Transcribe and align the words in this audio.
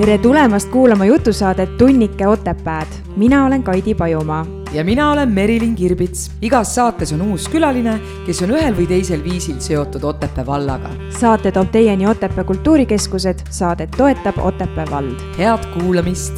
tere 0.00 0.18
tulemast 0.18 0.70
kuulama 0.72 1.04
jutusaadet 1.04 1.76
Tunnike 1.78 2.26
Otepääd. 2.26 2.86
mina 3.16 3.46
olen 3.46 3.62
Kaidi 3.62 3.94
Pajumaa. 3.94 4.46
ja 4.72 4.84
mina 4.84 5.10
olen 5.10 5.28
Merilin 5.28 5.74
Kirbits. 5.74 6.30
igas 6.42 6.74
saates 6.74 7.12
on 7.12 7.22
uus 7.22 7.48
külaline, 7.48 8.00
kes 8.26 8.42
on 8.42 8.50
ühel 8.50 8.76
või 8.76 8.86
teisel 8.86 9.24
viisil 9.24 9.58
seotud 9.58 10.02
Otepää 10.02 10.46
vallaga. 10.46 10.88
saate 11.18 11.52
toob 11.52 11.70
teieni 11.72 12.06
Otepää 12.06 12.44
Kultuurikeskused, 12.44 13.38
saadet 13.50 13.90
toetab 13.96 14.38
Otepää 14.38 14.86
vald. 14.90 15.20
head 15.38 15.60
kuulamist. 15.78 16.34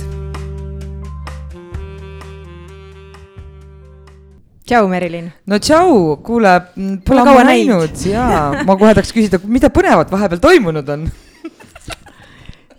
tšau, 4.66 4.88
Merilin. 4.88 5.32
no 5.46 5.58
tšau, 5.58 6.16
kuule, 6.16 6.60
pole 7.08 7.20
ammu 7.20 7.44
näinud 7.44 8.06
ja 8.10 8.52
ma 8.66 8.76
kohe 8.76 8.94
tahaks 8.94 9.12
küsida, 9.12 9.38
mida 9.44 9.68
põnevat 9.68 10.10
vahepeal 10.10 10.40
toimunud 10.40 10.88
on 10.88 11.10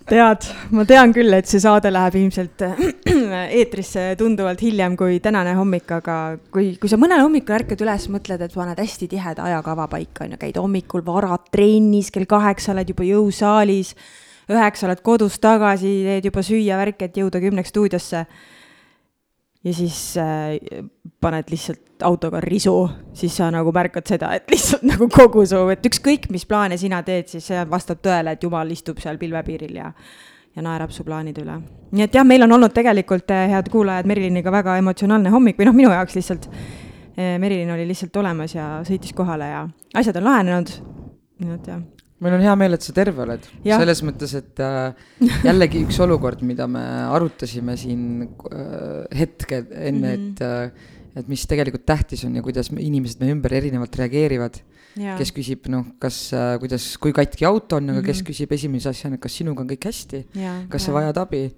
tead, 0.10 0.48
ma 0.76 0.84
tean 0.88 1.14
küll, 1.16 1.32
et 1.36 1.48
see 1.50 1.62
saade 1.64 1.92
läheb 1.94 2.18
ilmselt 2.20 2.64
eetrisse 3.60 4.06
tunduvalt 4.20 4.62
hiljem 4.64 4.98
kui 5.00 5.20
tänane 5.24 5.56
hommik, 5.58 5.88
aga 5.98 6.18
kui, 6.54 6.74
kui 6.82 6.92
sa 6.92 7.00
mõnel 7.02 7.24
hommikul 7.24 7.58
ärkad 7.60 7.84
üles, 7.86 8.10
mõtled, 8.14 8.44
et 8.44 8.58
paned 8.58 8.82
hästi 8.84 9.10
tiheda 9.12 9.48
ajakava 9.50 9.88
paika, 9.92 10.26
on 10.26 10.36
ju, 10.36 10.42
käid 10.42 10.60
hommikul 10.60 11.06
vara 11.08 11.38
trennis, 11.52 12.12
kell 12.14 12.28
kaheksa 12.30 12.74
oled 12.76 12.92
juba 12.94 13.08
jõusaalis, 13.08 13.94
üheksa 14.52 14.90
oled 14.90 15.04
kodus 15.06 15.40
tagasi, 15.44 15.94
teed 16.08 16.28
juba 16.30 16.44
süüa 16.46 16.80
värki, 16.82 17.08
et 17.08 17.24
jõuda 17.24 17.42
kümneks 17.44 17.72
stuudiosse 17.74 18.26
ja 19.64 19.74
siis 19.74 20.18
äh, 20.18 20.84
paned 21.22 21.50
lihtsalt 21.52 22.04
autoga 22.04 22.42
risu, 22.44 22.76
siis 23.16 23.38
sa 23.38 23.50
nagu 23.54 23.72
märkad 23.76 24.08
seda, 24.10 24.34
et 24.36 24.50
lihtsalt 24.54 24.84
nagu 24.88 25.08
kogu 25.12 25.46
su, 25.48 25.62
et 25.74 25.86
ükskõik, 25.88 26.30
mis 26.34 26.46
plaane 26.50 26.78
sina 26.80 27.02
teed, 27.06 27.32
siis 27.32 27.48
see 27.52 27.64
vastab 27.70 28.04
tõele, 28.04 28.36
et 28.36 28.44
jumal 28.44 28.72
istub 28.76 29.02
seal 29.04 29.20
pilvepiiril 29.22 29.82
ja 29.82 29.92
ja 30.54 30.62
naerab 30.62 30.92
su 30.94 31.02
plaanide 31.02 31.42
üle. 31.42 31.56
nii 31.98 32.04
et 32.06 32.14
jah, 32.14 32.26
meil 32.28 32.46
on 32.46 32.52
olnud 32.60 32.74
tegelikult, 32.76 33.32
äh, 33.34 33.48
head 33.50 33.72
kuulajad, 33.74 34.10
Meriliniga 34.10 34.52
väga 34.54 34.78
emotsionaalne 34.82 35.32
hommik 35.34 35.58
või 35.58 35.70
noh, 35.70 35.78
minu 35.80 35.90
jaoks 35.90 36.20
lihtsalt. 36.20 36.46
Äh, 37.18 37.40
Merilin 37.42 37.74
oli 37.74 37.88
lihtsalt 37.90 38.22
olemas 38.22 38.54
ja 38.54 38.68
sõitis 38.86 39.18
kohale 39.18 39.50
ja 39.50 39.66
asjad 39.98 40.22
on 40.22 40.30
lahenenud. 40.30 40.78
nii 41.42 41.58
et 41.58 41.68
jah 41.74 41.82
meil 42.24 42.38
on 42.38 42.44
hea 42.46 42.56
meel, 42.60 42.78
et 42.78 42.86
sa 42.86 42.96
terve 42.96 43.24
oled. 43.26 43.46
selles 43.66 44.02
mõttes, 44.08 44.34
et 44.40 44.64
äh, 44.64 44.94
jällegi 45.48 45.84
üks 45.86 46.00
olukord, 46.04 46.44
mida 46.48 46.68
me 46.72 46.84
arutasime 47.14 47.76
siin 47.80 48.26
äh, 48.26 49.04
hetke 49.24 49.64
enne 49.64 50.16
mm, 50.16 50.28
-hmm. 50.28 50.34
et 50.34 50.42
äh, 50.42 50.92
et 51.14 51.28
mis 51.30 51.44
tegelikult 51.46 51.86
tähtis 51.86 52.24
on 52.26 52.36
ja 52.36 52.42
kuidas 52.42 52.72
me, 52.74 52.82
inimesed 52.82 53.20
meie 53.22 53.36
ümber 53.36 53.54
erinevalt 53.54 53.96
reageerivad. 54.00 54.62
kes 54.94 55.32
küsib, 55.34 55.66
noh, 55.74 55.86
kas 55.98 56.18
äh,, 56.38 56.60
kuidas, 56.62 56.98
kui 57.02 57.14
katki 57.14 57.46
auto 57.50 57.78
on, 57.78 57.90
aga 57.90 57.94
mm 57.94 58.02
-hmm. 58.02 58.06
kes 58.06 58.18
mhm. 58.22 58.28
küsib 58.28 58.52
esimese 58.54 58.90
asjana, 58.90 59.18
kas 59.18 59.38
sinuga 59.38 59.62
on 59.62 59.70
kõik 59.70 59.86
hästi, 59.90 60.26
kas 60.70 60.82
ja. 60.82 60.86
sa 60.86 60.94
vajad 60.94 61.18
abi 61.18 61.50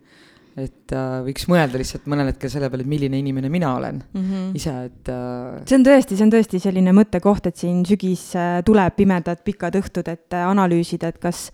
et 0.56 0.94
äh, 0.95 1.16
võiks 1.25 1.50
mõelda 1.52 1.80
lihtsalt 1.80 2.06
mõnel 2.08 2.30
hetkel 2.31 2.52
selle 2.52 2.70
peale, 2.72 2.86
et 2.86 2.92
milline 2.92 3.17
inimene 3.20 3.50
mina 3.52 3.73
olen 3.75 3.98
mm 4.00 4.22
-hmm. 4.22 4.52
ise, 4.56 4.75
et 4.88 5.09
äh.... 5.12 5.64
see 5.67 5.80
on 5.80 5.84
tõesti, 5.84 6.16
see 6.16 6.23
on 6.23 6.31
tõesti 6.31 6.62
selline 6.64 6.94
mõttekoht, 6.95 7.50
et 7.50 7.58
siin 7.59 7.81
sügis 7.86 8.30
äh, 8.39 8.62
tuleb, 8.64 8.95
pimedad 8.95 9.44
pikad 9.44 9.75
õhtud, 9.75 10.08
et 10.08 10.31
äh, 10.31 10.47
analüüsida, 10.47 11.12
et 11.12 11.20
kas 11.20 11.50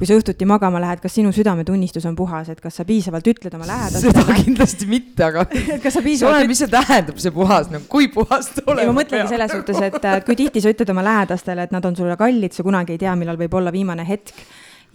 kui 0.00 0.08
sa 0.08 0.16
õhtuti 0.16 0.46
magama 0.48 0.80
lähed, 0.80 0.98
kas 1.02 1.14
sinu 1.14 1.30
südametunnistus 1.30 2.06
on 2.08 2.16
puhas, 2.16 2.48
et 2.48 2.60
kas 2.60 2.80
sa 2.80 2.86
piisavalt 2.88 3.26
ütled 3.30 3.54
oma 3.54 3.68
lähedastele? 3.68 4.16
seda 4.16 4.38
kindlasti 4.40 4.88
mitte, 4.90 5.24
aga 5.28 5.44
kas 5.84 5.94
sa 5.94 6.02
piisavalt 6.02 6.40
oleneb, 6.40 6.50
mis 6.50 6.64
see 6.64 6.72
tähendab, 6.72 7.22
see 7.22 7.34
puhas, 7.36 7.70
nagu 7.70 7.86
kui 7.92 8.08
puhas 8.08 8.50
ta 8.56 8.64
olema 8.66 8.80
peab? 8.80 8.90
ma 8.90 8.98
mõtlengi 9.02 9.34
selles 9.36 9.54
suhtes, 9.54 9.78
et 9.90 10.10
äh, 10.10 10.18
kui 10.26 10.40
tihti 10.40 10.64
sa 10.64 10.74
ütled 10.74 10.90
oma 10.90 11.06
lähedastele, 11.06 11.68
et 11.68 11.76
nad 11.76 11.86
on 11.86 11.94
sulle 11.94 12.18
kallid, 12.18 12.56
sa 12.56 12.66
kunagi 12.66 12.98
ei 12.98 13.04
tea, 13.04 13.14
millal 13.14 13.38
võib 13.38 13.54
olla 13.60 13.70
viimane 13.70 14.08
hetk 14.08 14.34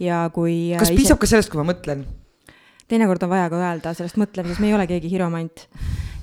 ja 0.02 0.26
kui 0.34 0.74
kas 0.76 0.90
ise... 0.90 1.00
piisab 1.00 1.22
ka 1.22 1.30
sellest, 1.30 1.54
kui 1.54 1.62
ma 1.62 1.70
mõtlen? 1.72 2.04
Teinekord 2.88 3.22
on 3.22 3.32
vaja 3.32 3.48
ka 3.50 3.60
öelda 3.60 3.94
sellest 3.96 4.18
mõtlemises, 4.20 4.60
me 4.62 4.70
ei 4.70 4.76
ole 4.76 4.86
keegi 4.86 5.10
hiromant. 5.10 5.66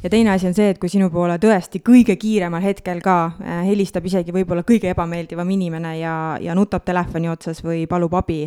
ja 0.04 0.10
teine 0.12 0.34
asi 0.34 0.48
on 0.48 0.56
see, 0.56 0.70
et 0.74 0.80
kui 0.80 0.92
sinu 0.92 1.10
poole 1.12 1.38
tõesti 1.40 1.80
kõige 1.84 2.16
kiiremal 2.20 2.64
hetkel 2.64 3.02
ka 3.04 3.18
äh, 3.26 3.62
helistab 3.68 4.06
isegi 4.06 4.36
võib-olla 4.36 4.66
kõige 4.68 4.92
ebameeldivam 4.92 5.50
inimene 5.56 5.98
ja, 6.00 6.16
ja 6.42 6.56
nutab 6.56 6.84
telefoni 6.86 7.32
otsas 7.32 7.64
või 7.64 7.86
palub 7.88 8.16
abi, 8.20 8.42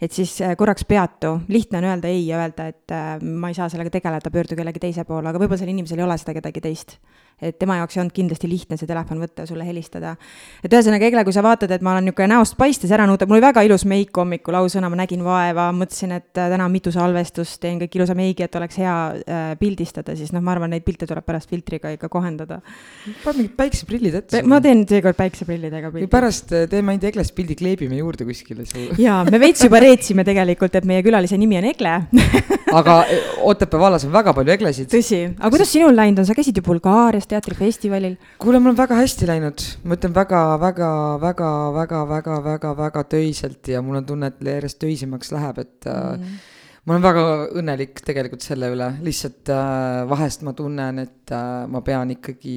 et 0.00 0.12
siis 0.12 0.36
äh, 0.42 0.56
korraks 0.58 0.86
peatu, 0.88 1.40
lihtne 1.48 1.82
on 1.82 1.90
öelda 1.90 2.10
ei 2.10 2.26
ja 2.26 2.42
öelda, 2.42 2.68
et 2.70 2.94
äh, 2.94 3.16
ma 3.22 3.50
ei 3.50 3.58
saa 3.58 3.68
sellega 3.72 3.90
tegeleda, 3.98 4.30
pöördu 4.30 4.58
kellegi 4.58 4.82
teise 4.82 5.06
poole, 5.08 5.28
aga 5.30 5.42
võib-olla 5.42 5.62
sellel 5.62 5.76
inimesel 5.76 6.02
ei 6.02 6.06
ole 6.06 6.18
seda 6.22 6.38
kedagi 6.38 6.62
teist 6.62 6.98
et 7.42 7.58
tema 7.58 7.76
jaoks 7.80 7.96
ei 7.96 8.02
olnud 8.02 8.14
kindlasti 8.16 8.48
lihtne 8.50 8.78
see 8.80 8.88
telefon 8.88 9.20
võtta 9.22 9.44
ja 9.44 9.50
sulle 9.50 9.66
helistada. 9.66 10.14
et 10.62 10.72
ühesõnaga, 10.72 11.08
Egle, 11.08 11.24
kui 11.26 11.34
sa 11.34 11.42
vaatad, 11.44 11.70
et 11.74 11.82
ma 11.82 11.92
olen 11.94 12.06
niisugune 12.08 12.30
näost 12.34 12.56
paistes 12.58 12.92
ära 12.94 13.06
nuutab, 13.08 13.30
mul 13.30 13.40
oli 13.40 13.46
väga 13.46 13.64
ilus 13.66 13.84
meik 13.88 14.16
hommikul, 14.16 14.56
ausõna, 14.62 14.90
ma 14.92 15.00
nägin 15.02 15.24
vaeva, 15.26 15.68
mõtlesin, 15.76 16.14
et 16.18 16.38
äh, 16.38 16.50
täna 16.52 16.68
on 16.68 16.74
mitu 16.74 16.92
salvestust, 16.94 17.58
teen 17.62 17.80
kõik 17.82 17.98
ilusa 17.98 18.16
meigi, 18.18 18.46
et 18.46 18.58
oleks 18.60 18.78
hea 18.82 18.96
äh, 19.12 19.42
pildistada, 19.60 20.16
siis 20.18 20.32
noh, 20.34 20.44
ma 20.44 20.54
arvan, 20.56 20.72
neid 20.72 20.86
pilte 20.86 21.08
tuleb 21.10 21.26
pärast 21.26 21.50
filtriga 21.50 21.92
ikka 21.96 22.10
kohendada. 22.12 22.60
pane 23.24 23.42
mingid 23.42 23.56
päikseprillid 23.58 24.18
ette. 24.22 24.42
ma 24.46 24.60
teen 24.64 24.86
seekord 24.88 25.18
päikseprillidega 25.18 25.92
pildi. 25.92 26.10
pärast 26.12 26.54
äh, 26.54 26.68
teeme 26.70 26.94
ainult 26.94 27.08
Eglest 27.10 27.34
pildi, 27.34 27.58
kleebime 27.58 27.98
juurde 27.98 28.26
kuskile 28.28 28.66
su. 28.68 28.88
jaa, 29.06 29.22
me 29.28 29.42
veits 29.42 29.66
juba 29.66 29.82
reetsime 29.82 30.24
tegelikult, 30.28 30.78
et 30.78 30.88
meie 30.88 31.02
külalise 31.04 31.38
nimi 31.40 31.58
on 31.60 31.70
Egle 31.72 31.98
aga 32.72 33.04
Otepää 33.42 33.80
vallas 33.80 34.04
on 34.04 34.12
väga 34.12 34.32
palju 34.34 34.52
Eglesid. 34.54 34.88
tõsi, 34.92 35.20
aga 35.38 35.50
kuidas 35.52 35.72
sinul 35.72 35.96
läinud 35.96 36.22
on, 36.22 36.28
sa 36.28 36.36
käisid 36.36 36.56
ju 36.56 36.64
Bulgaarias 36.66 37.28
teatrifestivalil. 37.32 38.16
kuule, 38.42 38.60
mul 38.62 38.74
on 38.74 38.78
väga 38.78 38.98
hästi 39.00 39.28
läinud, 39.30 39.66
ma 39.86 39.98
ütlen 39.98 40.14
väga, 40.16 40.42
väga, 40.62 40.90
väga, 41.22 41.52
väga, 41.78 42.02
väga, 42.14 42.38
väga, 42.46 42.72
väga 42.78 43.04
töiselt 43.16 43.72
ja 43.72 43.82
mul 43.84 44.02
on 44.02 44.08
tunne, 44.08 44.32
et 44.32 44.42
järjest 44.52 44.80
töisemaks 44.82 45.32
läheb, 45.34 45.62
et 45.64 45.88
mm. 45.88 46.38
ma 46.84 46.96
olen 46.96 47.06
väga 47.08 47.26
õnnelik 47.62 48.04
tegelikult 48.04 48.44
selle 48.44 48.72
üle, 48.74 48.92
lihtsalt 49.04 49.52
äh, 49.54 50.02
vahest 50.12 50.46
ma 50.46 50.56
tunnen, 50.58 51.04
et 51.06 51.34
äh, 51.34 51.66
ma 51.72 51.84
pean 51.86 52.14
ikkagi 52.16 52.56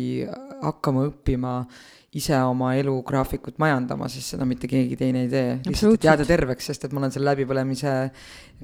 hakkama 0.64 1.10
õppima 1.12 1.60
ise 2.16 2.38
oma 2.48 2.72
elugraafikut 2.80 3.58
majandama, 3.60 4.08
sest 4.12 4.36
seda 4.36 4.46
mitte 4.48 4.70
keegi 4.72 4.96
teine 5.00 5.26
ei 5.26 5.32
tee. 5.32 5.50
lihtsalt, 5.68 5.98
et 6.00 6.08
jääda 6.08 6.28
terveks, 6.28 6.70
sest 6.72 6.88
et 6.88 6.94
ma 6.96 7.02
olen 7.02 7.12
selle 7.12 7.34
läbipõlemise 7.34 7.96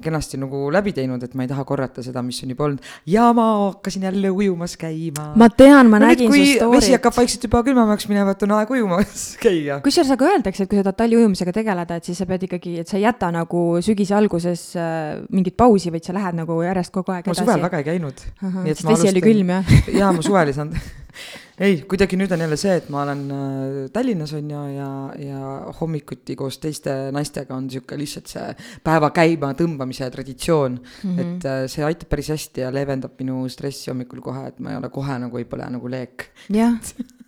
kenasti 0.02 0.38
nagu 0.40 0.70
läbi 0.72 0.94
teinud, 0.96 1.22
et 1.22 1.34
ma 1.36 1.44
ei 1.44 1.50
taha 1.50 1.64
korrata 1.68 2.02
seda, 2.04 2.22
mis 2.24 2.40
on 2.44 2.52
juba 2.54 2.64
olnud. 2.64 2.86
ja 3.06 3.28
ma 3.36 3.46
hakkasin 3.66 4.06
jälle 4.08 4.30
ujumas 4.30 4.76
käima. 4.80 5.32
ma 5.36 5.48
tean, 5.50 5.90
ma 5.90 6.00
no 6.00 6.06
nägin 6.06 6.32
su 6.32 6.38
story't. 6.38 6.76
vesi 6.76 6.94
hakkab 6.96 7.16
vaikselt 7.16 7.44
juba 7.48 7.62
külmemaks 7.66 8.08
minema, 8.08 8.32
et 8.32 8.46
on 8.46 8.54
aeg 8.56 8.72
ujumas 8.78 9.26
käia. 9.44 9.80
kusjuures 9.84 10.14
aga 10.16 10.30
öeldakse, 10.32 10.64
et 10.64 10.70
kui 10.70 10.80
sa 10.80 10.86
tahad 10.88 11.00
talliujumisega 11.02 11.56
tegeleda, 11.58 12.00
et 12.00 12.08
siis 12.08 12.18
sa 12.22 12.28
pead 12.30 12.48
ikkagi, 12.48 12.78
et 12.82 12.88
sa 12.88 12.96
ei 12.96 13.06
jäta 13.06 13.30
nagu 13.34 13.62
sügise 13.84 14.16
alguses 14.16 14.64
äh, 14.80 15.20
mingit 15.30 15.56
pausi, 15.60 15.92
vaid 15.92 16.08
sa 16.08 16.16
lähed 16.16 16.40
nagu 16.40 16.62
järjest 16.64 16.94
kogu 16.94 17.12
aeg 17.12 17.28
edasi. 17.28 17.44
ma 17.44 17.52
suvel 17.52 17.68
väga 17.68 17.82
ei 17.82 17.88
käinud. 17.92 18.26
sest 18.72 18.88
vesi 18.88 19.12
oli 19.12 19.24
külm, 19.24 19.56
jah? 19.58 19.78
jaa, 20.00 20.12
ma 20.16 20.24
suvel 20.24 20.52
ei 20.52 20.60
saanud 20.60 20.92
ei, 21.62 21.82
kuidagi 21.88 22.16
nüüd 22.16 22.32
on 22.34 22.42
jälle 22.44 22.56
see, 22.60 22.74
et 22.80 22.88
ma 22.92 23.02
olen 23.04 23.22
äh, 23.32 23.90
Tallinnas 23.92 24.32
on 24.36 24.50
ju 24.50 24.62
ja, 24.74 24.88
ja 25.20 25.40
hommikuti 25.80 26.36
koos 26.38 26.58
teiste 26.62 26.94
naistega 27.14 27.54
on 27.56 27.68
sihuke 27.70 27.98
lihtsalt 27.98 28.30
see 28.32 28.46
päeva 28.84 29.12
käima 29.14 29.52
tõmbamise 29.82 30.10
traditsioon 30.10 30.78
mm. 30.78 31.16
-hmm. 31.16 31.20
et 31.20 31.44
äh, 31.44 31.64
see 31.70 31.84
aitab 31.84 32.08
päris 32.08 32.30
hästi 32.32 32.64
ja 32.64 32.70
leevendab 32.72 33.18
minu 33.18 33.48
stressi 33.48 33.90
hommikul 33.90 34.20
kohe, 34.20 34.46
et 34.48 34.60
ma 34.60 34.72
ei 34.72 34.76
ole 34.76 34.88
kohe 34.88 35.18
nagu 35.18 35.38
ei 35.38 35.44
põle 35.44 35.68
nagu 35.70 35.88
leek. 35.88 36.30
jah 36.50 36.78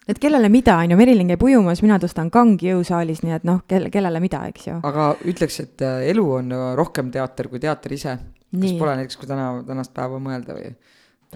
et 0.09 0.19
kellele 0.21 0.49
mida, 0.49 0.77
on 0.77 0.91
ju, 0.91 0.97
Merilin 0.97 1.29
käib 1.33 1.43
ujumas, 1.43 1.81
mina 1.83 1.99
tõstan 1.99 2.31
kangi 2.31 2.69
jõusaalis, 2.69 3.23
nii 3.25 3.33
et 3.39 3.45
noh, 3.45 3.63
kel-, 3.69 3.91
kellele 3.91 4.21
mida, 4.21 4.43
eks 4.49 4.67
ju. 4.69 4.81
aga 4.83 5.15
ütleks, 5.25 5.61
et 5.61 5.83
äh, 5.83 6.09
elu 6.13 6.25
on 6.41 6.53
rohkem 6.77 7.11
teater 7.11 7.49
kui 7.49 7.61
teater 7.61 7.93
ise. 7.93 8.19
kas 8.55 8.75
pole 8.79 8.97
näiteks, 8.97 9.17
kui 9.17 9.27
täna, 9.29 9.63
tänast 9.67 9.95
päeva 9.95 10.21
mõelda 10.23 10.55
või? 10.55 10.75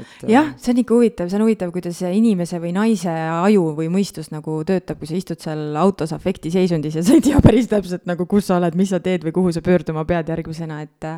Et 0.01 0.31
jah, 0.33 0.53
see 0.61 0.73
on 0.75 0.83
ikka 0.83 0.97
huvitav, 0.97 1.29
see 1.31 1.39
on 1.39 1.47
huvitav, 1.47 1.73
kuidas 1.75 2.01
inimese 2.09 2.61
või 2.63 2.73
naise 2.77 3.13
aju 3.13 3.69
või 3.79 3.91
mõistus 3.93 4.33
nagu 4.35 4.61
töötab, 4.69 4.99
kui 5.01 5.11
sa 5.11 5.19
istud 5.19 5.43
seal 5.43 5.77
autos 5.77 6.15
afektiseisundis 6.17 6.99
ja 6.99 7.05
sa 7.07 7.19
ei 7.19 7.25
tea 7.25 7.41
päris 7.45 7.71
täpselt 7.71 8.09
nagu, 8.11 8.27
kus 8.31 8.51
sa 8.51 8.59
oled, 8.59 8.79
mis 8.79 8.93
sa 8.95 9.03
teed 9.05 9.27
või 9.27 9.37
kuhu 9.37 9.55
sa 9.55 9.65
pöörduma 9.65 10.07
pead 10.09 10.35
järgmisena, 10.35 10.83
et 10.87 11.11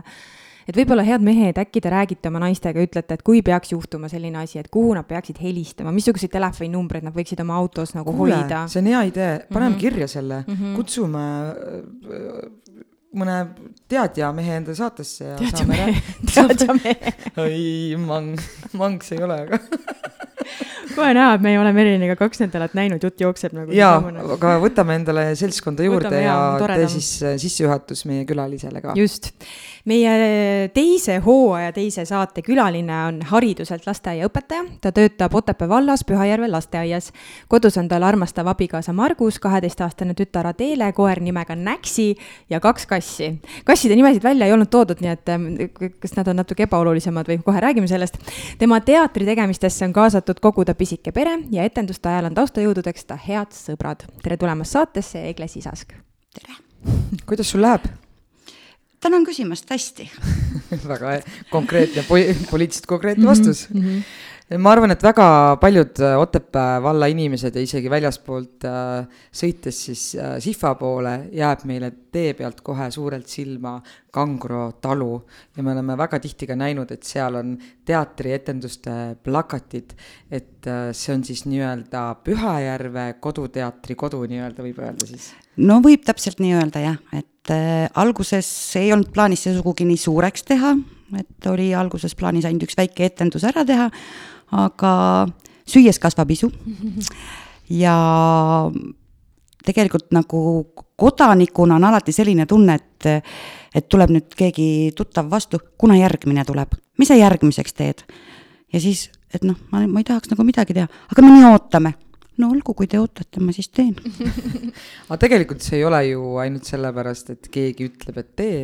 et 0.68 0.76
võib-olla 0.76 1.02
head 1.02 1.24
mehed, 1.24 1.58
äkki 1.58 1.80
te 1.82 1.90
räägite 1.90 2.30
oma 2.30 2.42
naistega, 2.44 2.82
ütlete, 2.84 3.16
et 3.16 3.24
kui 3.26 3.40
peaks 3.42 3.72
juhtuma 3.72 4.10
selline 4.12 4.38
asi, 4.42 4.60
et 4.60 4.68
kuhu 4.72 4.92
nad 4.94 5.08
peaksid 5.08 5.40
helistama, 5.42 5.92
missuguseid 5.94 6.30
telefoninumbreid 6.30 7.06
nad 7.06 7.16
võiksid 7.16 7.42
oma 7.42 7.56
autos 7.58 7.94
nagu 7.96 8.14
Kuule, 8.14 8.36
hoida? 8.36 8.66
see 8.70 8.82
on 8.82 8.90
hea 8.92 9.02
idee, 9.10 9.32
paneme 9.48 9.70
mm 9.70 9.74
-hmm. 9.74 9.80
kirja 9.80 10.08
selle 10.08 10.44
mm, 10.46 10.54
-hmm. 10.54 10.76
kutsume 10.76 11.24
mõne 13.16 13.36
teadja 13.90 14.30
mehe 14.34 14.60
enda 14.60 14.74
saatesse 14.76 15.32
ja 15.32 15.38
teadja 15.40 15.66
mehe, 15.66 15.94
teadja 16.30 16.76
mehe. 16.78 17.14
oi, 17.44 17.96
mang, 18.00 18.38
mang 18.78 19.02
see 19.04 19.18
ei 19.18 19.26
ole, 19.26 19.40
aga 19.46 19.60
kohe 20.96 21.14
näha, 21.16 21.34
et 21.38 21.44
me 21.44 21.54
ei 21.54 21.58
ole 21.60 21.72
Meriniga 21.76 22.16
kaks 22.18 22.44
nädalat 22.44 22.76
näinud, 22.78 23.02
jutt 23.04 23.20
jookseb 23.20 23.56
nagu. 23.56 23.74
jaa, 23.76 23.98
aga 24.36 24.54
võtame 24.62 24.98
endale 25.00 25.30
seltskonda 25.38 25.86
juurde 25.86 26.10
võtame, 26.10 26.24
ja 26.26 26.76
tee 26.76 26.88
siis 26.96 27.10
äh, 27.24 27.36
sissejuhatus 27.40 28.06
meie 28.10 28.24
külalisele 28.28 28.82
ka. 28.84 28.96
just 28.98 29.32
meie 29.88 30.68
teise 30.74 31.18
hooaja 31.24 31.72
teise 31.72 32.04
saate 32.08 32.42
külaline 32.44 32.96
on 33.06 33.20
hariduselt 33.30 33.86
lasteaiaõpetaja, 33.88 34.64
ta 34.80 34.92
töötab 34.92 35.34
Otepää 35.34 35.68
vallas 35.68 36.04
Pühajärve 36.04 36.48
lasteaias. 36.50 37.12
kodus 37.48 37.78
on 37.78 37.88
tal 37.88 38.02
armastav 38.02 38.46
abikaasa 38.46 38.92
Margus, 38.92 39.38
kaheteistaastane 39.38 40.14
tütar 40.14 40.46
Adele, 40.46 40.92
koer 40.92 41.20
nimega 41.20 41.56
Näksi 41.56 42.16
ja 42.50 42.60
kaks 42.60 42.86
kassi. 42.86 43.40
kasside 43.64 43.96
nimesid 43.96 44.22
välja 44.22 44.46
ei 44.46 44.52
olnud 44.52 44.70
toodud, 44.70 45.00
nii 45.00 45.10
et 45.10 45.28
eh, 45.28 45.90
kas 46.00 46.16
nad 46.16 46.28
on 46.28 46.36
natuke 46.36 46.62
ebaolulisemad 46.68 47.28
või 47.28 47.40
kohe 47.44 47.60
räägime 47.60 47.88
sellest. 47.88 48.18
tema 48.58 48.80
teatri 48.80 49.24
tegemistesse 49.24 49.84
on 49.84 49.92
kaasatud 49.92 50.39
kogu 50.40 50.64
ta 50.64 50.74
pisike 50.74 51.12
pere 51.12 51.36
ja 51.52 51.64
etenduste 51.68 52.08
ajal 52.08 52.30
on 52.30 52.36
taustajõududeks 52.38 53.06
ta 53.08 53.18
head 53.20 53.54
sõbrad. 53.56 54.06
tere 54.22 54.36
tulemast 54.40 54.76
saatesse, 54.76 55.28
Egle 55.28 55.48
Sisask. 55.48 55.92
tere. 56.34 56.56
kuidas 57.28 57.50
sul 57.50 57.62
läheb? 57.62 57.86
tänan 59.00 59.24
küsimast, 59.24 59.70
hästi 59.70 60.10
väga 60.92 61.20
konkreetne, 61.50 62.04
poliitiliselt 62.50 62.86
konkreetne 62.86 63.26
vastus 63.26 63.68
mm. 63.70 63.80
-hmm 63.80 64.02
ma 64.58 64.72
arvan, 64.74 64.90
et 64.90 65.02
väga 65.04 65.26
paljud 65.62 66.00
äh, 66.02 66.16
Otepää 66.18 66.82
valla 66.82 67.06
inimesed 67.10 67.54
ja 67.54 67.62
isegi 67.62 67.90
väljaspoolt 67.90 68.66
äh, 68.66 69.20
sõites 69.30 69.84
siis 69.86 70.02
äh, 70.18 70.38
Sihva 70.42 70.74
poole 70.80 71.12
jääb 71.36 71.62
meile 71.70 71.92
tee 72.12 72.34
pealt 72.38 72.60
kohe 72.66 72.90
suurelt 72.90 73.28
silma 73.30 73.78
Kangro 74.10 74.72
talu 74.82 75.12
ja 75.56 75.62
me 75.62 75.72
oleme 75.72 75.96
väga 75.98 76.18
tihti 76.22 76.48
ka 76.50 76.56
näinud, 76.58 76.90
et 76.90 77.06
seal 77.06 77.38
on 77.38 77.56
teatrietenduste 77.86 78.96
plakatid, 79.24 79.94
et 80.30 80.66
äh, 80.66 80.90
see 80.96 81.14
on 81.14 81.24
siis 81.26 81.44
nii-öelda 81.46 82.04
Pühajärve 82.24 83.06
Koduteatri 83.20 83.98
kodu 83.98 84.24
nii-öelda 84.30 84.66
võib 84.66 84.80
öelda 84.82 85.10
siis? 85.10 85.30
no 85.56 85.80
võib 85.84 86.02
täpselt 86.06 86.42
nii 86.42 86.56
öelda 86.58 86.82
jah, 86.86 86.98
et 87.16 87.54
äh, 87.54 87.86
alguses 88.00 88.50
ei 88.80 88.92
olnud 88.94 89.12
plaanis 89.14 89.46
see 89.46 89.54
sugugi 89.58 89.86
nii 89.88 90.00
suureks 90.00 90.48
teha, 90.50 90.74
et 91.18 91.50
oli 91.50 91.72
alguses 91.74 92.14
plaanis 92.18 92.48
ainult 92.48 92.68
üks 92.68 92.78
väike 92.78 93.10
etendus 93.10 93.46
ära 93.48 93.64
teha 93.66 93.88
aga 94.50 94.92
süües 95.68 96.02
kasvab 96.02 96.34
isu. 96.34 96.50
Ja 97.70 98.66
tegelikult 99.70 100.10
nagu 100.14 100.42
kodanikuna 101.00 101.78
on 101.78 101.86
alati 101.88 102.12
selline 102.12 102.46
tunne, 102.50 102.76
et, 102.76 103.08
et 103.74 103.88
tuleb 103.88 104.12
nüüd 104.16 104.36
keegi 104.36 104.68
tuttav 104.96 105.30
vastu, 105.30 105.60
kuna 105.78 105.96
järgmine 105.98 106.44
tuleb, 106.48 106.76
mis 106.98 107.10
sa 107.10 107.18
järgmiseks 107.18 107.76
teed? 107.76 108.04
ja 108.70 108.80
siis, 108.82 109.08
et 109.34 109.44
noh, 109.46 109.58
ma, 109.72 109.82
ma 109.90 110.02
ei 110.02 110.06
tahaks 110.06 110.30
nagu 110.30 110.46
midagi 110.46 110.76
teha, 110.76 110.86
aga 111.10 111.24
me 111.24 111.32
nii 111.34 111.48
ootame. 111.50 111.94
no 112.40 112.50
olgu, 112.54 112.74
kui 112.76 112.88
te 112.88 113.00
ootate, 113.00 113.42
ma 113.42 113.52
siis 113.52 113.68
teen 113.74 113.94
aga 115.08 115.18
tegelikult 115.26 115.64
see 115.64 115.80
ei 115.80 115.86
ole 115.88 116.04
ju 116.10 116.36
ainult 116.42 116.68
sellepärast, 116.68 117.34
et 117.36 117.50
keegi 117.52 117.90
ütleb, 117.90 118.20
et 118.22 118.34
tee, 118.36 118.60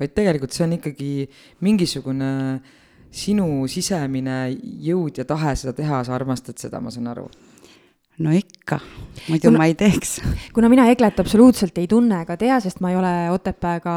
vaid 0.00 0.12
tegelikult 0.16 0.52
see 0.56 0.66
on 0.66 0.76
ikkagi 0.76 1.10
mingisugune 1.64 2.30
sinu 3.16 3.64
sisemine 3.70 4.40
jõud 4.84 5.22
ja 5.22 5.24
tahe 5.24 5.54
seda 5.56 5.72
teha, 5.76 6.02
sa 6.04 6.14
armastad 6.18 6.58
seda, 6.60 6.82
ma 6.82 6.92
saan 6.92 7.08
aru 7.14 7.30
no 8.24 8.32
ikka, 8.32 8.78
muidu 9.26 9.50
kuna, 9.50 9.60
ma 9.60 9.66
ei 9.68 9.74
teeks. 9.78 10.16
kuna 10.56 10.70
mina 10.72 10.86
Eglet 10.92 11.20
absoluutselt 11.20 11.76
ei 11.80 11.88
tunne 11.90 12.22
ega 12.24 12.36
tea, 12.40 12.58
sest 12.64 12.80
ma 12.84 12.92
ei 12.92 12.98
ole 12.98 13.12
Otepääga 13.34 13.96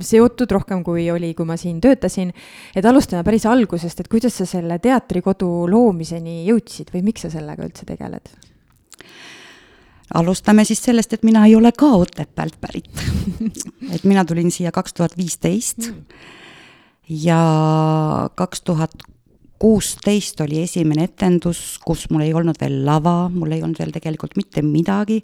seotud 0.00 0.54
rohkem, 0.56 0.82
kui 0.86 1.08
oli, 1.12 1.34
kui 1.36 1.48
ma 1.48 1.58
siin 1.60 1.80
töötasin, 1.84 2.32
et 2.76 2.88
alustame 2.88 3.24
päris 3.26 3.46
algusest, 3.50 4.00
et 4.00 4.10
kuidas 4.12 4.40
sa 4.40 4.48
selle 4.48 4.80
teatrikodu 4.82 5.50
loomiseni 5.70 6.42
jõudsid 6.48 6.94
või 6.94 7.04
miks 7.10 7.26
sa 7.26 7.32
sellega 7.38 7.66
üldse 7.66 7.88
tegeled? 7.88 8.36
alustame 10.16 10.62
siis 10.64 10.80
sellest, 10.80 11.12
et 11.12 11.24
mina 11.28 11.42
ei 11.44 11.52
ole 11.52 11.68
ka 11.76 11.90
Otepäält 12.00 12.56
pärit 12.62 13.02
et 13.94 14.04
mina 14.08 14.24
tulin 14.24 14.48
siia 14.48 14.72
kaks 14.72 14.96
tuhat 14.96 15.18
viisteist 15.20 15.90
mm 15.90 16.36
ja 17.08 17.40
kaks 18.34 18.62
tuhat 18.62 18.90
kuusteist 19.58 20.40
oli 20.44 20.62
esimene 20.62 21.08
etendus, 21.08 21.78
kus 21.84 22.06
mul 22.10 22.26
ei 22.26 22.34
olnud 22.36 22.58
veel 22.60 22.80
lava, 22.86 23.28
mul 23.32 23.56
ei 23.56 23.62
olnud 23.62 23.78
veel 23.80 23.92
tegelikult 23.94 24.36
mitte 24.38 24.62
midagi, 24.62 25.20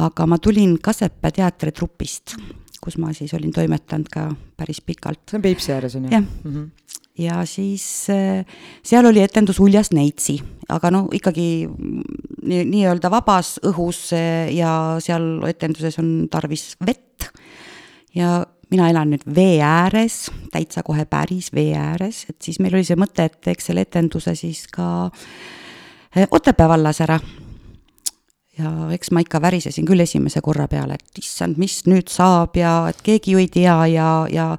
aga 0.00 0.26
ma 0.26 0.38
tulin 0.40 0.78
Kasepää 0.82 1.34
teatritrupist, 1.36 2.36
kus 2.82 2.98
ma 2.98 3.12
siis 3.16 3.34
olin 3.36 3.52
toimetanud 3.52 4.08
ka 4.12 4.30
päris 4.56 4.80
pikalt. 4.80 5.20
see 5.30 5.38
on 5.38 5.42
Peipsi 5.42 5.72
ääres, 5.72 5.96
on 5.96 6.08
ju? 6.08 6.10
jah 6.12 6.22
mm. 6.22 6.54
-hmm 6.54 6.70
ja 7.18 7.42
siis 7.46 8.06
äh, 8.10 8.44
seal 8.82 9.06
oli 9.06 9.20
etendus 9.20 9.60
Uljas 9.60 9.90
Neitsi, 9.92 10.38
aga 10.72 10.90
no 10.90 11.08
ikkagi 11.12 11.68
nii, 11.68 12.64
nii-öelda 12.64 13.10
vabas 13.12 13.58
õhus 13.68 14.12
äh, 14.16 14.48
ja 14.56 14.96
seal 15.04 15.42
etenduses 15.48 15.98
on 16.00 16.28
tarvis 16.32 16.72
vett 16.86 17.28
ja 18.16 18.46
mina 18.72 18.88
elan 18.90 19.12
nüüd 19.12 19.24
vee 19.36 19.60
ääres, 19.64 20.26
täitsa 20.52 20.82
kohe 20.86 21.04
päris 21.08 21.50
vee 21.54 21.74
ääres, 21.76 22.24
et 22.30 22.38
siis 22.44 22.60
meil 22.62 22.74
oli 22.76 22.86
see 22.88 22.98
mõte, 22.98 23.26
et 23.28 23.40
teeks 23.44 23.68
selle 23.68 23.84
etenduse 23.86 24.34
siis 24.38 24.64
ka 24.72 24.86
eh, 26.16 26.26
Otepää 26.30 26.68
vallas 26.68 27.00
ära. 27.04 27.18
ja 28.58 28.70
eks 28.92 29.10
ma 29.10 29.22
ikka 29.24 29.40
värisesin 29.40 29.86
küll 29.88 30.04
esimese 30.04 30.40
korra 30.44 30.68
peale, 30.68 30.94
et 30.94 31.18
issand, 31.20 31.56
mis 31.58 31.82
nüüd 31.88 32.08
saab 32.12 32.56
ja 32.56 32.88
et 32.88 33.00
keegi 33.02 33.32
ju 33.32 33.40
ei 33.40 33.48
tea 33.48 33.76
ja, 33.92 34.08
ja 34.30 34.56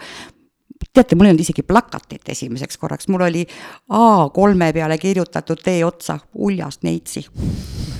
teate, 0.94 1.16
mul 1.16 1.30
ei 1.30 1.34
olnud 1.34 1.46
isegi 1.46 1.64
plakatit 1.66 2.30
esimeseks 2.30 2.78
korraks, 2.78 3.08
mul 3.08 3.26
oli 3.30 3.46
A3 3.94 4.72
peale 4.74 4.98
kirjutatud 4.98 5.62
tee 5.64 5.86
otsa 5.86 6.20
uljast 6.34 6.84
neitsi 6.84 7.26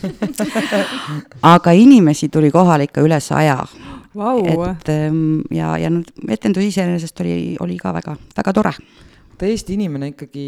aga 1.56 1.72
inimesi 1.72 2.30
tuli 2.30 2.52
kohale 2.52 2.90
ikka 2.90 3.02
üle 3.06 3.20
saja 3.24 3.62
wow.. 4.16 4.66
et 4.70 4.92
ehm, 4.94 5.42
ja, 5.54 5.74
ja 5.82 5.90
nüüd 5.94 6.12
etendus 6.34 6.68
iseenesest 6.68 7.24
oli, 7.24 7.56
oli 7.64 7.80
ka 7.82 7.94
väga, 7.96 8.16
väga 8.38 8.54
tore. 8.56 8.74
ta 9.38 9.50
Eesti 9.50 9.78
inimene 9.78 10.14
ikkagi, 10.14 10.46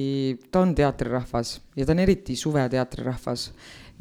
ta 0.52 0.62
on 0.64 0.76
teatrirahvas 0.78 1.58
ja 1.78 1.88
ta 1.88 1.96
on 1.96 2.04
eriti 2.06 2.38
suveteatrirahvas. 2.40 3.50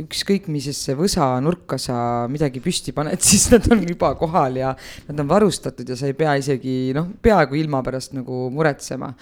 ükskõik 0.04 0.48
millisesse 0.50 0.96
võsa 0.98 1.28
nurka 1.38 1.78
sa 1.78 2.26
midagi 2.30 2.58
püsti 2.60 2.94
paned, 2.94 3.20
siis 3.30 3.46
nad 3.52 3.66
on 3.72 3.84
juba 3.86 4.14
kohal 4.18 4.58
ja 4.58 4.74
nad 5.08 5.20
on 5.20 5.28
varustatud 5.30 5.88
ja 5.88 5.96
sa 5.96 6.10
ei 6.10 6.16
pea 6.18 6.34
isegi 6.40 6.94
noh, 6.96 7.12
peaaegu 7.22 7.60
ilma 7.60 7.82
pärast 7.82 8.16
nagu 8.16 8.48
muretsema. 8.50 9.12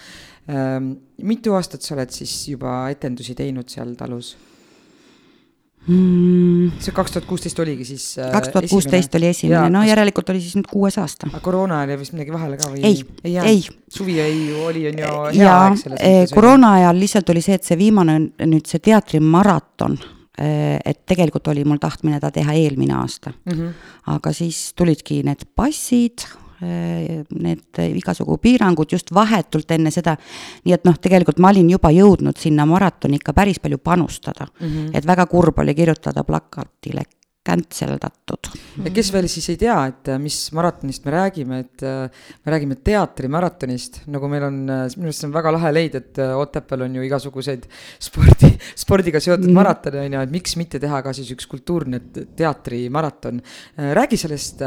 Ehm, 0.48 0.94
mitu 1.22 1.54
aastat 1.54 1.84
sa 1.84 1.94
oled 1.94 2.10
siis 2.10 2.32
juba 2.48 2.86
etendusi 2.90 3.36
teinud 3.38 3.68
seal 3.70 3.94
talus? 4.00 4.34
Mm.. 5.86 6.70
see 6.82 6.94
kaks 6.94 7.16
tuhat 7.16 7.26
kuusteist 7.28 7.58
oligi 7.62 7.86
siis 7.86 8.06
äh, 8.18 8.30
kaks 8.34 8.52
tuhat 8.54 8.68
kuusteist 8.70 9.14
oli 9.18 9.30
esimene, 9.32 9.70
no 9.72 9.82
järelikult 9.86 10.30
oli 10.34 10.42
siis 10.44 10.56
nüüd 10.58 10.68
kuues 10.70 10.98
aasta. 11.02 11.28
aga 11.32 11.42
koroona 11.44 11.82
jäi 11.88 11.98
vist 12.00 12.16
midagi 12.16 12.34
vahele 12.34 12.58
ka 12.60 12.70
või? 12.70 12.82
ei, 12.86 13.04
ei, 13.42 13.62
suvi 13.90 14.18
ei 14.22 14.42
oli, 14.62 14.86
on 14.90 15.02
ju 15.02 15.12
hea 15.38 15.44
ja, 15.44 15.56
aeg 15.66 15.78
selles 15.80 16.02
eh, 16.02 16.18
mõttes. 16.20 16.34
koroona 16.36 16.74
ajal 16.80 17.02
lihtsalt 17.02 17.32
oli 17.34 17.44
see, 17.44 17.58
et 17.58 17.70
see 17.70 17.78
viimane 17.80 18.18
nüüd 18.46 18.68
see 18.70 18.82
teatrimaraton, 18.90 19.98
eh, 20.38 20.78
et 20.78 21.02
tegelikult 21.08 21.50
oli 21.54 21.66
mul 21.68 21.82
tahtmine 21.82 22.20
ta 22.22 22.30
teha 22.34 22.54
eelmine 22.60 22.96
aasta 23.00 23.34
mm. 23.34 23.52
-hmm. 23.52 23.90
aga 24.16 24.36
siis 24.36 24.70
tulidki 24.78 25.22
need 25.26 25.48
passid 25.56 26.28
need 26.62 27.80
igasugu 27.82 28.38
piirangud 28.38 28.92
just 28.92 29.14
vahetult 29.14 29.70
enne 29.70 29.90
seda. 29.90 30.16
nii 30.64 30.74
et 30.74 30.84
noh, 30.84 30.98
tegelikult 31.00 31.38
ma 31.38 31.50
olin 31.50 31.70
juba 31.70 31.90
jõudnud 31.94 32.38
sinna 32.38 32.66
maratoni 32.66 33.18
ikka 33.20 33.32
päris 33.32 33.58
palju 33.60 33.78
panustada 33.78 34.46
mm. 34.46 34.68
-hmm. 34.68 34.90
et 34.94 35.06
väga 35.06 35.26
kurb 35.26 35.58
oli 35.58 35.74
kirjutada 35.74 36.24
plakatile 36.24 37.04
kantseldatud. 37.46 38.50
ja 38.84 38.90
kes 38.94 39.08
veel 39.10 39.26
siis 39.30 39.48
ei 39.50 39.58
tea, 39.58 39.74
et 39.90 40.10
äh, 40.12 40.18
mis 40.22 40.36
maratonist 40.54 41.06
me 41.06 41.14
räägime, 41.14 41.58
et 41.64 41.82
äh, 41.86 42.22
me 42.46 42.54
räägime 42.54 42.76
teatrimaratonist, 42.86 44.02
nagu 44.14 44.30
meil 44.30 44.46
on, 44.46 44.60
äh, 44.70 44.84
minu 44.94 45.10
arust 45.10 45.24
see 45.24 45.28
on 45.28 45.34
väga 45.34 45.54
lahe 45.56 45.72
leid, 45.74 45.98
et 45.98 46.20
Otepääl 46.22 46.86
on 46.86 46.94
ju 46.98 47.06
igasuguseid 47.08 47.66
spordi, 48.02 48.52
spordiga 48.84 49.22
seotud 49.22 49.48
mm. 49.48 49.58
maratone 49.58 50.04
on 50.06 50.18
ju, 50.18 50.24
et 50.28 50.34
miks 50.36 50.54
mitte 50.60 50.78
teha 50.82 51.02
ka 51.02 51.14
siis 51.16 51.32
üks 51.34 51.50
kultuurne 51.50 51.98
teatrimaraton. 52.38 53.42
räägi 53.98 54.20
sellest, 54.22 54.62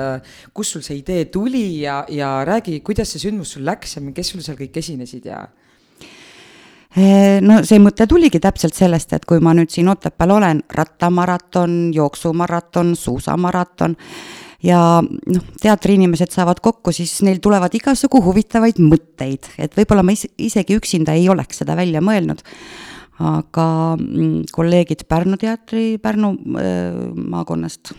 kust 0.53 0.75
sul 0.75 0.83
see 0.83 0.99
idee 0.99 1.29
tuli 1.31 1.65
ja, 1.85 2.01
ja 2.11 2.37
räägi, 2.47 2.81
kuidas 2.85 3.15
see 3.15 3.23
sündmus 3.29 3.55
sul 3.55 3.63
läks 3.67 3.95
ja 3.95 4.03
kes 4.15 4.35
sul 4.35 4.43
seal 4.43 4.59
kõik 4.59 4.83
esinesid 4.83 5.31
ja 5.31 5.45
no 6.95 7.59
see 7.67 7.81
mõte 7.83 8.07
tuligi 8.07 8.39
täpselt 8.39 8.75
sellest, 8.77 9.13
et 9.17 9.25
kui 9.27 9.41
ma 9.43 9.53
nüüd 9.57 9.71
siin 9.73 9.89
Otepääl 9.91 10.31
olen, 10.31 10.63
rattamaraton, 10.77 11.91
jooksumaraton, 11.95 12.95
suusamaraton 12.95 13.97
ja 14.63 14.79
noh, 15.03 15.45
teatriinimesed 15.61 16.33
saavad 16.33 16.61
kokku, 16.63 16.93
siis 16.95 17.17
neil 17.27 17.41
tulevad 17.43 17.73
igasugu 17.77 18.21
huvitavaid 18.25 18.79
mõtteid, 18.81 19.51
et 19.61 19.75
võib-olla 19.77 20.05
ma 20.05 20.15
is 20.15 20.25
isegi 20.37 20.77
üksinda 20.79 21.15
ei 21.17 21.29
oleks 21.29 21.63
seda 21.63 21.77
välja 21.77 22.03
mõelnud. 22.03 22.43
aga 23.15 23.95
mm, 23.95 24.51
kolleegid 24.51 25.05
Pärnu 25.07 25.37
teatri, 25.39 25.97
Pärnu 26.03 26.33
äh, 26.59 26.97
maakonnast 27.15 27.93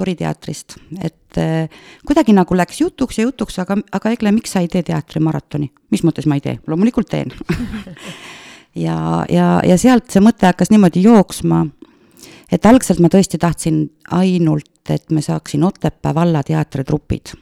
Tori 0.00 0.16
teatrist, 0.18 0.78
et 1.02 1.40
äh, 1.40 1.82
kuidagi 2.08 2.34
nagu 2.36 2.56
läks 2.56 2.80
jutuks 2.80 3.20
ja 3.20 3.26
jutuks, 3.28 3.58
aga, 3.62 3.76
aga 3.96 4.14
Egle, 4.14 4.32
miks 4.36 4.54
sa 4.56 4.64
ei 4.64 4.70
tee 4.72 4.82
teatrimaratoni? 4.86 5.70
mis 5.92 6.04
mõttes 6.06 6.28
ma 6.30 6.38
ei 6.38 6.44
tee? 6.44 6.56
loomulikult 6.70 7.10
teen 7.12 7.34
ja, 8.86 9.26
ja, 9.28 9.50
ja 9.66 9.76
sealt 9.80 10.10
see 10.10 10.22
mõte 10.24 10.48
hakkas 10.48 10.72
niimoodi 10.72 11.04
jooksma, 11.04 11.64
et 12.52 12.66
algselt 12.66 13.02
ma 13.02 13.12
tõesti 13.12 13.40
tahtsin 13.40 13.84
ainult, 14.16 14.72
et 14.90 15.12
me 15.14 15.22
saaksin 15.22 15.64
Otepää 15.68 16.14
valla 16.16 16.42
teatritrupid 16.46 17.34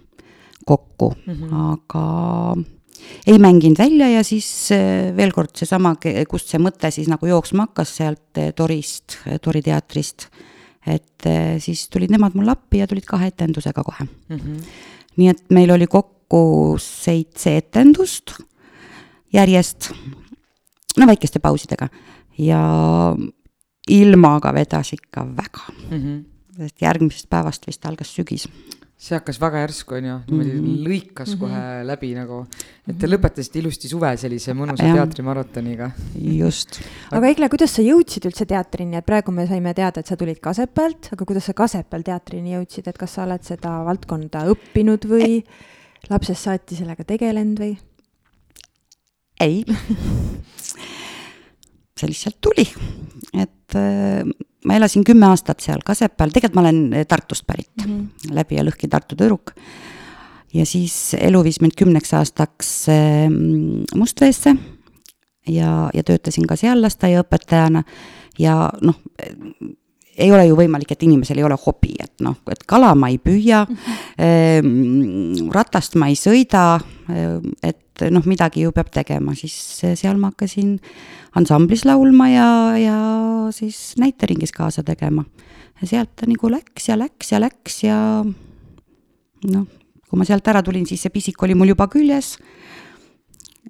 kokku 0.68 1.14
mm, 1.26 1.34
-hmm. 1.34 1.54
aga 1.72 2.04
ei 3.26 3.38
mänginud 3.38 3.78
välja 3.78 4.08
ja 4.10 4.24
siis 4.24 4.72
äh, 4.72 5.16
veel 5.16 5.32
kord 5.32 5.54
seesama, 5.56 5.94
kust 6.28 6.52
see 6.52 6.60
mõte 6.62 6.90
siis 6.94 7.08
nagu 7.08 7.26
jooksma 7.26 7.68
hakkas 7.68 7.96
sealt 8.00 8.40
äh, 8.40 8.52
Torist, 8.56 9.18
Tori 9.42 9.62
teatrist. 9.62 10.28
Et 10.86 11.26
siis 11.58 11.88
tulid 11.92 12.10
nemad 12.10 12.36
mulle 12.38 12.52
appi 12.54 12.78
ja 12.78 12.86
tulid 12.86 13.04
kahe 13.06 13.26
etendusega 13.32 13.82
kohe 13.84 14.04
mm. 14.04 14.36
-hmm. 14.36 14.60
nii 15.16 15.28
et 15.28 15.42
meil 15.50 15.70
oli 15.70 15.86
kokku 15.86 16.76
seitse 16.80 17.56
etendust 17.56 18.38
järjest, 19.32 19.90
no 20.96 21.06
väikeste 21.06 21.38
pausidega 21.38 21.88
ja 22.38 22.62
ilmaga 23.88 24.54
vedas 24.54 24.92
ikka 24.92 25.26
väga 25.26 25.64
mm. 25.90 25.98
-hmm. 25.98 26.24
sest 26.62 26.82
järgmisest 26.82 27.30
päevast 27.30 27.66
vist 27.66 27.86
algas 27.86 28.14
sügis 28.14 28.48
see 28.98 29.14
hakkas 29.14 29.38
väga 29.38 29.60
järsku, 29.62 29.94
on 29.94 30.06
ju, 30.08 30.14
niimoodi 30.26 30.52
mm 30.52 30.64
-hmm. 30.64 30.86
lõikas 30.88 31.36
kohe 31.38 31.52
mm 31.52 31.62
-hmm. 31.62 31.86
läbi 31.86 32.14
nagu. 32.14 32.46
et 32.88 32.98
te 32.98 33.06
lõpetasite 33.06 33.60
ilusti 33.60 33.88
suve 33.88 34.16
sellise 34.16 34.54
mõnusa 34.54 34.88
ja. 34.88 34.94
teatrimaratoniga. 34.94 35.90
just. 36.14 36.80
aga 37.12 37.28
Egle, 37.28 37.48
kuidas 37.48 37.74
sa 37.74 37.82
jõudsid 37.82 38.26
üldse 38.26 38.46
teatrini, 38.46 38.96
et 38.96 39.06
praegu 39.06 39.32
me 39.32 39.46
saime 39.46 39.74
teada, 39.74 40.00
et 40.00 40.06
sa 40.06 40.16
tulid 40.16 40.40
Kasepealt, 40.40 41.08
aga 41.12 41.24
kuidas 41.24 41.44
sa 41.44 41.54
Kasepääl 41.54 42.02
teatrini 42.02 42.54
jõudsid, 42.54 42.88
et 42.88 42.98
kas 42.98 43.14
sa 43.14 43.24
oled 43.24 43.42
seda 43.42 43.84
valdkonda 43.84 44.46
õppinud 44.50 45.06
või 45.06 45.44
lapsest 46.10 46.42
saati 46.42 46.76
sellega 46.76 47.04
tegelenud 47.04 47.58
või? 47.58 47.78
ei 49.40 49.64
see 51.98 52.08
lihtsalt 52.08 52.36
tuli, 52.40 52.66
et 53.34 53.74
äh, 53.74 54.24
ma 54.66 54.78
elasin 54.78 55.04
kümme 55.06 55.28
aastat 55.30 55.60
seal 55.64 55.82
Kasepääl, 55.84 56.32
tegelikult 56.34 56.58
ma 56.58 56.66
olen 56.66 56.80
äh, 56.92 57.06
Tartust 57.08 57.46
pärit 57.46 57.70
mm, 57.84 57.92
-hmm. 57.92 58.34
läbi 58.34 58.58
ja 58.58 58.64
lõhki 58.66 58.88
Tartu 58.90 59.16
tüdruk. 59.16 59.52
ja 60.54 60.66
siis 60.66 61.14
elu 61.20 61.44
viis 61.44 61.60
mind 61.60 61.76
kümneks 61.76 62.14
aastaks 62.14 62.88
äh, 62.88 63.28
Mustveesse 63.94 64.56
ja, 65.48 65.90
ja 65.94 66.02
töötasin 66.02 66.46
ka 66.46 66.56
seal 66.56 66.82
lasteaiaõpetajana 66.82 67.82
ja 68.38 68.70
noh, 68.82 69.00
ei 70.18 70.32
ole 70.34 70.46
ju 70.48 70.56
võimalik, 70.58 70.92
et 70.92 71.02
inimesel 71.06 71.38
ei 71.40 71.46
ole 71.46 71.56
hobi, 71.62 71.94
et 72.02 72.12
noh, 72.24 72.36
et 72.50 72.64
kala 72.68 72.94
ma 72.98 73.10
ei 73.12 73.18
püüa 73.22 73.64
-hmm. 73.68 75.50
ratast 75.54 75.94
ma 75.96 76.08
ei 76.08 76.16
sõida, 76.18 76.80
et 77.62 78.06
noh, 78.10 78.24
midagi 78.26 78.62
ju 78.66 78.72
peab 78.72 78.90
tegema, 78.94 79.34
siis 79.34 79.54
seal 79.98 80.18
ma 80.18 80.30
hakkasin 80.32 80.78
ansamblis 81.38 81.84
laulma 81.84 82.28
ja, 82.28 82.48
ja 82.78 82.98
siis 83.54 83.94
näiteringis 83.98 84.52
kaasa 84.52 84.82
tegema. 84.82 85.24
ja 85.80 85.86
sealt 85.86 86.16
ta 86.16 86.26
nagu 86.26 86.50
läks 86.50 86.88
ja 86.88 86.98
läks 86.98 87.32
ja 87.32 87.40
läks 87.40 87.82
ja 87.84 88.24
noh, 89.44 89.66
kui 90.08 90.18
ma 90.18 90.24
sealt 90.24 90.48
ära 90.48 90.62
tulin, 90.62 90.86
siis 90.86 91.02
see 91.02 91.10
pisik 91.14 91.42
oli 91.42 91.54
mul 91.54 91.68
juba 91.74 91.88
küljes. 91.88 92.38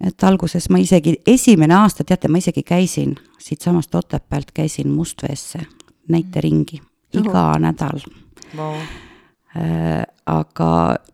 et 0.00 0.24
alguses 0.24 0.70
ma 0.70 0.78
isegi, 0.78 1.16
esimene 1.26 1.74
aasta, 1.74 2.04
teate, 2.04 2.28
ma 2.28 2.38
isegi 2.38 2.62
käisin 2.62 3.16
siitsamast 3.38 3.94
Otepäält, 3.94 4.52
käisin 4.54 4.88
Mustveesse 4.88 5.66
näiteringi 6.08 6.80
iga 7.12 7.42
Juhu. 7.52 7.58
nädal. 7.64 8.00
Wow 8.56 8.76
aga 10.28 10.70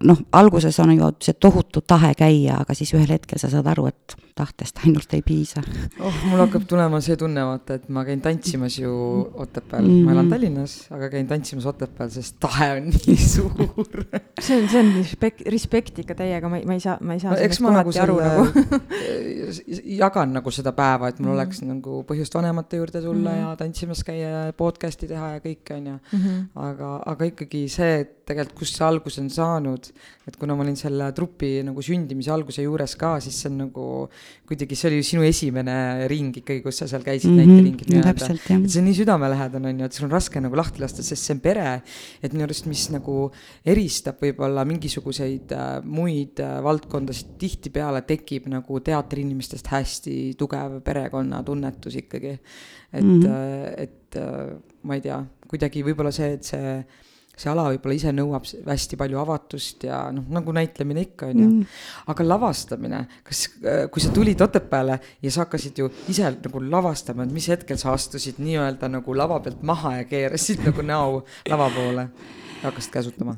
noh, 0.09 0.21
alguses 0.33 0.79
on 0.83 0.93
ju 0.97 1.11
see 1.23 1.39
tohutu 1.39 1.85
tahe 1.87 2.15
käia, 2.19 2.61
aga 2.65 2.75
siis 2.75 2.95
ühel 2.97 3.15
hetkel 3.15 3.39
sa 3.39 3.51
saad 3.53 3.69
aru, 3.71 3.87
et 3.93 4.17
tahtest 4.35 4.81
ainult 4.83 5.13
ei 5.15 5.23
piisa. 5.23 5.63
oh, 6.03 6.17
mul 6.27 6.41
hakkab 6.43 6.65
tulema 6.69 6.99
see 7.05 7.15
tunne, 7.19 7.43
vaata, 7.47 7.77
et 7.79 7.87
ma 7.95 8.03
käin 8.07 8.23
tantsimas 8.23 8.79
ju 8.81 8.91
Otepääl 9.45 9.85
mm, 9.85 9.91
-hmm. 9.91 10.05
ma 10.05 10.13
elan 10.13 10.25
mhm. 10.25 10.33
Tallinnas, 10.35 10.75
aga 10.91 11.09
käin 11.13 11.29
tantsimas 11.31 11.67
Otepääl, 11.71 12.11
sest 12.11 12.37
tahe 12.43 12.71
on 12.77 12.89
nii 13.07 13.17
suur 13.17 14.07
see 14.41 14.59
on, 14.59 14.69
see 14.69 14.81
on 14.81 14.91
respekt, 14.97 15.47
respekt 15.47 15.99
ikka 16.03 16.17
täiega, 16.19 16.49
ma 16.51 16.59
ei, 16.59 16.67
ma 16.67 16.75
ei 16.75 16.83
saa, 16.83 16.97
ma 17.01 17.15
ei 17.15 17.23
saa 17.23 17.31
no, 17.31 17.39
sellest 17.39 17.63
kohati 17.63 17.99
nagu 17.99 18.03
aru 18.03 18.19
nagu 18.25 18.81
jagan 20.03 20.35
nagu 20.41 20.51
seda 20.51 20.75
päeva, 20.75 21.09
et 21.09 21.21
mul 21.21 21.29
mm 21.29 21.31
-hmm. 21.31 21.37
oleks 21.37 21.63
nagu 21.63 22.03
põhjust 22.09 22.35
vanemate 22.35 22.83
juurde 22.83 23.03
tulla 23.03 23.31
mm 23.31 23.37
-hmm. 23.37 23.51
ja 23.51 23.57
tantsimas 23.57 24.05
käia 24.05 24.29
ja 24.29 24.53
podcast'i 24.53 25.09
teha 25.09 25.31
ja 25.37 25.39
kõike, 25.39 25.79
on 25.79 25.87
ju. 25.87 25.99
Mhm. 26.13 26.43
aga, 26.55 27.03
aga 27.07 27.25
ikkagi 27.25 27.69
see, 27.69 28.01
et 28.01 28.25
tegelikult, 28.27 28.59
kust 28.59 28.77
see 28.77 28.87
alguse 29.05 29.21
on 29.21 29.29
saanud, 29.29 29.89
et 30.25 30.37
kuna 30.41 30.57
ma 30.57 30.65
olin 30.65 30.77
selle 30.79 31.11
trupi 31.17 31.59
nagu 31.67 31.83
sündimise 31.85 32.33
alguse 32.33 32.65
juures 32.65 32.97
ka, 32.97 33.19
siis 33.21 33.37
see 33.43 33.51
on 33.51 33.59
nagu 33.67 33.87
kuidagi, 34.49 34.77
see 34.79 34.89
oli 34.91 35.01
ju 35.03 35.07
sinu 35.11 35.27
esimene 35.29 36.09
ring 36.11 36.35
ikkagi, 36.41 36.63
kus 36.65 36.81
sa 36.81 36.89
seal 36.89 37.05
käisid 37.05 37.31
mm 37.31 37.39
-hmm, 37.39 37.53
näiteringil 37.53 37.93
nii-öelda. 37.93 38.31
et 38.65 38.71
see 38.71 38.81
on 38.81 38.89
nii 38.89 38.99
südamelähedane, 39.01 39.69
on 39.69 39.81
ju, 39.81 39.85
et 39.85 39.93
sul 39.93 40.09
on 40.09 40.15
raske 40.17 40.41
nagu 40.41 40.57
lahti 40.57 40.81
lasta, 40.81 41.03
sest 41.03 41.23
see 41.23 41.35
on 41.37 41.41
pere. 41.41 41.83
et 42.23 42.33
minu 42.33 42.45
arust, 42.45 42.67
mis 42.67 42.89
nagu 42.91 43.31
eristab 43.65 44.21
võib-olla 44.23 44.65
mingisuguseid 44.65 45.53
äh, 45.53 45.85
muid 45.85 46.41
äh, 46.41 46.63
valdkondasid, 46.65 47.37
tihtipeale 47.39 48.03
tekib 48.03 48.49
nagu 48.49 48.81
teatriinimestest 48.81 49.69
hästi 49.69 50.35
tugev 50.39 50.81
perekonnatunnetus 50.85 51.97
ikkagi. 51.97 52.39
et 52.93 53.03
mm, 53.05 53.21
-hmm. 53.21 53.29
äh, 53.29 53.83
et 53.85 54.17
äh, 54.17 54.57
ma 54.83 54.95
ei 54.95 55.01
tea, 55.01 55.25
kuidagi 55.49 55.83
võib-olla 55.83 56.13
see, 56.13 56.33
et 56.39 56.45
see 56.45 56.85
see 57.37 57.51
ala 57.51 57.67
võib-olla 57.73 57.97
ise 57.97 58.13
nõuab 58.15 58.47
hästi 58.47 58.99
palju 58.99 59.19
avatust 59.23 59.87
ja 59.89 59.99
noh, 60.15 60.27
nagu 60.35 60.55
näitlemine 60.55 61.05
ikka 61.09 61.29
on 61.33 61.41
ju 61.41 61.49
mm.. 61.49 61.81
aga 62.13 62.27
lavastamine, 62.27 63.01
kas, 63.27 63.45
äh, 63.65 63.85
kui 63.93 64.05
sa 64.05 64.13
tulid 64.15 64.41
Otepääle 64.45 64.99
ja 65.23 65.35
sa 65.35 65.45
hakkasid 65.45 65.81
ju 65.83 65.91
ise 66.13 66.31
nagu 66.31 66.63
lavastama, 66.63 67.27
et 67.27 67.35
mis 67.35 67.49
hetkel 67.51 67.81
sa 67.81 67.95
astusid 67.97 68.39
nii-öelda 68.43 68.91
nagu 68.93 69.17
lava 69.19 69.41
pealt 69.45 69.63
maha 69.67 69.97
ja 70.01 70.09
keerasid 70.11 70.65
nagu 70.69 70.85
näo 70.87 71.23
lava 71.51 71.71
poole 71.75 72.07
ja 72.07 72.69
hakkasid 72.69 72.95
käsutama? 72.95 73.37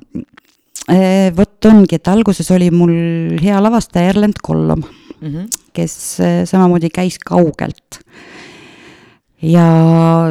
Äh, 0.87 1.33
vot 1.37 1.71
ongi, 1.71 1.97
et 1.97 2.09
alguses 2.12 2.50
oli 2.55 2.71
mul 2.71 2.95
hea 3.43 3.59
lavastaja 3.62 4.12
Erlend 4.12 4.43
Kollom 4.43 4.85
mm, 4.85 5.29
-hmm. 5.29 5.49
kes 5.73 6.21
äh, 6.21 6.43
samamoodi 6.45 6.93
käis 6.93 7.19
kaugelt 7.19 8.03
ja 9.43 9.66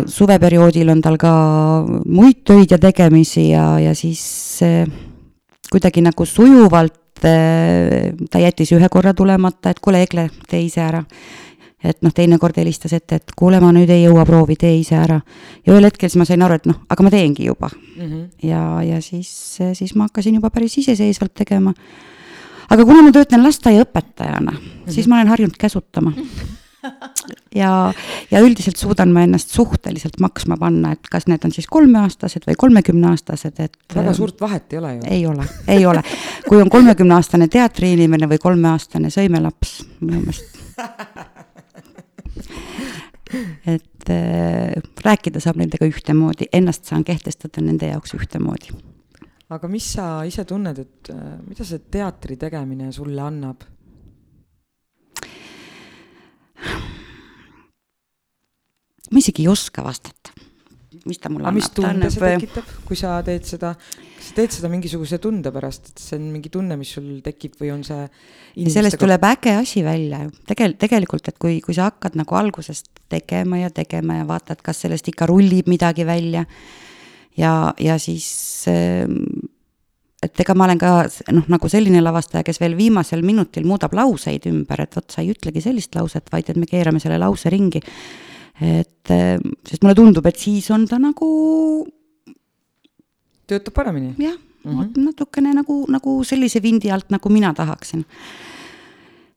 suveperioodil 0.07 0.89
on 0.89 1.01
tal 1.01 1.17
ka 1.21 1.31
muid 2.05 2.43
töid 2.43 2.71
ja 2.71 2.79
tegemisi 2.81 3.49
ja, 3.49 3.79
ja 3.79 3.95
siis 3.95 4.61
kuidagi 5.71 6.03
nagu 6.05 6.25
sujuvalt 6.25 7.25
eh, 7.25 8.13
ta 8.31 8.41
jättis 8.41 8.73
ühe 8.75 8.89
korra 8.91 9.13
tulemata, 9.13 9.73
et 9.73 9.81
kuule, 9.83 10.03
Egle, 10.05 10.29
tee 10.49 10.65
ise 10.67 10.81
ära. 10.85 11.03
et 11.85 11.99
noh, 12.01 12.09
teinekord 12.09 12.55
helistas 12.57 12.95
ette, 12.97 13.19
et 13.19 13.33
kuule, 13.37 13.59
ma 13.61 13.69
nüüd 13.75 13.91
ei 13.93 14.07
jõua 14.07 14.23
proovi, 14.25 14.55
tee 14.57 14.79
ise 14.79 14.95
ära. 14.97 15.19
ja 15.65 15.73
ühel 15.73 15.85
hetkel 15.85 16.09
siis 16.09 16.19
ma 16.21 16.25
sain 16.25 16.41
aru, 16.41 16.57
et 16.57 16.65
noh, 16.65 16.81
aga 16.89 17.05
ma 17.05 17.13
teengi 17.13 17.45
juba 17.45 17.69
mm. 17.69 18.03
-hmm. 18.03 18.25
ja, 18.49 18.81
ja 18.83 19.01
siis, 19.01 19.61
siis 19.73 19.95
ma 19.95 20.09
hakkasin 20.09 20.35
juba 20.35 20.49
päris 20.49 20.77
iseseisvalt 20.77 21.33
tegema. 21.33 21.73
aga 22.69 22.85
kuna 22.85 23.01
ma 23.01 23.11
töötan 23.11 23.43
lasteaiaõpetajana 23.43 24.51
mm, 24.51 24.57
-hmm. 24.57 24.91
siis 24.91 25.07
ma 25.07 25.15
olen 25.15 25.27
harjunud 25.27 25.57
käsutama 25.57 26.09
mm. 26.09 26.23
-hmm 26.29 26.54
ja, 27.55 27.93
ja 28.31 28.41
üldiselt 28.43 28.77
suudan 28.79 29.13
ma 29.13 29.23
ennast 29.25 29.53
suhteliselt 29.55 30.19
maksma 30.23 30.57
panna, 30.59 30.93
et 30.95 31.09
kas 31.11 31.27
need 31.31 31.45
on 31.47 31.53
siis 31.55 31.67
kolmeaastased 31.71 32.47
või 32.47 32.57
kolmekümneaastased, 32.65 33.59
et. 33.63 33.77
väga 33.95 34.13
suurt 34.17 34.41
vahet 34.41 34.73
ei 34.73 34.79
ole 34.79 34.93
ju. 34.95 35.01
ei 35.17 35.27
ole, 35.29 35.47
ei 35.67 35.85
ole. 35.85 36.03
kui 36.47 36.61
on 36.61 36.69
kolmekümneaastane 36.73 37.47
teatriinimene 37.51 38.29
või 38.31 38.41
kolmeaastane 38.41 39.11
sõimelaps, 39.13 39.77
minu 40.01 40.23
meelest. 40.25 40.61
et 43.75 44.09
äh, 44.11 44.81
rääkida 45.05 45.41
saab 45.43 45.61
nendega 45.61 45.87
ühtemoodi, 45.89 46.49
ennast 46.53 46.85
saan 46.89 47.05
kehtestada 47.07 47.63
nende 47.63 47.89
jaoks 47.93 48.15
ühtemoodi. 48.17 48.75
aga 49.49 49.69
mis 49.71 49.93
sa 49.97 50.23
ise 50.27 50.45
tunned, 50.45 50.79
et 50.81 51.13
äh, 51.13 51.23
mida 51.47 51.67
see 51.67 51.79
teatri 51.91 52.37
tegemine 52.41 52.91
sulle 52.95 53.21
annab? 53.21 53.65
Ma 59.11 59.21
isegi 59.21 59.45
ei 59.45 59.49
oska 59.51 59.83
vastata, 59.85 60.33
mis 61.05 61.19
ta 61.21 61.29
mulle 61.29 61.49
annab. 61.49 61.59
mis 61.59 61.69
tunde 61.75 62.09
see 62.13 62.31
tekitab, 62.35 62.71
kui 62.87 62.97
sa 62.99 63.17
teed 63.25 63.45
seda, 63.47 63.73
kas 63.77 64.29
sa 64.29 64.37
teed 64.39 64.55
seda 64.57 64.71
mingisuguse 64.71 65.19
tunde 65.23 65.51
pärast, 65.53 65.91
et 65.93 66.01
see 66.01 66.17
on 66.19 66.29
mingi 66.33 66.51
tunne, 66.53 66.77
mis 66.79 66.95
sul 66.97 67.19
tekib 67.25 67.59
või 67.61 67.73
on 67.75 67.83
see 67.85 68.07
sellest 68.73 68.99
tuleb 69.01 69.27
äge 69.29 69.53
asi 69.59 69.85
välja 69.85 70.23
ju, 70.25 70.33
tegel-, 70.49 70.77
tegelikult, 70.81 71.29
et 71.29 71.37
kui, 71.41 71.59
kui 71.65 71.77
sa 71.77 71.91
hakkad 71.91 72.17
nagu 72.19 72.39
algusest 72.39 72.89
tegema 73.11 73.61
ja 73.61 73.69
tegema 73.73 74.21
ja 74.21 74.25
vaatad, 74.29 74.63
kas 74.65 74.81
sellest 74.85 75.11
ikka 75.11 75.29
rullib 75.29 75.69
midagi 75.69 76.07
välja 76.07 76.45
ja, 77.37 77.73
ja 77.79 77.99
siis 78.01 78.65
ähm, 78.71 79.44
et 80.25 80.43
ega 80.43 80.55
ma 80.57 80.67
olen 80.67 80.81
ka 80.81 80.91
noh, 81.31 81.47
nagu 81.51 81.69
selline 81.71 82.01
lavastaja, 82.03 82.43
kes 82.43 82.59
veel 82.61 82.75
viimasel 82.77 83.23
minutil 83.25 83.65
muudab 83.69 83.93
lauseid 83.97 84.47
ümber, 84.51 84.81
et 84.83 84.95
vot 84.97 85.07
sa 85.11 85.23
ei 85.23 85.31
ütlegi 85.33 85.63
sellist 85.63 85.95
lauset, 85.95 86.27
vaid 86.33 86.49
et 86.49 86.57
me 86.59 86.69
keerame 86.69 86.99
selle 87.03 87.21
lause 87.21 87.49
ringi 87.53 87.83
et 88.61 89.11
eh, 89.11 89.37
sest 89.67 89.83
mulle 89.83 89.95
tundub, 89.97 90.25
et 90.29 90.39
siis 90.39 90.67
on 90.71 90.85
ta 90.87 90.99
nagu. 91.01 91.27
töötab 93.47 93.73
paremini. 93.73 94.15
jah 94.17 94.37
mm 94.63 94.81
-hmm., 94.81 95.03
natukene 95.03 95.53
nagu, 95.53 95.85
nagu 95.89 96.23
sellise 96.23 96.61
vindi 96.61 96.91
alt, 96.91 97.09
nagu 97.09 97.29
mina 97.29 97.53
tahaksin. 97.53 98.05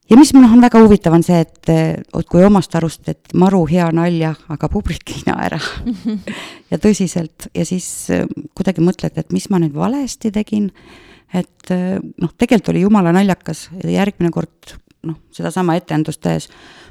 Ja 0.09 0.17
mis 0.17 0.33
noh, 0.35 0.49
on 0.53 0.63
väga 0.63 0.81
huvitav, 0.83 1.15
on 1.15 1.25
see, 1.25 1.39
et 1.45 1.71
vot 2.13 2.27
kui 2.29 2.43
omast 2.45 2.75
arust, 2.77 3.05
et 3.11 3.33
maru 3.37 3.61
hea 3.69 3.89
nalja, 3.95 4.33
aga 4.51 4.69
publik 4.71 5.13
ei 5.15 5.23
naera 5.27 5.59
ja 6.71 6.81
tõsiselt. 6.81 7.49
Ja 7.55 7.65
siis 7.67 7.87
eh, 8.13 8.25
kuidagi 8.57 8.83
mõtled, 8.85 9.17
et 9.19 9.31
mis 9.35 9.49
ma 9.53 9.61
nüüd 9.61 9.75
valesti 9.77 10.33
tegin. 10.35 10.71
et 11.33 11.71
eh, 11.71 11.97
noh, 11.99 12.35
tegelikult 12.37 12.73
oli 12.73 12.85
jumala 12.85 13.13
naljakas. 13.15 13.69
Ja 13.83 13.99
järgmine 14.01 14.31
kord 14.33 14.77
noh, 15.07 15.19
sedasama 15.35 15.77
etendust 15.79 16.21
tehes 16.25 16.49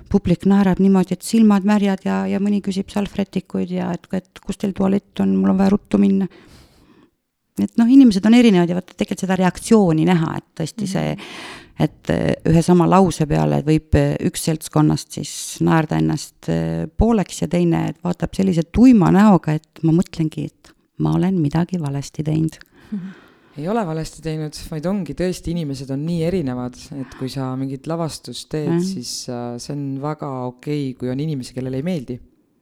publik 0.08 0.46
naerab 0.48 0.80
niimoodi, 0.80 1.16
et 1.16 1.26
silmad 1.26 1.66
märjad 1.68 2.04
ja, 2.06 2.22
ja 2.30 2.40
mõni 2.40 2.62
küsib 2.64 2.88
salvrätikuid 2.92 3.72
ja 3.74 3.90
et, 3.92 4.06
et 4.16 4.40
kus 4.44 4.60
teil 4.60 4.72
tualett 4.76 5.20
on, 5.20 5.34
mul 5.36 5.52
on 5.52 5.58
vaja 5.58 5.74
ruttu 5.74 6.00
minna. 6.00 6.28
Et 7.58 7.74
noh, 7.80 7.88
inimesed 7.90 8.24
on 8.26 8.36
erinevad 8.38 8.70
ja 8.70 8.76
vaata 8.78 8.94
tegelikult 8.94 9.24
seda 9.24 9.36
reaktsiooni 9.40 10.06
näha, 10.06 10.36
et 10.38 10.46
tõesti 10.60 10.86
see, 10.88 11.16
et 11.78 12.10
äh, 12.10 12.32
ühe 12.48 12.62
sama 12.64 12.88
lause 12.90 13.26
peale 13.30 13.60
võib 13.66 13.94
äh, 13.98 14.16
üks 14.26 14.48
seltskonnast 14.48 15.14
siis 15.18 15.32
naerda 15.64 16.00
ennast 16.02 16.50
äh, 16.50 16.88
pooleks 16.98 17.44
ja 17.44 17.48
teine 17.50 17.92
vaatab 18.04 18.34
sellise 18.36 18.66
tuima 18.74 19.12
näoga, 19.14 19.54
et 19.58 19.82
ma 19.86 19.94
mõtlengi, 19.94 20.48
et 20.50 20.72
ma 21.04 21.14
olen 21.14 21.38
midagi 21.38 21.80
valesti 21.80 22.26
teinud 22.26 22.58
mm. 22.58 22.98
-hmm 22.98 23.24
ei 23.58 23.66
ole 23.66 23.82
valesti 23.82 24.22
teinud, 24.22 24.54
vaid 24.70 24.84
ongi 24.86 25.16
tõesti, 25.18 25.50
inimesed 25.50 25.88
on 25.90 26.04
nii 26.06 26.20
erinevad, 26.28 26.76
et 26.94 27.14
kui 27.18 27.26
sa 27.26 27.48
mingit 27.58 27.88
lavastust 27.90 28.46
teed 28.54 28.68
mm., 28.70 28.84
siis 28.86 29.10
see 29.26 29.72
on 29.74 29.80
väga 29.98 30.28
okei 30.46 30.92
okay,, 30.92 30.92
kui 31.00 31.10
on 31.10 31.18
inimesi, 31.18 31.56
kellele 31.56 31.80
ei 31.80 31.82
meeldi. 31.82 32.20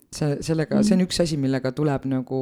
see, 0.09 0.39
sellega 0.41 0.79
mm., 0.79 0.87
see 0.89 0.97
on 0.97 1.05
üks 1.05 1.21
asi, 1.21 1.37
millega 1.37 1.75
tuleb 1.77 2.07
nagu 2.09 2.41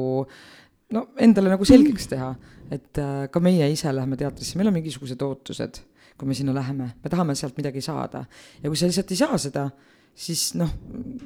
no 0.95 1.03
endale 1.19 1.51
nagu 1.51 1.67
selgeks 1.67 2.07
teha, 2.13 2.31
et 2.71 3.03
ka 3.27 3.43
meie 3.43 3.67
ise 3.73 3.91
läheme 3.91 4.15
teatrisse, 4.15 4.55
meil 4.55 4.71
on 4.71 4.77
mingisugused 4.79 5.27
ootused, 5.27 5.81
kui 6.17 6.27
me 6.27 6.35
sinna 6.37 6.53
läheme, 6.55 6.91
me 7.03 7.09
tahame 7.11 7.35
sealt 7.35 7.57
midagi 7.57 7.81
saada. 7.83 8.25
Ja 8.63 8.69
kui 8.69 8.79
sa 8.79 8.87
lihtsalt 8.87 9.11
ei 9.11 9.19
saa 9.19 9.37
seda, 9.41 9.69
siis 10.15 10.53
noh, 10.55 10.69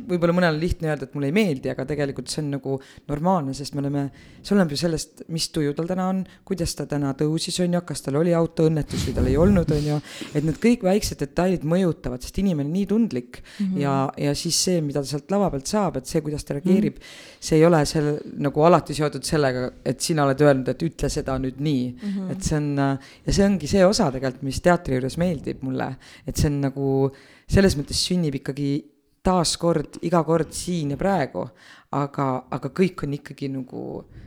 võib-olla 0.10 0.34
mõnel 0.34 0.56
on 0.56 0.60
lihtne 0.62 0.90
öelda, 0.90 1.06
et 1.06 1.14
mulle 1.14 1.30
ei 1.30 1.34
meeldi, 1.36 1.70
aga 1.70 1.84
tegelikult 1.86 2.32
see 2.32 2.42
on 2.42 2.48
nagu 2.56 2.78
normaalne, 3.10 3.54
sest 3.54 3.76
me 3.78 3.84
oleme, 3.84 4.06
see 4.42 4.56
oleneb 4.56 4.74
ju 4.74 4.80
sellest, 4.82 5.24
mis 5.30 5.46
tuju 5.54 5.76
tal 5.78 5.90
täna 5.92 6.08
on, 6.10 6.24
kuidas 6.48 6.74
ta 6.78 6.88
täna 6.90 7.12
tõusis, 7.18 7.60
on 7.62 7.78
ju, 7.78 7.84
kas 7.86 8.02
tal 8.06 8.18
oli 8.18 8.34
autoõnnetus 8.34 9.06
või 9.06 9.16
tal 9.20 9.30
ei 9.30 9.38
olnud, 9.38 9.74
on 9.78 9.90
ju. 9.92 10.00
et 10.34 10.48
need 10.48 10.58
kõik 10.64 10.88
väiksed 10.90 11.22
detailid 11.22 11.68
mõjutavad, 11.70 12.26
sest 12.26 12.42
inimene 12.42 12.66
on 12.66 12.74
nii 12.80 12.90
tundlik 12.90 13.42
mm 13.44 13.66
-hmm. 13.66 13.80
ja, 13.86 13.96
ja 14.26 14.36
siis 14.36 14.58
see, 14.58 14.82
mida 14.82 15.06
ta 15.06 15.14
sealt 15.14 15.30
lava 15.32 15.52
pealt 15.54 15.70
saab, 15.70 16.02
et 16.02 16.10
see, 16.10 16.26
kuidas 16.26 16.44
ta 16.44 16.58
reageerib 16.58 16.98
mm, 16.98 17.00
-hmm. 17.00 17.40
see 17.40 17.58
ei 17.62 17.66
ole 17.66 17.86
seal 17.86 18.14
nagu 18.42 18.64
alati 18.66 18.98
seotud 18.98 19.24
sellega, 19.24 19.70
et 19.86 20.02
sina 20.02 20.26
oled 20.26 20.42
öelnud, 20.42 20.68
et 20.68 20.82
ütle 20.84 21.10
seda 21.10 21.38
nüüd 21.38 21.62
nii 21.62 21.90
mm. 21.94 22.10
-hmm. 22.10 22.32
et 22.32 22.42
see 22.42 22.58
on, 22.58 22.76
ja 23.26 23.34
see 23.34 23.46
ongi 23.46 23.68
see 23.68 23.86
osa 23.86 24.12
tegelikult, 24.12 24.44
mis 24.44 24.62
teatri 24.62 24.98
juures 24.98 25.18
meeldib 25.18 25.62
mulle, 25.62 25.96
et 26.26 26.36
see 26.36 26.50
on 26.50 26.62
nagu 26.62 27.12
selles 27.50 27.76
mõttes 27.78 28.02
sünnib 28.06 28.40
ikkagi 28.40 28.72
taaskord 29.26 30.00
iga 30.08 30.22
kord 30.24 30.54
siin 30.56 30.94
ja 30.94 31.00
praegu, 31.00 31.44
aga, 31.96 32.28
aga 32.56 32.72
kõik 32.76 33.04
on 33.06 33.18
ikkagi 33.18 33.50
nagu, 33.52 33.84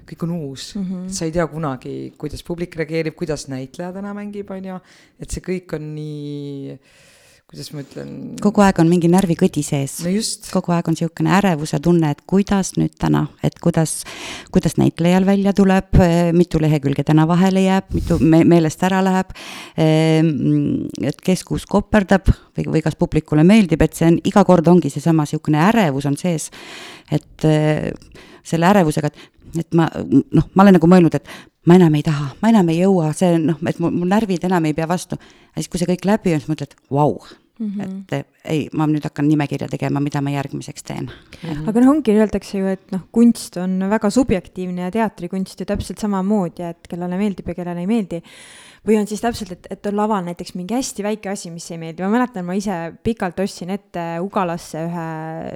kõik 0.09 0.27
on 0.27 0.35
uus 0.37 0.75
mm. 0.77 0.85
-hmm. 0.85 1.09
sa 1.09 1.25
ei 1.25 1.33
tea 1.33 1.47
kunagi, 1.49 1.95
kuidas 2.19 2.43
publik 2.43 2.77
reageerib, 2.77 3.17
kuidas 3.17 3.49
näitleja 3.49 3.93
täna 3.93 4.13
mängib, 4.15 4.51
on 4.51 4.69
ju, 4.73 4.79
et 5.21 5.31
see 5.31 5.41
kõik 5.41 5.77
on 5.79 5.95
nii 5.95 6.79
kuidas 7.53 7.69
ma 7.75 7.83
ütlen. 7.85 8.13
kogu 8.41 8.63
aeg 8.65 8.79
on 8.81 8.89
mingi 8.89 9.11
närvikõdi 9.13 9.61
sees 9.67 9.99
no. 10.01 10.13
kogu 10.55 10.73
aeg 10.73 10.87
on 10.89 10.97
niisugune 10.97 11.35
ärevuse 11.37 11.81
tunne, 11.85 12.13
et 12.15 12.23
kuidas 12.29 12.73
nüüd 12.79 12.95
täna, 13.01 13.27
et 13.45 13.59
kuidas, 13.61 14.07
kuidas 14.55 14.79
näitlejal 14.81 15.27
välja 15.29 15.53
tuleb, 15.57 16.01
mitu 16.33 16.61
lehekülge 16.63 17.05
täna 17.05 17.27
vahele 17.29 17.67
jääb, 17.67 17.93
mitu 17.93 18.17
me 18.25 18.41
meelest 18.49 18.81
ära 18.89 19.03
läheb. 19.05 19.37
Ehm, 19.77 20.89
et 21.05 21.21
kes 21.21 21.45
kus 21.45 21.69
koperdab 21.69 22.31
või, 22.57 22.65
või 22.79 22.83
kas 22.85 22.97
publikule 22.97 23.45
meeldib, 23.45 23.85
et 23.85 24.01
see 24.01 24.09
on, 24.09 24.17
iga 24.25 24.47
kord 24.49 24.73
ongi 24.73 24.89
seesama 24.93 25.29
niisugune 25.29 25.61
ärevus 25.69 26.09
on 26.09 26.17
sees. 26.17 26.49
et 27.13 27.45
eh, 27.45 27.93
selle 28.49 28.67
ärevusega, 28.73 29.13
et, 29.13 29.45
et 29.61 29.77
ma 29.77 29.91
noh, 29.93 30.49
ma 30.57 30.65
olen 30.65 30.79
nagu 30.79 30.89
mõelnud, 30.89 31.21
et 31.21 31.29
ma 31.69 31.77
enam 31.77 32.01
ei 32.01 32.07
taha, 32.07 32.33
ma 32.41 32.49
enam 32.49 32.73
ei 32.73 32.81
jõua, 32.81 33.13
see 33.17 33.37
noh, 33.43 33.61
et 33.69 33.79
mu, 33.83 33.93
mu 33.93 34.09
närvid 34.09 34.49
enam 34.49 34.65
ei 34.65 34.75
pea 34.75 34.89
vastu. 34.89 35.21
ja 35.21 35.61
siis, 35.61 35.69
kui 35.69 35.83
see 35.83 35.93
kõik 35.93 36.09
läbi 36.09 36.33
on, 36.33 36.41
siis 36.41 36.51
mõtled, 36.51 36.77
vau 36.91 37.21
mm, 37.59 37.71
-hmm. 37.81 38.05
et 38.13 38.27
ei, 38.45 38.69
ma 38.73 38.87
nüüd 38.91 39.05
hakkan 39.05 39.29
nimekirja 39.29 39.69
tegema, 39.71 40.01
mida 40.01 40.21
ma 40.21 40.33
järgmiseks 40.33 40.83
teen 40.83 41.05
mm. 41.05 41.49
-hmm. 41.49 41.69
aga 41.69 41.81
noh, 41.81 41.91
ongi, 41.95 42.17
öeldakse 42.17 42.59
ju, 42.59 42.67
et 42.67 42.93
noh, 42.93 43.05
kunst 43.13 43.57
on 43.57 43.79
väga 43.91 44.11
subjektiivne 44.11 44.83
ja 44.83 44.91
teatrikunst 44.91 45.61
ju 45.61 45.67
täpselt 45.67 45.99
samamoodi, 45.99 46.63
et 46.69 46.89
kellele 46.89 47.19
meeldib 47.19 47.49
ja 47.49 47.55
kellele 47.55 47.81
ei 47.81 47.87
meeldi. 47.87 48.23
või 48.89 48.97
on 48.99 49.07
siis 49.07 49.21
täpselt, 49.21 49.53
et, 49.53 49.67
et 49.71 49.87
on 49.87 49.97
laval 49.97 50.25
näiteks 50.25 50.55
mingi 50.55 50.75
hästi 50.75 51.03
väike 51.03 51.29
asi, 51.31 51.51
mis 51.51 51.71
ei 51.71 51.79
meeldi, 51.79 52.03
ma 52.03 52.09
mäletan, 52.11 52.45
ma 52.45 52.57
ise 52.59 52.95
pikalt 53.03 53.39
ostsin 53.41 53.71
ette 53.71 54.19
Ugalasse 54.21 54.83
ühe, 54.89 55.07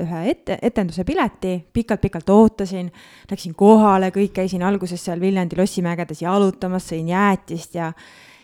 ühe 0.05 0.21
ette, 0.31 0.59
etenduse 0.63 1.05
pileti 1.05 1.57
pikalt,, 1.59 1.73
pikalt-pikalt 1.73 2.31
ootasin, 2.31 2.93
läksin 3.31 3.55
kohale, 3.55 4.13
kõik 4.15 4.33
käisin 4.33 4.63
alguses 4.63 5.05
seal 5.05 5.21
Viljandi 5.21 5.59
lossimägedes 5.59 6.23
jalutamas, 6.23 6.87
sõin 6.93 7.09
jäätist 7.09 7.75
ja 7.75 7.93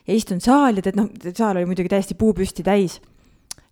ja 0.06 0.14
istun 0.14 0.40
saali, 0.40 0.82
et 0.84 0.96
noh, 0.96 1.06
saal 1.30 1.56
oli 1.56 1.66
muidugi 1.66 1.88
täiesti 1.88 2.14
puupüsti 2.18 2.64
täis 2.66 2.98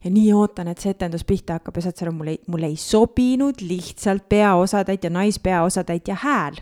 ja 0.05 0.11
nii 0.11 0.33
ootan, 0.33 0.69
et 0.69 0.81
see 0.81 0.95
etendus 0.95 1.25
pihta 1.29 1.59
hakkab 1.59 1.77
ja 1.77 1.87
saad 1.87 1.99
sa 1.99 2.07
aru, 2.07 2.15
mulle, 2.17 2.37
mulle 2.49 2.71
ei 2.73 2.77
sobinud 2.77 3.61
lihtsalt 3.61 4.29
peaosatäitja, 4.29 5.11
naispeaosatäitja 5.11 6.17
hääl. 6.25 6.61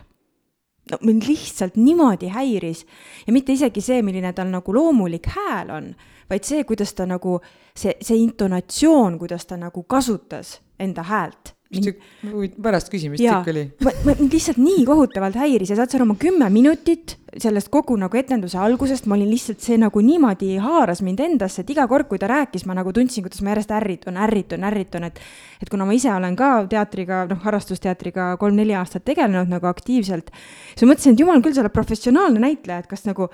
no 0.91 0.97
mind 1.05 1.27
lihtsalt 1.27 1.75
niimoodi 1.75 2.27
häiris 2.27 2.85
ja 3.27 3.33
mitte 3.33 3.53
isegi 3.53 3.81
see, 3.81 4.01
milline 4.01 4.33
tal 4.33 4.49
nagu 4.49 4.73
loomulik 4.73 5.27
hääl 5.35 5.69
on, 5.69 5.93
vaid 6.29 6.43
see, 6.43 6.63
kuidas 6.63 6.93
ta 6.93 7.05
nagu, 7.05 7.39
see, 7.77 7.93
see 8.01 8.17
intonatsioon, 8.17 9.19
kuidas 9.19 9.45
ta 9.45 9.57
nagu 9.57 9.83
kasutas 9.83 10.59
enda 10.79 11.03
häält 11.03 11.58
pärast 11.69 12.89
küsin, 12.89 13.11
mis 13.13 13.21
tükk 13.21 13.49
oli? 13.51 13.63
mind 14.07 14.33
lihtsalt 14.33 14.57
nii 14.57 14.85
kohutavalt 14.87 15.35
häiris 15.37 15.69
ja 15.69 15.77
saad 15.77 15.91
sa 15.91 15.99
aru, 15.99 16.07
ma 16.09 16.15
kümme 16.17 16.47
minutit 16.49 17.13
sellest 17.37 17.69
kogu 17.69 17.93
nagu 17.99 18.17
etenduse 18.17 18.57
algusest, 18.57 19.05
ma 19.05 19.13
olin 19.13 19.29
lihtsalt, 19.29 19.61
see 19.61 19.77
nagu 19.77 20.01
niimoodi 20.01 20.55
haaras 20.63 21.03
mind 21.05 21.21
endasse, 21.27 21.61
et 21.61 21.69
iga 21.69 21.85
kord, 21.91 22.07
kui 22.09 22.17
ta 22.21 22.29
rääkis, 22.31 22.65
ma 22.65 22.73
nagu 22.77 22.93
tundsin, 22.95 23.21
kuidas 23.25 23.43
ma 23.45 23.53
järjest 23.53 23.75
ärritun, 23.77 24.17
ärritun, 24.17 24.65
ärritun, 24.65 25.05
et 25.11 25.21
et 25.61 25.69
kuna 25.69 25.85
ma 25.85 25.93
ise 25.93 26.09
olen 26.09 26.37
ka 26.39 26.49
teatriga, 26.71 27.21
noh, 27.29 27.41
harrastusteatriga 27.45 28.31
kolm-neli 28.41 28.73
aastat 28.79 29.05
tegelenud 29.05 29.51
nagu 29.51 29.69
aktiivselt, 29.69 30.33
siis 30.73 30.87
ma 30.87 30.95
mõtlesin, 30.95 31.13
et 31.13 31.21
jumal 31.25 31.45
küll, 31.45 31.53
sa 31.53 31.61
oled 31.61 31.75
professionaalne 31.75 32.41
näitleja, 32.41 32.81
et 32.81 32.89
kas 32.89 33.05
nagu, 33.05 33.29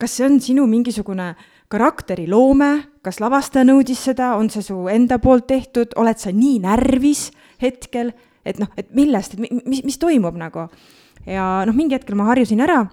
kas 0.00 0.18
see 0.18 0.28
on 0.28 0.36
sinu 0.44 0.68
mingisugune 0.68 1.32
karakteriloome, 1.72 2.74
kas 3.04 3.20
lavastaja 3.20 3.64
nõudis 3.64 4.02
seda, 4.10 4.34
on 4.36 4.50
see 4.52 4.64
su 4.64 4.76
enda 4.92 5.18
poolt 5.22 5.46
tehtud, 5.50 5.94
oled 6.00 6.20
sa 6.20 6.32
nii 6.34 6.58
närvis 6.64 7.30
hetkel, 7.62 8.12
et 8.44 8.60
noh, 8.60 8.70
et 8.76 8.90
millest, 8.96 9.36
et 9.36 9.66
mis, 9.66 9.84
mis 9.84 10.00
toimub 10.00 10.36
nagu. 10.36 10.68
ja 11.26 11.64
noh, 11.68 11.76
mingi 11.76 11.94
hetkel 11.98 12.16
ma 12.16 12.30
harjusin 12.30 12.60
ära 12.64 12.84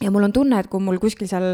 ja 0.00 0.10
mul 0.10 0.24
on 0.24 0.32
tunne, 0.32 0.56
et 0.62 0.68
kui 0.72 0.80
mul 0.80 0.96
kuskil 1.00 1.28
seal 1.28 1.44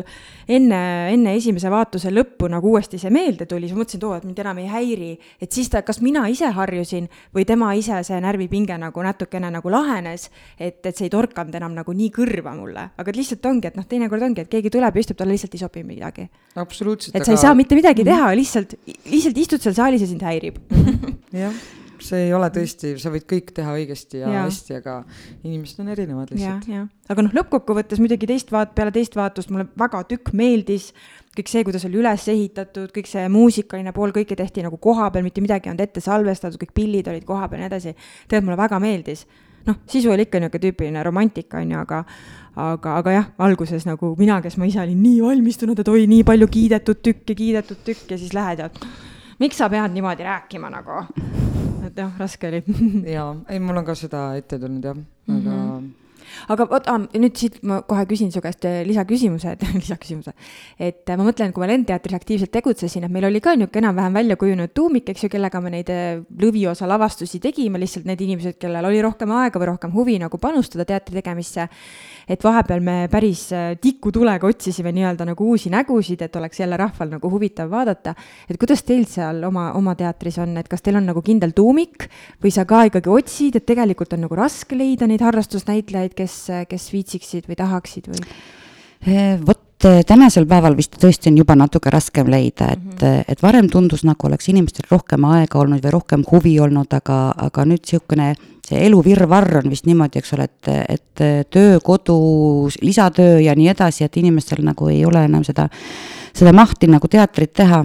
enne, 0.48 0.78
enne 1.10 1.32
esimese 1.34 1.70
vaatuse 1.72 2.12
lõppu 2.14 2.46
nagu 2.50 2.70
uuesti 2.70 2.98
see 3.02 3.10
meelde 3.10 3.48
tuli, 3.50 3.66
siis 3.66 3.78
mõtlesin, 3.78 3.98
et 3.98 4.06
oo, 4.06 4.12
et 4.14 4.26
mind 4.28 4.42
enam 4.44 4.60
ei 4.62 4.68
häiri, 4.70 5.08
et 5.42 5.56
siis 5.56 5.70
ta, 5.72 5.82
kas 5.86 5.98
mina 6.04 6.22
ise 6.30 6.52
harjusin 6.54 7.08
või 7.34 7.46
tema 7.48 7.72
ise, 7.78 7.98
see 8.06 8.20
närvipinge 8.22 8.76
nagu 8.78 9.02
natukene 9.02 9.50
nagu 9.50 9.72
lahenes, 9.72 10.28
et, 10.58 10.78
et 10.78 10.92
see 10.94 11.08
ei 11.08 11.14
torkanud 11.14 11.58
enam 11.58 11.74
nagu 11.74 11.94
nii 11.96 12.12
kõrva 12.14 12.54
mulle, 12.58 12.86
aga 12.94 13.16
lihtsalt 13.16 13.48
ongi, 13.50 13.72
et 13.72 13.80
noh, 13.80 13.88
teinekord 13.90 14.28
ongi, 14.28 14.44
et 14.46 14.52
keegi 14.52 14.70
tuleb 14.76 14.94
ja 14.94 15.02
istub, 15.02 15.18
talle 15.18 15.34
lihtsalt 15.34 15.56
ei 15.58 15.64
sobi 15.64 15.82
midagi. 15.86 16.28
absoluutselt. 16.54 17.16
et 17.16 17.24
aga... 17.24 17.26
sa 17.26 17.34
ei 17.34 17.42
saa 17.48 17.58
mitte 17.58 17.78
midagi 17.78 18.06
teha, 18.06 18.30
lihtsalt, 18.38 18.78
lihtsalt 19.10 19.42
istud 19.42 19.66
seal 19.66 19.74
saalis 19.74 20.06
ja 20.06 20.12
sind 20.12 20.22
häirib. 20.22 20.62
Jah 21.34 21.50
see 22.04 22.26
ei 22.26 22.32
ole 22.36 22.48
tõesti, 22.52 22.94
sa 23.00 23.10
võid 23.12 23.26
kõik 23.28 23.52
teha 23.56 23.74
õigesti 23.78 24.20
ja, 24.20 24.30
ja. 24.32 24.44
hästi, 24.46 24.78
aga 24.80 24.96
inimesed 25.44 25.82
on 25.82 25.90
erinevad 25.94 26.32
lihtsalt. 26.32 26.68
aga 27.12 27.24
noh, 27.26 27.34
lõppkokkuvõttes 27.38 28.02
muidugi 28.02 28.28
teist 28.30 28.52
vaat-, 28.54 28.74
peale 28.76 28.94
teist 28.94 29.16
vaatust 29.18 29.52
mulle 29.54 29.68
väga 29.78 30.02
tükk 30.10 30.32
meeldis, 30.36 30.90
kõik 31.36 31.52
see, 31.52 31.64
kuidas 31.68 31.86
oli 31.88 32.00
üles 32.02 32.28
ehitatud, 32.32 32.92
kõik 32.94 33.10
see 33.10 33.26
muusikaline 33.32 33.92
pool, 33.96 34.14
kõike 34.16 34.38
tehti 34.38 34.64
nagu 34.66 34.80
koha 34.82 35.10
peal, 35.14 35.26
mitte 35.26 35.44
midagi 35.44 35.68
ei 35.68 35.74
olnud 35.74 35.84
ette 35.86 36.04
salvestatud, 36.04 36.60
kõik 36.62 36.74
pillid 36.76 37.10
olid 37.12 37.26
koha 37.28 37.48
peal 37.48 37.62
ja 37.62 37.66
nii 37.66 37.72
edasi. 37.74 37.96
tegelikult 38.26 38.50
mulle 38.50 38.62
väga 38.62 38.80
meeldis. 38.82 39.26
noh, 39.66 39.80
sisu 39.90 40.12
oli 40.14 40.28
ikka 40.28 40.38
niisugune 40.38 40.62
tüüpiline 40.62 41.02
romantika, 41.02 41.58
on 41.58 41.72
ju, 41.74 41.78
aga 41.80 42.04
aga, 42.56 42.94
aga 43.00 43.12
jah, 43.12 43.26
alguses 43.48 43.84
nagu 43.88 44.14
mina, 44.18 44.38
kes 44.44 44.56
ma 44.56 44.68
ise 44.68 44.80
olin 44.80 45.02
nii 45.02 45.18
valmistunud, 45.24 45.82
et 45.82 45.90
oi, 45.92 46.06
nii 46.08 46.22
palju 46.24 46.48
kiidetud 46.48 47.02
tükke, 47.04 47.34
kiidetud 47.34 47.82
tükk 47.84 48.14
ja 48.14 48.20
siis 48.20 48.32
lähed 48.36 48.64
ja 48.64 48.70
miks 49.38 49.60
sa 49.60 49.68
pead 49.68 49.92
niimoodi 49.92 50.24
rääkima 50.24 50.72
nagu 50.72 51.02
et 51.86 52.02
jah, 52.02 52.10
raske 52.18 52.48
oli 52.48 52.62
jaa, 53.16 53.30
ei, 53.48 53.60
mul 53.60 53.82
on 53.82 53.86
ka 53.86 53.94
seda 53.98 54.26
ette 54.38 54.58
tulnud 54.58 54.84
jah, 54.84 54.98
aga 55.28 55.38
mm. 55.38 55.70
-hmm 55.70 56.05
aga 56.52 56.66
oota, 56.70 56.96
nüüd 57.16 57.36
siit 57.38 57.58
ma 57.66 57.80
kohe 57.88 58.06
küsin 58.08 58.32
su 58.34 58.42
käest 58.44 58.66
eh, 58.68 58.80
lisaküsimuse, 58.86 59.56
et 59.56 59.64
lisaküsimuse. 59.82 60.34
et 60.78 61.02
eh, 61.08 61.16
ma 61.18 61.26
mõtlen, 61.26 61.54
kui 61.54 61.64
ma 61.64 61.70
Lendteatris 61.70 62.18
aktiivselt 62.18 62.52
tegutsesin, 62.54 63.06
et 63.06 63.12
meil 63.12 63.28
oli 63.28 63.42
ka 63.44 63.56
niisugune 63.56 63.84
enam-vähem 63.84 64.20
välja 64.20 64.36
kujunenud 64.40 64.74
tuumik, 64.76 65.10
eks 65.12 65.26
ju, 65.26 65.32
kellega 65.32 65.60
me 65.64 65.74
neid 65.76 65.92
eh, 65.92 66.20
lõviosa 66.42 66.88
lavastusi 66.88 67.40
tegime, 67.42 67.80
lihtsalt 67.82 68.08
need 68.08 68.22
inimesed, 68.26 68.58
kellel 68.62 68.90
oli 68.90 69.02
rohkem 69.04 69.32
aega 69.40 69.62
või 69.62 69.70
rohkem 69.72 69.94
huvi 69.96 70.18
nagu 70.22 70.40
panustada 70.42 70.86
teatri 70.88 71.20
tegemisse 71.20 71.68
et 72.26 72.42
vahepeal 72.42 72.82
me 72.82 72.96
päris 73.10 73.46
tikutulega 73.80 74.48
otsisime 74.48 74.90
nii-öelda 74.94 75.28
nagu 75.28 75.46
uusi 75.52 75.70
nägusid, 75.70 76.24
et 76.26 76.36
oleks 76.36 76.60
jälle 76.60 76.76
rahval 76.76 77.12
nagu 77.14 77.30
huvitav 77.30 77.70
vaadata. 77.70 78.14
et 78.50 78.58
kuidas 78.58 78.82
teil 78.82 79.04
seal 79.06 79.44
oma, 79.46 79.70
oma 79.78 79.94
teatris 79.94 80.38
on, 80.42 80.56
et 80.58 80.68
kas 80.68 80.82
teil 80.82 80.98
on 80.98 81.06
nagu 81.06 81.22
kindel 81.22 81.54
tuumik 81.54 82.08
või 82.42 82.50
sa 82.54 82.64
ka 82.66 82.82
ikkagi 82.90 83.10
otsid, 83.10 83.56
et 83.56 83.66
tegelikult 83.66 84.16
on 84.16 84.26
nagu 84.26 84.38
raske 84.38 84.76
leida 84.78 85.06
neid 85.06 85.22
harrastusnäitlejaid, 85.22 86.16
kes, 86.18 86.25
kes 86.68 86.88
viitsiksid 86.92 87.48
või 87.50 87.58
tahaksid 87.58 88.10
või? 88.10 88.24
vot 89.46 89.84
äh, 89.84 90.00
tänasel 90.06 90.46
päeval 90.48 90.76
vist 90.76 90.96
tõesti 91.00 91.30
on 91.30 91.38
juba 91.42 91.56
natuke 91.58 91.90
raskem 91.92 92.30
leida, 92.32 92.72
et 92.72 92.82
mm, 92.82 92.98
-hmm. 93.00 93.24
et 93.28 93.42
varem 93.42 93.68
tundus, 93.70 94.04
nagu 94.04 94.26
oleks 94.26 94.48
inimestel 94.48 94.88
rohkem 94.90 95.24
aega 95.24 95.58
olnud 95.58 95.84
või 95.84 95.92
rohkem 95.92 96.24
huvi 96.30 96.58
olnud, 96.60 96.92
aga, 96.92 97.34
aga 97.36 97.64
nüüd 97.64 97.84
niisugune 97.84 98.34
see 98.66 98.86
elu 98.86 99.02
virvarr 99.04 99.60
on 99.60 99.70
vist 99.70 99.86
niimoodi, 99.86 100.18
eks 100.18 100.32
ole, 100.34 100.48
et, 100.48 100.68
et 100.88 101.50
töö, 101.50 101.78
kodu, 101.84 102.16
lisatöö 102.82 103.38
ja 103.40 103.54
nii 103.54 103.68
edasi, 103.68 104.04
et 104.04 104.16
inimestel 104.16 104.64
nagu 104.66 104.88
ei 104.88 105.04
ole 105.06 105.22
enam 105.28 105.44
seda, 105.46 105.68
seda 106.34 106.52
mahti 106.52 106.90
nagu 106.90 107.08
teatrit 107.08 107.52
teha 107.52 107.84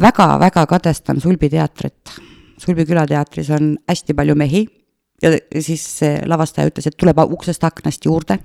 väga-väga 0.00 0.66
kadestan 0.66 1.20
Sulbi 1.20 1.48
teatrit. 1.48 2.18
Sulbi 2.58 2.84
külateatris 2.84 3.50
on 3.50 3.76
hästi 3.88 4.14
palju 4.14 4.34
mehi 4.34 4.66
ja 5.22 5.34
siis 5.60 5.86
lavastaja 6.26 6.70
ütles, 6.70 6.86
et 6.90 6.96
tuleb 6.96 7.18
uksest 7.26 7.64
aknast 7.64 8.06
juurde, 8.06 8.38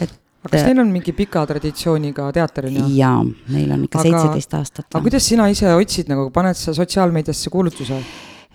et 0.00 0.14
aga 0.46 0.52
kas 0.52 0.68
neil 0.68 0.84
on 0.84 0.92
mingi 0.94 1.14
pika 1.16 1.42
traditsiooniga 1.48 2.30
teater, 2.36 2.70
on 2.70 2.78
ju? 2.80 2.86
jaa, 3.00 3.18
neil 3.54 3.74
on 3.74 3.84
ikka 3.88 4.06
seitseteist 4.06 4.56
aastat. 4.60 4.88
aga 4.92 5.02
kuidas 5.08 5.26
sina 5.26 5.50
ise 5.52 5.74
otsid 5.74 6.10
nagu, 6.12 6.30
paned 6.34 6.58
sa 6.58 6.74
sotsiaalmeediasse 6.76 7.52
kuulutuse? 7.52 8.00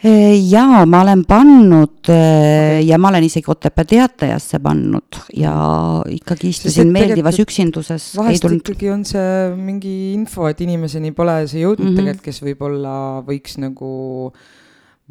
jaa, 0.01 0.85
ma 0.89 1.01
olen 1.03 1.25
pannud 1.29 2.07
okay. 2.09 2.81
ja 2.87 2.97
ma 2.97 3.11
olen 3.11 3.27
isegi 3.27 3.51
Otepää 3.53 3.85
teatajasse 3.85 4.59
pannud 4.59 5.19
ja 5.37 5.53
ikkagi 6.09 6.49
istusin 6.49 6.89
meeldivas 6.93 7.37
üksinduses. 7.43 8.07
vahest 8.17 8.41
tulnud... 8.41 8.63
ikkagi 8.65 8.89
on 8.89 9.05
see 9.05 9.51
mingi 9.59 10.13
info, 10.15 10.47
et 10.49 10.63
inimeseni 10.65 11.13
pole 11.13 11.43
see 11.45 11.61
jõudnud 11.61 11.85
mm 11.85 11.91
-hmm. 11.91 12.01
tegelikult, 12.01 12.25
kes 12.31 12.41
võib-olla 12.47 12.95
võiks 13.27 13.59
nagu 13.61 13.91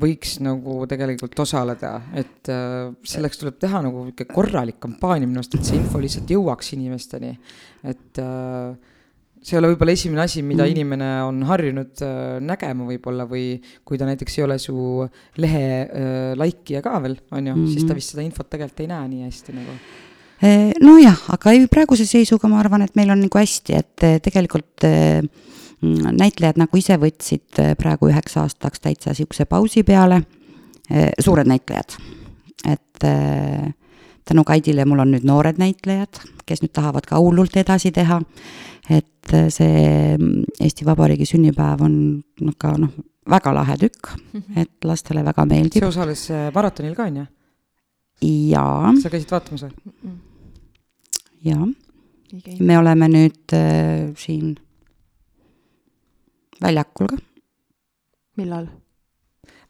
võiks 0.01 0.39
nagu 0.45 0.85
tegelikult 0.91 1.43
osaleda, 1.45 1.95
et 2.19 2.51
äh, 2.53 2.93
selleks 3.07 3.41
tuleb 3.41 3.59
teha 3.63 3.83
nagu 3.87 4.07
ikka 4.13 4.29
korralik 4.33 4.81
kampaania 4.83 5.29
minu 5.29 5.43
arust, 5.43 5.59
et 5.59 5.67
see 5.67 5.81
info 5.81 6.01
lihtsalt 6.03 6.31
jõuaks 6.31 6.73
inimesteni. 6.77 7.37
et 7.85 8.23
äh, 8.23 8.75
see 9.41 9.57
ei 9.57 9.61
ole 9.63 9.71
võib-olla 9.73 9.95
esimene 9.97 10.25
asi, 10.27 10.43
mida 10.45 10.67
mm. 10.67 10.75
inimene 10.75 11.09
on 11.25 11.41
harjunud 11.49 12.03
äh, 12.05 12.37
nägema 12.45 12.89
võib-olla 12.91 13.25
või 13.29 13.55
kui 13.89 14.01
ta 14.01 14.09
näiteks 14.09 14.39
ei 14.39 14.45
ole 14.45 14.59
su 14.61 14.77
lehe 15.41 15.65
äh, 15.81 16.19
likeija 16.39 16.85
ka 16.85 16.99
veel, 17.01 17.17
on 17.31 17.47
ju 17.47 17.55
mm, 17.55 17.65
-hmm. 17.65 17.73
siis 17.73 17.89
ta 17.89 17.97
vist 17.97 18.15
seda 18.15 18.25
infot 18.27 18.51
tegelikult 18.53 18.85
ei 18.85 18.91
näe 18.93 19.09
nii 19.15 19.29
hästi 19.29 19.57
nagu 19.57 19.77
äh, 20.45 20.73
nojah, 20.85 21.25
aga 21.37 21.55
ei, 21.57 21.65
praeguse 21.73 22.07
seisuga 22.09 22.53
ma 22.53 22.61
arvan, 22.61 22.85
et 22.85 22.97
meil 23.01 23.13
on 23.17 23.25
nagu 23.25 23.41
hästi, 23.41 23.79
et 23.81 24.05
äh, 24.05 24.19
tegelikult 24.21 24.89
äh, 24.89 25.25
näitlejad 25.83 26.59
nagu 26.61 26.77
ise 26.77 26.99
võtsid 27.01 27.61
praegu 27.81 28.11
üheks 28.11 28.37
aastaks 28.37 28.83
täitsa 28.85 29.15
niisuguse 29.15 29.47
pausi 29.49 29.83
peale, 29.87 30.23
suured 31.19 31.49
näitlejad, 31.49 31.97
et 32.69 33.07
tänu 34.29 34.45
Kaidile 34.45 34.85
mul 34.85 35.01
on 35.07 35.15
nüüd 35.15 35.25
noored 35.25 35.57
näitlejad, 35.63 36.21
kes 36.47 36.61
nüüd 36.61 36.75
tahavad 36.77 37.09
ka 37.09 37.21
hullult 37.23 37.57
edasi 37.57 37.95
teha 37.97 38.21
et 38.91 39.35
see 39.55 40.17
mm, 40.17 40.57
Eesti 40.61 40.87
Vabariigi 40.89 41.29
sünnipäev 41.29 41.85
on 41.87 41.95
noh, 42.43 42.57
ka 42.59 42.73
noh, 42.81 42.95
väga 43.31 43.53
lahe 43.55 43.77
tükk, 43.81 44.15
mhm. 44.33 44.65
et 44.65 44.89
lastele 44.89 45.23
väga 45.27 45.45
meeldib. 45.49 45.79
see 45.79 45.91
osales 45.91 46.25
maratonil 46.55 46.97
ka, 46.99 47.07
on 47.11 47.21
ju? 47.23 47.27
jaa. 48.51 48.95
sa 49.03 49.13
käisid 49.13 49.31
vaatamas 49.33 49.67
või? 49.69 50.17
jaa. 51.51 51.69
me 52.59 52.81
oleme 52.81 53.11
nüüd 53.13 53.57
äh, 53.57 54.11
siin 54.19 54.57
väljakul 56.63 57.11
ka. 57.11 57.17
millal? 58.37 58.69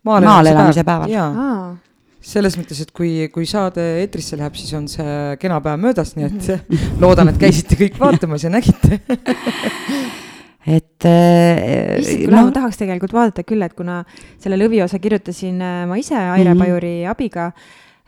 maal 0.05 0.47
elamise 0.47 0.85
päeval. 0.85 1.11
jaa 1.11 1.77
selles 2.21 2.57
mõttes, 2.61 2.81
et 2.85 2.91
kui, 2.93 3.29
kui 3.33 3.47
saade 3.49 3.81
eetrisse 4.03 4.37
läheb, 4.37 4.57
siis 4.61 4.73
on 4.77 4.87
see 4.93 5.37
kena 5.41 5.57
päev 5.65 5.81
möödas, 5.81 6.15
nii 6.19 6.27
et 6.29 6.49
mhm. 6.53 6.99
loodan, 7.03 7.33
et 7.33 7.41
käisite 7.41 7.79
kõik 7.81 7.97
vaatamas 8.01 8.45
ja 8.45 8.53
nägite 8.53 9.01
et 10.77 11.09
äh, 11.09 11.97
issand, 11.99 12.27
kui 12.27 12.35
no, 12.35 12.45
ma 12.45 12.55
tahaks 12.55 12.81
tegelikult 12.81 13.15
vaadata 13.17 13.45
küll, 13.49 13.65
et 13.65 13.77
kuna 13.77 14.03
selle 14.43 14.61
lõviosa 14.61 15.01
kirjutasin 15.01 15.63
äh, 15.65 15.85
ma 15.89 15.97
ise 16.01 16.17
Aire 16.19 16.53
mm 16.53 16.53
-hmm. 16.53 16.65
Pajuri 16.65 16.95
abiga 17.09 17.53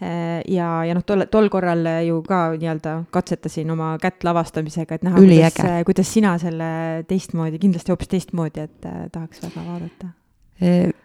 ja, 0.03 0.69
ja 0.87 0.95
noh, 0.97 1.05
tol, 1.07 1.27
tol 1.31 1.49
korral 1.53 1.87
ju 2.07 2.23
ka 2.27 2.45
nii-öelda 2.57 2.97
katsetasin 3.15 3.71
oma 3.75 3.93
kätt 4.03 4.25
lavastamisega, 4.27 4.99
et 4.99 5.07
näha, 5.07 5.21
kuidas, 5.21 5.61
kuidas 5.87 6.11
sina 6.15 6.35
selle 6.43 6.73
teistmoodi, 7.09 7.61
kindlasti 7.63 7.95
hoopis 7.95 8.11
teistmoodi, 8.11 8.67
et 8.67 8.89
äh, 8.89 9.07
tahaks 9.13 9.45
väga 9.47 9.69
vaadata. 9.69 10.13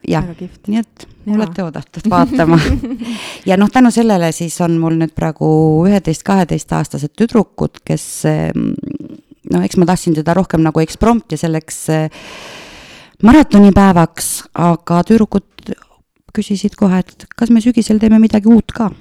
Jah, 0.07 0.25
nii 0.37 0.77
et 0.77 1.05
ja. 1.25 1.33
olete 1.33 1.63
oodatud 1.65 2.09
vaatama. 2.11 2.59
Ja 3.49 3.55
noh, 3.57 3.69
tänu 3.73 3.89
sellele 3.95 4.29
siis 4.35 4.57
on 4.61 4.75
mul 4.81 4.97
nüüd 4.99 5.13
praegu 5.17 5.47
üheteist-kaheteistaastased 5.87 7.15
tüdrukud, 7.17 7.79
kes 7.87 8.05
noh, 8.27 9.63
eks 9.63 9.79
ma 9.79 9.87
tahtsin 9.89 10.17
teda 10.17 10.35
rohkem 10.37 10.61
nagu 10.65 10.83
eksprompti 10.83 11.39
selleks 11.39 11.79
maratonipäevaks, 13.23 14.29
aga 14.67 15.01
tüdrukud 15.07 15.73
küsisid 16.37 16.77
kohe, 16.79 17.01
et 17.03 17.27
kas 17.37 17.51
me 17.53 17.63
sügisel 17.63 17.99
teeme 17.99 18.21
midagi 18.23 18.49
uut 18.53 18.71
ka. 18.75 18.91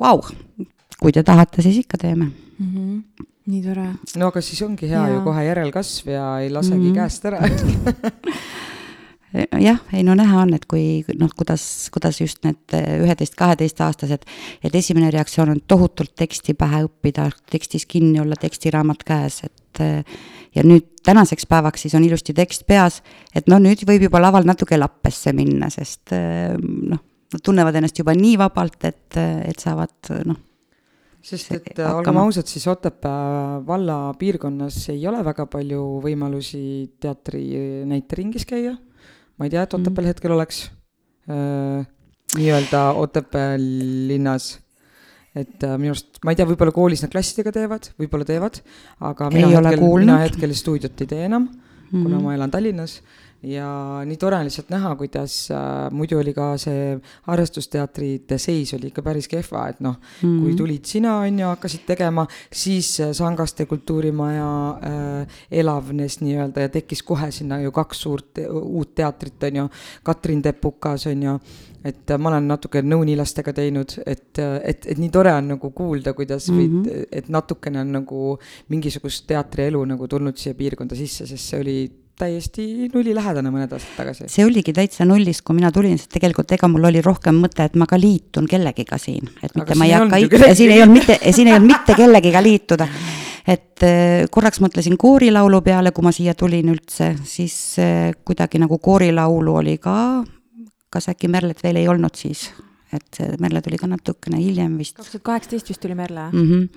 Vau, 0.00 0.22
kui 1.00 1.12
te 1.16 1.24
tahate, 1.26 1.64
siis 1.64 1.82
ikka 1.82 1.98
teeme 2.00 2.28
mm. 2.28 2.70
-hmm 2.70 3.26
nii 3.50 3.62
tore. 3.64 3.86
no 4.20 4.28
aga 4.30 4.42
siis 4.44 4.60
ongi 4.62 4.88
hea 4.90 5.00
ja. 5.08 5.14
ju 5.14 5.22
kohe 5.26 5.44
järelkasv 5.46 6.10
ja 6.12 6.26
ei 6.44 6.50
lasegi 6.52 6.76
mm 6.76 6.90
-hmm. 6.90 6.94
käest 6.94 7.24
ära 7.24 7.40
jah, 9.32 9.78
ei 9.94 10.02
no 10.06 10.14
näha 10.18 10.42
on, 10.42 10.54
et 10.56 10.66
kui 10.70 11.02
noh, 11.18 11.30
kuidas, 11.36 11.62
kuidas 11.94 12.20
just 12.20 12.42
need 12.46 12.74
üheteist-kaheteistaastased, 12.74 14.26
et 14.64 14.78
esimene 14.80 15.10
reaktsioon 15.14 15.54
on 15.54 15.62
tohutult 15.70 16.16
teksti 16.18 16.56
pähe 16.58 16.84
õppida, 16.88 17.28
tekstis 17.52 17.86
kinni 17.90 18.20
olla, 18.22 18.38
tekstiraamat 18.40 19.06
käes, 19.06 19.42
et 19.46 19.84
ja 20.56 20.66
nüüd 20.66 20.88
tänaseks 21.06 21.46
päevaks 21.50 21.86
siis 21.86 21.94
on 21.94 22.04
ilusti 22.04 22.34
tekst 22.36 22.66
peas, 22.66 23.00
et 23.34 23.46
no 23.50 23.60
nüüd 23.62 23.86
võib 23.86 24.08
juba 24.08 24.22
laval 24.22 24.48
natuke 24.48 24.78
lappesse 24.78 25.34
minna, 25.36 25.70
sest 25.70 26.14
noh, 26.14 27.00
nad 27.30 27.42
tunnevad 27.46 27.78
ennast 27.78 28.02
juba 28.02 28.16
nii 28.18 28.36
vabalt, 28.40 28.82
et, 28.90 29.18
et 29.46 29.62
saavad 29.62 30.14
noh 30.26 30.46
sest 31.20 31.52
et 31.52 31.80
olgem 31.84 32.16
ausad, 32.16 32.48
siis 32.48 32.64
Otepää 32.70 33.60
valla 33.66 34.14
piirkonnas 34.18 34.86
ei 34.94 35.02
ole 35.06 35.20
väga 35.24 35.44
palju 35.52 35.82
võimalusi 36.00 36.62
teatri 37.00 37.42
näiteringis 37.88 38.46
käia 38.48 38.72
ma 39.40 39.48
ei 39.48 39.54
tea, 39.54 39.64
et 39.64 39.74
Otepääl 39.74 40.04
mm. 40.04 40.12
hetkel 40.12 40.36
oleks 40.36 40.66
äh, 41.32 41.86
nii-öelda 42.36 42.82
Otepää 43.00 43.54
linnas 43.56 44.58
et 45.34 45.62
äh, 45.62 45.76
minu 45.78 45.94
arust, 45.94 46.18
ma 46.26 46.34
ei 46.34 46.38
tea, 46.38 46.46
võib-olla 46.48 46.74
koolis 46.74 47.04
nad 47.04 47.12
klassidega 47.12 47.52
teevad, 47.54 47.90
võib-olla 48.00 48.26
teevad, 48.26 48.60
aga 49.06 49.30
mina 49.32 49.48
ei 49.48 49.56
hetkel, 49.56 49.84
mina 50.02 50.18
hetkel 50.24 50.54
stuudiot 50.58 51.04
ei 51.04 51.10
tee 51.10 51.24
enam 51.28 51.46
mm, 51.46 51.58
-hmm. 51.90 52.02
kuna 52.02 52.22
ma 52.24 52.34
elan 52.34 52.50
Tallinnas 52.50 52.98
ja 53.42 53.68
nii 54.04 54.18
tore 54.20 54.36
on 54.36 54.44
lihtsalt 54.44 54.68
näha, 54.72 54.92
kuidas 55.00 55.34
äh, 55.54 55.88
muidu 55.96 56.18
oli 56.20 56.34
ka 56.36 56.52
see 56.60 56.98
harrastusteatrite 57.28 58.38
seis 58.38 58.74
oli 58.76 58.90
ikka 58.90 59.02
päris 59.02 59.28
kehva, 59.28 59.66
et 59.68 59.80
noh 59.80 59.96
mm, 59.96 60.28
-hmm. 60.28 60.42
kui 60.42 60.56
tulid 60.56 60.84
sina, 60.84 61.16
on 61.24 61.38
ju, 61.38 61.46
hakkasid 61.46 61.86
tegema, 61.86 62.26
siis 62.52 63.00
äh, 63.00 63.12
Sangaste 63.12 63.66
kultuurimaja 63.66 64.50
äh, 64.70 65.40
elavnes 65.50 66.20
nii-öelda 66.20 66.60
ja 66.60 66.68
tekkis 66.68 67.02
kohe 67.02 67.30
sinna 67.30 67.60
ju 67.60 67.72
kaks 67.72 68.02
suurt 68.02 68.38
uut 68.50 68.94
teatrit, 68.94 69.42
on 69.42 69.56
ju, 69.56 69.68
Katrin 70.02 70.42
Tepukas, 70.42 71.06
on 71.06 71.22
ju, 71.22 71.38
et 71.84 72.10
äh, 72.10 72.18
ma 72.18 72.28
olen 72.28 72.48
natuke 72.50 72.82
nõunilastega 72.84 73.54
teinud, 73.56 73.96
et, 74.06 74.38
äh, 74.38 74.58
et, 74.72 74.84
et 74.86 75.00
nii 75.00 75.10
tore 75.12 75.32
on 75.32 75.54
nagu 75.54 75.70
kuulda, 75.70 76.12
kuidas 76.12 76.50
mm 76.50 76.58
-hmm. 76.58 76.84
võid, 76.84 77.06
et 77.12 77.28
natukene 77.28 77.80
on 77.80 77.92
nagu 77.92 78.38
mingisugust 78.68 79.26
teatrielu 79.26 79.84
nagu 79.84 80.08
tulnud 80.08 80.36
siia 80.36 80.54
piirkonda 80.54 80.96
sisse, 80.96 81.26
sest 81.26 81.44
see 81.44 81.60
oli 81.60 81.78
täiesti 82.20 82.66
nullilähedane 82.92 83.52
mõned 83.52 83.72
aastad 83.74 83.96
tagasi. 83.98 84.28
see 84.32 84.44
oligi 84.46 84.74
täitsa 84.76 85.06
nullist, 85.08 85.42
kui 85.46 85.56
mina 85.58 85.72
tulin, 85.74 85.98
sest 85.98 86.12
tegelikult 86.14 86.52
ega 86.56 86.68
mul 86.70 86.88
oli 86.90 87.02
rohkem 87.04 87.40
mõte, 87.42 87.66
et 87.66 87.76
ma 87.80 87.88
ka 87.90 87.98
liitun 88.00 88.48
kellegiga 88.50 88.98
siin, 89.00 89.30
et 89.40 89.54
mitte 89.54 89.66
Aga 89.72 89.78
ma 89.80 89.88
ei 89.88 89.96
hakka 89.96 90.22
ikka, 90.26 90.52
siin 90.58 90.74
ei 90.74 90.84
olnud 90.84 91.00
mitte, 91.00 91.18
siin 91.32 91.50
ei 91.50 91.56
olnud 91.56 91.72
mitte 91.74 91.98
kellegiga 91.98 92.44
liituda. 92.44 92.88
et 93.50 93.82
eh, 93.86 94.26
korraks 94.30 94.60
mõtlesin 94.60 94.96
koorilaulu 95.00 95.62
peale, 95.66 95.94
kui 95.96 96.04
ma 96.06 96.12
siia 96.14 96.34
tulin 96.38 96.68
üldse, 96.74 97.14
siis 97.24 97.54
eh, 97.82 98.10
kuidagi 98.24 98.60
nagu 98.62 98.78
koorilaulu 98.78 99.60
oli 99.62 99.78
ka, 99.82 100.24
kas 100.90 101.08
äkki 101.12 101.28
Merlet 101.28 101.62
veel 101.64 101.80
ei 101.80 101.88
olnud 101.88 102.18
siis 102.18 102.50
et 102.92 103.20
Merle 103.40 103.62
tuli 103.62 103.78
ka 103.78 103.86
natukene 103.90 104.40
hiljem 104.40 104.76
vist. 104.80 104.96
kaks 104.98 105.12
tuhat 105.12 105.24
kaheksateist 105.28 105.70
vist 105.70 105.80
tuli 105.82 105.94
Merle 105.94 106.26
mm. 106.32 106.48
-hmm. 106.48 106.68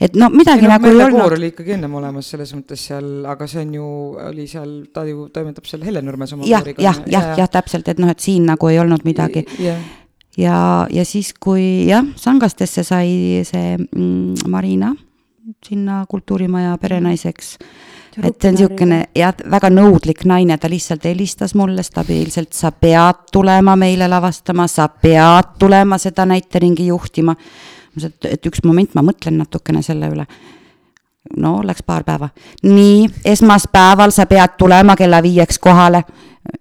et 0.00 0.16
no 0.16 0.30
midagi 0.32 0.64
ei, 0.64 0.68
no, 0.68 0.72
nagu 0.72 0.86
ei 0.86 1.02
olnud. 1.04 1.20
koor 1.20 1.36
oli 1.36 1.50
ikkagi 1.52 1.74
ennem 1.76 1.94
olemas 2.00 2.30
selles 2.30 2.54
mõttes 2.56 2.86
seal, 2.88 3.10
aga 3.28 3.46
see 3.46 3.60
on 3.66 3.74
ju, 3.74 3.90
oli 4.30 4.46
seal, 4.46 4.72
ta 4.92 5.04
ju 5.04 5.28
toimetab 5.28 5.68
seal 5.68 5.84
Hellenurmes 5.84 6.32
oma 6.32 6.48
ja, 6.48 6.62
kooriga. 6.62 6.82
jah, 6.82 7.02
jah, 7.06 7.30
jah, 7.38 7.50
täpselt, 7.50 7.88
et 7.88 7.98
noh, 7.98 8.10
et 8.10 8.20
siin 8.20 8.46
nagu 8.46 8.68
ei 8.68 8.78
olnud 8.78 9.04
midagi 9.04 9.44
yeah. 9.60 9.78
ja, 10.36 10.56
ja 10.90 11.04
siis, 11.04 11.34
kui 11.34 11.86
jah, 11.88 12.06
Sangastesse 12.16 12.84
sai 12.84 13.44
see 13.44 13.76
mm, 13.76 14.48
Marina 14.48 14.94
sinna 15.66 16.04
kultuurimaja 16.08 16.76
perenaiseks 16.78 17.56
mm 17.60 17.66
-hmm 17.66 17.89
et 18.18 18.42
see 18.42 18.50
on 18.50 18.56
niisugune 18.56 19.00
jah, 19.16 19.34
väga 19.50 19.70
nõudlik 19.72 20.24
naine, 20.28 20.56
ta 20.58 20.68
lihtsalt 20.70 21.04
helistas 21.06 21.54
mulle 21.58 21.82
stabiilselt, 21.86 22.52
sa 22.56 22.72
pead 22.72 23.26
tulema 23.32 23.76
meile 23.78 24.08
lavastama, 24.10 24.66
sa 24.68 24.88
pead 24.88 25.54
tulema 25.58 25.98
seda 25.98 26.26
näiteringi 26.26 26.86
juhtima. 26.90 27.34
ma 27.34 28.00
ütlesin, 28.00 28.16
et, 28.16 28.32
et 28.34 28.50
üks 28.50 28.64
moment, 28.64 28.94
ma 28.94 29.04
mõtlen 29.06 29.38
natukene 29.38 29.82
selle 29.82 30.10
üle. 30.10 30.26
no 31.36 31.60
läks 31.62 31.82
paar 31.86 32.04
päeva. 32.04 32.30
nii, 32.62 33.08
esmaspäeval 33.24 34.10
sa 34.10 34.26
pead 34.26 34.58
tulema 34.58 34.96
kella 34.96 35.22
viieks 35.22 35.58
kohale. 35.58 36.02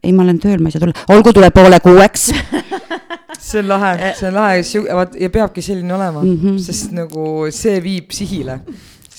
ei, 0.03 0.13
ma 0.13 0.23
olen 0.23 0.39
tööl, 0.39 0.59
ma 0.61 0.69
ei 0.69 0.77
saa 0.77 0.85
tulla, 0.85 1.05
olgu, 1.09 1.33
tule 1.33 1.51
poole 1.51 1.79
kuueks 1.79 2.29
see 3.39 3.59
on 3.59 3.67
lahe, 3.69 4.13
see 4.19 4.27
on 4.27 4.35
lahe, 4.35 4.61
vaat 4.95 5.15
ja 5.19 5.29
peabki 5.29 5.61
selline 5.61 5.93
olema 5.93 6.21
mm, 6.21 6.39
-hmm. 6.43 6.57
sest 6.59 6.91
nagu 6.91 7.47
see 7.55 7.83
viib 7.83 8.11
sihile 8.11 8.59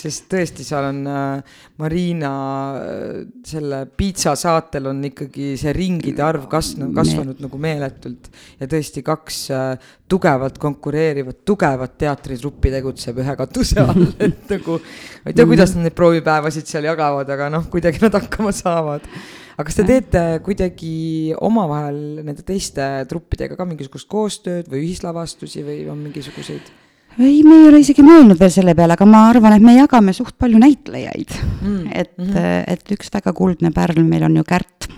sest 0.00 0.26
tõesti, 0.30 0.64
seal 0.66 0.86
on 0.90 1.00
äh, 1.08 1.58
Marina 1.80 2.32
äh, 2.78 3.20
selle 3.46 3.82
piitsa 3.96 4.34
saatel 4.38 4.90
on 4.90 5.02
ikkagi 5.10 5.52
see 5.60 5.74
ringide 5.76 6.24
arv 6.24 6.46
kasvanud, 6.50 6.94
kasvanud 6.96 7.42
nagu 7.44 7.60
meeletult. 7.60 8.30
ja 8.60 8.68
tõesti 8.70 9.04
kaks 9.06 9.40
äh, 9.54 9.92
tugevalt 10.10 10.58
konkureerivat, 10.60 11.42
tugevat 11.46 11.96
teatritruppi 12.00 12.72
tegutseb 12.74 13.20
ühe 13.22 13.36
katuse 13.38 13.80
all, 13.84 14.08
et 14.18 14.50
nagu. 14.54 14.80
ma 15.24 15.32
ei 15.32 15.36
tea, 15.36 15.48
kuidas 15.52 15.76
nad 15.76 15.86
neid 15.86 15.96
proovipäevasid 15.98 16.70
seal 16.70 16.88
jagavad, 16.88 17.30
aga 17.36 17.50
noh, 17.52 17.68
kuidagi 17.72 18.02
nad 18.04 18.16
hakkama 18.18 18.54
saavad. 18.56 19.06
aga 19.54 19.68
kas 19.68 19.80
te 19.80 19.86
teete 19.88 20.26
kuidagi 20.46 20.94
omavahel 21.38 22.22
nende 22.24 22.46
teiste 22.46 22.86
truppidega 23.10 23.58
ka 23.58 23.68
mingisugust 23.68 24.08
koostööd 24.10 24.70
või 24.72 24.86
ühislavastusi 24.86 25.66
või 25.66 25.82
on 25.92 26.00
mingisuguseid? 26.08 26.72
Ei, 27.18 27.42
me 27.42 27.56
ei 27.60 27.68
ole 27.68 27.80
isegi 27.82 28.04
mõelnud 28.06 28.38
veel 28.40 28.52
selle 28.54 28.74
peale, 28.78 28.94
aga 28.94 29.06
ma 29.08 29.26
arvan, 29.30 29.56
et 29.56 29.64
me 29.64 29.74
jagame 29.76 30.14
suht 30.16 30.36
palju 30.38 30.60
näitlejaid 30.62 31.36
mm.. 31.62 31.86
et 31.92 32.16
mm, 32.18 32.26
-hmm. 32.26 32.64
et 32.66 32.96
üks 32.96 33.12
väga 33.12 33.32
kuldne 33.32 33.72
pärl 33.74 34.02
meil 34.04 34.24
on 34.28 34.36
ju 34.36 34.44
Kärt 34.44 34.88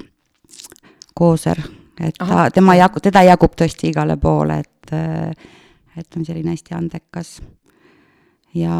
Kooser, 1.14 1.58
et 2.00 2.14
Aha. 2.18 2.44
ta, 2.44 2.50
tema 2.50 2.74
jagu-, 2.74 3.00
teda 3.02 3.22
jagub 3.22 3.56
tõesti 3.58 3.90
igale 3.92 4.16
poole, 4.16 4.58
et, 4.58 4.92
et 5.96 6.16
on 6.16 6.24
selline 6.24 6.54
hästi 6.54 6.74
andekas. 6.74 7.40
ja, 8.54 8.76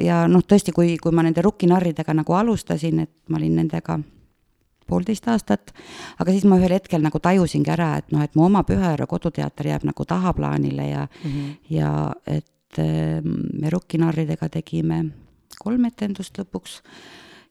ja 0.00 0.26
noh, 0.30 0.42
tõesti, 0.42 0.72
kui, 0.72 0.96
kui 1.02 1.12
ma 1.12 1.22
nende 1.26 1.42
rukkinarridega 1.42 2.14
nagu 2.14 2.32
alustasin, 2.32 3.00
et 3.00 3.12
ma 3.28 3.40
olin 3.40 3.56
nendega 3.62 3.98
poolteist 4.86 5.26
aastat, 5.28 5.72
aga 6.18 6.30
siis 6.30 6.44
ma 6.46 6.58
ühel 6.60 6.76
hetkel 6.76 7.02
nagu 7.02 7.18
tajusingi 7.18 7.72
ära, 7.74 7.96
et 7.98 8.12
noh, 8.14 8.22
et 8.22 8.34
mu 8.38 8.46
oma 8.46 8.62
Pühajára 8.66 9.08
koduteater 9.10 9.72
jääb 9.72 9.86
nagu 9.88 10.04
tahaplaanile 10.06 10.88
ja 10.88 11.06
mm, 11.06 11.30
-hmm. 11.30 11.56
ja 11.70 12.12
et 12.26 12.46
et 12.66 12.82
ehm, 12.82 13.30
me 13.60 13.70
rukkinarridega 13.72 14.48
tegime 14.58 15.04
kolm 15.58 15.86
etendust 15.88 16.36
lõpuks 16.38 16.80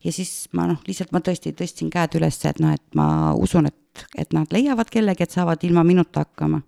ja 0.05 0.13
siis 0.13 0.47
ma 0.53 0.67
noh, 0.69 0.81
lihtsalt 0.87 1.13
ma 1.15 1.21
tõesti 1.23 1.53
tõstsin 1.57 1.89
käed 1.93 2.17
üles, 2.19 2.37
et 2.45 2.59
noh, 2.61 2.73
et 2.75 2.97
ma 2.97 3.33
usun, 3.33 3.69
et, 3.71 4.05
et 4.17 4.35
nad 4.35 4.51
leiavad 4.53 4.91
kellegi, 4.91 5.25
et 5.25 5.33
saavad 5.33 5.63
ilma 5.65 5.83
minuta 5.87 6.25
hakkama. 6.25 6.61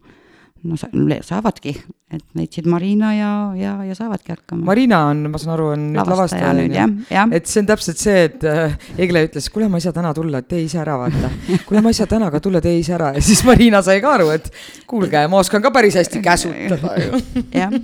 No 0.63 0.77
sa, 0.79 0.89
saavadki, 1.25 1.73
et 2.13 2.23
leidsid 2.37 2.67
Marina 2.69 3.11
ja, 3.15 3.31
ja, 3.57 3.73
ja 3.85 3.95
saavadki 3.97 4.33
hakkama. 4.33 4.65
Marina 4.69 5.03
on, 5.11 5.25
ma 5.31 5.41
saan 5.41 5.53
aru, 5.57 5.67
on 5.75 5.85
nüüd 5.91 6.11
lavastaja, 6.11 6.53
lavastaja, 6.55 7.25
et 7.37 7.49
see 7.51 7.63
on 7.63 7.69
täpselt 7.69 8.01
see, 8.01 8.23
et 8.29 8.47
äh, 8.47 8.77
Egle 9.05 9.25
ütles, 9.27 9.49
kuule, 9.53 9.69
ma 9.71 9.81
ei 9.81 9.85
saa 9.85 9.95
täna 9.95 10.13
tulla, 10.17 10.41
tee 10.45 10.63
ise 10.65 10.81
ära, 10.83 10.97
vaata. 11.01 11.31
kuule, 11.67 11.83
ma 11.85 11.93
ei 11.93 11.99
saa 11.99 12.09
täna 12.11 12.31
ka 12.33 12.41
tulla, 12.43 12.61
tee 12.63 12.77
ise 12.81 12.95
ära 12.97 13.13
ja 13.17 13.23
siis 13.23 13.43
Marina 13.47 13.83
sai 13.85 14.01
ka 14.03 14.15
aru, 14.17 14.31
et 14.35 14.49
kuulge, 14.89 15.25
ma 15.31 15.41
oskan 15.43 15.63
ka 15.65 15.73
päris 15.75 15.99
hästi 15.99 16.23
käsutada 16.25 16.95
ju. 17.03 17.21
jah 17.61 17.75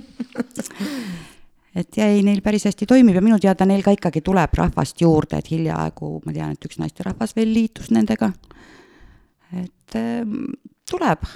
et 1.74 1.96
ja 1.98 2.06
ei, 2.10 2.22
neil 2.26 2.40
päris 2.42 2.66
hästi 2.68 2.86
toimib 2.86 3.16
ja 3.18 3.22
minu 3.24 3.38
teada 3.42 3.66
neil 3.66 3.82
ka 3.84 3.94
ikkagi 3.94 4.22
tuleb 4.24 4.52
rahvast 4.58 5.00
juurde, 5.02 5.40
et 5.40 5.50
hiljaaegu 5.50 6.10
ma 6.24 6.34
tean, 6.34 6.54
et 6.54 6.68
üks 6.68 6.78
naisterahvas 6.80 7.34
veel 7.36 7.50
liitus 7.54 7.90
nendega. 7.94 8.30
et 9.54 9.98
äh, 9.98 10.22
tuleb, 10.90 11.26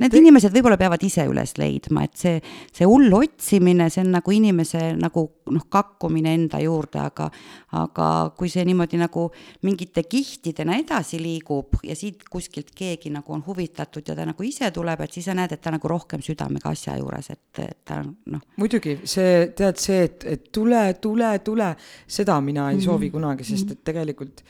Need 0.00 0.14
inimesed 0.18 0.54
võib-olla 0.54 0.78
peavad 0.80 1.02
ise 1.06 1.26
üles 1.30 1.54
leidma, 1.60 2.04
et 2.06 2.16
see, 2.18 2.38
see 2.74 2.86
hull 2.88 3.12
otsimine, 3.14 3.86
see 3.92 4.02
on 4.02 4.10
nagu 4.16 4.34
inimese 4.34 4.80
nagu 4.98 5.24
noh, 5.54 5.66
kakkumine 5.70 6.32
enda 6.34 6.60
juurde, 6.62 6.98
aga 7.04 7.28
aga 7.74 8.08
kui 8.38 8.50
see 8.50 8.64
niimoodi 8.66 8.98
nagu 9.00 9.26
mingite 9.66 10.04
kihtidena 10.06 10.76
edasi 10.80 11.18
liigub 11.22 11.80
ja 11.86 11.96
siit 11.98 12.26
kuskilt 12.30 12.70
keegi 12.76 13.10
nagu 13.14 13.34
on 13.34 13.42
huvitatud 13.46 14.06
ja 14.06 14.16
ta 14.16 14.26
nagu 14.28 14.46
ise 14.46 14.70
tuleb, 14.74 15.04
et 15.04 15.16
siis 15.16 15.28
sa 15.30 15.36
näed, 15.36 15.54
et 15.54 15.62
ta 15.62 15.72
nagu 15.74 15.90
rohkem 15.90 16.22
südamega 16.24 16.72
asja 16.74 16.96
juures, 17.00 17.30
et, 17.34 17.62
et 17.64 17.80
ta 17.86 18.00
noh. 18.04 18.42
muidugi, 18.60 18.98
see, 19.10 19.50
tead 19.56 19.80
see, 19.82 20.04
et, 20.08 20.26
et 20.36 20.48
tule, 20.54 20.86
tule, 21.02 21.32
tule, 21.44 21.70
seda 22.06 22.40
mina 22.40 22.70
ei 22.70 22.76
mm 22.76 22.80
-hmm. 22.80 22.84
soovi 22.84 23.10
kunagi, 23.10 23.44
sest 23.44 23.70
et 23.70 23.84
tegelikult 23.84 24.44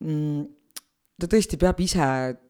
mm, 0.00 0.44
ta 1.16 1.28
tõesti 1.32 1.56
peab 1.60 1.78
ise 1.80 2.06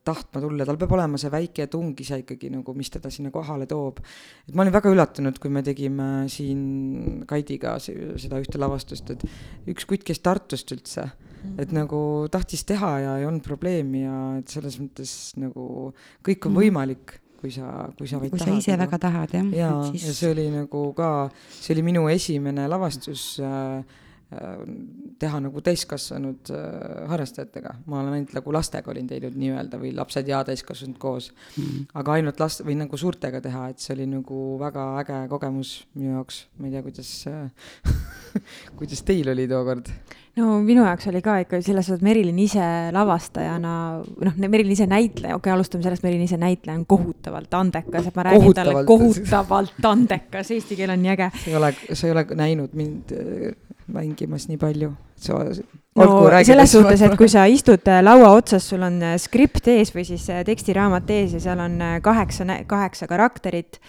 tahtma 0.06 0.40
tulla, 0.42 0.66
tal 0.66 0.78
peab 0.80 0.94
olema 0.96 1.20
see 1.20 1.30
väike 1.30 1.68
tung 1.70 1.98
ise 2.02 2.18
ikkagi 2.22 2.50
nagu, 2.50 2.74
mis 2.74 2.90
teda 2.90 3.10
sinna 3.14 3.30
kohale 3.34 3.68
toob. 3.70 4.00
et 4.48 4.54
ma 4.54 4.64
olin 4.64 4.74
väga 4.74 4.90
üllatunud, 4.90 5.38
kui 5.42 5.52
me 5.54 5.62
tegime 5.66 6.08
siin 6.32 7.22
Kaidiga 7.28 7.76
seda 7.82 8.40
ühte 8.42 8.58
lavastust, 8.58 9.12
et 9.14 9.22
üks 9.70 9.86
kutt 9.86 10.06
käis 10.06 10.22
Tartust 10.24 10.74
üldse 10.74 11.06
mm., 11.06 11.60
et 11.62 11.76
nagu 11.76 12.00
tahtis 12.32 12.66
teha 12.66 12.96
ja 13.04 13.14
ei 13.20 13.28
olnud 13.28 13.46
probleemi 13.46 14.02
ja 14.02 14.18
et 14.40 14.50
selles 14.50 14.80
mõttes 14.82 15.14
nagu 15.38 15.92
kõik 16.26 16.50
on 16.50 16.56
mm. 16.56 16.60
võimalik 16.64 17.20
kui 17.36 17.52
sa, 17.52 17.86
kui 17.98 18.08
sa 18.08 18.18
vaid 18.18 18.32
kui 18.32 18.40
tahad. 18.40 18.50
kui 18.50 18.62
sa 18.62 18.64
ise 18.64 18.74
nagu. 18.74 18.86
väga 18.88 18.98
tahad, 19.06 19.36
jah. 19.36 19.52
ja, 19.54 19.70
siis... 19.92 20.08
ja 20.08 20.16
see 20.16 20.32
oli 20.32 20.48
nagu 20.50 20.88
ka, 20.96 21.12
see 21.52 21.76
oli 21.76 21.86
minu 21.92 22.08
esimene 22.10 22.66
lavastus 22.72 23.36
Äh, 23.46 23.84
teha 25.22 25.38
nagu 25.38 25.60
täiskasvanud 25.62 26.50
äh, 26.50 27.04
harrastajatega, 27.12 27.76
ma 27.86 28.00
olen 28.00 28.16
ainult 28.16 28.32
nagu 28.34 28.54
lastega 28.56 28.90
olin 28.90 29.06
teinud 29.06 29.36
nii-öelda 29.38 29.78
või 29.78 29.92
lapsed 29.94 30.26
ja 30.26 30.40
täiskasvanud 30.46 30.98
koos 30.98 31.30
mm. 31.30 31.62
-hmm. 31.62 31.86
aga 32.02 32.16
ainult 32.18 32.42
last- 32.42 32.64
või 32.66 32.74
nagu 32.80 32.98
suurtega 32.98 33.40
teha, 33.40 33.68
et 33.70 33.78
see 33.78 33.94
oli 33.94 34.08
nagu 34.10 34.40
väga 34.58 34.88
äge 35.04 35.20
kogemus 35.30 35.76
minu 35.94 36.16
jaoks, 36.16 36.46
ma 36.58 36.66
ei 36.66 36.74
tea, 36.74 36.82
kuidas 36.82 37.12
äh, 37.30 37.50
kuidas 38.78 39.02
teil 39.06 39.30
oli 39.30 39.46
tookord? 39.48 39.94
No 40.36 40.58
minu 40.64 40.84
jaoks 40.84 41.08
oli 41.10 41.22
ka 41.24 41.38
ikka 41.44 41.60
selles 41.64 41.88
suhtes, 41.88 42.04
Merilin 42.04 42.38
ise 42.42 42.66
lavastajana, 42.94 43.74
noh, 44.28 44.40
Merilin 44.46 44.74
ise 44.76 44.88
näitleja, 44.90 45.36
okei 45.36 45.50
okay,, 45.50 45.56
alustame 45.56 45.86
sellest, 45.86 46.04
Merilin 46.06 46.26
ise 46.28 46.40
näitleja 46.40 46.78
on 46.78 46.84
kohutavalt 46.88 47.54
andekas, 47.56 48.10
et 48.10 48.18
ma 48.18 48.26
räägin 48.28 48.56
talle 48.56 48.84
kohutavalt 48.88 49.88
andekas, 49.92 50.52
eesti 50.56 50.78
keel 50.78 50.92
on 50.96 51.02
nii 51.02 51.14
äge. 51.14 51.30
sa 51.38 51.50
ei 51.50 51.56
ole, 51.60 51.72
sa 51.92 52.06
ei 52.06 52.16
ole 52.16 52.26
näinud 52.42 52.76
mind 52.76 53.16
mängimas 53.92 54.48
nii 54.48 54.58
palju. 54.60 54.92
no 55.96 56.44
selles 56.44 56.72
suhtes, 56.72 57.02
et 57.02 57.16
kui 57.16 57.28
sa 57.32 57.46
istud 57.48 57.88
äh, 57.88 58.02
laua 58.04 58.34
otsas, 58.36 58.66
sul 58.68 58.82
on 58.84 58.98
äh, 59.02 59.16
skript 59.20 59.68
ees 59.72 59.94
või 59.94 60.04
siis 60.08 60.26
äh, 60.32 60.42
tekstiraamat 60.46 61.10
ees 61.14 61.36
ja 61.38 61.40
seal 61.48 61.62
on 61.62 61.78
kaheksa, 62.04 62.44
kaheksa 62.68 63.08
karakterit 63.08 63.80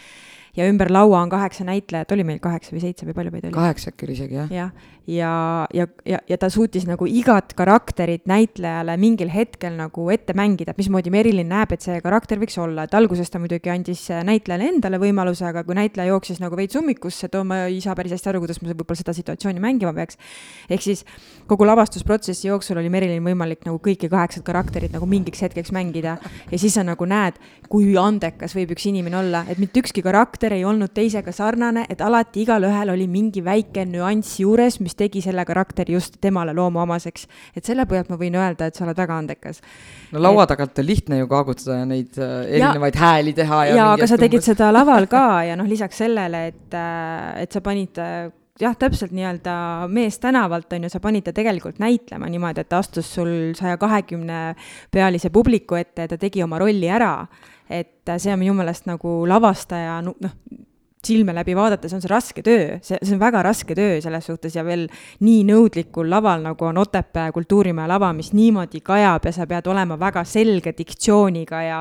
ja 0.57 0.67
ümber 0.69 0.91
laua 0.91 1.21
on 1.21 1.29
kaheksa 1.29 1.65
näitlejat, 1.67 2.11
oli 2.11 2.25
meil 2.27 2.39
kaheksa 2.41 2.73
või 2.73 2.83
seitse 2.83 3.05
või 3.07 3.15
palju 3.17 3.33
meid 3.33 3.49
oli? 3.49 3.55
kaheksa 3.55 3.91
äkki 3.93 4.07
oli 4.07 4.15
isegi, 4.17 4.37
jah. 4.39 4.53
jah, 4.53 4.71
ja, 5.07 5.31
ja, 5.73 5.87
ja, 6.05 6.19
ja 6.29 6.37
ta 6.37 6.49
suutis 6.51 6.87
nagu 6.89 7.07
igat 7.07 7.53
karakterit 7.57 8.25
näitlejale 8.29 8.97
mingil 8.99 9.29
hetkel 9.31 9.77
nagu 9.77 10.09
ette 10.13 10.33
mängida, 10.37 10.73
et 10.73 10.81
mismoodi 10.81 11.13
Merilin 11.13 11.47
näeb, 11.51 11.75
et 11.75 11.85
see 11.85 11.99
karakter 12.03 12.41
võiks 12.41 12.57
olla, 12.61 12.87
et 12.87 12.97
alguses 12.97 13.29
ta 13.31 13.39
muidugi 13.41 13.71
andis 13.71 14.07
näitlejale 14.27 14.71
endale 14.73 14.99
võimaluse, 15.01 15.45
aga 15.47 15.63
kui 15.67 15.77
näitleja 15.77 16.11
jooksis 16.11 16.41
nagu 16.43 16.57
veits 16.59 16.79
ummikusse, 16.79 17.29
et 17.29 17.37
oo, 17.37 17.45
ma 17.47 17.63
ei 17.67 17.79
saa 17.83 17.95
päris 17.97 18.17
hästi 18.17 18.33
aru, 18.33 18.43
kuidas 18.43 18.61
ma 18.61 18.71
võib-olla 18.73 18.99
seda 18.99 19.15
situatsiooni 19.15 19.63
mängima 19.63 19.93
peaks. 19.95 20.17
ehk 20.69 20.83
siis 20.83 21.05
kogu 21.47 21.67
lavastusprotsessi 21.69 22.49
jooksul 22.49 22.81
oli 22.81 22.91
Merilin 22.91 23.23
võimalik 23.23 23.63
nagu 23.67 23.79
kõiki 23.83 24.09
kaheksat 24.11 24.43
karakterit 24.47 24.91
nagu 24.95 25.05
mingiks 25.05 25.45
hetkeks 25.45 25.71
mängida 25.75 26.17
ja 26.51 26.57
siis 26.57 26.73
sa 26.73 26.83
nagu 26.83 27.05
näed, 27.05 27.39
kui 27.69 27.95
andekas 27.97 28.55
võib 28.57 28.75
üks 28.75 28.89
inimene 28.89 29.21
olla, 29.21 29.45
et 29.47 29.61
mitte 29.61 29.79
ükski 29.83 30.03
karakter 30.03 30.46
karakter 30.47 30.55
ei 30.55 30.65
olnud 30.65 30.93
teisega 30.95 31.31
sarnane, 31.31 31.85
et 31.89 32.01
alati 32.01 32.43
igalühel 32.45 32.91
oli 32.93 33.07
mingi 33.07 33.43
väike 33.43 33.85
nüanss 33.85 34.39
juures, 34.39 34.79
mis 34.79 34.95
tegi 34.95 35.21
selle 35.21 35.43
karakteri 35.45 35.93
just 35.93 36.17
temale 36.21 36.53
loomuomaseks. 36.53 37.27
et 37.55 37.65
selle 37.65 37.85
põhjalt 37.85 38.09
ma 38.09 38.17
võin 38.17 38.35
öelda, 38.35 38.67
et 38.67 38.75
sa 38.75 38.85
oled 38.85 38.97
väga 38.97 39.17
andekas. 39.17 39.61
no 40.11 40.21
laua 40.21 40.43
et... 40.43 40.49
tagant 40.49 40.79
on 40.79 40.85
lihtne 40.85 41.19
ju 41.19 41.27
kaagutada 41.27 41.79
ja 41.79 41.85
neid 41.85 42.17
äh, 42.17 42.47
erinevaid 42.47 42.95
ja, 42.95 43.01
hääli 43.01 43.33
teha 43.33 43.65
ja. 43.65 43.75
jaa, 43.75 43.93
aga 43.97 44.07
sa 44.07 44.17
tegid 44.17 44.39
umbes... 44.39 44.51
seda 44.53 44.71
laval 44.71 45.07
ka 45.07 45.25
ja 45.49 45.55
noh, 45.59 45.67
lisaks 45.67 45.97
sellele, 46.03 46.47
et, 46.53 46.67
äh, 46.73 47.43
et 47.43 47.51
sa 47.51 47.61
panid 47.61 47.99
äh, 47.99 48.31
jah, 48.61 48.77
täpselt 48.79 49.11
nii-öelda 49.11 49.87
mees 49.91 50.19
tänavalt 50.23 50.71
on 50.73 50.87
ju, 50.87 50.93
sa 50.93 51.03
panid 51.03 51.27
ta 51.27 51.35
tegelikult 51.35 51.81
näitlema 51.83 52.29
niimoodi, 52.31 52.63
et 52.63 52.71
ta 52.71 52.79
astus 52.83 53.11
sul 53.19 53.53
saja 53.57 53.77
kahekümne 53.81 54.55
pealise 54.91 55.33
publiku 55.33 55.77
ette 55.79 56.07
ja 56.07 56.15
ta 56.15 56.19
tegi 56.21 56.45
oma 56.45 56.59
rolli 56.61 56.89
ära 56.89 57.13
et 57.69 58.09
äh, 58.09 58.19
see 58.19 58.33
on 58.33 58.39
minu 58.39 58.55
meelest 58.57 58.87
nagu 58.89 59.19
lavastaja 59.27 59.99
noh, 60.05 60.33
silme 61.07 61.33
läbi 61.35 61.55
vaadates 61.55 61.93
on 61.93 62.01
see 62.03 62.11
raske 62.11 62.43
töö, 62.43 62.77
see, 62.83 62.97
see 63.01 63.15
on 63.15 63.21
väga 63.21 63.41
raske 63.45 63.75
töö 63.77 63.99
selles 64.03 64.25
suhtes 64.27 64.55
ja 64.57 64.63
veel 64.65 64.87
nii 65.23 65.43
nõudlikul 65.47 66.09
laval, 66.09 66.41
nagu 66.43 66.67
on 66.67 66.81
Otepää 66.81 67.29
kultuurimaja 67.35 67.87
lava, 67.93 68.11
mis 68.17 68.33
niimoodi 68.35 68.81
kajab 68.85 69.29
ja 69.29 69.33
sa 69.35 69.47
pead 69.49 69.69
olema 69.71 69.97
väga 69.99 70.23
selge 70.27 70.73
diktsiooniga 70.77 71.61
ja 71.63 71.79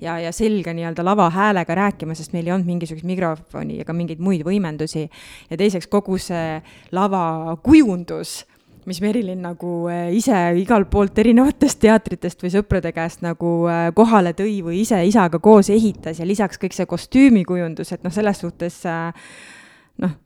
ja, 0.00 0.18
ja 0.20 0.32
selge 0.32 0.74
nii-öelda 0.74 1.04
lavahäälega 1.04 1.74
rääkima, 1.74 2.14
sest 2.14 2.34
meil 2.34 2.48
ei 2.48 2.52
olnud 2.54 2.68
mingisugust 2.68 3.06
mikrofoni 3.08 3.80
ega 3.80 3.94
mingeid 3.96 4.20
muid 4.22 4.44
võimendusi. 4.46 5.08
ja 5.50 5.56
teiseks 5.56 5.88
kogu 5.90 6.18
see 6.18 6.60
lava 6.92 7.56
kujundus 7.62 8.42
mis 8.86 9.00
Merilin 9.04 9.42
nagu 9.44 9.72
äh, 9.92 10.08
ise 10.16 10.36
igalt 10.60 10.90
poolt 10.92 11.18
erinevatest 11.18 11.80
teatritest 11.82 12.44
või 12.44 12.52
sõprade 12.54 12.92
käest 12.94 13.24
nagu 13.24 13.54
äh, 13.70 13.88
kohale 13.96 14.34
tõi 14.36 14.58
või 14.64 14.82
ise 14.82 15.00
isaga 15.06 15.40
koos 15.42 15.70
ehitas 15.72 16.20
ja 16.20 16.28
lisaks 16.28 16.60
kõik 16.62 16.76
see 16.76 16.88
kostüümikujundus, 16.90 17.94
et 17.94 18.04
noh, 18.06 18.14
selles 18.14 18.42
suhtes 18.44 18.80
äh, 18.88 19.10
noh, 20.04 20.16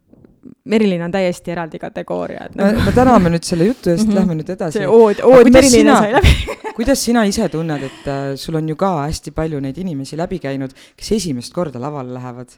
Merilin 0.68 1.03
on 1.03 1.14
täiesti 1.14 1.55
eraldi 1.55 1.81
kategooria, 1.83 2.48
et 2.48 2.57
no, 2.59 2.70
me 2.85 2.92
täname 2.96 3.33
nüüd 3.33 3.46
selle 3.46 3.70
jutu 3.70 3.90
eest 3.90 4.05
mm, 4.05 4.11
-hmm. 4.11 4.20
lähme 4.20 4.38
nüüd 4.40 4.55
edasi. 4.55 4.79
see 4.79 4.88
ood, 4.88 5.22
ood 5.24 5.51
Merilile 5.53 5.96
sai 5.96 6.12
läbi 6.16 6.35
kuidas 6.79 7.01
sina 7.03 7.24
ise 7.27 7.48
tunned, 7.51 7.83
et 7.83 8.05
äh, 8.07 8.37
sul 8.38 8.55
on 8.55 8.68
ju 8.70 8.77
ka 8.79 8.90
hästi 9.01 9.33
palju 9.35 9.59
neid 9.64 9.79
inimesi 9.83 10.14
läbi 10.18 10.38
käinud, 10.38 10.70
kes 10.94 11.09
esimest 11.16 11.51
korda 11.55 11.81
lavale 11.83 12.12
lähevad. 12.14 12.53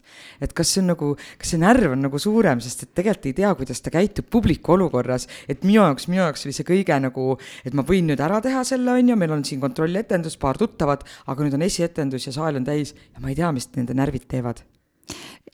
et 0.45 0.53
kas 0.53 0.75
see 0.75 0.83
on 0.83 0.91
nagu, 0.93 1.15
kas 1.41 1.55
see 1.55 1.61
närv 1.63 1.95
on 1.95 2.03
nagu 2.05 2.19
suurem, 2.21 2.61
sest 2.61 2.85
et 2.85 2.91
tegelikult 3.01 3.31
ei 3.31 3.37
tea, 3.39 3.53
kuidas 3.57 3.81
ta 3.81 3.93
käitub 3.95 4.29
publiku 4.31 4.75
olukorras, 4.77 5.25
et 5.49 5.65
minu 5.65 5.81
jaoks, 5.81 6.09
minu 6.13 6.21
jaoks 6.21 6.45
oli 6.45 6.53
see 6.57 6.69
kõige 6.69 6.99
nagu, 7.01 7.39
et 7.65 7.73
ma 7.73 7.87
võin 7.87 8.11
nüüd 8.13 8.21
ära 8.21 8.43
teha 8.45 8.61
selle, 8.69 8.93
on 8.93 9.09
ju, 9.09 9.17
meil 9.17 9.33
on 9.39 9.47
siin 9.49 9.63
kontrolletendus, 9.63 10.37
paar 10.37 10.61
tuttavat, 10.61 11.07
aga 11.25 11.47
nüüd 11.47 11.57
on 11.57 11.65
esietendus 11.65 12.29
ja 12.29 12.37
saal 12.37 12.61
on 12.61 12.69
täis 12.69 12.93
ja 12.93 13.25
ma 13.25 13.33
ei 13.33 13.41
tea, 13.41 13.49
mis 13.57 13.71
nende 13.73 13.97
närvid 13.97 14.29
teevad 14.29 14.61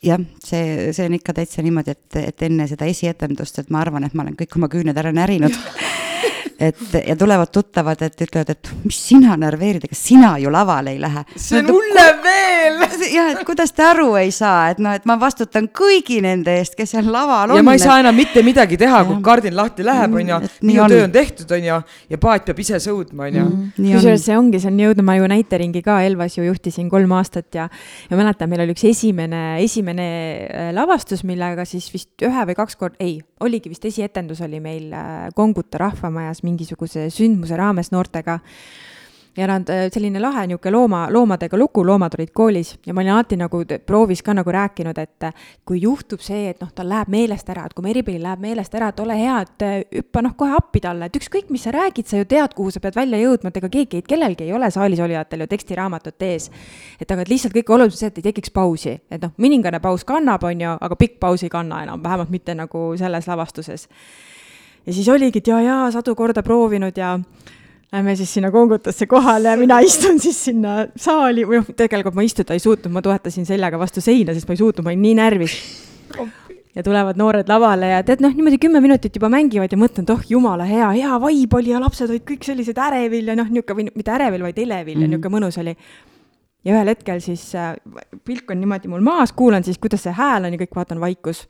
jah, 0.06 0.22
see, 0.44 0.92
see 0.96 1.08
on 1.08 1.16
ikka 1.18 1.34
täitsa 1.36 1.64
niimoodi, 1.66 1.96
et, 1.96 2.18
et 2.22 2.46
enne 2.46 2.68
seda 2.70 2.88
esietendust, 2.90 3.62
et 3.62 3.70
ma 3.74 3.82
arvan, 3.84 4.06
et 4.06 4.14
ma 4.14 4.24
olen 4.26 4.36
kõik 4.38 4.58
oma 4.58 4.70
küüned 4.72 4.96
ära 4.96 5.12
närinud 5.14 5.56
et 6.58 6.94
ja 7.06 7.16
tulevad 7.16 7.50
tuttavad, 7.52 8.00
et 8.02 8.20
ütlevad, 8.20 8.50
et 8.54 8.70
mis 8.84 8.98
sina 9.08 9.36
närveerid, 9.40 9.84
ega 9.84 9.96
sina 9.96 10.36
ju 10.40 10.50
lavale 10.52 10.94
ei 10.94 11.00
lähe. 11.00 11.24
see 11.36 11.60
on 11.60 11.68
hullem 11.68 12.22
veel. 12.24 12.78
jah, 13.12 13.30
et 13.34 13.42
kuidas 13.46 13.72
te 13.76 13.84
aru 13.84 14.08
ei 14.20 14.30
saa, 14.34 14.70
et 14.72 14.80
noh, 14.82 14.94
et 14.96 15.04
ma 15.08 15.18
vastutan 15.20 15.68
kõigi 15.68 16.18
nende 16.24 16.54
eest, 16.56 16.76
kes 16.78 16.94
seal 16.96 17.10
laval 17.12 17.52
on. 17.52 17.60
ja 17.60 17.66
ma 17.66 17.76
ei 17.76 17.82
saa 17.82 17.98
enam 18.00 18.16
mitte 18.16 18.42
midagi 18.46 18.78
teha, 18.80 19.02
kui 19.08 19.20
kardin 19.24 19.56
lahti 19.56 19.84
läheb, 19.86 20.16
on 20.16 20.32
ju, 20.32 20.40
minu 20.70 20.88
töö 20.92 21.04
on 21.04 21.14
tehtud, 21.14 21.52
on 21.58 21.68
ju, 21.68 21.78
ja 22.14 22.20
paat 22.22 22.48
peab 22.48 22.64
ise 22.64 22.80
sõudma, 22.82 23.28
on 23.28 23.40
ju. 23.40 23.46
Mm, 23.46 23.92
kusjuures 23.96 24.26
see 24.28 24.38
ongi, 24.38 24.62
see 24.62 24.72
on 24.72 24.80
jõudnud, 24.86 25.06
ma 25.06 25.18
ju 25.18 25.30
näiteringi 25.32 25.84
ka 25.84 25.98
Elvas 26.06 26.38
ju 26.38 26.46
juhtisin 26.46 26.88
kolm 26.92 27.12
aastat 27.18 27.60
ja, 27.60 27.68
ja 28.08 28.18
mäletan, 28.18 28.50
meil 28.52 28.64
oli 28.64 28.76
üks 28.76 28.86
esimene, 28.88 29.44
esimene 29.64 30.08
äh, 30.46 30.72
lavastus, 30.76 31.24
millega 31.28 31.68
siis 31.68 31.90
vist 31.92 32.24
ühe 32.24 32.48
või 32.48 32.56
kaks 32.56 32.80
korda, 32.80 33.00
ei, 33.04 33.18
oligi 33.44 33.70
vist 33.72 33.84
esietendus 33.88 34.40
oli 34.46 34.60
meil 34.64 34.92
äh, 34.96 35.28
Konguta 35.36 35.80
rahvamajas 35.82 36.42
mingisuguse 36.46 37.08
sündmuse 37.14 37.58
raames 37.58 37.92
noortega 37.94 38.40
ja 39.36 39.46
nad, 39.46 39.68
äh, 39.68 39.88
selline 39.92 40.20
lahe 40.20 40.46
niisugune 40.46 40.72
looma, 40.72 41.06
loomadega 41.12 41.58
lugu, 41.58 41.84
loomad 41.86 42.14
olid 42.18 42.32
koolis 42.34 42.76
ja 42.86 42.94
ma 42.94 43.02
olin 43.02 43.12
alati 43.12 43.36
nagu 43.36 43.62
proovis 43.86 44.22
ka 44.22 44.34
nagu 44.34 44.52
rääkinud, 44.52 44.98
et 44.98 45.26
kui 45.64 45.80
juhtub 45.82 46.20
see, 46.24 46.50
et 46.50 46.60
noh, 46.60 46.70
tal 46.74 46.88
läheb 46.88 47.10
meelest 47.12 47.48
ära, 47.52 47.66
et 47.66 47.74
kui 47.76 47.84
Meripilil 47.84 48.22
läheb 48.24 48.40
meelest 48.42 48.74
ära, 48.74 48.88
et 48.92 49.00
ole 49.00 49.18
hea, 49.18 49.38
et 49.44 49.66
äh, 49.66 49.76
hüppa 49.98 50.22
noh, 50.24 50.36
kohe 50.38 50.56
appi 50.56 50.80
talle, 50.84 51.10
et 51.10 51.18
ükskõik, 51.20 51.50
mis 51.52 51.66
sa 51.66 51.74
räägid, 51.76 52.08
sa 52.08 52.20
ju 52.20 52.28
tead, 52.28 52.54
kuhu 52.56 52.72
sa 52.72 52.80
pead 52.80 52.96
välja 52.96 53.20
jõudma, 53.20 53.52
et 53.52 53.60
ega 53.60 53.70
keegi, 53.72 54.02
kellelgi 54.08 54.48
ei 54.48 54.54
ole 54.56 54.70
saalis 54.72 55.02
olijatel 55.04 55.44
ju 55.44 55.50
tekstiraamatut 55.52 56.22
ees. 56.22 56.50
et 57.00 57.10
aga 57.10 57.22
et 57.22 57.28
lihtsalt 57.28 57.54
kõige 57.54 57.74
olulisem 57.74 57.98
see, 57.98 58.12
et 58.14 58.22
ei 58.22 58.28
tekiks 58.30 58.50
pausi, 58.50 58.96
et 59.10 59.22
noh, 59.22 59.34
mõningane 59.38 59.80
paus 59.80 60.04
kannab, 60.04 60.44
on 60.44 60.60
ju, 60.60 60.76
aga 60.80 60.96
pikk 60.96 61.20
paus 61.20 61.42
ei 61.42 61.52
kanna 61.52 61.82
enam, 61.82 62.02
vähemalt 62.02 62.30
mitte 62.30 62.54
nagu 62.54 62.88
selles 62.96 63.28
lavastuses. 63.28 63.88
Ja 64.86 64.92
siis 64.92 65.08
oligi, 65.08 65.38
et 65.38 65.48
jaa-jaa, 65.52 65.90
sadu 65.90 66.14
korda 66.14 66.42
proovinud 66.42 66.96
ja 66.96 67.18
Lähme 67.92 68.16
siis 68.16 68.34
sinna 68.34 68.50
Kongutasse 68.50 69.06
kohale 69.06 69.48
ja 69.48 69.56
mina 69.56 69.78
istun 69.88 70.18
siis 70.20 70.44
sinna 70.44 70.86
saali 70.96 71.44
või 71.46 71.60
noh, 71.60 71.68
tegelikult 71.76 72.16
ma 72.18 72.24
istuda 72.26 72.56
ei 72.56 72.62
suutnud, 72.62 72.92
ma 72.92 73.02
toetasin 73.02 73.46
seljaga 73.46 73.78
vastu 73.78 74.02
seina, 74.02 74.34
sest 74.34 74.48
ma 74.48 74.56
ei 74.56 74.60
suutnud, 74.60 74.84
ma 74.84 74.90
olin 74.90 75.04
nii 75.04 75.14
närvis. 75.20 75.54
ja 76.74 76.82
tulevad 76.82 77.16
noored 77.16 77.48
lavale 77.48 77.92
ja 77.92 78.02
tead 78.04 78.20
noh, 78.24 78.34
niimoodi 78.34 78.58
kümme 78.60 78.82
minutit 78.84 79.14
juba 79.16 79.30
mängivad 79.32 79.72
ja 79.72 79.78
mõtlen, 79.78 80.04
et 80.04 80.10
oh 80.12 80.26
jumala 80.28 80.66
hea, 80.68 80.90
hea 80.98 81.20
vibe 81.22 81.56
oli 81.56 81.72
ja 81.72 81.80
lapsed 81.80 82.10
olid 82.10 82.26
kõik 82.26 82.44
sellised 82.44 82.76
ärevil 82.88 83.30
ja 83.30 83.38
noh, 83.38 83.48
niisugune 83.48 83.86
või 83.86 84.02
mitte 84.02 84.12
ärevil, 84.12 84.44
vaid 84.48 84.58
elevil 84.58 84.98
mm 84.98 85.00
-hmm. 85.00 85.02
ja 85.02 85.06
mhm. 85.06 85.14
niisugune 85.14 85.36
mõnus 85.38 85.60
oli. 85.62 85.76
ja 86.64 86.74
ühel 86.74 86.88
hetkel 86.90 87.20
siis 87.20 87.54
äh, 87.54 87.76
pilk 88.24 88.50
on 88.50 88.60
niimoodi 88.60 88.88
mul 88.88 89.00
maas, 89.00 89.32
kuulan 89.32 89.64
siis, 89.64 89.78
kuidas 89.78 90.02
see 90.02 90.12
hääl 90.12 90.44
on 90.44 90.52
ja 90.52 90.58
kõik 90.58 90.74
vaatan 90.74 91.00
vaikus. 91.00 91.46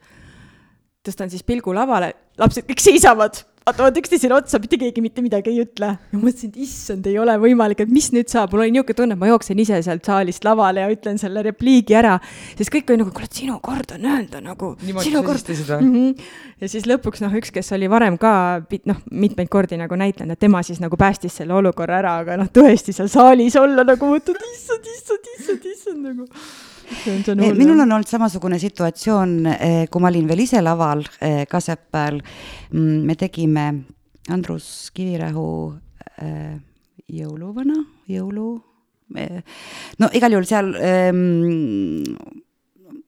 Tõstan 1.07 1.31
siis 1.33 1.45
pilgu 1.47 1.75
lavale, 1.75 2.13
lapsed 2.37 2.67
kõik 2.67 2.83
seisavad 2.83 3.43
vaatavad 3.67 3.97
üksteisele 3.99 4.35
otsa, 4.37 4.59
mitte 4.63 4.77
keegi 4.79 5.01
mitte 5.03 5.21
midagi 5.23 5.51
ei 5.51 5.59
ütle. 5.65 5.89
ja 5.99 6.19
mõtlesin, 6.19 6.53
et 6.53 6.59
issand, 6.63 7.07
ei 7.09 7.17
ole 7.19 7.33
võimalik, 7.41 7.81
et 7.83 7.91
mis 7.91 8.07
nüüd 8.15 8.29
saab, 8.31 8.53
mul 8.53 8.63
oli 8.63 8.71
niisugune 8.71 8.99
tunne, 9.01 9.17
et 9.17 9.19
ma 9.19 9.27
jooksen 9.27 9.59
ise 9.59 9.79
sealt 9.83 10.07
saalist 10.07 10.47
lavale 10.47 10.85
ja 10.85 10.91
ütlen 10.93 11.19
selle 11.19 11.43
repliigi 11.43 11.97
ära. 11.97 12.15
siis 12.55 12.71
kõik 12.71 12.93
oli 12.93 13.01
nagu, 13.01 13.11
kuule, 13.15 13.27
sinu 13.31 13.59
kord 13.63 13.91
on 13.97 14.07
öelda 14.13 14.41
nagu. 14.43 14.73
sinu 15.03 15.23
kord. 15.23 15.51
Mm 15.51 15.91
-hmm. 15.93 16.23
ja 16.61 16.69
siis 16.69 16.87
lõpuks 16.87 17.21
noh, 17.25 17.35
üks, 17.41 17.51
kes 17.51 17.71
oli 17.75 17.89
varem 17.89 18.17
ka 18.17 18.63
noh, 18.85 19.03
mitmeid 19.11 19.49
kordi 19.49 19.77
nagu 19.77 19.95
näitlenud, 19.95 20.31
et 20.31 20.39
tema 20.39 20.63
siis 20.63 20.79
nagu 20.79 20.97
päästis 20.97 21.35
selle 21.35 21.53
olukorra 21.53 21.99
ära, 21.99 22.17
aga 22.23 22.37
noh, 22.37 22.47
tõesti 22.47 22.93
seal 22.93 23.11
saalis 23.11 23.55
olla 23.55 23.83
nagu 23.83 24.05
mõtled, 24.05 24.39
issand, 24.53 24.87
issand, 24.95 25.31
issand, 25.39 25.65
issand 25.65 26.03
nagu 26.07 26.27
minul 27.57 27.83
on 27.83 27.91
olnud 27.91 28.07
samasugune 28.07 28.59
situatsioon, 28.61 29.35
eh, 29.51 29.83
kui 29.91 30.03
ma 30.03 30.11
olin 30.11 30.27
veel 30.29 30.45
ise 30.45 30.61
laval 30.63 31.03
eh, 31.21 31.43
Kasepääl. 31.49 32.21
Mm, 32.73 33.03
me 33.07 33.15
tegime 33.19 33.67
Andrus 34.33 34.89
Kivirähu 34.95 35.49
jõuluvana, 37.07 37.77
jõulu, 38.09 38.47
no 40.01 40.09
igal 40.17 40.33
juhul 40.33 40.47
seal 40.49 40.71
ähm, 40.81 42.15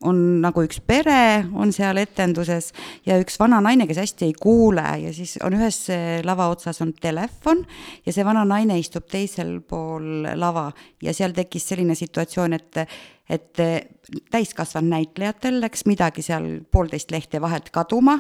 on 0.08 0.20
nagu 0.44 0.64
üks 0.64 0.80
pere, 0.86 1.44
on 1.60 1.74
seal 1.76 2.00
etenduses 2.00 2.70
ja 3.08 3.18
üks 3.20 3.36
vana 3.42 3.60
naine, 3.64 3.88
kes 3.90 4.00
hästi 4.00 4.30
ei 4.30 4.36
kuule 4.38 4.86
ja 5.04 5.12
siis 5.16 5.36
on 5.44 5.58
ühes 5.58 5.82
lava 6.28 6.48
otsas 6.54 6.80
on 6.86 6.94
telefon 6.96 7.66
ja 8.06 8.16
see 8.16 8.24
vana 8.28 8.46
naine 8.48 8.80
istub 8.80 9.10
teisel 9.12 9.58
pool 9.68 10.30
lava 10.40 10.70
ja 11.04 11.16
seal 11.16 11.36
tekkis 11.36 11.68
selline 11.74 11.98
situatsioon, 12.00 12.56
et 12.56 12.84
et 13.30 13.60
eh, 13.60 13.88
täiskasvanud 14.32 14.90
näitlejatel 14.90 15.62
läks 15.62 15.86
midagi 15.86 16.22
seal 16.22 16.46
poolteist 16.72 17.12
lehte 17.12 17.42
vahelt 17.42 17.70
kaduma 17.70 18.20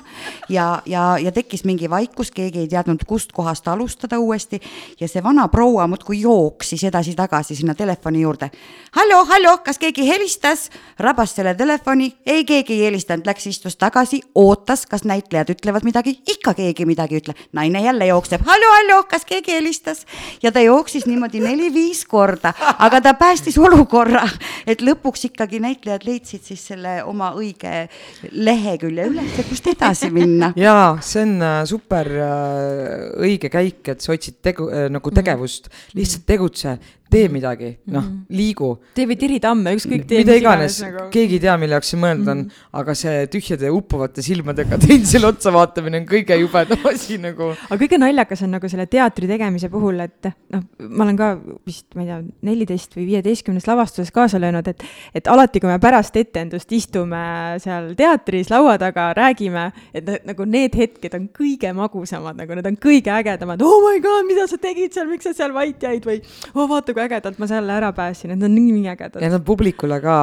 ja, 0.50 0.82
ja, 0.86 1.18
ja 1.22 1.32
tekkis 1.32 1.64
mingi 1.66 1.90
vaikus, 1.90 2.32
keegi 2.32 2.60
ei 2.60 2.68
teadnud, 2.68 3.04
kust 3.08 3.32
kohast 3.32 3.68
alustada 3.68 4.20
uuesti 4.20 4.62
ja 5.00 5.08
see 5.08 5.24
vana 5.24 5.48
proua 5.48 5.88
muudkui 5.88 6.22
jooksis 6.22 6.84
edasi-tagasi 6.90 7.56
sinna 7.56 7.76
telefoni 7.76 8.22
juurde. 8.22 8.52
hallo, 8.92 9.26
hallo, 9.26 9.58
kas 9.58 9.80
keegi 9.80 10.08
helistas? 10.08 10.70
rabas 11.00 11.36
selle 11.36 11.56
telefoni, 11.56 12.14
ei, 12.26 12.46
keegi 12.46 12.74
ei 12.74 12.86
helistanud, 12.86 13.26
läks 13.26 13.48
istus 13.48 13.78
tagasi, 13.78 14.22
ootas, 14.36 14.86
kas 14.86 15.04
näitlejad 15.04 15.54
ütlevad 15.56 15.86
midagi, 15.88 16.20
ikka 16.28 16.54
keegi 16.54 16.86
midagi 16.86 17.16
ei 17.16 17.24
ütle. 17.24 17.36
naine 17.54 17.82
jälle 17.82 18.06
jookseb, 18.06 18.42
hallo, 18.46 18.72
hallo, 18.78 19.04
kas 19.04 19.26
keegi 19.26 19.54
helistas? 19.54 20.06
ja 20.44 20.52
ta 20.52 20.60
jooksis 20.60 21.06
niimoodi 21.06 21.40
neli-viis 21.40 22.06
korda, 22.06 22.54
aga 22.80 23.02
ta 23.02 23.14
päästis 23.14 23.58
olukorra, 23.58 24.28
et 24.68 24.82
lõpuks 24.82 25.26
ikkagi 25.30 25.60
näitlejad 25.80 26.06
leidsid 26.08 26.44
siis 26.44 26.64
selle 26.72 27.00
oma 27.08 27.32
õige 27.38 27.88
lehekülje 28.32 29.08
üles 29.10 29.38
ja 29.38 29.46
kust 29.48 29.68
edasi 29.72 30.10
minna. 30.12 30.52
jaa, 30.60 30.98
see 31.02 31.24
on 31.24 31.36
äh, 31.42 31.60
super 31.70 32.10
äh, 32.10 33.08
õige 33.24 33.52
käik, 33.54 33.82
et 33.88 34.04
sa 34.04 34.14
otsid 34.14 34.40
tegu 34.44 34.70
äh,, 34.70 34.88
nagu 34.92 35.12
tegevust, 35.16 35.70
lihtsalt 35.96 36.26
tegutse, 36.28 36.78
tee 37.10 37.26
mhm. 37.26 37.34
midagi, 37.34 37.70
noh 37.90 38.04
-hmm., 38.04 38.38
liigu. 38.38 38.70
tee 38.94 39.08
või 39.10 39.18
tiri 39.20 39.40
tamme, 39.42 39.74
ükskõik 39.78 40.06
tee. 40.08 40.22
mida 40.22 40.36
iganes, 40.38 40.80
nagu... 40.84 41.08
keegi 41.14 41.40
ei 41.40 41.44
tea, 41.46 41.56
mille 41.58 41.78
jaoks 41.78 41.90
see 41.94 42.00
mõeldud 42.02 42.30
on 42.30 42.38
mm, 42.38 42.44
-hmm. 42.44 42.68
aga 42.82 42.96
see 42.96 43.28
tühjade 43.34 43.72
uppuvate 43.74 44.22
silmadega 44.26 44.78
teisele 44.86 45.28
otsa 45.32 45.54
vaatamine 45.54 46.02
on 46.04 46.08
kõige 46.10 46.38
jubedam 46.40 46.86
asi 46.94 47.18
nagu. 47.22 47.52
aga 47.70 47.80
kõige 47.82 48.00
naljakas 48.02 48.44
on 48.46 48.54
nagu 48.58 48.70
selle 48.70 48.86
teatri 48.86 49.28
tegemise 49.28 49.70
puhul, 49.74 50.00
et 50.06 50.30
noh, 50.54 50.64
ma 50.86 51.08
olen 51.08 51.18
ka 51.18 51.32
vist, 51.66 51.88
ma 51.96 52.06
ei 52.06 52.12
tea, 52.12 52.20
neliteist 52.50 52.94
või 52.98 53.08
viieteistkümnes 53.10 53.68
lavastuses 53.68 54.14
kaasa 54.14 54.42
löönud, 54.42 54.68
et, 54.68 54.86
et 55.16 55.28
alati, 55.28 55.60
kui 55.60 55.70
me 55.72 55.80
pärast 55.82 56.16
etendust 56.16 56.72
istume 56.72 57.24
seal 57.64 57.94
teatris 57.98 58.54
laua 58.54 58.78
taga, 58.82 59.10
räägime, 59.18 59.70
et 59.94 60.14
nagu 60.28 60.46
need 60.46 60.78
hetked 60.78 61.18
on 61.18 61.30
kõige 61.34 61.74
magusamad, 61.74 62.38
nagu 62.38 62.58
need 62.58 62.70
on 62.70 62.78
kõige 62.78 63.14
ägedamad. 63.18 63.62
oh 63.66 63.82
my 63.88 64.00
god, 64.04 64.30
mida 64.30 64.48
sa 64.48 64.62
tegid 64.62 64.94
seal, 64.94 65.10
miks 65.10 65.26
sa 65.26 65.34
seal 65.34 65.54
vait 65.56 65.82
jäid 65.82 66.06
või 66.06 66.22
oh 66.54 66.70
vaata, 66.70 66.94
kui 67.00 67.08
ägedalt 67.08 67.40
ma 67.40 67.48
selle 67.50 67.76
ära 67.80 67.92
päästsin, 67.96 68.34
et 68.34 68.42
nad 68.42 68.50
on 68.50 68.56
nii, 68.58 68.84
ägedad. 68.92 69.22
ja 69.24 69.32
nad 69.32 69.46
publikule 69.46 70.00
ka 70.04 70.16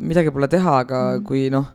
midagi 0.00 0.34
pole 0.34 0.48
teha, 0.50 0.78
aga 0.84 1.02
mm. 1.18 1.24
kui 1.28 1.46
noh, 1.54 1.70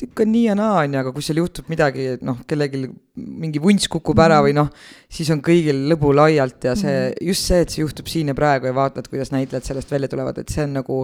tükk 0.00 0.24
on 0.24 0.32
nii 0.32 0.44
ja 0.48 0.58
naa, 0.58 0.82
on 0.82 0.94
ju, 0.94 1.00
aga 1.02 1.12
kui 1.14 1.24
seal 1.26 1.40
juhtub 1.42 1.70
midagi, 1.72 2.06
et 2.16 2.22
noh, 2.26 2.40
kellelgi 2.48 2.88
mingi 3.12 3.60
vunts 3.60 3.90
kukub 3.92 4.16
ära 4.24 4.38
või 4.40 4.54
noh, 4.56 4.70
siis 5.12 5.28
on 5.34 5.42
kõigil 5.44 5.82
lõbu 5.90 6.14
laialt 6.16 6.64
ja 6.64 6.72
see, 6.78 6.94
mhm. 7.10 7.26
just 7.28 7.44
see, 7.44 7.58
et 7.60 7.72
see 7.72 7.82
juhtub 7.82 8.08
siin 8.08 8.30
ja 8.32 8.36
praegu 8.36 8.70
ja 8.70 8.72
vaatad, 8.76 9.10
kuidas 9.12 9.34
näitlejad 9.34 9.66
sellest 9.66 9.92
välja 9.92 10.08
tulevad, 10.08 10.38
et 10.40 10.52
see 10.52 10.64
on 10.64 10.72
nagu 10.78 10.96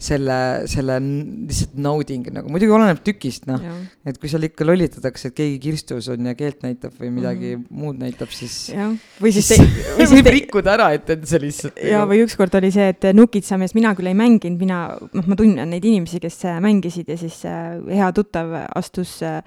selle, 0.00 0.38
selle 0.72 0.96
lihtsalt 1.02 1.76
nauding 1.84 2.30
nagu, 2.32 2.48
muidugi 2.52 2.72
oleneb 2.72 3.02
tükist, 3.04 3.44
noh. 3.50 3.60
et 4.08 4.16
kui 4.16 4.32
seal 4.32 4.48
ikka 4.48 4.64
lollitatakse, 4.64 5.28
et 5.28 5.36
keegi 5.36 5.58
kirstus 5.66 6.08
on 6.14 6.30
ja 6.30 6.34
keelt 6.38 6.64
näitab 6.64 6.96
või 6.96 7.12
midagi 7.18 7.52
mm 7.52 7.60
-hmm. 7.60 7.82
muud 7.82 8.00
näitab, 8.00 8.32
siis. 8.32 8.72
või 9.20 9.34
siis, 9.36 9.52
siis 9.52 9.60
te, 9.60 10.08
võib 10.14 10.24
te... 10.24 10.34
rikkuda 10.38 10.74
ära 10.78 10.88
etenduse 10.96 11.42
lihtsalt. 11.44 11.84
ja, 11.84 12.06
või 12.08 12.24
ükskord 12.24 12.56
oli 12.56 12.72
see, 12.72 12.88
et 12.94 13.04
nukitsamees, 13.12 13.76
mina 13.76 13.92
küll 13.98 14.08
ei 14.08 14.16
mänginud, 14.16 14.56
mina, 14.56 14.96
noh, 15.12 15.28
ma 15.28 15.36
tunnen 15.36 15.68
neid 15.68 15.84
inimesi, 15.84 16.24
kes 16.24 16.40
mängisid 16.64 17.12
ja 17.12 17.20
siis 17.20 17.44
äh, 17.44 17.76
hea 17.84 18.12
tuttav 18.16 18.39
astus 18.74 19.20
äh, 19.22 19.42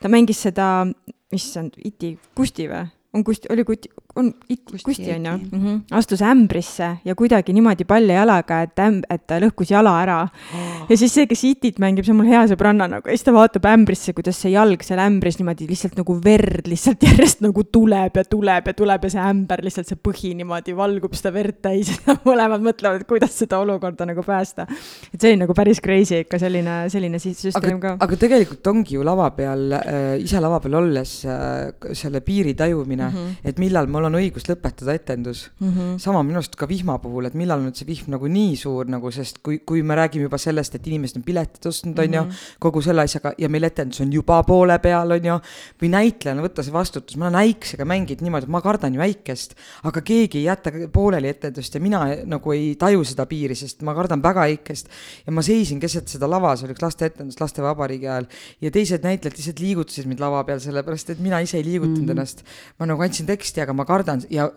ta 0.00 0.10
mängis 0.12 0.42
seda 0.46 0.86
issand, 1.34 1.76
Iti, 1.84 2.16
Kusti 2.36 2.68
või? 2.70 2.84
On 3.16 3.24
Kusti, 3.24 3.48
oli 3.52 3.64
Kuti, 3.64 3.90
on 4.16 4.32
kusti, 4.66 4.84
kusti 4.84 5.10
on 5.10 5.26
ju 5.26 5.32
mm, 5.32 5.64
-hmm. 5.64 5.80
astus 5.90 6.22
ämbrisse 6.22 6.96
ja 7.04 7.14
kuidagi 7.14 7.52
niimoodi 7.52 7.84
paljajalaga, 7.84 8.62
et 8.62 8.78
ämb-, 8.78 9.04
et 9.10 9.26
ta 9.26 9.38
lõhkus 9.40 9.70
jala 9.70 9.92
ära 10.02 10.20
oh.. 10.22 10.86
ja 10.90 10.96
siis 10.96 11.14
see, 11.14 11.26
kes 11.26 11.44
itit 11.44 11.78
mängib, 11.78 12.04
see 12.04 12.14
on 12.14 12.20
mul 12.20 12.30
hea 12.30 12.42
sõbranna 12.48 12.88
nagu, 12.88 13.08
ja 13.08 13.16
siis 13.16 13.26
ta 13.26 13.34
vaatab 13.36 13.68
ämbrisse, 13.72 14.12
kuidas 14.16 14.40
see 14.40 14.52
jalg 14.54 14.82
seal 14.86 15.00
ämbris 15.04 15.38
niimoodi 15.40 15.68
lihtsalt 15.68 15.98
nagu 16.00 16.16
verd 16.24 16.68
lihtsalt 16.68 17.02
järjest 17.08 17.44
nagu 17.44 17.64
tuleb 17.64 18.16
ja 18.16 18.24
tuleb 18.24 18.66
ja 18.66 18.74
tuleb 18.74 19.04
ja 19.04 19.10
see 19.10 19.26
ämber 19.32 19.64
lihtsalt, 19.64 19.88
see 19.88 20.00
põhi 20.08 20.32
niimoodi 20.40 20.76
valgub 20.76 21.16
seda 21.16 21.34
verd 21.36 21.60
täis 21.68 21.92
ja 21.96 22.16
mõlemad 22.24 22.64
mõtlevad, 22.64 23.04
et 23.04 23.08
kuidas 23.10 23.36
seda 23.38 23.60
olukorda 23.64 24.08
nagu 24.08 24.24
päästa. 24.26 24.66
et 25.12 25.20
see 25.20 25.32
oli 25.32 25.42
nagu 25.44 25.54
päris 25.54 25.80
crazy 25.84 26.22
ikka 26.24 26.40
selline, 26.40 26.78
selline 26.92 27.20
süsteem 27.20 27.80
ka. 27.80 27.96
aga 28.00 28.16
tegelikult 28.16 28.66
ongi 28.72 28.96
ju 28.96 29.04
lava 29.04 29.30
peal 29.36 29.76
äh,, 29.76 30.16
ise 30.24 30.40
lava 30.40 30.60
peal 30.64 30.80
olles 30.80 31.18
äh, 31.28 31.92
selle 31.92 32.20
piiri 32.24 32.54
tajumine 32.54 33.05
mm, 33.10 33.16
-hmm. 33.16 33.48
et 33.50 33.58
millal 33.58 33.86
mul 33.86 34.08
on 34.08 34.18
õigus 34.18 34.48
lõpetada 34.48 34.94
etendus 34.94 35.50
mm. 35.60 35.68
-hmm. 35.68 35.98
sama 35.98 36.22
minu 36.22 36.40
arust 36.40 36.56
ka 36.56 36.68
vihma 36.68 36.98
puhul, 36.98 37.26
et 37.26 37.34
millal 37.34 37.60
nüüd 37.62 37.76
see 37.76 37.86
vihm 37.86 38.10
nagu 38.12 38.28
nii 38.28 38.56
suur 38.56 38.86
nagu, 38.86 39.10
sest 39.10 39.38
kui, 39.42 39.58
kui 39.58 39.82
me 39.82 39.94
räägime 39.94 40.26
juba 40.28 40.38
sellest, 40.38 40.74
et 40.74 40.86
inimesed 40.86 41.16
on 41.20 41.22
piletid 41.22 41.66
ostnud, 41.66 41.98
on 41.98 42.14
ju, 42.14 42.22
mhm. 42.22 42.30
kogu 42.58 42.82
selle 42.82 43.02
asjaga 43.02 43.32
ja 43.38 43.48
meil 43.48 43.64
etendus 43.64 44.00
on 44.00 44.12
juba 44.12 44.42
poole 44.42 44.78
peal, 44.78 45.10
on 45.16 45.24
ju, 45.30 45.38
või 45.82 45.90
näitlejana 45.92 46.42
võtta 46.44 46.64
see 46.64 46.72
vastutus, 46.72 47.16
ma 47.16 47.28
olen 47.28 47.40
äiksega 47.42 47.84
mänginud 47.84 48.22
niimoodi, 48.22 48.48
et 48.48 48.54
ma 48.56 48.60
kardan 48.64 48.94
ju 48.94 49.00
äikest, 49.04 49.56
aga 49.88 50.02
keegi 50.06 50.42
ei 50.42 50.48
jäta 50.48 50.72
pooleli 50.92 51.28
etendust 51.28 51.74
ja 51.74 51.80
mina 51.80 52.02
nagu 52.26 52.52
ei 52.52 52.74
taju 52.78 53.04
seda 53.04 53.26
piiri, 53.26 53.56
sest 53.58 53.82
ma 53.86 53.94
kardan 53.96 54.22
väga 54.22 54.46
äikest. 54.50 54.88
ja 55.26 55.32
ma 55.32 55.42
seisin 55.42 55.80
keset 55.80 56.08
seda 56.08 56.28
lava, 56.30 56.54
see 56.56 56.66
oli 56.66 56.76
üks 56.76 56.84
lasteetendus 56.84 57.40
lastevabariigi 57.40 58.08
ajal 58.08 58.28
ja 58.60 58.70
teised 58.74 59.04
näitlejad 59.06 59.38
lihtsalt 59.38 59.62
liigutasid 59.62 60.08
mind 60.10 60.22
lava 60.22 60.42
peal, 60.48 60.60
sellepärast 60.62 61.14
et 61.14 61.22
mina 61.22 61.40
ise 61.44 61.58
ei 61.58 61.64
liigutanud 61.64 62.02
mm 62.02 62.06
-hmm. 62.06 62.16
ennast. 62.16 62.44
ma 62.78 62.86
nagu 62.86 62.95
andsin 63.04 63.26
teksti, 63.26 63.60
aga 63.64 63.74
ma 63.76 63.84
kardan 63.84 64.22
ja 64.30 64.48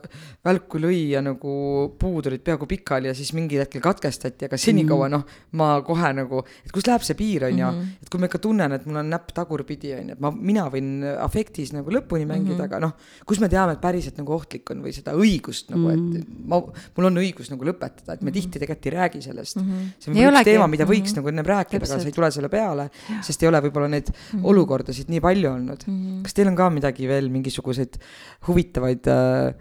välku 0.45 0.79
lõi 0.79 1.09
ja 1.13 1.21
nagu 1.23 1.51
puud 1.99 2.29
olid 2.29 2.43
peaaegu 2.45 2.67
pikali 2.69 3.09
ja 3.09 3.15
siis 3.17 3.31
mingil 3.35 3.63
hetkel 3.63 3.83
katkestati, 3.83 4.47
aga 4.47 4.57
senikaua 4.57 5.09
mm 5.09 5.13
-hmm. 5.13 5.17
noh, 5.17 5.57
ma 5.59 5.81
kohe 5.85 6.13
nagu, 6.13 6.43
et 6.65 6.71
kus 6.71 6.87
läheb 6.87 7.03
see 7.03 7.15
piir, 7.15 7.45
on 7.49 7.59
ju, 7.59 7.71
mhm. 7.71 7.87
et 8.01 8.09
kui 8.09 8.19
ma 8.19 8.29
ikka 8.29 8.39
tunnen, 8.39 8.71
et 8.71 8.85
mul 8.85 9.01
on 9.01 9.09
näpp 9.09 9.33
tagurpidi, 9.35 9.93
on 9.93 10.09
ju, 10.09 10.17
et 10.17 10.19
ma, 10.19 10.31
mina 10.31 10.69
võin 10.69 11.03
afektis 11.19 11.73
nagu 11.73 11.89
lõpuni 11.91 12.25
mängida 12.25 12.55
mm, 12.55 12.59
-hmm. 12.59 12.65
aga 12.65 12.79
noh, 12.79 12.93
kus 13.25 13.39
me 13.39 13.49
teame, 13.49 13.73
et 13.73 13.81
päriselt 13.81 14.17
nagu 14.17 14.33
ohtlik 14.33 14.69
on 14.71 14.83
või 14.83 14.93
seda 14.95 15.13
õigust 15.13 15.69
nagu, 15.73 15.89
et 15.89 15.99
mhm. 15.99 16.47
ma, 16.47 16.61
mul 16.97 17.05
on 17.11 17.17
õigus 17.17 17.51
nagu 17.51 17.65
lõpetada, 17.65 18.13
et 18.13 18.21
me 18.21 18.31
mhm. 18.31 18.33
tihti 18.39 18.59
tegelikult 18.59 18.85
ei 18.85 18.95
räägi 18.95 19.21
sellest 19.21 19.57
mm. 19.57 19.63
-hmm. 19.63 19.91
see 19.99 20.11
on 20.11 20.17
võib-olla 20.17 20.39
üks 20.39 20.49
teema, 20.51 20.67
mida 20.67 20.85
võiks 20.85 20.99
mm 20.99 21.05
-hmm. 21.05 21.15
nagu 21.19 21.27
ennem 21.27 21.45
rääkida, 21.45 21.83
aga 21.85 21.99
sa 21.99 22.07
ei 22.07 22.15
tule 22.15 22.31
selle 22.31 22.49
peale, 22.49 22.89
sest 23.21 23.43
ei 23.43 23.49
ole 23.49 23.61
võib-olla 23.65 23.89
neid 23.89 24.09
mm 24.09 24.39
-hmm. 24.39 24.45
olukordasid 24.53 25.09
nii 25.09 25.21
palju 25.21 25.51
olnud 25.51 25.83
mm. 25.87 25.93
-hmm. 25.93 26.21
kas 26.23 26.33
teil 26.33 26.47
on 26.47 26.55
ka 26.55 26.69
midagi 26.69 27.07
veel, 27.07 27.29
mingisuguseid 27.29 27.99
huvitavaid 28.47 29.07
äh, 29.07 29.55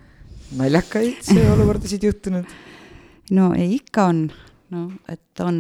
naljakaid 0.57 1.33
olukordasid 1.55 2.05
juhtunud? 2.05 2.45
no 3.31 3.51
ei, 3.57 3.75
ikka 3.77 4.07
on, 4.09 4.23
no 4.73 4.85
et 5.09 5.43
on, 5.45 5.59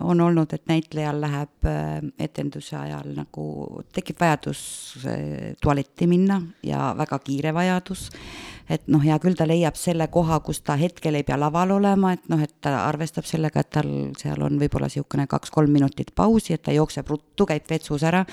on 0.00 0.20
olnud, 0.20 0.52
et 0.54 0.64
näitlejal 0.70 1.20
läheb 1.20 1.68
äh, 1.68 1.98
etenduse 2.22 2.76
ajal 2.78 3.12
nagu, 3.16 3.44
tekib 3.92 4.20
vajadus 4.20 4.62
äh, 5.04 5.52
tualetti 5.62 6.08
minna 6.10 6.40
ja 6.64 6.92
väga 6.98 7.18
kiire 7.24 7.54
vajadus. 7.54 8.08
et 8.72 8.86
noh, 8.88 9.02
hea 9.04 9.18
küll, 9.20 9.36
ta 9.36 9.44
leiab 9.48 9.76
selle 9.76 10.06
koha, 10.08 10.40
kus 10.40 10.62
ta 10.64 10.78
hetkel 10.80 11.18
ei 11.18 11.26
pea 11.28 11.36
laval 11.36 11.74
olema, 11.76 12.14
et 12.16 12.28
noh, 12.32 12.40
et 12.40 12.54
ta 12.62 12.86
arvestab 12.86 13.26
sellega, 13.28 13.60
et 13.60 13.72
tal 13.74 13.90
seal 14.18 14.40
on 14.40 14.56
võib-olla 14.60 14.88
niisugune 14.88 15.26
kaks-kolm 15.28 15.72
minutit 15.74 16.14
pausi, 16.14 16.54
et 16.56 16.62
ta 16.64 16.72
jookseb 16.72 17.10
ruttu, 17.10 17.46
käib 17.46 17.68
vetsus 17.68 18.06
ära, 18.06 18.24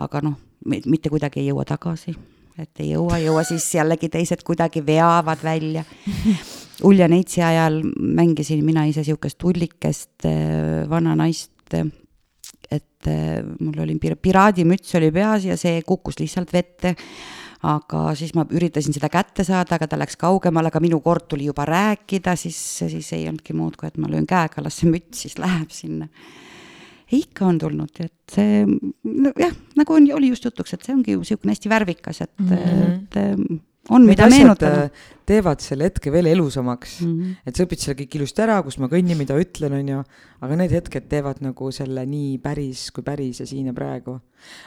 aga 0.00 0.22
noh, 0.24 0.38
mitte 0.64 1.10
kuidagi 1.10 1.42
ei 1.42 1.50
jõua 1.50 1.66
tagasi 1.68 2.14
et 2.58 2.82
ei 2.82 2.92
jõua, 2.92 3.18
jõua, 3.22 3.44
siis 3.48 3.66
jällegi 3.74 4.10
teised 4.12 4.42
kuidagi 4.46 4.82
veavad 4.86 5.42
välja. 5.44 5.84
Ulja 6.88 7.06
Neitsi 7.08 7.42
ajal 7.44 7.80
mängisin 7.96 8.64
mina 8.66 8.84
ise 8.90 9.04
niisugust 9.04 9.38
tullikest 9.38 10.26
äh, 10.26 10.82
vana 10.90 11.14
naist, 11.18 11.52
et 11.72 13.08
äh, 13.08 13.38
mul 13.60 13.84
oli 13.84 13.96
piraadimüts 13.98 14.98
oli 14.98 15.12
peas 15.14 15.46
ja 15.46 15.56
see 15.60 15.82
kukkus 15.86 16.18
lihtsalt 16.20 16.52
vette 16.52 16.96
aga 17.62 18.10
siis 18.18 18.32
ma 18.34 18.42
üritasin 18.50 18.94
seda 18.96 19.06
kätte 19.12 19.44
saada, 19.46 19.76
aga 19.76 19.86
ta 19.86 19.98
läks 20.00 20.18
kaugemale, 20.18 20.72
aga 20.72 20.80
minu 20.82 20.98
kord 21.04 21.28
tuli 21.30 21.46
juba 21.46 21.64
rääkida, 21.68 22.34
siis, 22.36 22.58
siis 22.82 23.12
ei 23.14 23.28
olnudki 23.30 23.54
muud, 23.54 23.76
kui 23.78 23.86
et 23.86 24.00
ma 24.02 24.10
löön 24.10 24.26
käega, 24.26 24.64
las 24.64 24.80
see 24.82 24.90
müts 24.90 25.22
siis 25.26 25.38
läheb 25.38 25.70
sinna 25.70 26.08
ikka 27.18 27.46
on 27.48 27.58
tulnud, 27.62 28.00
et 28.00 28.34
see 28.34 28.62
no, 28.64 29.32
jah, 29.38 29.52
nagu 29.78 29.98
on, 29.98 30.08
oli 30.16 30.32
just 30.32 30.46
jutuks, 30.48 30.74
et 30.76 30.86
see 30.86 30.94
ongi 30.94 31.16
ju 31.16 31.20
niisugune 31.22 31.54
hästi 31.54 31.72
värvikas, 31.72 32.22
et 32.24 32.32
mm, 32.38 32.48
-hmm. 32.48 32.94
et 32.94 33.18
mm, 33.38 33.60
on, 33.90 34.06
mida 34.06 34.28
meenutada. 34.30 34.86
Äh, 34.86 35.10
teevad 35.26 35.62
selle 35.64 35.88
hetke 35.90 36.12
veel 36.12 36.26
elusamaks 36.32 37.00
mm, 37.00 37.12
-hmm. 37.12 37.36
et 37.46 37.56
sa 37.56 37.66
õpid 37.66 37.82
selle 37.82 37.98
kõik 38.00 38.16
ilusti 38.18 38.42
ära, 38.44 38.62
kus 38.62 38.78
ma 38.78 38.88
kõnnin, 38.92 39.18
mida 39.18 39.36
ütlen, 39.38 39.78
on 39.78 39.88
ju, 39.88 40.02
aga 40.40 40.58
need 40.60 40.74
hetked 40.78 41.08
teevad 41.08 41.42
nagu 41.44 41.70
selle 41.70 42.06
nii 42.06 42.38
päris 42.42 42.90
kui 42.90 43.04
päris 43.06 43.40
ja 43.40 43.46
siin 43.46 43.66
ja 43.66 43.76
praegu. 43.76 44.20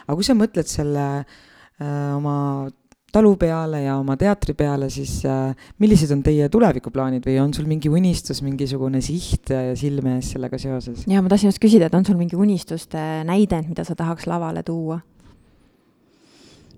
aga 0.07 0.15
kui 0.15 0.23
sa 0.23 0.33
mõtled 0.33 0.67
selle 0.67 1.05
äh, 1.25 2.15
oma 2.15 2.69
talu 3.15 3.33
peale 3.39 3.81
ja 3.85 3.95
oma 3.99 4.17
teatri 4.19 4.55
peale, 4.57 4.89
siis 4.93 5.17
äh, 5.29 5.55
millised 5.81 6.11
on 6.15 6.21
teie 6.25 6.49
tulevikuplaanid 6.51 7.25
või 7.25 7.39
on 7.41 7.53
sul 7.55 7.67
mingi 7.69 7.91
unistus, 7.91 8.41
mingisugune 8.45 9.01
siht 9.05 9.51
äh, 9.55 9.71
silme 9.79 10.17
ees 10.19 10.33
sellega 10.35 10.59
seoses? 10.61 11.05
ja 11.09 11.23
ma 11.23 11.31
tahtsin 11.31 11.53
just 11.53 11.63
küsida, 11.63 11.89
et 11.89 11.97
on 11.97 12.05
sul 12.07 12.19
mingi 12.19 12.37
unistuste 12.39 13.01
näidend, 13.27 13.69
mida 13.71 13.87
sa 13.87 13.97
tahaks 13.97 14.27
lavale 14.29 14.63
tuua? 14.67 14.99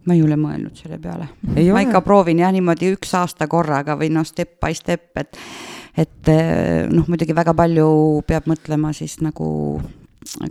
ma 0.08 0.16
ei 0.16 0.24
ole 0.24 0.38
mõelnud 0.40 0.78
selle 0.80 1.02
peale. 1.04 1.30
ma 1.44 1.84
ikka 1.84 2.02
proovin 2.06 2.44
jah, 2.44 2.54
niimoodi 2.56 2.94
üks 2.96 3.12
aasta 3.18 3.50
korraga 3.52 3.98
või 4.00 4.12
noh, 4.14 4.28
step 4.28 4.58
by 4.64 4.78
step, 4.78 5.12
et 5.20 5.42
et 5.98 6.30
äh, 6.30 6.86
noh, 6.94 7.08
muidugi 7.10 7.34
väga 7.36 7.56
palju 7.58 7.90
peab 8.30 8.46
mõtlema 8.50 8.94
siis 8.94 9.18
nagu 9.26 9.82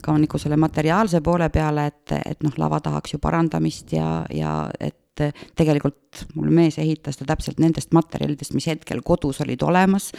ka 0.02 0.14
nagu 0.18 0.38
selle 0.40 0.56
materiaalse 0.58 1.20
poole 1.22 1.48
peale, 1.52 1.86
et, 1.90 2.14
et 2.16 2.44
noh, 2.44 2.54
lava 2.58 2.80
tahaks 2.82 3.14
ju 3.14 3.20
parandamist 3.22 3.92
ja, 3.94 4.24
ja 4.32 4.62
et 4.80 4.96
et 5.24 5.54
tegelikult 5.58 6.26
mul 6.34 6.50
mees 6.54 6.78
ehitas 6.82 7.18
ta 7.20 7.26
täpselt 7.28 7.60
nendest 7.62 7.94
materjalidest, 7.96 8.54
mis 8.56 8.68
hetkel 8.70 9.02
kodus 9.06 9.40
olid 9.44 9.62
olemas. 9.62 10.12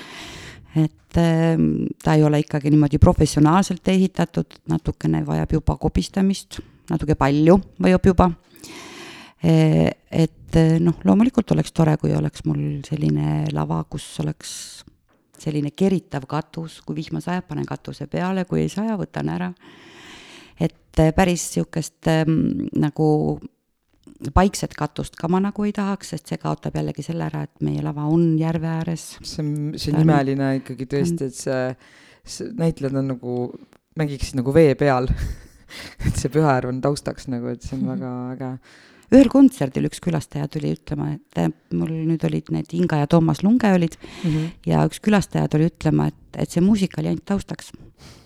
et 0.77 1.17
ehm, 1.17 1.87
ta 2.03 2.13
ei 2.13 2.23
ole 2.23 2.39
ikkagi 2.43 2.69
niimoodi 2.69 2.99
professionaalselt 3.01 3.87
ehitatud, 3.87 4.59
natukene 4.69 5.23
vajab 5.25 5.57
juba 5.57 5.77
kobistamist, 5.81 6.59
natuke 6.89 7.15
palju 7.15 7.57
vajab 7.81 8.05
juba. 8.05 8.29
E, 9.43 9.53
et 10.11 10.59
noh, 10.81 10.99
loomulikult 11.05 11.51
oleks 11.55 11.73
tore, 11.73 11.95
kui 11.97 12.13
oleks 12.13 12.45
mul 12.45 12.83
selline 12.85 13.47
lava, 13.53 13.83
kus 13.89 14.05
oleks 14.21 14.51
selline 15.41 15.71
keritav 15.77 16.25
katus, 16.29 16.81
kui 16.85 16.97
vihma 16.97 17.21
sajab, 17.23 17.47
panen 17.51 17.67
katuse 17.67 18.07
peale, 18.11 18.45
kui 18.49 18.63
ei 18.63 18.71
saja, 18.73 18.97
võtan 18.99 19.29
ära. 19.33 19.51
et 20.59 20.97
päris 21.13 21.43
niisugust 21.51 22.07
ähm, 22.09 22.65
nagu 22.73 23.37
paikset 24.33 24.73
katust 24.77 25.17
ka 25.19 25.29
ma 25.31 25.41
nagu 25.43 25.65
ei 25.67 25.73
tahaks, 25.75 26.13
sest 26.13 26.31
see 26.31 26.41
kaotab 26.41 26.77
jällegi 26.79 27.05
selle 27.05 27.27
ära, 27.27 27.43
et 27.47 27.65
meie 27.65 27.83
lava 27.85 28.07
on 28.09 28.29
järve 28.39 28.69
ääres. 28.79 29.09
see 29.21 29.43
on, 29.43 29.53
see 29.77 29.93
on 29.93 30.01
imeline 30.01 30.51
ikkagi 30.61 30.89
tõesti, 30.89 31.29
et 31.29 31.37
see, 31.37 31.63
see 32.25 32.51
näitlejad 32.57 32.97
on 32.97 33.11
nagu, 33.13 33.37
mängiksid 33.99 34.39
nagu 34.39 34.53
vee 34.55 34.73
peal 34.79 35.09
et 36.07 36.15
see 36.15 36.31
pühaärv 36.33 36.73
on 36.73 36.83
taustaks 36.83 37.29
nagu, 37.31 37.51
et 37.53 37.65
see 37.65 37.77
on 37.79 37.89
väga 37.93 38.13
äge 38.35 38.51
ühel 39.07 39.29
kontserdil 39.31 39.87
üks 39.87 40.01
külastaja 40.03 40.49
tuli 40.51 40.73
ütlema, 40.75 41.13
et 41.15 41.71
mul 41.75 41.93
nüüd 42.09 42.23
olid 42.27 42.49
need 42.51 42.73
Inga 42.75 43.03
ja 43.03 43.07
Toomas 43.07 43.39
Lunge 43.45 43.69
olid 43.71 43.95
mm 43.95 44.31
-hmm. 44.31 44.49
ja 44.67 44.83
üks 44.89 44.99
külastaja 44.99 45.47
tuli 45.47 45.69
ütlema, 45.69 46.09
et, 46.11 46.23
et 46.35 46.51
see 46.51 46.61
muusika 46.61 47.01
oli 47.01 47.13
ainult 47.13 47.25
taustaks. 47.25 47.71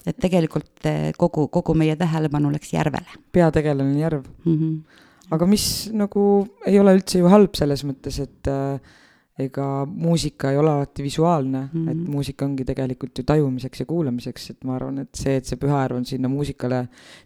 et 0.06 0.18
tegelikult 0.18 0.86
eh, 0.86 1.12
kogu, 1.18 1.48
kogu 1.48 1.74
meie 1.74 1.96
tähelepanu 1.96 2.52
läks 2.52 2.74
järvele. 2.74 3.10
peategelane 3.32 3.90
on 3.90 4.00
järv 4.00 4.24
mm. 4.46 4.58
-hmm 4.58 5.02
aga 5.32 5.48
mis 5.48 5.66
nagu 5.96 6.24
ei 6.68 6.80
ole 6.82 6.96
üldse 6.98 7.22
ju 7.22 7.30
halb 7.32 7.56
selles 7.58 7.86
mõttes, 7.88 8.20
et 8.24 8.50
äh, 8.52 8.98
ega 9.42 9.86
muusika 9.88 10.52
ei 10.52 10.60
ole 10.60 10.74
alati 10.74 11.04
visuaalne 11.06 11.62
mm, 11.62 11.70
-hmm. 11.72 11.92
et 11.92 12.10
muusika 12.16 12.46
ongi 12.46 12.66
tegelikult 12.68 13.18
ju 13.18 13.24
tajumiseks 13.24 13.80
ja 13.80 13.86
kuulamiseks, 13.86 14.50
et 14.52 14.68
ma 14.68 14.76
arvan, 14.76 15.00
et 15.06 15.16
see, 15.16 15.38
et 15.40 15.48
see 15.48 15.60
pühaäär 15.62 15.96
on 15.96 16.06
sinna 16.06 16.30
muusikale 16.30 16.84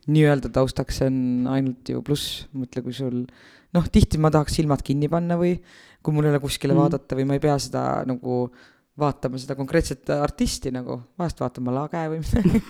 nii-öelda 0.08 0.52
taustaks, 0.54 1.02
see 1.02 1.10
on 1.10 1.50
ainult 1.52 1.90
ju 1.90 2.02
pluss, 2.06 2.46
mõtle, 2.54 2.86
kui 2.86 2.94
sul 2.94 3.26
noh, 3.76 3.90
tihti 3.92 4.22
ma 4.22 4.32
tahaks 4.32 4.56
silmad 4.62 4.86
kinni 4.86 5.10
panna 5.12 5.40
või 5.42 5.58
kui 6.06 6.14
mul 6.14 6.30
ei 6.30 6.36
ole 6.36 6.40
kuskile 6.40 6.74
mm 6.74 6.78
-hmm. 6.78 6.84
vaadata 6.84 7.16
või 7.16 7.26
ma 7.26 7.34
ei 7.34 7.44
pea 7.44 7.58
seda 7.60 7.84
nagu 8.06 8.50
vaatama 8.98 9.38
seda 9.42 9.56
konkreetset 9.56 10.10
artisti 10.10 10.72
nagu, 10.72 11.02
vahest 11.20 11.42
vaatan 11.42 11.66
ma 11.66 11.74
lage 11.82 12.06
või 12.14 12.22
midagi 12.24 12.62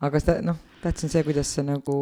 aga 0.00 0.20
seda 0.20 0.42
noh, 0.42 0.58
tähtis 0.82 1.06
on 1.06 1.14
see, 1.14 1.24
kuidas 1.26 1.54
see 1.54 1.64
nagu 1.66 1.96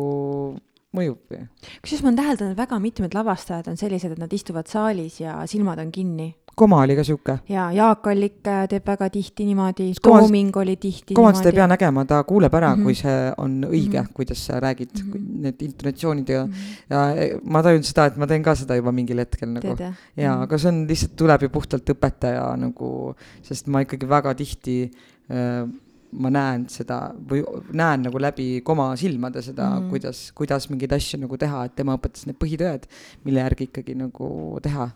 mõjub 0.97 1.36
ju. 1.36 1.44
kusjuures 1.82 2.03
ma 2.03 2.09
olen 2.11 2.16
täheldanud, 2.22 2.53
et 2.57 2.59
väga 2.64 2.78
mitmed 2.82 3.14
lavastajad 3.14 3.68
on 3.68 3.76
sellised, 3.76 4.12
et 4.16 4.18
nad 4.18 4.32
istuvad 4.32 4.66
saalis 4.72 5.20
ja 5.20 5.38
silmad 5.47 5.78
on 5.84 5.92
kinni. 5.92 6.34
Koma 6.57 6.78
oli 6.80 6.94
ka 6.97 7.03
sihuke. 7.05 7.34
ja 7.53 7.66
Jaak 7.72 8.07
Allik 8.09 8.47
äh, 8.49 8.62
teeb 8.68 8.86
väga 8.88 9.11
tihti 9.12 9.44
niimoodi, 9.44 9.90
Tooming 10.03 10.57
oli 10.57 10.76
tihti 10.80 11.14
Komat 11.14 11.36
seda 11.36 11.51
ei 11.51 11.57
pea 11.59 11.66
nägema, 11.68 12.05
ta 12.09 12.22
kuuleb 12.24 12.55
ära 12.55 12.70
mm, 12.70 12.80
Mhm. 12.80 12.80
-hmm. 12.80 12.84
kui 12.84 12.94
see 12.94 13.32
on 13.36 13.59
õige 13.68 13.88
mm, 13.88 13.92
Mhm. 13.92 14.07
-hmm. 14.07 14.12
kuidas 14.14 14.47
sa 14.47 14.61
räägid 14.61 14.88
mm, 14.94 15.09
Mhm. 15.09 15.18
-hmm. 15.18 15.42
need 15.42 15.62
intonatsioonid 15.62 16.28
ja 16.28 16.44
mm, 16.47 16.51
Mhm. 16.51 16.59
-hmm. 16.59 16.90
ja 16.90 17.22
e, 17.24 17.38
ma 17.44 17.62
tajun 17.62 17.82
seda, 17.82 18.07
et 18.07 18.16
ma 18.16 18.26
teen 18.26 18.42
ka 18.42 18.55
seda 18.55 18.74
juba 18.76 18.92
mingil 18.92 19.18
hetkel 19.18 19.49
nagu. 19.49 19.76
jah? 19.78 19.92
jaa 20.16 20.34
Mhm. 20.34 20.42
aga 20.42 20.59
see 20.59 20.68
on 20.68 20.86
lihtsalt, 20.88 21.16
tuleb 21.16 21.42
ju 21.42 21.49
puhtalt 21.49 21.84
õpetaja 21.90 22.57
nagu, 22.57 23.14
sest 23.42 23.66
ma 23.66 23.80
ikkagi 23.82 24.09
väga 24.09 24.34
tihti 24.34 24.90
äh, 25.30 25.68
ma 26.12 26.30
näen 26.32 26.66
seda 26.72 26.98
või 27.30 27.42
näen 27.76 28.07
nagu 28.07 28.20
läbi 28.20 28.61
koma 28.64 28.88
silmade 28.96 29.42
seda 29.42 29.68
mm. 29.68 29.78
-hmm. 29.78 29.90
kuidas, 29.90 30.20
kuidas 30.34 30.68
mingeid 30.70 30.92
asju 30.92 31.20
nagu 31.20 31.38
teha, 31.38 31.64
et 31.66 31.76
tema 31.76 31.96
õpetas 31.98 32.26
need 32.26 32.38
põhitõed, 32.42 32.86
mille 33.24 33.40
järgi 33.40 33.70
ikkagi 33.70 33.94
nagu 33.98 34.28
teha. 34.62 34.90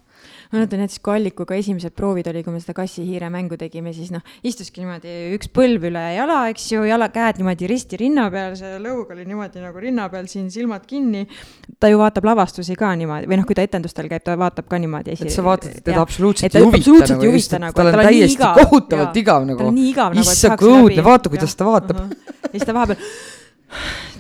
Ma 0.51 0.59
mäletan 0.59 0.83
näiteks, 0.83 1.01
kui 1.05 1.15
Allikuga 1.15 1.57
esimesed 1.59 1.95
proovid 1.97 2.29
oli, 2.31 2.43
kui 2.47 2.55
me 2.55 2.61
seda 2.63 2.75
kassi-hiire 2.77 3.31
mängu 3.33 3.59
tegime, 3.61 3.93
siis 3.97 4.11
noh, 4.15 4.25
istuski 4.47 4.83
niimoodi 4.83 5.15
üks 5.37 5.51
põlv 5.55 5.87
üle 5.91 6.05
jala, 6.17 6.41
eks 6.53 6.67
ju, 6.73 6.85
jala, 6.89 7.11
käed 7.15 7.41
niimoodi 7.41 7.71
risti 7.71 8.01
rinna 8.01 8.27
peal, 8.33 8.57
see 8.59 8.79
lõug 8.83 9.13
oli 9.15 9.27
niimoodi 9.29 9.65
nagu 9.65 9.83
rinna 9.83 10.09
peal, 10.13 10.29
siin 10.31 10.51
silmad 10.53 10.87
kinni. 10.91 11.27
ta 11.81 11.91
ju 11.91 12.01
vaatab 12.01 12.27
lavastusi 12.31 12.77
ka 12.79 12.93
niimoodi 12.99 13.31
või 13.31 13.41
noh, 13.41 13.49
kui 13.49 13.59
ta 13.59 13.65
etendustel 13.67 14.11
käib, 14.11 14.25
ta 14.27 14.37
vaatab 14.41 14.69
ka 14.71 14.81
niimoodi. 14.83 15.17
et 15.17 15.35
sa 15.35 15.45
vaatad, 15.47 15.75
et 15.77 15.85
teda 15.85 15.99
Jah. 15.99 16.07
absoluutselt 16.09 16.55
ei 16.55 16.65
huvita 16.67 16.91
nagu, 16.91 16.97
huvita 16.97 17.33
just, 17.35 17.53
et 17.55 17.65
nagu, 17.65 17.77
tal 17.77 17.91
et 17.91 17.95
on 17.95 18.01
tal 18.01 18.07
on 18.07 18.13
täiesti 18.13 18.53
kohutavalt 18.61 19.21
igav 19.23 19.47
nagu 19.49 19.73
igav 19.75 20.15
nagu, 20.17 20.27
issand, 20.27 20.59
kui 20.61 20.73
õudne, 20.75 21.05
vaata, 21.07 21.33
kuidas 21.33 21.57
ta 21.57 21.69
vaatab. 21.69 22.07
ja 22.51 22.55
siis 22.57 22.67
ta 22.67 22.77
vahepeal 22.77 22.99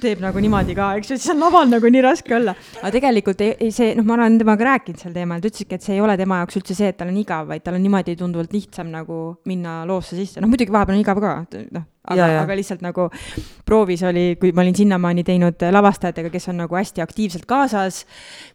teeb 0.03 0.23
nagu 0.25 0.43
niimoodi 0.43 0.77
ka, 0.79 0.91
eks 1.01 1.13
ju, 1.13 1.21
siis 1.21 1.35
on 1.35 1.45
laval 1.45 1.71
nagu 1.71 1.93
nii 1.93 2.05
raske 2.07 2.37
olla. 2.37 2.57
aga 2.81 2.93
tegelikult 2.97 3.45
ei, 3.47 3.55
ei 3.67 3.75
see, 3.75 3.95
noh, 3.99 4.07
ma 4.09 4.17
olen 4.19 4.41
temaga 4.41 4.69
rääkinud 4.73 5.03
sel 5.03 5.15
teemal, 5.17 5.43
ta 5.43 5.53
ütleski, 5.53 5.79
et 5.79 5.87
see 5.87 5.97
ei 5.99 6.05
ole 6.05 6.17
tema 6.21 6.41
jaoks 6.43 6.61
üldse 6.61 6.77
see, 6.79 6.91
et 6.93 6.99
tal 7.01 7.13
on 7.13 7.21
igav, 7.21 7.49
vaid 7.51 7.65
tal 7.67 7.79
on 7.79 7.85
niimoodi 7.85 8.17
tunduvalt 8.21 8.55
lihtsam 8.57 8.91
nagu 8.93 9.23
minna 9.51 9.81
loosse 9.89 10.19
sisse, 10.19 10.43
noh 10.43 10.51
muidugi 10.51 10.75
vahepeal 10.75 10.99
on 10.99 11.05
igav 11.05 11.23
ka, 11.23 11.35
noh, 11.77 11.89
aga, 12.09 12.27
aga 12.43 12.57
lihtsalt 12.59 12.83
nagu 12.85 13.07
proovis 13.69 14.03
oli, 14.09 14.35
kui 14.41 14.53
ma 14.57 14.65
olin 14.65 14.77
sinnamaani 14.77 15.25
teinud 15.27 15.63
lavastajatega, 15.77 16.31
kes 16.33 16.49
on 16.53 16.61
nagu 16.63 16.79
hästi 16.79 17.05
aktiivselt 17.05 17.47
kaasas, 17.51 18.03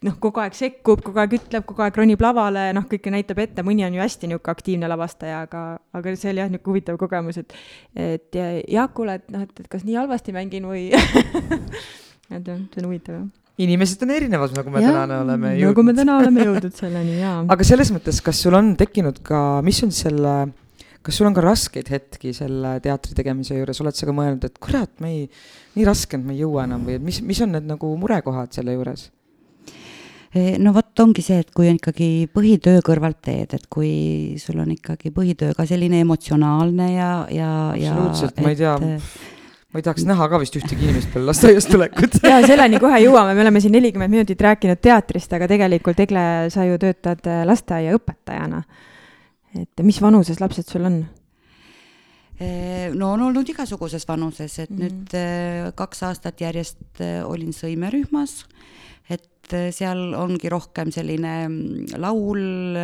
noh, 0.06 0.18
kogu 0.22 0.42
aeg 0.44 0.58
sekkub, 0.58 1.04
kogu 1.06 1.22
aeg 1.22 1.38
ütleb, 1.38 1.66
kogu 1.70 1.86
aeg 1.86 2.00
ronib 2.02 2.24
lavale, 2.26 2.68
noh, 2.76 2.88
kõike 2.90 3.14
näitab 3.14 3.40
ette, 3.44 3.66
mõni 3.66 3.86
on 3.88 3.96
ju 3.96 4.04
hästi 4.04 4.32
niisugune 4.32 4.56
aktiivne 4.56 4.90
lavastaja, 4.92 5.44
aga, 5.48 5.64
aga 5.96 6.16
see 6.18 6.34
oli 6.34 6.44
jah, 6.44 6.52
niisugune 6.52 6.74
huvitav 6.74 7.00
kogemus, 7.02 7.40
et 7.42 7.56
et 7.96 8.36
ja, 8.36 8.50
Jaakule, 8.82 9.20
et 9.20 9.30
noh, 9.32 9.46
et, 9.46 9.60
et 9.62 9.70
kas 9.72 9.86
nii 9.88 9.96
halvasti 10.02 10.34
mängin 10.36 10.68
või 10.68 10.90
et 12.36 12.52
jah, 12.52 12.60
see 12.60 12.82
on 12.82 12.90
huvitav 12.90 13.18
jah. 13.18 13.26
inimesed 13.66 14.04
on 14.06 14.14
erinevad, 14.16 14.54
nagu 14.58 14.74
me 14.74 14.84
Jaa, 14.84 14.94
täna 15.02 15.22
oleme 15.24 15.56
nagu 15.62 15.88
me 15.88 15.96
täna 15.98 16.20
oleme 16.22 16.46
jõudnud 16.50 16.78
selleni, 16.78 17.18
jaa. 17.22 17.40
aga 17.56 17.68
selles 17.68 17.92
mõttes, 17.96 18.22
kas 18.26 18.44
sul 18.46 18.58
on 18.58 18.76
tekkinud 18.80 19.22
ka, 19.26 19.42
mis 19.66 19.82
on 19.86 19.94
selle, 19.96 20.36
kas 21.06 21.20
sul 21.20 21.30
on 21.30 21.38
ka 21.38 21.44
raskeid 21.46 21.92
hetki 21.94 22.34
selle 22.38 22.78
teatri 22.84 23.18
tegemise 23.18 23.60
juures, 23.60 23.84
oled 23.84 23.98
sa 23.98 24.10
ka 24.10 24.16
mõelnud, 24.16 24.48
et 24.48 24.58
kurat, 24.64 24.92
me 25.04 25.14
ei, 25.14 25.28
nii 25.76 25.88
raske 25.88 26.20
on, 26.20 26.26
me 26.28 26.38
ei 26.38 26.44
jõua 26.44 26.66
enam 26.70 26.88
või 26.88 27.00
et 27.00 27.06
mis, 27.06 27.22
mis 27.26 27.44
on 27.46 27.56
need 27.58 27.70
nagu 27.70 27.92
murekohad 28.02 28.56
selle 28.56 28.78
juures? 28.78 29.10
Eh, 30.36 30.58
no 30.60 30.74
vot, 30.76 30.90
ongi 31.00 31.24
see, 31.24 31.38
et 31.46 31.52
kui 31.56 31.70
on 31.72 31.78
ikkagi 31.80 32.28
põhitöö 32.36 32.82
kõrvalt 32.84 33.22
teed, 33.24 33.54
et 33.56 33.70
kui 33.72 34.36
sul 34.42 34.60
on 34.60 34.74
ikkagi 34.74 35.14
põhitöö 35.16 35.56
ka 35.56 35.64
selline 35.70 36.02
emotsionaalne 36.04 36.90
ja, 36.92 37.12
ja, 37.32 37.52
ja 37.80 37.94
Absoluutselt, 37.94 38.42
ma 38.44 38.52
ei 38.52 38.60
tea. 38.60 38.74
Ma 39.76 39.82
ei 39.82 39.84
tahaks 39.84 40.06
näha 40.08 40.26
ka 40.32 40.38
vist 40.40 40.56
ühtegi 40.56 40.86
inimest 40.88 41.10
peale 41.12 41.28
lasteaiast 41.28 41.68
tulekut 41.68 42.14
ja 42.32 42.38
selleni 42.48 42.80
kohe 42.80 42.96
jõuame, 43.04 43.34
me 43.36 43.42
oleme 43.44 43.60
siin 43.60 43.74
nelikümmend 43.76 44.14
minutit 44.14 44.40
rääkinud 44.40 44.80
teatrist, 44.80 45.34
aga 45.36 45.50
tegelikult 45.52 46.00
Egle, 46.00 46.22
sa 46.54 46.64
ju 46.64 46.78
töötad 46.80 47.28
äh, 47.28 47.42
lasteaiaõpetajana. 47.50 48.62
et 49.60 49.82
mis 49.84 50.00
vanuses 50.00 50.40
lapsed 50.40 50.72
sul 50.72 50.88
on? 50.88 50.96
eh, 52.40 52.88
no 52.96 53.10
on 53.18 53.26
olnud 53.28 53.52
igasuguses 53.52 54.08
vanuses, 54.08 54.56
et 54.64 54.70
mm. 54.70 54.78
-hmm. 54.78 54.86
nüüd 54.86 55.18
eh, 55.20 55.72
kaks 55.76 56.04
aastat 56.08 56.40
järjest 56.40 57.02
olin 57.28 57.52
sõimerühmas, 57.52 58.46
et 59.10 59.56
seal 59.76 60.14
ongi 60.16 60.50
rohkem 60.50 60.92
selline 60.92 61.34
mm, 61.50 62.00
laul, 62.00 62.80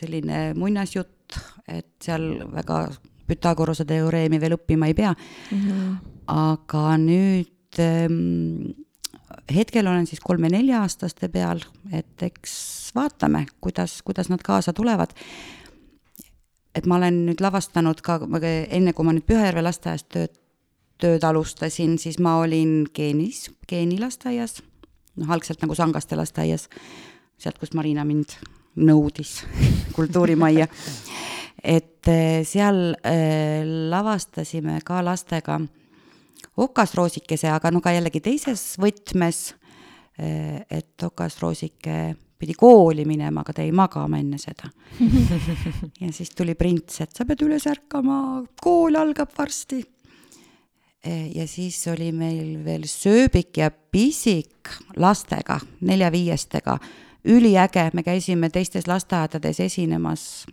selline 0.00 0.40
muinasjutt, 0.56 1.36
et 1.68 1.92
seal 2.00 2.40
väga 2.56 2.86
Pythagorase 3.26 3.84
teoreemi 3.84 4.40
veel 4.40 4.56
õppima 4.56 4.86
ei 4.86 4.94
pea 4.94 5.12
mm. 5.12 5.60
-hmm. 5.60 5.94
aga 6.26 6.96
nüüd 7.02 7.80
ähm, 7.82 8.74
hetkel 9.54 9.86
olen 9.86 10.06
siis 10.06 10.20
kolme-nelja-aastaste 10.20 11.28
peal, 11.28 11.60
et 11.92 12.22
eks 12.22 12.56
vaatame, 12.94 13.46
kuidas, 13.60 14.00
kuidas 14.02 14.28
nad 14.28 14.42
kaasa 14.44 14.72
tulevad. 14.72 15.10
et 16.74 16.86
ma 16.86 16.96
olen 16.96 17.22
nüüd 17.26 17.40
lavastanud 17.40 18.02
ka, 18.04 18.18
enne 18.68 18.92
kui 18.92 19.04
ma 19.04 19.14
nüüd 19.16 19.24
Pühajärve 19.24 19.62
lasteaias 19.64 20.04
tööd, 20.12 20.34
tööd 21.00 21.24
alustasin, 21.24 21.94
siis 21.98 22.18
ma 22.20 22.34
olin 22.42 22.84
geenis, 22.94 23.46
geenilasteaias, 23.68 24.60
noh, 25.16 25.30
algselt 25.32 25.64
nagu 25.64 25.74
Sangaste 25.74 26.16
lasteaias, 26.20 26.68
sealt, 27.40 27.56
kust 27.58 27.74
Marina 27.74 28.04
mind 28.04 28.36
nõudis 28.76 29.38
kultuurimajja 29.96 30.68
et 31.62 32.08
eh, 32.08 32.42
seal 32.46 32.94
äh, 33.00 33.62
lavastasime 33.90 34.80
ka 34.84 35.02
lastega 35.04 35.60
okasroosikese, 36.56 37.50
aga 37.52 37.70
no 37.72 37.82
ka 37.84 37.92
jällegi 37.92 38.22
teises 38.24 38.76
võtmes, 38.80 39.50
et 40.16 41.04
okasroosike 41.04 41.96
pidi 42.38 42.54
kooli 42.56 43.04
minema, 43.08 43.42
aga 43.42 43.54
ta 43.56 43.64
jäi 43.64 43.72
magama 43.76 44.20
enne 44.20 44.38
seda. 44.40 44.70
ja 46.02 46.08
siis 46.12 46.32
tuli 46.36 46.54
prints, 46.56 47.00
et 47.04 47.12
sa 47.16 47.26
pead 47.28 47.44
üles 47.44 47.66
ärkama, 47.68 48.44
kool 48.62 48.96
algab 48.96 49.32
varsti. 49.36 49.82
ja 51.06 51.44
siis 51.46 51.78
oli 51.92 52.10
meil 52.12 52.64
veel 52.64 52.88
sööbik 52.90 53.60
ja 53.60 53.70
pisik 53.70 54.72
lastega, 54.96 55.60
nelja-viiestega, 55.86 56.78
üliäge, 57.30 57.90
me 57.94 58.02
käisime 58.02 58.50
teistes 58.50 58.88
lasteaedades 58.90 59.60
esinemas 59.60 60.46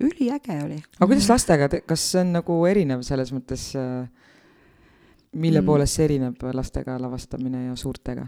üliäge 0.00 0.58
oli. 0.64 0.80
aga 0.98 1.06
kuidas 1.06 1.28
lastega, 1.30 1.68
kas 1.86 2.10
see 2.12 2.20
on 2.24 2.32
nagu 2.40 2.58
erinev 2.66 3.02
selles 3.06 3.32
mõttes, 3.32 3.70
mille 5.34 5.60
Mm. 5.60 5.66
poolest 5.66 5.96
see 5.98 6.04
erineb 6.06 6.42
lastega 6.54 6.94
lavastamine 7.02 7.64
ja 7.68 7.76
suurtega? 7.76 8.26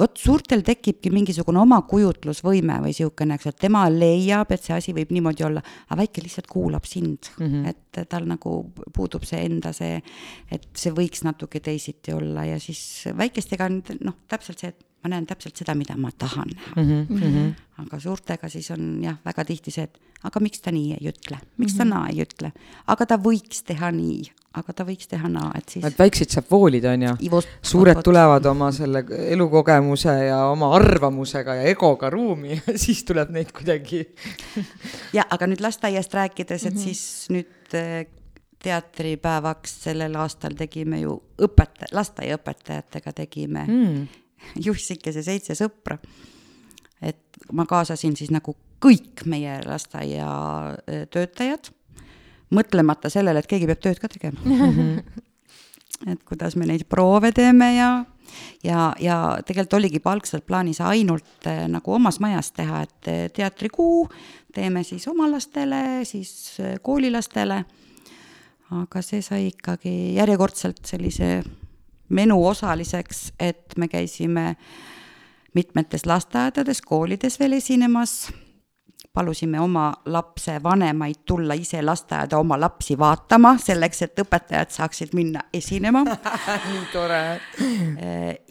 vot 0.00 0.16
suurtel 0.20 0.60
tekibki 0.60 1.08
mingisugune 1.12 1.56
oma 1.62 1.78
kujutlusvõime 1.88 2.74
või 2.84 2.90
niisugune, 2.92 3.34
eks, 3.38 3.46
et 3.48 3.56
tema 3.56 3.86
leiab, 3.88 4.50
et 4.52 4.62
see 4.62 4.74
asi 4.76 4.92
võib 4.92 5.08
niimoodi 5.16 5.44
olla, 5.46 5.62
aga 5.88 5.96
väike 6.02 6.20
lihtsalt 6.24 6.46
kuulab 6.46 6.84
sind 6.84 7.30
mm, 7.38 7.46
Mhm. 7.46 7.62
-hmm. 7.64 7.68
et 7.68 8.08
tal 8.08 8.26
nagu 8.28 8.72
puudub 8.92 9.24
see 9.24 9.40
enda 9.46 9.72
see, 9.72 10.02
et 10.52 10.66
see 10.74 10.92
võiks 10.92 11.24
natuke 11.24 11.60
teisiti 11.60 12.12
olla 12.12 12.44
ja 12.44 12.58
siis 12.60 13.04
väikestega 13.16 13.64
on 13.64 13.82
noh, 14.04 14.14
täpselt 14.28 14.58
see, 14.58 14.68
et 14.68 14.84
ma 15.02 15.10
näen 15.10 15.26
täpselt 15.26 15.56
seda, 15.56 15.74
mida 15.74 15.96
ma 15.96 16.10
tahan 16.18 16.48
näha 16.54 16.72
Mm 16.76 17.06
-hmm. 17.08 17.54
aga 17.78 18.00
suurtega 18.00 18.48
siis 18.48 18.70
on 18.70 19.02
jah, 19.02 19.16
väga 19.24 19.44
tihti 19.44 19.70
see, 19.70 19.84
et 19.84 19.98
aga 20.24 20.40
miks 20.40 20.60
ta 20.60 20.70
nii 20.70 20.92
ei 21.00 21.08
ütle, 21.08 21.38
miks 21.56 21.74
ta 21.74 21.84
naa 21.84 22.08
ei 22.08 22.22
ütle, 22.22 22.52
aga 22.86 23.06
ta 23.06 23.16
võiks 23.16 23.62
teha 23.64 23.90
nii, 23.90 24.22
aga 24.54 24.72
ta 24.72 24.84
võiks 24.84 25.08
teha 25.08 25.28
naa, 25.28 25.50
et 25.58 25.68
siis 25.68 25.84
et 25.84 25.98
väikseid 25.98 26.30
saab 26.30 26.44
voolida, 26.50 26.92
on 26.92 27.02
ju? 27.02 27.40
Suured 27.62 28.02
tulevad 28.04 28.46
oma 28.46 28.72
selle 28.72 29.04
elukogemuse 29.30 30.12
ja 30.26 30.44
oma 30.44 30.74
arvamusega 30.74 31.54
ja 31.54 31.62
egoga 31.62 32.10
ruumi 32.10 32.50
ja 32.66 32.78
siis 32.84 33.04
tuleb 33.04 33.30
neid 33.30 33.52
kuidagi 33.52 34.08
ja 35.16 35.24
aga 35.30 35.46
nüüd 35.46 35.60
lasteaiast 35.60 36.14
rääkides, 36.14 36.66
et 36.66 36.74
mm 36.74 36.80
Mhm. 36.80 36.86
-hmm. 36.88 36.94
siis 36.94 37.26
nüüd 37.30 37.74
eh, 37.74 38.06
teatripäevaks 38.62 39.82
sellel 39.84 40.14
aastal 40.20 40.54
tegime 40.58 41.00
ju 41.00 41.22
õpetaja, 41.42 41.88
lasteaiaõpetajatega 41.92 43.12
tegime 43.12 43.64
mm. 43.68 44.08
mm. 44.54 44.64
Jussikese 44.66 45.22
seitse 45.22 45.56
sõpra. 45.58 45.98
et 47.00 47.40
ma 47.52 47.66
kaasasin 47.66 48.16
siis 48.16 48.30
nagu 48.30 48.56
kõik 48.80 49.24
meie 49.28 49.58
lasteaia 49.66 50.28
eh, 50.86 51.06
töötajad, 51.12 51.70
mõtlemata 52.56 53.10
sellele, 53.12 53.42
et 53.42 53.50
keegi 53.50 53.68
peab 53.68 53.82
tööd 53.84 54.00
ka 54.00 54.08
tegema 54.08 54.40
mm. 54.44 54.78
-hmm. 54.78 55.26
et 56.12 56.24
kuidas 56.24 56.56
me 56.56 56.66
neid 56.66 56.86
proove 56.88 57.32
teeme 57.32 57.74
ja 57.76 58.04
ja, 58.64 58.92
ja 59.00 59.38
tegelikult 59.46 59.78
oligi 59.78 59.98
juba 59.98 60.12
algselt 60.12 60.46
plaanis 60.46 60.80
ainult 60.80 61.46
äh, 61.46 61.66
nagu 61.68 61.94
omas 61.94 62.20
majas 62.20 62.52
teha, 62.52 62.82
et 62.82 63.08
äh, 63.08 63.30
teatrikuu 63.32 64.08
teeme 64.54 64.82
siis 64.84 65.08
oma 65.08 65.30
lastele, 65.30 66.04
siis 66.04 66.58
koolilastele. 66.82 67.64
aga 68.70 69.02
see 69.02 69.22
sai 69.22 69.48
ikkagi 69.48 70.14
järjekordselt 70.14 70.84
sellise 70.86 71.42
menu 72.10 72.40
osaliseks, 72.46 73.32
et 73.40 73.78
me 73.78 73.88
käisime 73.88 74.56
mitmetes 75.54 76.06
lasteaedades, 76.06 76.82
koolides 76.82 77.40
veel 77.40 77.52
esinemas. 77.58 78.32
Palusime 79.12 79.60
oma 79.60 79.92
lapse 80.06 80.60
vanemaid 80.62 81.24
tulla 81.26 81.54
ise 81.58 81.82
lasteaeda 81.82 82.38
oma 82.38 82.60
lapsi 82.60 82.94
vaatama, 82.98 83.56
selleks 83.58 84.04
et 84.06 84.22
õpetajad 84.22 84.70
saaksid 84.70 85.16
minna 85.18 85.42
esinema 85.54 86.04
nii 86.70 86.84
tore. 86.92 87.22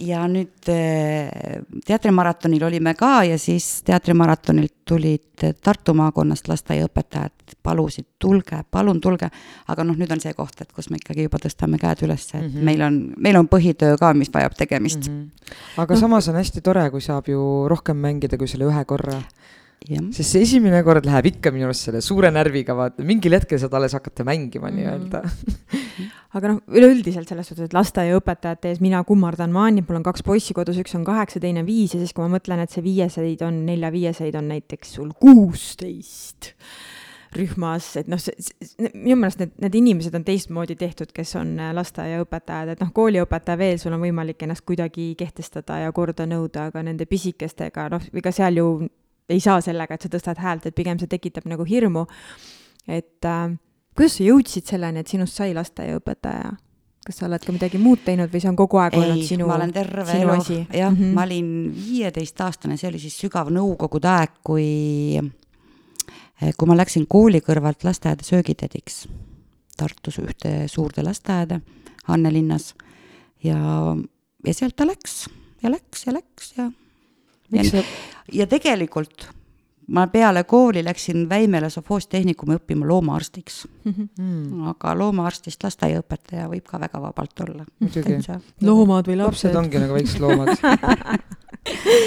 ja 0.04 0.26
nüüd 0.28 0.72
eh, 0.74 1.62
teatrimaratonil 1.88 2.66
olime 2.68 2.94
ka 3.00 3.24
ja 3.30 3.40
siis 3.40 3.80
teatrimaratonilt 3.88 4.76
tulid 4.90 5.26
Tartu 5.40 5.94
maakonnast 5.96 6.50
lasteaiaõpetajad, 6.52 7.54
palusid, 7.64 8.06
tulge, 8.20 8.58
palun 8.72 9.00
tulge. 9.00 9.30
aga 9.72 9.86
noh, 9.88 9.96
nüüd 9.96 10.12
on 10.12 10.20
see 10.20 10.34
koht, 10.36 10.60
et 10.60 10.74
kus 10.76 10.90
me 10.92 11.00
ikkagi 11.00 11.30
juba 11.30 11.40
tõstame 11.40 11.80
käed 11.80 12.04
üles, 12.04 12.26
et 12.34 12.42
mm 12.42 12.50
-hmm. 12.50 12.66
meil 12.68 12.82
on, 12.84 12.98
meil 13.18 13.40
on 13.40 13.48
põhitöö 13.48 13.96
ka, 13.98 14.14
mis 14.14 14.34
vajab 14.34 14.58
tegemist 14.60 15.08
mm. 15.08 15.16
-hmm. 15.16 15.82
aga 15.84 15.94
no. 15.94 16.00
samas 16.00 16.28
on 16.28 16.36
hästi 16.36 16.62
tore, 16.62 16.90
kui 16.90 17.02
saab 17.02 17.28
ju 17.28 17.68
rohkem 17.68 17.98
mängida 17.98 18.38
kui 18.38 18.48
selle 18.48 18.66
ühe 18.66 18.86
korra 18.86 19.22
sest 20.14 20.36
see 20.36 20.44
esimene 20.46 20.82
kord 20.84 21.08
läheb 21.08 21.32
ikka 21.32 21.54
minu 21.56 21.70
arust 21.70 21.88
selle 21.88 22.02
suure 22.04 22.32
närviga, 22.34 22.76
vaata, 22.78 23.06
mingil 23.08 23.38
hetkel 23.38 23.62
saad 23.62 23.74
alles 23.80 23.96
hakata 23.98 24.26
mängima 24.28 24.70
-hmm. 24.70 24.76
nii-öelda 24.76 25.24
aga 26.38 26.54
noh, 26.54 26.60
üleüldiselt 26.70 27.30
selles 27.30 27.50
suhtes, 27.50 27.70
et 27.70 27.74
lasteaiaõpetajate 27.74 28.70
ees 28.70 28.84
mina 28.84 29.02
kummardan 29.08 29.54
maani, 29.56 29.84
mul 29.88 30.02
on 30.02 30.06
kaks 30.06 30.24
poissi 30.26 30.54
kodus, 30.54 30.78
üks 30.82 30.96
on 31.00 31.08
kaheksa, 31.08 31.42
teine 31.42 31.66
viis 31.66 31.96
ja 31.96 32.02
siis, 32.02 32.14
kui 32.14 32.26
ma 32.26 32.38
mõtlen, 32.38 32.62
et 32.64 32.74
see 32.74 32.86
viieseid 32.86 33.42
on, 33.46 33.64
nelja-viieseid 33.66 34.38
on 34.38 34.50
näiteks 34.54 34.98
sul 35.00 35.12
kuusteist 35.20 36.54
rühmas, 37.36 37.92
et 38.00 38.08
noh, 38.10 38.22
minu 38.94 39.18
meelest 39.22 39.42
need, 39.42 39.52
need 39.62 39.76
inimesed 39.78 40.16
on 40.18 40.24
teistmoodi 40.26 40.74
tehtud, 40.80 41.12
kes 41.14 41.36
on 41.38 41.52
lasteaiaõpetajad, 41.78 42.74
et 42.74 42.82
noh, 42.82 42.90
kooliõpetaja 42.94 43.60
veel, 43.60 43.78
sul 43.82 43.94
on 43.94 44.02
võimalik 44.02 44.46
ennast 44.46 44.66
kuidagi 44.66 45.12
kehtestada 45.18 45.78
ja 45.84 45.92
korda 45.94 46.26
nõuda, 46.30 46.70
aga 46.72 46.82
nende 46.86 47.06
pisikestega, 47.10 47.90
noh, 47.94 48.08
ega 48.18 48.34
seal 48.34 48.58
ju 48.62 48.72
ei 49.30 49.40
saa 49.44 49.62
sellega, 49.62 49.96
et 49.96 50.06
sa 50.06 50.12
tõstad 50.12 50.40
häält, 50.42 50.66
et 50.66 50.76
pigem 50.76 51.00
see 51.00 51.10
tekitab 51.12 51.48
nagu 51.50 51.66
hirmu. 51.68 52.06
et 52.88 53.26
äh, 53.26 53.58
kuidas 53.96 54.18
sa 54.18 54.26
jõudsid 54.26 54.66
selleni, 54.66 55.04
et 55.04 55.08
sinust 55.12 55.38
sai 55.40 55.54
lasteaiaõpetaja? 55.58 56.58
kas 57.10 57.22
sa 57.22 57.26
oled 57.26 57.42
ka 57.42 57.54
midagi 57.56 57.80
muud 57.82 58.04
teinud 58.06 58.30
või 58.30 58.42
see 58.44 58.50
on 58.52 58.58
kogu 58.60 58.78
aeg 58.78 58.94
ei, 58.94 59.02
olnud 59.02 59.26
sinu, 59.26 59.48
terve 59.74 60.04
elu, 60.14 60.36
jah 60.76 60.92
mm, 60.92 60.98
-hmm. 60.98 61.14
ma 61.16 61.24
olin 61.26 61.48
viieteistaastane, 61.74 62.78
see 62.78 62.90
oli 62.92 63.00
siis 63.02 63.16
sügav 63.18 63.50
nõukogude 63.56 64.10
aeg, 64.12 64.36
kui, 64.46 65.16
eh, 65.18 66.52
kui 66.58 66.70
ma 66.70 66.78
läksin 66.78 67.08
kooli 67.08 67.42
kõrvalt 67.46 67.88
lasteaeda 67.88 68.28
söögitädiks 68.28 69.08
Tartus 69.80 70.20
ühte 70.20 70.68
suurde 70.68 71.04
lasteaeda 71.08 71.62
Annelinnas 72.08 72.74
ja, 73.44 73.58
ja 74.46 74.54
sealt 74.54 74.76
ta 74.76 74.88
läks 74.88 75.30
ja 75.64 75.72
läks 75.72 76.06
ja 76.06 76.14
läks 76.14 76.54
ja 76.58 76.70
sa? 77.72 77.84
ja 78.34 78.48
tegelikult 78.48 79.30
ma 79.90 80.08
peale 80.08 80.44
kooli 80.44 80.84
läksin 80.86 81.30
Väimela 81.30 81.70
sovhoostehnikumi 81.70 82.58
õppima 82.60 82.88
loomaarstiks 82.88 83.68
mm. 83.84 83.94
-hmm. 83.94 84.68
aga 84.70 84.94
loomaarstist 84.98 85.64
lasteaiaõpetaja 85.64 86.48
võib 86.52 86.68
ka 86.68 86.80
väga 86.80 87.02
vabalt 87.02 87.46
olla. 87.48 87.66
muidugi. 87.80 88.20
loomad 88.62 89.08
või 89.08 89.18
lapsed. 89.18 89.50
lapsed 89.50 89.56
ongi 89.56 89.82
nagu 89.82 89.94
väiksed 89.94 90.22
loomad 90.22 90.54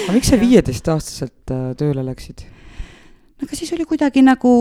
aga 0.03 0.15
miks 0.15 0.31
sa 0.31 0.39
viieteistaastaselt 0.39 1.51
äh, 1.51 1.69
tööle 1.77 2.05
läksid? 2.05 2.45
Aga 3.43 3.57
siis 3.57 3.71
oli 3.75 3.85
kuidagi 3.87 4.23
nagu, 4.23 4.51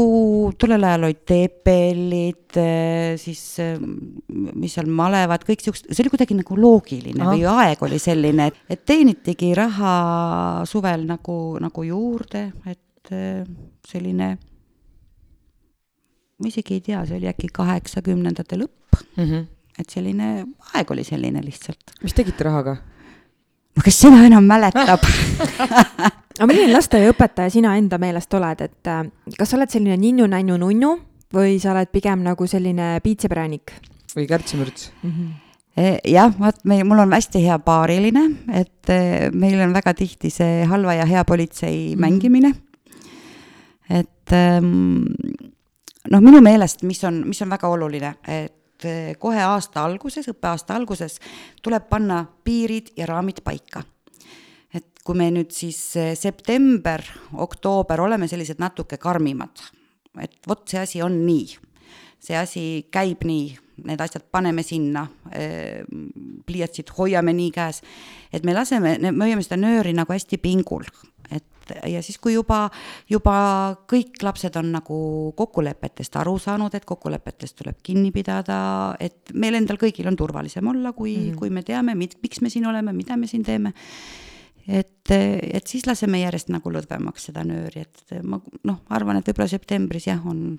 tollel 0.60 0.84
ajal 0.86 1.06
olid 1.08 1.20
TPL-id, 1.28 2.58
eh, 2.60 3.14
siis 3.20 3.40
eh, 3.62 3.80
mis 3.80 4.74
seal, 4.74 4.90
malevad, 4.90 5.44
kõik 5.46 5.64
siuksed, 5.64 5.90
see 5.90 6.04
oli 6.04 6.12
kuidagi 6.12 6.36
nagu 6.38 6.58
loogiline 6.58 7.22
Aha. 7.22 7.32
või 7.32 7.46
aeg 7.54 7.84
oli 7.86 8.00
selline, 8.02 8.50
et, 8.50 8.60
et 8.72 8.84
teenitigi 8.88 9.52
raha 9.58 9.94
suvel 10.68 11.06
nagu, 11.08 11.38
nagu 11.62 11.86
juurde, 11.86 12.44
et 12.70 13.14
eh, 13.14 13.42
selline, 13.88 14.30
ma 16.38 16.50
isegi 16.50 16.78
ei 16.78 16.86
tea, 16.90 17.02
see 17.08 17.20
oli 17.20 17.30
äkki 17.30 17.52
kaheksakümnendate 17.54 18.58
lõpp 18.60 19.02
mm. 19.16 19.26
-hmm. 19.26 19.44
et 19.78 19.94
selline, 19.94 20.32
aeg 20.74 20.96
oli 20.96 21.06
selline 21.06 21.44
lihtsalt. 21.44 21.98
mis 22.02 22.16
tegite 22.18 22.50
rahaga? 22.50 22.80
no 23.76 23.84
kes 23.84 24.02
seda 24.04 24.24
enam 24.26 24.44
mäletab 24.44 25.06
aga 26.38 26.48
milline 26.48 26.72
lasteaiaõpetaja 26.72 27.50
sina 27.50 27.76
enda 27.76 27.98
meelest 28.02 28.34
oled, 28.34 28.60
et 28.60 28.90
äh, 28.90 29.04
kas 29.38 29.52
sa 29.52 29.58
oled 29.58 29.72
selline 29.72 29.96
ninnu-nännu-nunnu 30.00 30.92
või 31.32 31.56
sa 31.62 31.72
oled 31.74 31.92
pigem 31.92 32.24
nagu 32.26 32.46
selline 32.46 32.98
piitsepräänik? 33.04 33.74
või 34.16 34.28
kärtsimürts 34.28 34.92
mm? 35.02 35.10
-hmm 35.10 35.32
jah, 36.04 36.32
vaat 36.36 36.58
me, 36.68 36.82
mul 36.84 37.00
on 37.00 37.14
hästi 37.16 37.40
hea 37.46 37.58
paariline, 37.64 38.26
et 38.52 38.90
e, 38.92 39.30
meil 39.32 39.60
on 39.64 39.72
väga 39.72 39.94
tihti 39.96 40.28
see 40.28 40.66
halva 40.68 40.98
ja 40.98 41.06
hea 41.08 41.24
politsei 41.24 41.76
mm 41.78 41.94
-hmm. 41.94 42.00
mängimine. 42.00 42.54
et 43.90 44.32
ähm, 44.32 45.04
noh, 46.10 46.20
minu 46.20 46.40
meelest, 46.40 46.82
mis 46.82 47.04
on, 47.04 47.22
mis 47.26 47.42
on 47.42 47.50
väga 47.50 47.68
oluline, 47.68 48.14
et 48.28 48.84
e, 48.84 49.14
kohe 49.18 49.40
aasta 49.42 49.84
alguses, 49.84 50.28
õppeaasta 50.28 50.74
alguses 50.74 51.18
tuleb 51.62 51.88
panna 51.88 52.26
piirid 52.44 52.92
ja 52.96 53.06
raamid 53.06 53.40
paika 53.44 53.82
et 54.74 55.04
kui 55.04 55.18
me 55.18 55.28
nüüd 55.34 55.52
siis 55.54 55.80
eh, 56.00 56.12
september, 56.18 57.04
oktoober 57.44 58.04
oleme 58.04 58.28
sellised 58.30 58.62
natuke 58.62 58.98
karmimad, 59.02 59.66
et 60.20 60.38
vot 60.48 60.64
see 60.68 60.80
asi 60.82 61.02
on 61.04 61.22
nii, 61.26 61.58
see 62.22 62.38
asi 62.38 62.64
käib 62.92 63.26
nii, 63.28 63.50
need 63.88 64.02
asjad 64.04 64.24
paneme 64.30 64.64
sinna, 64.64 65.06
eh, 65.34 65.82
pliiatsid 66.46 66.92
hoiame 66.98 67.34
nii 67.36 67.54
käes, 67.54 67.82
et 68.32 68.44
me 68.46 68.56
laseme, 68.56 68.98
me 69.10 69.24
hoiame 69.26 69.44
seda 69.44 69.60
nööri 69.60 69.94
nagu 69.96 70.14
hästi 70.14 70.40
pingul, 70.42 70.86
et 71.32 71.74
ja 71.88 72.00
siis, 72.02 72.18
kui 72.22 72.34
juba, 72.34 72.64
juba 73.10 73.36
kõik 73.90 74.22
lapsed 74.24 74.56
on 74.60 74.72
nagu 74.74 74.96
kokkulepetest 75.38 76.16
aru 76.20 76.38
saanud, 76.42 76.74
et 76.74 76.86
kokkulepetest 76.88 77.58
tuleb 77.60 77.78
kinni 77.84 78.10
pidada, 78.14 78.58
et 79.00 79.34
meil 79.34 79.56
endal 79.58 79.78
kõigil 79.80 80.08
on 80.10 80.18
turvalisem 80.18 80.66
olla, 80.68 80.92
kui 80.92 81.16
mm, 81.16 81.30
-hmm. 81.30 81.38
kui 81.38 81.50
me 81.50 81.62
teame, 81.62 81.94
miks 81.94 82.40
me 82.40 82.50
siin 82.50 82.66
oleme, 82.66 82.92
mida 82.92 83.16
me 83.16 83.26
siin 83.26 83.42
teeme 83.42 83.72
et, 84.68 85.10
et 85.12 85.66
siis 85.66 85.86
laseme 85.88 86.22
järjest 86.22 86.52
nagu 86.54 86.72
lõdvemaks 86.72 87.30
seda 87.30 87.46
nööri, 87.46 87.86
et 87.86 88.20
ma 88.22 88.38
noh, 88.68 88.82
arvan, 88.94 89.18
et 89.18 89.30
võib-olla 89.30 89.50
septembris 89.50 90.06
jah, 90.06 90.20
on, 90.28 90.54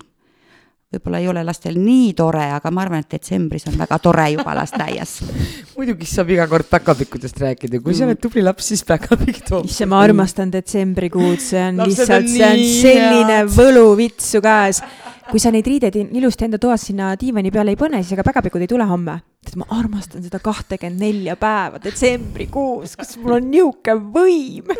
võib-olla 0.94 1.22
ei 1.22 1.28
ole 1.30 1.44
lastel 1.46 1.78
nii 1.80 2.12
tore, 2.18 2.44
aga 2.56 2.72
ma 2.74 2.84
arvan, 2.84 3.04
et 3.04 3.16
detsembris 3.16 3.66
on 3.70 3.78
väga 3.80 3.98
tore 4.04 4.26
juba 4.34 4.54
lasteaias 4.58 5.16
muidugi 5.76 6.08
saab 6.08 6.34
iga 6.34 6.46
kord 6.50 6.68
päkapikkudest 6.70 7.40
rääkida, 7.46 7.80
kui 7.84 7.96
sa 7.96 8.08
oled 8.08 8.20
tubli 8.22 8.44
laps, 8.44 8.70
siis 8.72 8.84
päkapikk 8.88 9.42
toob. 9.48 9.70
issand, 9.70 9.92
ma 9.94 10.04
armastan 10.04 10.52
detsembrikuud, 10.54 11.40
see 11.42 11.64
on 11.70 11.82
lihtsalt, 11.88 12.30
see 12.30 12.52
on 12.52 12.64
selline 12.84 13.42
võluvits 13.56 14.34
su 14.36 14.44
käes 14.44 14.84
kui 15.30 15.40
sa 15.40 15.52
neid 15.54 15.66
riideid 15.68 15.96
ilusti 16.16 16.46
enda 16.46 16.58
toas 16.60 16.88
sinna 16.88 17.12
diivani 17.20 17.52
peale 17.54 17.74
ei 17.74 17.80
pane, 17.80 18.02
siis 18.02 18.16
ega 18.16 18.24
päkapikud 18.26 18.64
ei 18.64 18.70
tule 18.70 18.86
homme. 18.88 19.20
sest 19.44 19.56
ma 19.60 19.68
armastan 19.76 20.24
seda 20.24 20.40
kahtekümmet 20.40 21.00
nelja 21.00 21.36
päeva 21.36 21.80
detsembrikuus, 21.82 22.96
kus 22.96 23.16
mul 23.20 23.38
on 23.38 23.48
nihuke 23.52 23.96
võim 24.16 24.72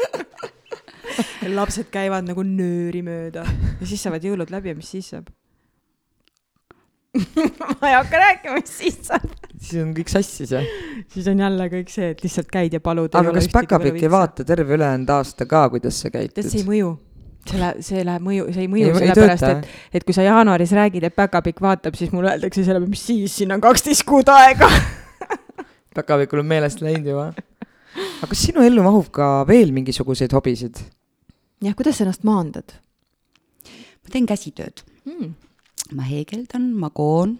lapsed 1.58 1.90
käivad 1.92 2.26
nagu 2.28 2.44
nööri 2.46 3.02
mööda 3.04 3.44
ja 3.44 3.88
siis 3.88 4.02
saavad 4.04 4.24
jõulud 4.24 4.52
läbi 4.52 4.72
ja 4.72 4.78
mis 4.78 4.92
siis 4.96 5.10
saab 5.14 5.28
ma 7.80 7.88
ei 7.88 7.94
hakka 7.94 8.18
rääkima, 8.18 8.58
mis 8.58 8.76
siis 8.78 8.98
saab. 9.06 9.26
siis 9.54 9.80
on 9.82 9.92
kõik 9.96 10.10
sassis, 10.10 10.50
jah? 10.56 10.64
siis 11.12 11.28
on 11.30 11.40
jälle 11.44 11.68
kõik 11.72 11.92
see, 11.92 12.10
et 12.14 12.24
lihtsalt 12.24 12.50
käid 12.52 12.74
ja 12.74 12.82
palud. 12.84 13.12
aga 13.14 13.34
kas 13.36 13.50
päkapikk 13.52 14.02
ei 14.02 14.10
vaata 14.12 14.46
terve 14.48 14.76
ülejäänud 14.78 15.12
aasta 15.14 15.46
ka, 15.50 15.68
kuidas 15.76 16.00
sa 16.04 16.10
käitud? 16.14 16.40
tead, 16.40 16.50
see 16.50 16.64
ei 16.64 16.68
mõju 16.68 16.94
see 17.50 17.60
läheb, 17.60 17.80
see 17.84 18.04
läheb 18.06 18.24
mõju, 18.24 18.48
see 18.54 18.64
ei 18.64 18.70
mõju 18.72 18.92
sellepärast, 18.96 19.46
et, 19.50 19.70
et 19.98 20.06
kui 20.06 20.16
sa 20.16 20.24
jaanuaris 20.26 20.72
räägid, 20.76 21.08
et 21.08 21.16
päkapikk 21.16 21.62
vaatab, 21.64 21.96
siis 21.98 22.12
mulle 22.14 22.34
öeldakse 22.34 22.64
selle 22.64 22.80
peale, 22.80 22.90
mis 22.92 23.06
siis, 23.06 23.34
siin 23.40 23.54
on 23.54 23.64
kaksteist 23.64 24.06
kuud 24.08 24.30
aega 24.32 24.70
päkapikul 25.96 26.42
on 26.42 26.50
meelest 26.50 26.82
läinud 26.84 27.10
juba. 27.12 27.26
aga 27.94 28.30
kas 28.30 28.44
sinu 28.48 28.64
ellu 28.66 28.82
mahub 28.86 29.10
ka 29.14 29.44
veel 29.48 29.72
mingisuguseid 29.76 30.34
hobisid? 30.34 30.80
jah, 31.64 31.76
kuidas 31.76 31.98
sa 31.98 32.06
ennast 32.06 32.26
maandad? 32.26 32.76
ma 33.64 34.12
teen 34.12 34.28
käsitööd 34.28 34.84
hmm.. 35.04 35.34
ma 35.96 36.06
heegeldan, 36.08 36.70
ma 36.80 36.90
koon. 36.94 37.36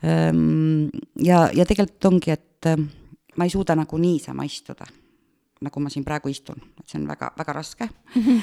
Ehm, 0.00 0.88
ja, 1.20 1.48
ja 1.52 1.66
tegelikult 1.68 2.08
ongi, 2.08 2.32
et 2.32 2.68
ehm, 2.70 2.88
ma 3.36 3.46
ei 3.46 3.52
suuda 3.52 3.76
nagu 3.78 4.00
niisama 4.00 4.46
istuda 4.48 4.88
nagu 5.60 5.80
ma 5.84 5.90
siin 5.92 6.04
praegu 6.06 6.30
istun, 6.32 6.60
et 6.80 6.88
see 6.88 6.96
on 7.00 7.06
väga, 7.10 7.30
väga 7.36 7.54
raske 7.56 7.84
mm. 7.86 8.22
-hmm. 8.26 8.38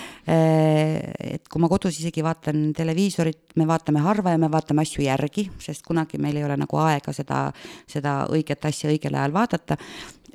et 1.33 1.49
kui 1.49 1.61
ma 1.61 1.69
kodus 1.69 1.97
isegi 1.97 2.23
vaatan 2.23 2.73
televiisorit, 2.77 3.55
me 3.55 3.65
vaatame 3.67 4.03
harva 4.05 4.35
ja 4.35 4.37
me 4.37 4.51
vaatame 4.51 4.85
asju 4.85 5.03
järgi, 5.05 5.49
sest 5.59 5.85
kunagi 5.87 6.21
meil 6.21 6.37
ei 6.37 6.45
ole 6.45 6.57
nagu 6.57 6.77
aega 6.77 7.13
seda, 7.13 7.47
seda 7.87 8.19
õiget 8.29 8.69
asja 8.69 8.91
õigel 8.93 9.17
ajal 9.17 9.33
vaadata. 9.33 9.77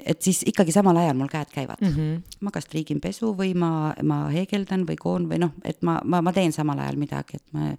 et 0.02 0.22
siis 0.22 0.40
ikkagi 0.46 0.72
samal 0.72 0.96
ajal 0.96 1.14
mul 1.14 1.28
käed 1.30 1.46
käivad 1.54 1.78
mm. 1.80 1.88
-hmm. 1.88 2.22
ma 2.40 2.50
kas 2.50 2.64
triigin 2.66 3.00
pesu 3.00 3.36
või 3.38 3.54
ma, 3.54 3.94
ma 4.02 4.28
heegeldan 4.34 4.82
või 4.88 4.96
koon 4.98 5.28
või 5.30 5.38
noh, 5.38 5.52
et 5.64 5.78
ma, 5.82 6.00
ma, 6.04 6.22
ma 6.22 6.32
teen 6.32 6.52
samal 6.52 6.78
ajal 6.78 6.96
midagi, 6.96 7.36
et 7.36 7.52
ma 7.52 7.70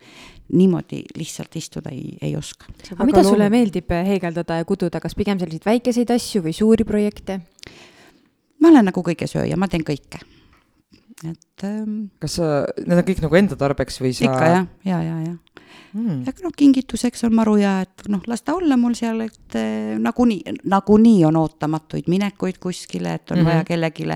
niimoodi 0.53 1.03
lihtsalt 1.17 1.55
istuda 1.55 1.89
ei, 1.89 2.17
ei 2.21 2.35
oska. 2.35 2.65
aga 2.91 3.05
mida 3.05 3.23
sulle 3.23 3.49
meeldib 3.49 3.91
heegeldada 3.91 4.55
ja 4.55 4.65
kududa, 4.65 4.99
kas 4.99 5.15
pigem 5.15 5.39
selliseid 5.39 5.65
väikeseid 5.65 6.09
asju 6.15 6.43
või 6.43 6.53
suuri 6.53 6.83
projekte? 6.85 7.41
Ma 8.63 8.71
olen 8.71 8.89
nagu 8.91 9.03
kõigesööja, 9.05 9.59
ma 9.59 9.67
teen 9.71 9.83
kõike. 9.87 10.23
et 11.23 11.63
ähm, 11.67 12.07
kas 12.19 12.39
sa, 12.39 12.65
need 12.83 12.99
on 12.99 13.07
kõik 13.07 13.23
nagu 13.23 13.39
enda 13.39 13.59
tarbeks 13.59 14.01
või 14.03 14.15
sa? 14.15 14.27
ikka 14.27 14.53
jah, 14.57 14.69
ja, 14.87 15.01
ja, 15.03 15.17
ja 15.27 15.35
mm.. 15.93 16.23
aga 16.27 16.45
noh, 16.45 16.53
kingituseks 16.57 17.23
on 17.27 17.35
maru 17.37 17.55
hea, 17.59 17.73
et 17.85 18.07
noh, 18.11 18.23
las 18.29 18.43
ta 18.45 18.55
olla 18.57 18.77
mul 18.79 18.95
seal, 18.97 19.21
et 19.25 19.57
eh, 19.59 19.93
nagunii, 20.01 20.55
nagunii 20.73 21.21
on 21.29 21.37
ootamatuid 21.39 22.09
minekuid 22.11 22.59
kuskile, 22.63 23.15
et 23.19 23.31
on 23.31 23.39
mm 23.39 23.41
-hmm. 23.41 23.51
vaja 23.51 23.67
kellelegi 23.69 24.07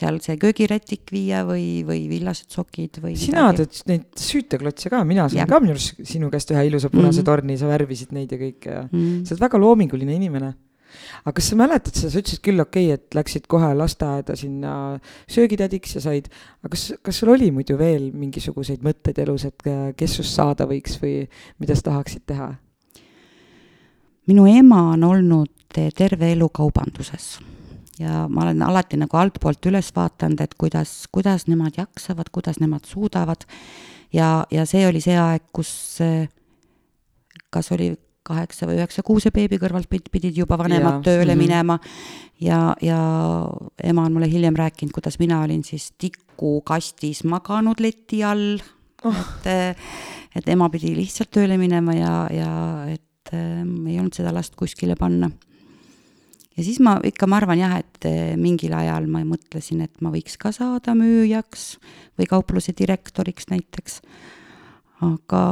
seal 0.00 0.20
see 0.24 0.38
köögirätik 0.40 1.12
viia 1.12 1.44
või, 1.48 1.84
või 1.88 2.06
villased 2.10 2.50
sokid 2.54 3.00
või 3.02 3.16
sina 3.16 3.50
teed 3.56 3.82
neid 3.90 4.08
süüteklotse 4.16 4.90
ka, 4.92 5.02
mina 5.04 5.28
sain 5.28 5.48
ka 5.48 5.60
minu 5.60 5.76
arust 5.76 6.00
sinu 6.04 6.30
käest 6.30 6.54
ühe 6.54 6.64
ilusa 6.70 6.90
punase 6.90 7.20
mm 7.20 7.20
-hmm. 7.20 7.28
torni, 7.28 7.58
sa 7.58 7.68
värvisid 7.68 8.12
neid 8.12 8.32
ja 8.32 8.38
kõike 8.38 8.72
ja 8.72 8.82
mm 8.86 8.98
-hmm. 8.98 9.24
sa 9.24 9.34
oled 9.34 9.46
väga 9.48 9.58
loominguline 9.58 10.14
inimene 10.14 10.54
aga 11.24 11.34
kas 11.38 11.50
sa 11.50 11.58
mäletad 11.58 11.96
seda, 11.96 12.12
sa 12.12 12.22
ütlesid 12.22 12.42
küll 12.44 12.62
okei 12.62 12.88
okay,, 12.92 12.98
et 12.98 13.18
läksid 13.18 13.48
kohe 13.50 13.70
lasteaeda 13.76 14.36
sinna 14.38 14.72
söögitädiks 15.30 15.96
ja 15.98 16.04
said, 16.04 16.30
aga 16.62 16.72
kas, 16.74 16.86
kas 17.04 17.20
sul 17.20 17.32
oli 17.34 17.50
muidu 17.54 17.78
veel 17.80 18.10
mingisuguseid 18.16 18.84
mõtteid 18.86 19.20
elus, 19.24 19.46
et 19.48 19.68
kes 19.98 20.16
sust 20.20 20.36
saada 20.38 20.68
võiks 20.70 20.98
või 21.02 21.20
mida 21.60 21.76
sa 21.78 21.90
tahaksid 21.92 22.26
teha? 22.28 22.54
minu 24.28 24.44
ema 24.50 24.90
on 24.92 25.06
olnud 25.08 25.54
terve 25.72 26.32
elu 26.34 26.48
kaubanduses 26.52 27.38
ja 27.98 28.26
ma 28.28 28.44
olen 28.44 28.62
alati 28.62 28.98
nagu 29.00 29.16
altpoolt 29.16 29.66
üles 29.70 29.88
vaadanud, 29.96 30.40
et 30.44 30.54
kuidas, 30.60 31.06
kuidas 31.12 31.46
nemad 31.48 31.78
jaksavad, 31.80 32.30
kuidas 32.32 32.60
nemad 32.60 32.84
suudavad. 32.86 33.46
ja, 34.12 34.46
ja 34.50 34.66
see 34.66 34.86
oli 34.86 35.00
see 35.00 35.16
aeg, 35.18 35.48
kus 35.52 35.98
kas 37.50 37.72
oli 37.72 37.92
kaheksa 38.28 38.68
või 38.68 38.78
üheksa 38.78 39.04
kuuse 39.06 39.32
beebi 39.34 39.58
kõrvalt 39.60 39.88
pidid 39.88 40.36
juba 40.36 40.58
vanemad 40.60 41.00
ja, 41.00 41.04
tööle 41.10 41.34
mm 41.34 41.40
-hmm. 41.40 41.44
minema. 41.48 41.78
ja, 42.40 42.60
ja 42.82 43.00
ema 43.82 44.04
on 44.04 44.12
mulle 44.12 44.30
hiljem 44.30 44.56
rääkinud, 44.56 44.92
kuidas 44.92 45.18
mina 45.18 45.42
olin 45.42 45.64
siis 45.64 45.92
tikukastis 45.98 47.24
maganud 47.24 47.80
leti 47.80 48.24
all 48.24 48.58
oh.. 49.04 49.20
et, 49.46 49.76
et 50.36 50.48
ema 50.48 50.68
pidi 50.72 50.94
lihtsalt 50.96 51.30
tööle 51.34 51.58
minema 51.60 51.94
ja, 51.96 52.14
ja 52.32 52.52
et 52.92 53.34
äh, 53.34 53.62
ei 53.62 53.98
olnud 53.98 54.16
seda 54.16 54.32
last 54.34 54.56
kuskile 54.58 54.96
panna. 54.98 55.30
ja 56.56 56.64
siis 56.64 56.80
ma 56.80 56.98
ikka, 57.04 57.28
ma 57.30 57.38
arvan 57.40 57.60
jah, 57.60 57.78
et 57.78 58.08
äh, 58.08 58.34
mingil 58.40 58.74
ajal 58.74 59.06
ma 59.10 59.22
mõtlesin, 59.26 59.84
et 59.84 60.02
ma 60.04 60.12
võiks 60.14 60.38
ka 60.40 60.52
saada 60.54 60.96
müüjaks 60.98 61.76
või 62.18 62.30
kaupluse 62.30 62.74
direktoriks 62.78 63.50
näiteks. 63.52 64.00
aga 65.06 65.42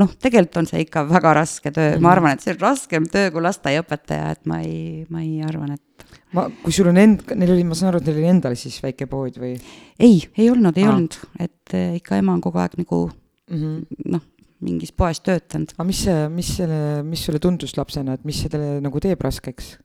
noh, 0.00 0.12
tegelikult 0.22 0.60
on 0.62 0.68
see 0.68 0.84
ikka 0.84 1.04
väga 1.08 1.32
raske 1.40 1.70
töö 1.70 1.88
mm, 1.88 1.96
-hmm. 1.96 2.04
ma 2.04 2.12
arvan, 2.12 2.36
et 2.36 2.44
see 2.44 2.54
on 2.54 2.62
raskem 2.62 3.08
töö 3.12 3.32
kui 3.34 3.44
lasteaiaõpetaja, 3.44 4.30
et 4.36 4.46
ma 4.50 4.60
ei, 4.64 5.06
ma 5.10 5.22
ei 5.24 5.42
arvan, 5.46 5.74
et. 5.76 6.06
ma, 6.36 6.46
kui 6.62 6.74
sul 6.74 6.90
on 6.92 7.00
end-, 7.00 7.24
neil 7.34 7.54
oli, 7.56 7.64
ma 7.64 7.78
saan 7.78 7.92
aru, 7.92 8.02
et 8.02 8.10
neil 8.10 8.22
oli 8.22 8.30
endal 8.34 8.56
siis 8.60 8.78
väike 8.84 9.08
pood 9.10 9.40
või? 9.42 9.56
ei, 9.98 10.22
ei 10.36 10.50
olnud, 10.52 10.76
ei 10.76 10.86
Aa. 10.86 10.94
olnud, 10.94 11.18
et 11.38 11.76
eh, 11.76 11.98
ikka 12.00 12.20
ema 12.20 12.36
on 12.36 12.44
kogu 12.44 12.62
aeg 12.62 12.78
nagu 12.80 13.02
mm 13.08 13.58
-hmm. 13.62 14.00
noh, 14.14 14.24
mingis 14.60 14.92
poes 14.92 15.20
töötanud. 15.20 15.74
aga 15.76 15.84
mis 15.84 16.04
see, 16.04 16.28
mis 16.28 16.54
selle, 16.60 17.02
mis 17.02 17.24
sulle 17.24 17.38
tundus 17.42 17.76
lapsena, 17.76 18.14
et 18.14 18.24
mis 18.24 18.40
selle 18.42 18.80
nagu 18.80 19.00
teeb 19.00 19.20
raskeks 19.20 19.76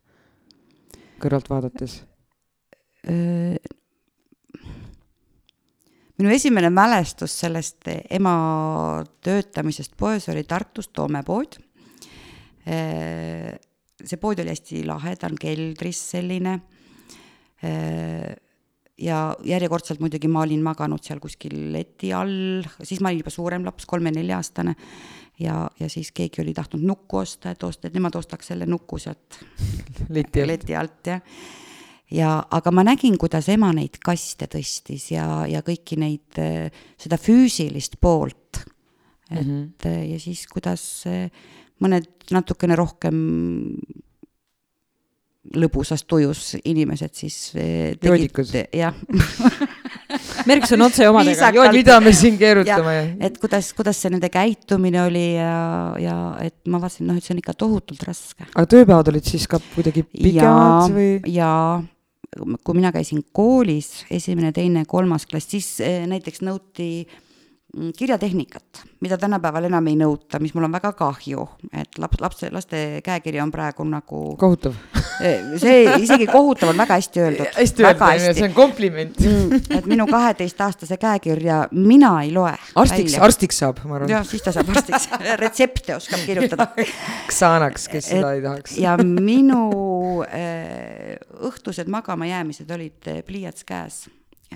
kõrvalt 1.22 1.50
vaadates? 1.50 2.02
Minu 6.22 6.36
esimene 6.36 6.70
mälestus 6.74 7.34
sellest 7.42 7.88
ema 8.14 8.34
töötamisest 9.26 9.96
poes 9.98 10.28
oli 10.30 10.44
Tartus 10.46 10.92
Toome 10.94 11.24
pood. 11.26 11.58
see 14.02 14.20
pood 14.22 14.42
oli 14.42 14.54
hästi 14.54 14.84
lahe, 14.86 15.16
ta 15.18 15.30
on 15.30 15.40
keldris 15.42 16.02
selline. 16.14 16.60
ja 19.02 19.18
järjekordselt 19.46 20.00
muidugi 20.00 20.30
ma 20.30 20.44
olin 20.46 20.62
maganud 20.62 21.02
seal 21.04 21.20
kuskil 21.20 21.72
leti 21.74 22.12
all, 22.14 22.62
siis 22.84 23.02
ma 23.02 23.10
olin 23.10 23.24
juba 23.24 23.34
suurem 23.34 23.66
laps, 23.66 23.88
kolme-nelja-aastane. 23.90 24.76
ja, 25.40 25.66
ja 25.80 25.90
siis 25.90 26.12
keegi 26.12 26.44
oli 26.46 26.54
tahtnud 26.54 26.86
nukku 26.86 27.18
osta, 27.24 27.56
et 27.56 27.64
osta, 27.64 27.88
et 27.88 27.98
nemad 27.98 28.16
ostaks 28.16 28.54
selle 28.54 28.70
nuku 28.70 29.02
sealt 29.02 29.42
leti 30.10 30.46
alt, 30.46 30.54
leti 30.54 30.78
alt, 30.78 31.02
jah 31.16 31.26
ja, 32.12 32.36
aga 32.52 32.74
ma 32.76 32.86
nägin, 32.88 33.18
kuidas 33.22 33.50
ema 33.54 33.72
neid 33.76 34.00
kaste 34.04 34.50
tõstis 34.52 35.10
ja, 35.14 35.46
ja 35.50 35.64
kõiki 35.66 36.00
neid, 36.02 36.42
seda 37.00 37.20
füüsilist 37.22 38.00
poolt. 38.02 38.64
et 39.32 39.46
mm 39.46 39.72
-hmm. 39.84 40.12
ja 40.12 40.20
siis, 40.20 40.46
kuidas 40.48 41.04
mõned 41.82 42.08
natukene 42.32 42.76
rohkem 42.76 43.18
lõbusas 45.58 46.04
tujus 46.06 46.56
inimesed 46.64 47.14
siis 47.18 47.38
tegid, 48.00 48.68
jah 48.78 48.94
märksa 50.50 50.78
otse 50.86 51.08
omadega. 51.10 51.72
mida 51.74 52.00
me 52.00 52.14
siin 52.14 52.38
keerutame. 52.38 53.18
et 53.20 53.40
kuidas, 53.42 53.72
kuidas 53.74 54.02
see 54.02 54.12
nende 54.14 54.30
käitumine 54.30 55.02
oli 55.04 55.26
ja, 55.34 55.96
ja 56.02 56.18
et 56.44 56.60
ma 56.70 56.82
vaatasin, 56.82 57.10
noh, 57.10 57.18
et 57.18 57.26
see 57.26 57.34
on 57.36 57.42
ikka 57.42 57.56
tohutult 57.58 58.04
raske. 58.08 58.46
aga 58.54 58.68
tööpäevad 58.70 59.12
olid 59.14 59.32
siis 59.34 59.48
ka 59.50 59.60
kuidagi 59.74 60.06
pikemad 60.12 60.94
või? 60.94 61.10
jaa 61.34 61.82
kui 62.38 62.78
mina 62.78 62.92
käisin 62.96 63.26
koolis, 63.36 64.06
esimene, 64.12 64.54
teine, 64.56 64.86
kolmas 64.88 65.26
klass, 65.28 65.50
siis 65.52 65.68
eh, 65.84 66.06
näiteks 66.08 66.44
nõuti 66.48 67.08
kirjatehnikat, 67.98 68.82
mida 69.00 69.18
tänapäeval 69.18 69.70
enam 69.70 69.86
ei 69.88 69.96
nõuta, 69.96 70.42
mis 70.44 70.52
mul 70.56 70.68
on 70.68 70.74
väga 70.74 70.92
kahju, 70.98 71.46
et 71.72 72.00
laps, 72.04 72.20
lapse, 72.20 72.50
laste 72.52 72.82
käekiri 73.06 73.40
on 73.40 73.52
praegu 73.54 73.86
nagu 73.88 74.24
kohutav 74.40 74.76
see 75.62 75.86
isegi 76.04 76.28
kohutav 76.28 76.74
on 76.74 76.82
väga 76.82 76.98
hästi 77.00 77.24
öeldud. 77.24 77.52
hästi 77.62 77.88
öeldud, 77.88 78.28
see 78.36 78.48
on 78.50 78.56
kompliment 78.58 79.24
mm, 79.24 79.64
et 79.78 79.88
minu 79.90 80.08
kaheteistaastase 80.12 81.00
käekirja 81.02 81.62
mina 81.72 82.14
ei 82.26 82.34
loe. 82.36 82.54
arstiks, 82.84 83.16
arstiks 83.24 83.62
saab, 83.64 83.84
ma 83.88 84.00
arvan. 84.00 84.16
jah, 84.18 84.28
siis 84.28 84.44
ta 84.44 84.56
saab 84.56 84.72
arstiks 84.76 85.08
retsepte 85.44 85.96
oskab 85.96 86.26
kirjutada 86.28 86.68
Xanax, 87.32 87.88
kes 87.92 88.12
seda 88.12 88.36
ei 88.36 88.44
tahaks. 88.44 88.76
ja 88.82 88.98
minu 89.00 89.68
äh, 90.28 91.16
õhtused 91.40 91.92
magama 91.92 92.28
jäämised 92.28 92.72
olid 92.76 93.12
äh, 93.12 93.24
pliiats 93.28 93.64
käes 93.68 94.04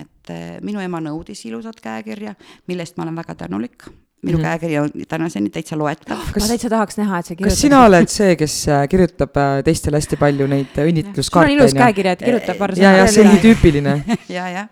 et 0.00 0.32
eh, 0.34 0.58
minu 0.62 0.80
ema 0.80 1.00
nõudis 1.00 1.44
ilusat 1.48 1.80
käekirja, 1.82 2.34
millest 2.68 2.96
ma 2.96 3.06
olen 3.06 3.16
väga 3.16 3.34
tänulik 3.46 3.88
minu 4.22 4.38
mm 4.38 4.44
-hmm. 4.44 4.46
käekiri 4.46 4.78
on 4.78 4.90
tänaseni 5.08 5.50
täitsa 5.50 5.78
loetav. 5.78 6.18
kas 6.32 6.42
ma 6.42 6.48
täitsa 6.48 6.70
tahaks 6.70 6.96
näha, 6.98 7.18
et 7.18 7.26
sa 7.26 7.34
kirjutad. 7.34 7.50
kas 7.50 7.60
sina 7.60 7.84
oled 7.84 8.08
see, 8.08 8.36
kes 8.36 8.68
äh, 8.68 8.88
kirjutab 8.88 9.36
äh, 9.36 9.62
teistele 9.64 9.96
hästi 9.96 10.16
palju 10.16 10.46
neid 10.46 10.80
õnnitluskaarte? 10.84 11.46
sul 11.46 11.58
on 11.58 11.60
ilus 11.60 11.74
käekiri, 11.74 12.08
et 12.08 12.22
kirjutab 12.22 12.58
paar 12.58 12.72
sõna. 12.72 12.82
ja, 12.82 12.96
ja 13.02 13.06
see 13.06 13.24
on 13.24 13.30
nii 13.34 13.42
tüüpiline 13.44 14.18
ja, 14.28 14.48
jah 14.48 14.68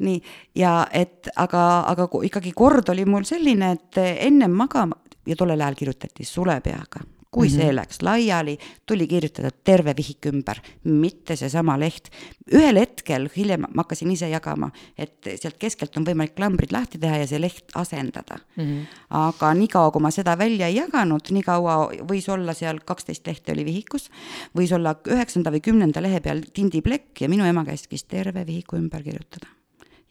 nii, 0.00 0.22
ja 0.54 0.86
et 0.92 1.28
aga, 1.36 1.84
aga 1.90 2.08
ikkagi 2.22 2.52
kord 2.54 2.88
oli 2.88 3.04
mul 3.04 3.24
selline, 3.24 3.72
et 3.72 3.98
ennem 3.98 4.50
magama 4.50 4.96
ja 5.26 5.36
tollel 5.36 5.60
ajal 5.60 5.74
kirjutati 5.74 6.24
sulepeaga 6.24 7.02
kui 7.30 7.48
mm 7.48 7.54
-hmm. 7.54 7.60
see 7.60 7.74
läks 7.74 8.02
laiali, 8.02 8.58
tuli 8.86 9.06
kirjutada 9.06 9.50
terve 9.64 9.94
vihik 9.96 10.26
ümber, 10.26 10.60
mitte 10.84 11.36
seesama 11.36 11.78
leht. 11.78 12.08
ühel 12.52 12.78
hetkel, 12.80 13.28
hiljem 13.36 13.60
ma 13.60 13.82
hakkasin 13.82 14.10
ise 14.10 14.28
jagama, 14.28 14.70
et 14.98 15.28
sealt 15.36 15.58
keskelt 15.58 15.96
on 15.96 16.06
võimalik 16.06 16.34
klambrid 16.34 16.72
lahti 16.72 16.98
teha 16.98 17.16
ja 17.16 17.26
see 17.26 17.40
leht 17.40 17.74
asendada 17.74 18.38
mm. 18.56 18.64
-hmm. 18.64 18.86
aga 19.10 19.54
niikaua, 19.54 19.90
kui 19.90 20.02
ma 20.02 20.10
seda 20.10 20.38
välja 20.38 20.66
ei 20.66 20.76
jaganud, 20.76 21.20
nii 21.30 21.42
kaua 21.42 21.90
võis 22.08 22.28
olla 22.32 22.54
seal 22.54 22.80
kaksteist 22.84 23.26
lehte 23.26 23.52
oli 23.52 23.64
vihikus, 23.64 24.10
võis 24.56 24.72
olla 24.74 24.94
üheksanda 25.06 25.52
või 25.52 25.60
kümnenda 25.60 26.02
lehe 26.02 26.20
peal 26.20 26.40
tindiplekk 26.52 27.20
ja 27.20 27.28
minu 27.28 27.44
ema 27.44 27.64
käskis 27.64 28.04
terve 28.04 28.46
vihiku 28.46 28.76
ümber 28.76 29.02
kirjutada. 29.02 29.46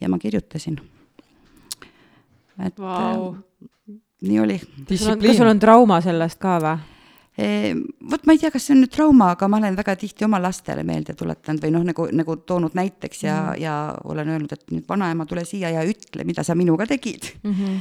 ja 0.02 0.10
ma 0.10 0.20
kirjutasin. 0.20 0.80
et 2.66 2.80
wow. 2.80 3.34
äh, 3.34 3.98
nii 4.22 4.40
oli. 4.40 4.62
kas 4.88 5.38
sul 5.38 5.48
on 5.48 5.60
trauma 5.60 6.02
sellest 6.02 6.40
ka 6.40 6.60
või? 6.60 6.97
Ehm, 7.38 7.84
vot 8.10 8.24
ma 8.26 8.34
ei 8.34 8.40
tea, 8.42 8.50
kas 8.50 8.64
see 8.66 8.74
on 8.74 8.80
nüüd 8.82 8.94
trauma, 8.94 9.30
aga 9.36 9.46
ma 9.52 9.60
olen 9.60 9.76
väga 9.78 9.94
tihti 10.02 10.26
oma 10.26 10.40
lastele 10.42 10.82
meelde 10.88 11.14
tuletanud 11.18 11.62
või 11.62 11.74
noh, 11.76 11.84
nagu, 11.86 12.08
nagu 12.18 12.38
toonud 12.50 12.74
näiteks 12.78 13.22
ja 13.28 13.36
mm., 13.36 13.60
ja 13.62 13.74
olen 14.10 14.32
öelnud, 14.34 14.56
et 14.56 14.74
nüüd 14.74 14.88
vanaema, 14.90 15.28
tule 15.30 15.44
siia 15.46 15.70
ja 15.76 15.84
ütle, 15.86 16.26
mida 16.26 16.42
sa 16.48 16.56
minuga 16.58 16.88
tegid 16.90 17.30
mm. 17.44 17.54
-hmm. 17.54 17.78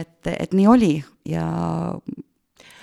et, 0.00 0.32
et 0.32 0.56
nii 0.58 0.66
oli 0.66 0.92
ja 1.30 1.46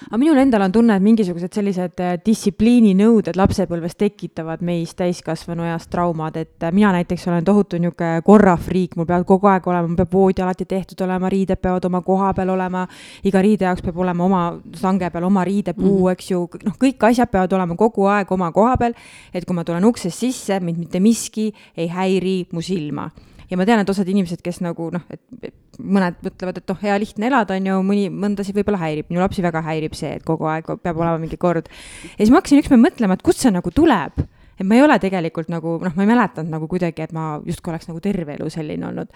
aga 0.06 0.18
minul 0.22 0.38
endal 0.38 0.62
on 0.62 0.72
tunne, 0.72 0.96
et 0.96 1.04
mingisugused 1.04 1.56
sellised 1.58 2.02
äh, 2.04 2.16
distsipliininõuded 2.26 3.38
lapsepõlves 3.40 3.98
tekitavad 3.98 4.62
meis 4.66 4.94
täiskasvanu 4.98 5.66
eas 5.66 5.88
traumad, 5.92 6.38
et 6.38 6.64
äh, 6.64 6.74
mina 6.76 6.92
näiteks 6.96 7.28
olen 7.32 7.46
tohutu 7.46 7.80
niisugune 7.82 8.22
korrafriik, 8.26 8.96
mul 9.00 9.10
peab 9.10 9.26
kogu 9.28 9.50
aeg 9.50 9.68
olema, 9.68 9.90
mul 9.90 10.00
peab 10.00 10.14
voodi 10.14 10.46
alati 10.46 10.68
tehtud 10.70 11.02
olema, 11.06 11.30
riided 11.32 11.62
peavad 11.62 11.90
oma 11.90 12.02
koha 12.06 12.32
peal 12.38 12.54
olema, 12.54 12.86
iga 13.26 13.44
riide 13.46 13.68
jaoks 13.68 13.86
peab 13.86 14.02
olema 14.06 14.26
oma 14.26 14.44
sange 14.80 15.10
peal 15.14 15.28
oma 15.28 15.46
riidepuu 15.48 16.00
mm, 16.00 16.16
eks 16.16 16.32
ju, 16.32 16.42
noh, 16.66 16.80
kõik 16.82 17.08
asjad 17.10 17.32
peavad 17.34 17.54
olema 17.58 17.78
kogu 17.80 18.10
aeg 18.12 18.32
oma 18.32 18.52
koha 18.56 18.76
peal, 18.82 18.98
et 19.34 19.46
kui 19.46 19.58
ma 19.58 19.66
tulen 19.66 19.86
uksest 19.90 20.26
sisse, 20.26 20.60
mind 20.62 20.86
mitte 20.86 21.02
miski 21.02 21.52
ei 21.78 21.90
häiri 21.92 22.38
mu 22.54 22.64
silma 22.66 23.10
ja 23.50 23.60
ma 23.60 23.68
tean, 23.68 23.82
et 23.84 23.90
osad 23.92 24.10
inimesed, 24.12 24.42
kes 24.46 24.62
nagu 24.66 24.90
noh, 24.94 25.04
et 25.14 25.54
mõned 25.80 26.22
mõtlevad, 26.26 26.62
et 26.62 26.72
noh, 26.72 26.80
hea 26.82 27.00
lihtne 27.02 27.30
elada 27.30 27.58
on 27.58 27.70
ju, 27.72 27.80
mõni, 27.86 28.06
mõndasid 28.14 28.58
võib-olla 28.58 28.82
häirib, 28.86 29.10
minu 29.12 29.24
lapsi 29.24 29.44
väga 29.46 29.64
häirib 29.66 29.98
see, 29.98 30.16
et 30.20 30.26
kogu 30.28 30.48
aeg 30.52 30.70
peab 30.84 31.02
olema 31.02 31.20
mingi 31.22 31.40
kord. 31.42 31.70
ja 31.70 32.22
siis 32.22 32.34
ma 32.34 32.42
hakkasin 32.42 32.64
ükspäev 32.64 32.82
mõtlema, 32.82 33.18
et 33.18 33.26
kust 33.26 33.44
see 33.44 33.54
nagu 33.54 33.74
tuleb 33.76 34.24
et 34.60 34.64
ma 34.68 34.78
ei 34.78 34.84
ole 34.86 34.96
tegelikult 35.02 35.50
nagu 35.52 35.76
noh, 35.84 35.94
ma 35.96 36.06
ei 36.06 36.10
mäletanud 36.10 36.52
nagu 36.52 36.68
kuidagi, 36.72 37.04
et 37.04 37.14
ma 37.16 37.40
justkui 37.44 37.74
oleks 37.74 37.90
nagu 37.90 38.00
terve 38.04 38.36
elu 38.38 38.48
selline 38.52 38.88
olnud. 38.88 39.12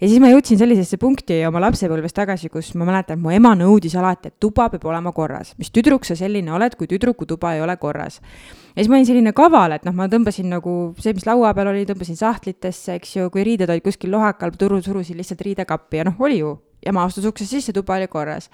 ja 0.00 0.08
siis 0.08 0.20
ma 0.22 0.30
jõudsin 0.32 0.60
sellisesse 0.60 0.96
punkti 1.00 1.40
oma 1.48 1.60
lapsepõlves 1.66 2.16
tagasi, 2.16 2.48
kus 2.52 2.72
ma 2.78 2.88
mäletan, 2.88 3.18
et 3.18 3.22
mu 3.22 3.32
ema 3.34 3.52
nõudis 3.58 3.96
alati, 3.98 4.32
et 4.32 4.38
tuba 4.40 4.68
peab 4.72 4.86
olema 4.88 5.12
korras. 5.12 5.54
mis 5.58 5.70
tüdruk 5.74 6.08
sa 6.08 6.16
selline 6.16 6.52
oled, 6.52 6.76
kui 6.78 6.88
tüdruku 6.88 7.26
tuba 7.28 7.54
ei 7.54 7.62
ole 7.64 7.76
korras? 7.76 8.20
ja 8.20 8.80
siis 8.80 8.88
ma 8.88 8.96
olin 8.96 9.08
selline 9.08 9.32
kaval, 9.36 9.76
et 9.76 9.84
noh, 9.84 9.96
ma 9.96 10.08
tõmbasin 10.08 10.48
nagu 10.48 10.76
see, 10.98 11.12
mis 11.12 11.26
laua 11.28 11.52
peal 11.54 11.72
oli, 11.74 11.84
tõmbasin 11.88 12.16
sahtlitesse, 12.16 12.96
eks 12.96 13.16
ju, 13.16 13.30
kui 13.34 13.44
riided 13.44 13.68
olid 13.68 13.84
kuskil 13.84 14.12
lohakal, 14.14 14.54
turu 14.56 14.80
surusin 14.82 15.18
lihtsalt 15.20 15.44
riidekappi 15.44 16.00
ja 16.00 16.08
noh, 16.08 16.16
oli 16.24 16.40
ju. 16.40 16.58
ema 16.86 17.02
astus 17.04 17.24
uksest 17.26 17.50
sisse, 17.50 17.72
tuba 17.74 17.96
oli 17.98 18.06
korras 18.06 18.48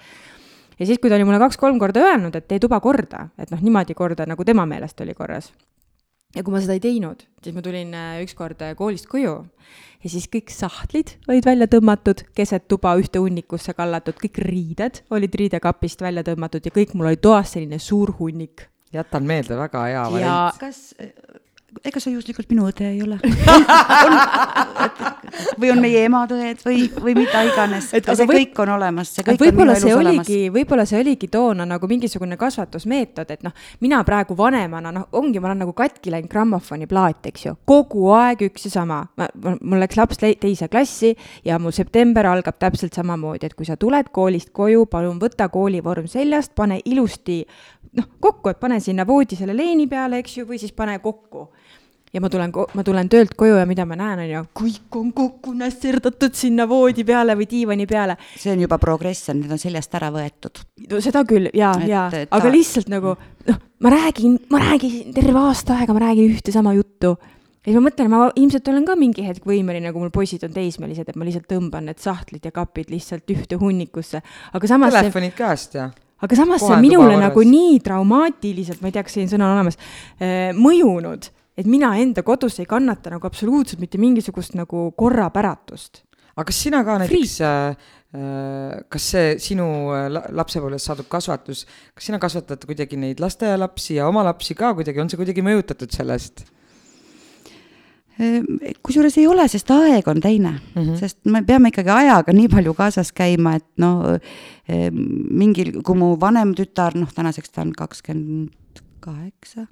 ja 0.79 0.85
siis, 0.85 0.99
kui 0.99 1.09
ta 1.09 1.15
oli 1.15 1.23
mulle 1.23 1.39
kaks-kolm 1.39 1.79
korda 1.79 2.01
öelnud, 2.01 2.35
et 2.35 2.47
tee 2.49 2.59
tuba 2.59 2.81
korda, 2.81 3.29
et 3.37 3.53
noh, 3.53 3.61
niimoodi 3.61 3.93
korda, 3.93 4.25
nagu 4.27 4.43
tema 4.43 4.65
meelest 4.65 4.99
oli 5.05 5.13
korras 5.13 5.53
ja 6.35 6.43
kui 6.43 6.53
ma 6.53 6.61
seda 6.63 6.75
ei 6.77 6.83
teinud, 6.83 7.25
siis 7.43 7.55
ma 7.55 7.63
tulin 7.65 7.93
äh, 7.95 8.21
ükskord 8.25 8.61
äh, 8.65 8.75
koolist 8.77 9.07
koju 9.11 9.35
ja 10.03 10.11
siis 10.11 10.27
kõik 10.31 10.53
sahtlid 10.53 11.15
olid 11.29 11.47
välja 11.47 11.67
tõmmatud, 11.71 12.25
keset 12.37 12.67
tuba 12.71 12.93
ühte 12.99 13.21
hunnikusse 13.23 13.75
kallatud, 13.77 14.17
kõik 14.21 14.39
riided 14.43 15.01
olid 15.15 15.35
riidekapist 15.41 16.03
välja 16.05 16.25
tõmmatud 16.27 16.65
ja 16.65 16.73
kõik 16.75 16.93
mul 16.93 17.11
oli 17.11 17.21
toas 17.21 17.55
selline 17.55 17.79
suur 17.81 18.13
hunnik. 18.19 18.67
jätan 18.93 19.25
meelde, 19.27 19.57
väga 19.57 19.85
hea 19.89 20.03
variant. 20.11 20.59
kas 20.59 20.93
ega 21.83 21.99
sa 21.99 22.11
juhuslikult 22.13 22.47
minu 22.51 22.67
õde 22.69 22.85
ei 22.87 23.01
ole 23.03 23.17
või 25.59 25.71
on 25.73 25.81
meie 25.83 26.05
emad 26.07 26.31
õed 26.35 26.61
või, 26.65 26.85
või 27.01 27.15
mida 27.17 27.41
iganes, 27.47 27.89
see 27.91 28.01
võib... 28.01 28.31
kõik 28.31 28.61
on 28.63 28.69
olemas, 28.75 29.11
see 29.15 29.25
kõik 29.25 29.41
on 29.41 29.59
minu 29.59 29.73
elus 29.73 29.97
olemas. 29.97 30.31
võib-olla 30.55 30.85
see 30.89 30.99
oligi 31.01 31.27
toona 31.31 31.63
nagu 31.67 31.89
mingisugune 31.89 32.37
kasvatusmeetod, 32.39 33.31
et 33.35 33.45
noh, 33.45 33.53
mina 33.83 34.01
praegu 34.07 34.37
vanemana, 34.37 34.93
noh, 34.95 35.07
ongi, 35.19 35.41
ma 35.41 35.51
olen 35.51 35.63
nagu 35.65 35.73
katki 35.77 36.13
läinud 36.13 36.31
grammofoni 36.31 36.85
plaat, 36.91 37.21
eks 37.31 37.41
ju, 37.47 37.55
kogu 37.67 38.01
aeg 38.15 38.45
üks 38.49 38.61
ja 38.69 38.75
sama. 38.77 38.99
mul 39.61 39.81
läks 39.81 39.99
laps 39.99 40.21
teise 40.21 40.69
klassi 40.71 41.15
ja 41.45 41.59
mul 41.59 41.75
september 41.75 42.25
algab 42.31 42.59
täpselt 42.61 42.93
samamoodi, 42.95 43.49
et 43.49 43.57
kui 43.57 43.67
sa 43.67 43.75
tuled 43.79 44.07
koolist 44.15 44.49
koju, 44.55 44.85
palun 44.91 45.19
võta 45.21 45.49
koolivorm 45.51 46.07
seljast, 46.11 46.55
pane 46.55 46.79
ilusti 46.85 47.43
noh, 47.95 48.07
kokku, 48.19 48.51
et 48.51 48.59
pane 48.59 48.79
sinna 48.83 49.05
voodi 49.07 49.37
selle 49.39 49.55
leeni 49.55 49.87
peale, 49.91 50.19
eks 50.23 50.39
ju, 50.39 50.49
või 50.49 50.59
siis 50.61 50.75
pane 50.75 50.97
kokku 51.03 51.49
ja 52.15 52.21
ma 52.23 52.31
tulen, 52.31 52.53
ma 52.73 52.83
tulen 52.87 53.09
töölt 53.11 53.35
koju 53.37 53.57
ja 53.59 53.65
mida 53.67 53.85
ma 53.87 53.97
näen, 53.99 54.23
on 54.23 54.31
ju, 54.31 54.41
kõik 54.61 54.97
on 55.01 55.11
kokku 55.15 55.53
nässerdatud 55.59 56.35
sinna 56.37 56.67
voodi 56.69 57.03
peale 57.07 57.35
või 57.35 57.47
diivani 57.51 57.87
peale. 57.89 58.15
see 58.39 58.53
on 58.53 58.63
juba 58.63 58.79
progress, 58.81 59.27
need 59.33 59.51
on 59.51 59.61
seljast 59.61 59.95
ära 59.99 60.11
võetud. 60.15 60.63
no 60.91 61.01
seda 61.03 61.25
küll 61.27 61.51
ja, 61.53 61.73
ja, 61.83 62.07
aga 62.07 62.43
ta... 62.47 62.53
lihtsalt 62.53 62.91
nagu 62.93 63.15
noh, 63.49 63.61
ma 63.83 63.93
räägin, 63.93 64.39
ma 64.53 64.63
räägin 64.63 65.11
terve 65.15 65.43
aasta 65.43 65.79
aega, 65.79 65.95
ma 65.95 66.05
räägin 66.07 66.37
ühte 66.37 66.55
sama 66.55 66.75
juttu. 66.77 67.17
Ja 67.65 67.71
siis 67.71 67.79
ma 67.79 67.87
mõtlen, 67.87 68.09
ma 68.13 68.17
ilmselt 68.37 68.67
olen 68.69 68.83
ka 68.85 68.93
mingi 68.99 69.23
hetk 69.25 69.45
võimeline, 69.49 69.89
kui 69.89 70.03
mul 70.03 70.11
poisid 70.13 70.43
on 70.45 70.51
teismelised, 70.53 71.07
et 71.09 71.15
ma 71.17 71.25
lihtsalt 71.25 71.47
tõmban 71.49 71.87
need 71.89 71.97
sahtlid 71.97 72.45
ja 72.45 72.53
kapid 72.53 72.91
lihtsalt 72.93 73.31
ühte 73.33 73.57
hunnikusse, 73.57 74.21
aga 74.53 74.69
samas 74.69 74.93
telefonid 74.93 75.33
see... 75.33 75.39
käest 75.39 75.79
ja 75.79 75.89
aga 76.21 76.37
samas 76.37 76.61
Kohe 76.61 76.69
see 76.69 76.75
on 76.77 76.85
minule 76.85 77.17
nagu 77.19 77.41
nii 77.45 77.79
traumaatiliselt, 77.83 78.79
ma 78.81 78.89
ei 78.89 78.95
tea, 78.95 79.03
kas 79.03 79.17
selline 79.17 79.33
sõna 79.33 79.49
on 79.49 79.57
olemas 79.57 79.79
äh,, 79.81 80.53
mõjunud, 80.55 81.27
et 81.57 81.67
mina 81.69 81.93
enda 82.01 82.23
kodus 82.25 82.59
ei 82.59 82.67
kannata 82.69 83.13
nagu 83.15 83.27
absoluutselt 83.27 83.81
mitte 83.83 83.99
mingisugust 84.01 84.57
nagu 84.59 84.89
korrapäratust. 84.97 86.03
aga 86.35 86.47
kas 86.49 86.63
sina 86.65 86.81
ka 86.83 86.97
näiteks 86.99 87.35
äh, 87.47 87.77
äh, 88.15 88.81
kas 88.91 89.11
see 89.13 89.37
sinu 89.39 89.67
äh, 89.95 90.09
lapsepõlves 90.11 90.87
saadud 90.89 91.07
kasvatus, 91.11 91.63
kas 91.95 92.09
sina 92.11 92.19
kasvatad 92.19 92.65
kuidagi 92.67 92.99
neid 92.99 93.23
lasteaialapsi 93.23 94.01
ja 94.01 94.09
oma 94.11 94.25
lapsi 94.27 94.55
ka 94.55 94.73
kuidagi, 94.75 94.99
on 94.99 95.11
see 95.11 95.21
kuidagi 95.21 95.45
mõjutatud 95.45 95.95
sellest? 95.95 96.43
Ehm, 98.15 98.45
kusjuures 98.83 99.17
ei 99.19 99.25
ole, 99.27 99.43
sest 99.51 99.71
aeg 99.75 100.07
on 100.07 100.21
teine 100.23 100.53
mm, 100.53 100.81
-hmm. 100.81 100.99
sest 100.99 101.17
me 101.27 101.41
peame 101.43 101.71
ikkagi 101.71 101.91
ajaga 101.91 102.35
nii 102.35 102.47
palju 102.51 102.73
kaasas 102.73 103.11
käima, 103.11 103.55
et 103.59 103.67
no 103.77 104.19
ehm, 104.67 105.01
mingil, 105.31 105.71
kui 105.83 105.97
mu 105.99 106.13
vanem 106.19 106.53
tütar, 106.55 106.95
noh, 106.95 107.11
tänaseks 107.11 107.51
ta 107.51 107.63
on 107.63 107.73
kakskümmend 107.75 108.83
kaheksa 108.99 109.67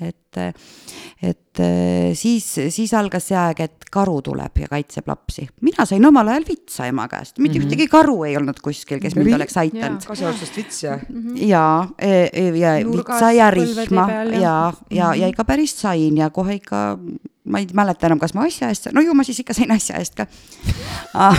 et, 0.00 0.38
et 1.22 1.60
siis, 2.18 2.46
siis 2.74 2.92
algas 2.96 3.26
see 3.28 3.36
aeg, 3.38 3.60
et 3.66 3.88
karu 3.92 4.20
tuleb 4.24 4.62
ja 4.62 4.68
kaitseb 4.70 5.08
lapsi. 5.10 5.46
mina 5.60 5.86
sain 5.88 6.04
omal 6.06 6.28
ajal 6.32 6.46
vitsa 6.48 6.86
ema 6.88 7.08
käest, 7.08 7.38
mitte 7.38 7.58
mm 7.58 7.64
-hmm. 7.64 7.66
ühtegi 7.68 7.88
karu 7.88 8.24
ei 8.24 8.36
olnud 8.36 8.60
kuskil, 8.62 9.00
kes 9.00 9.16
mind 9.16 9.34
oleks 9.34 9.56
aitanud. 9.56 10.04
kaseotsast 10.06 10.56
vits 10.56 10.82
ja 10.82 10.96
mm. 10.96 11.22
-hmm. 11.22 11.42
ja, 11.46 11.88
e, 11.98 12.28
e, 12.32 12.48
ja 12.58 12.72
vitsa 12.92 13.32
ja 13.32 13.50
rihma 13.50 14.08
ja, 14.10 14.40
ja, 14.40 14.72
ja, 14.90 15.14
ja 15.14 15.26
ikka 15.28 15.44
päris 15.44 15.80
sain 15.80 16.16
ja 16.16 16.30
kohe 16.30 16.54
ikka, 16.54 16.98
ma 17.44 17.58
ei 17.58 17.66
mäleta 17.74 18.06
enam, 18.06 18.18
kas 18.18 18.34
ma 18.34 18.44
asja 18.44 18.68
eest, 18.68 18.88
no 18.92 19.00
ju 19.00 19.14
ma 19.14 19.24
siis 19.24 19.40
ikka 19.40 19.54
sain 19.54 19.70
asja 19.70 19.98
eest 19.98 20.14
ka 20.14 20.26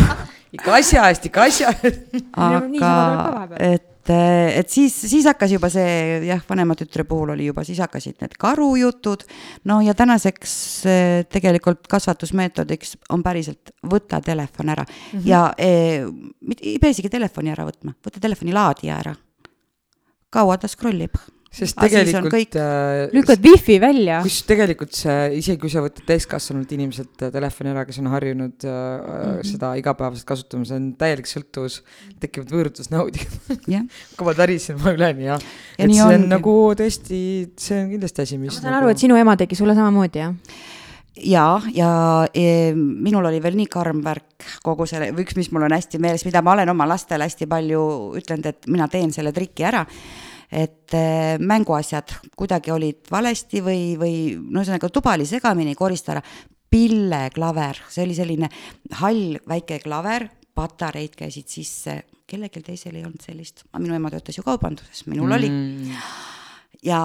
ikka 0.54 0.76
asja 0.76 1.10
eest, 1.10 1.26
ikka 1.26 1.41
asja 1.41 1.74
eest. 1.84 2.01
aga, 2.38 3.56
et 3.60 3.92
et, 4.04 4.60
et 4.60 4.70
siis, 4.70 4.93
siis 5.10 5.26
hakkas 5.28 5.54
juba 5.56 5.70
see 5.72 6.22
jah, 6.28 6.41
vanema 6.49 6.76
tütre 6.76 7.06
puhul 7.08 7.34
oli 7.36 7.47
juba, 7.49 7.64
siis 7.68 7.80
hakkasid 7.84 8.20
need 8.22 8.36
karujutud. 8.39 9.24
no 9.70 9.82
ja 9.82 9.93
tänaseks 9.93 10.56
eh, 10.86 11.26
tegelikult 11.30 11.88
kasvatusmeetodiks 11.88 12.97
on 13.10 13.24
päriselt 13.24 13.74
võta 13.89 14.22
telefon 14.22 14.70
ära 14.70 14.84
mm 14.84 15.20
-hmm. 15.20 15.28
ja 15.28 15.54
eh, 15.58 16.04
ei 16.62 16.80
pea 16.80 16.89
isegi 16.89 17.10
telefoni 17.10 17.51
ära 17.51 17.66
võtma, 17.66 17.93
võta 18.06 18.20
telefoni 18.20 18.54
laadija 18.54 18.97
ära. 18.97 19.16
kaua 20.30 20.58
ta 20.58 20.68
scroll 20.68 21.01
ib 21.01 21.16
sest 21.54 21.78
tegelikult 21.78 22.58
äh, 22.58 23.12
lükkad 23.14 23.43
wifi 23.45 23.78
välja. 23.82 24.20
kus 24.26 24.39
tegelikult 24.49 24.95
see, 24.97 25.18
isegi 25.38 25.60
kui 25.62 25.70
sa 25.70 25.84
võtad 25.86 26.06
täiskasvanud 26.10 26.72
inimeselt 26.74 27.26
äh, 27.26 27.32
telefoni 27.34 27.74
ära, 27.74 27.86
kes 27.86 27.99
on 28.01 28.10
harjunud 28.14 28.66
äh, 28.66 28.74
mm 28.74 29.14
-hmm. 29.14 29.51
seda 29.51 29.74
igapäevaselt 29.78 30.28
kasutama, 30.30 30.66
see 30.66 30.80
on 30.80 30.88
täielik 30.97 31.30
sõltuvus, 31.30 31.82
tekivad 32.24 32.54
võõrutusnõud 32.56 33.20
yeah. 33.70 33.86
hakkavad 34.14 34.41
värisema 34.41 34.95
üleni 34.97 35.30
ja, 35.30 35.38
ja 35.78 35.86
et 35.86 35.93
see 35.93 36.08
on 36.08 36.16
ongi. 36.16 36.32
nagu 36.34 36.56
tõesti, 36.82 37.20
see 37.58 37.84
on 37.84 37.93
kindlasti 37.93 38.26
asi, 38.26 38.41
mis. 38.41 38.56
ma 38.56 38.60
saan 38.60 38.72
nagu... 38.74 38.82
aru, 38.88 38.95
et 38.95 39.06
sinu 39.06 39.20
ema 39.22 39.38
tegi 39.38 39.60
sulle 39.60 39.78
samamoodi, 39.78 40.26
jah? 40.26 40.34
ja, 41.22 41.47
ja 41.70 41.93
e, 42.34 42.74
minul 42.74 43.30
oli 43.30 43.38
veel 43.43 43.62
nii 43.62 43.70
karm 43.70 44.01
värk 44.01 44.49
kogu 44.66 44.89
selle, 44.89 45.14
üks, 45.14 45.38
mis 45.38 45.54
mul 45.54 45.70
on 45.70 45.78
hästi 45.78 46.01
meeles, 46.01 46.26
mida 46.26 46.41
ma 46.41 46.58
olen 46.58 46.74
oma 46.74 46.89
lastele 46.89 47.30
hästi 47.30 47.45
palju 47.45 47.84
ütelnud, 48.18 48.49
et 48.49 48.72
mina 48.74 48.89
teen 48.89 49.14
selle 49.14 49.32
triki 49.32 49.70
ära 49.70 49.86
et 50.54 50.93
äh, 50.93 51.39
mänguasjad 51.41 52.14
kuidagi 52.38 52.72
olid 52.72 53.10
valesti 53.12 53.62
või, 53.66 53.93
või 53.99 54.16
no 54.38 54.62
ühesõnaga 54.62 54.89
tuba 54.93 55.16
oli 55.18 55.26
segamini, 55.26 55.74
korista 55.76 56.14
ära. 56.14 56.22
pilleklaver, 56.74 57.84
see 57.89 58.06
oli 58.06 58.16
selline 58.18 58.49
hall 58.99 59.38
väike 59.49 59.80
klaver, 59.84 60.28
patareid 60.54 61.14
käisid 61.18 61.49
sisse, 61.49 61.99
kellelgi 62.30 62.64
teisel 62.66 62.95
ei 62.97 63.06
olnud 63.06 63.22
sellist, 63.22 63.66
minu 63.78 63.93
ema 63.93 64.10
töötas 64.14 64.38
ju 64.38 64.43
kaubanduses, 64.45 65.06
minul 65.06 65.30
mm. 65.30 65.36
oli. 65.38 65.97
ja 66.86 67.01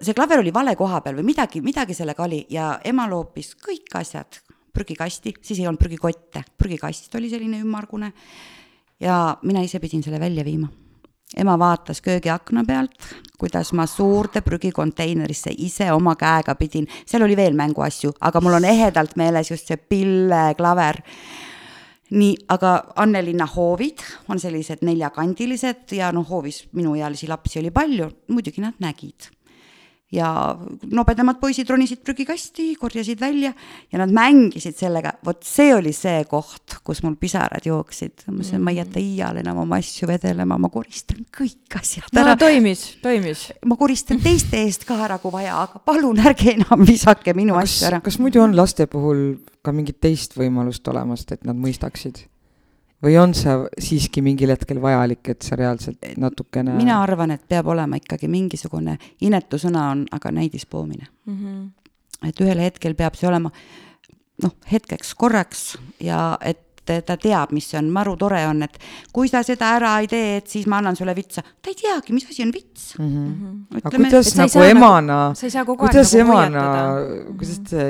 see 0.00 0.14
klaver 0.14 0.42
oli 0.42 0.54
vale 0.54 0.74
koha 0.78 1.00
peal 1.02 1.18
või 1.18 1.30
midagi, 1.30 1.62
midagi 1.62 1.94
sellega 1.94 2.26
oli 2.26 2.44
ja 2.50 2.76
ema 2.84 3.08
loopis 3.10 3.54
kõik 3.58 3.94
asjad 3.98 4.42
prügikasti, 4.72 5.34
siis 5.42 5.60
ei 5.60 5.66
olnud 5.66 5.82
prügikotte, 5.82 6.44
prügikast 6.58 7.14
oli 7.18 7.30
selline 7.30 7.60
ümmargune 7.62 8.12
ja 9.02 9.36
mina 9.42 9.62
ise 9.66 9.82
pidin 9.82 10.02
selle 10.02 10.22
välja 10.22 10.46
viima 10.46 10.70
ema 11.36 11.58
vaatas 11.58 12.00
köögiakna 12.00 12.64
pealt, 12.66 12.94
kuidas 13.38 13.72
ma 13.72 13.86
suurde 13.86 14.40
prügikonteinerisse 14.40 15.54
ise 15.58 15.92
oma 15.92 16.14
käega 16.16 16.54
pidin, 16.54 16.88
seal 17.06 17.24
oli 17.26 17.36
veel 17.36 17.56
mänguasju, 17.58 18.12
aga 18.20 18.40
mul 18.40 18.58
on 18.60 18.68
ehedalt 18.68 19.16
meeles 19.16 19.50
just 19.50 19.66
see 19.66 19.76
pilleklaver. 19.76 21.02
nii, 22.12 22.34
aga 22.52 22.72
Annelinna 22.96 23.46
hoovid 23.46 24.02
on 24.28 24.40
sellised 24.40 24.82
neljakandilised 24.84 25.94
ja 25.96 26.10
noh, 26.12 26.28
hoovis 26.28 26.66
minuealisi 26.72 27.28
lapsi 27.28 27.58
oli 27.58 27.70
palju, 27.70 28.10
muidugi 28.28 28.60
nad 28.60 28.74
nägid 28.78 29.32
ja 30.12 30.28
nobedamad 30.92 31.38
poisid 31.40 31.70
ronisid 31.70 32.02
prügikasti, 32.04 32.72
korjasid 32.80 33.20
välja 33.20 33.52
ja 33.92 34.00
nad 34.00 34.12
mängisid 34.12 34.76
sellega, 34.76 35.14
vot 35.24 35.44
see 35.46 35.72
oli 35.74 35.94
see 35.96 36.24
koht, 36.28 36.78
kus 36.84 37.02
mul 37.04 37.16
pisarad 37.20 37.64
jooksid. 37.66 38.26
ma 38.26 38.36
mõtlesin, 38.36 38.62
ma 38.62 38.74
ei 38.74 38.80
jäta 38.82 39.00
iial 39.00 39.40
enam 39.42 39.62
oma 39.64 39.78
asju 39.80 40.08
vedelema, 40.10 40.58
ma 40.60 40.68
koristan 40.72 41.24
kõik 41.32 41.78
asjad 41.80 42.10
ära 42.12 42.34
no,. 42.34 42.40
toimis, 42.40 42.84
toimis. 43.04 43.46
ma 43.64 43.78
koristan 43.80 44.20
teiste 44.22 44.60
eest 44.60 44.84
ka 44.88 44.98
ära, 45.06 45.18
kui 45.22 45.32
vaja, 45.34 45.62
aga 45.64 45.80
palun 45.84 46.20
ärge 46.20 46.52
enam 46.58 46.84
visake 46.88 47.34
minu 47.38 47.56
kas, 47.56 47.78
asju 47.78 47.88
ära. 47.92 48.02
kas 48.04 48.20
muidu 48.20 48.44
on 48.44 48.56
laste 48.58 48.86
puhul 48.90 49.40
ka 49.64 49.72
mingit 49.72 50.00
teist 50.02 50.36
võimalust 50.36 50.86
olemas, 50.92 51.24
et 51.30 51.46
nad 51.48 51.56
mõistaksid? 51.56 52.26
Või 53.02 53.18
on 53.18 53.34
see 53.34 53.54
siiski 53.82 54.22
mingil 54.24 54.52
hetkel 54.54 54.80
vajalik, 54.82 55.34
et 55.34 55.42
sa 55.42 55.58
reaalselt 55.58 56.02
natukene 56.20 56.76
mina 56.78 57.00
arvan, 57.02 57.34
et 57.34 57.44
peab 57.48 57.70
olema 57.72 57.98
ikkagi 58.00 58.30
mingisugune, 58.30 58.98
inetu 59.20 59.60
sõna 59.60 59.88
on 59.92 60.04
aga 60.12 60.32
näidispoomine 60.32 61.06
mm. 61.26 61.38
-hmm. 61.38 62.28
et 62.28 62.40
ühel 62.40 62.62
hetkel 62.66 62.94
peab 62.94 63.18
see 63.18 63.28
olema 63.28 63.50
noh, 64.42 64.54
hetkeks, 64.72 65.14
korraks 65.14 65.64
ja 66.00 66.36
et 66.40 66.66
ta 66.84 67.16
teab, 67.16 67.52
mis 67.54 67.68
see 67.70 67.78
on, 67.78 67.90
maru 67.94 68.16
tore 68.18 68.40
on, 68.48 68.64
et 68.66 68.78
kui 69.14 69.30
sa 69.30 69.42
seda 69.46 69.72
ära 69.76 69.92
ei 70.02 70.08
tee, 70.10 70.36
et 70.40 70.48
siis 70.50 70.66
ma 70.70 70.80
annan 70.82 70.96
sulle 70.98 71.14
vitsa. 71.14 71.42
ta 71.42 71.70
ei 71.70 71.78
teagi, 71.78 72.14
mis 72.16 72.26
asi 72.28 72.42
on 72.42 72.52
vits 72.54 72.94
mm. 72.98 73.08
-hmm. 73.08 73.78
aga 73.78 73.96
kuidas 73.96 74.26
et 74.26 74.34
sa 74.34 74.42
ei 74.42 74.48
nagu 74.48 74.64
emana 74.70 75.18
nagu- 75.32 75.50
saa 75.50 75.64
kogu 75.64 75.84
aeg 75.84 75.92
kuidas 75.92 76.12
nagu 76.12 76.28
emana 76.28 76.64
kuidas 77.38 77.58
te, 77.70 77.86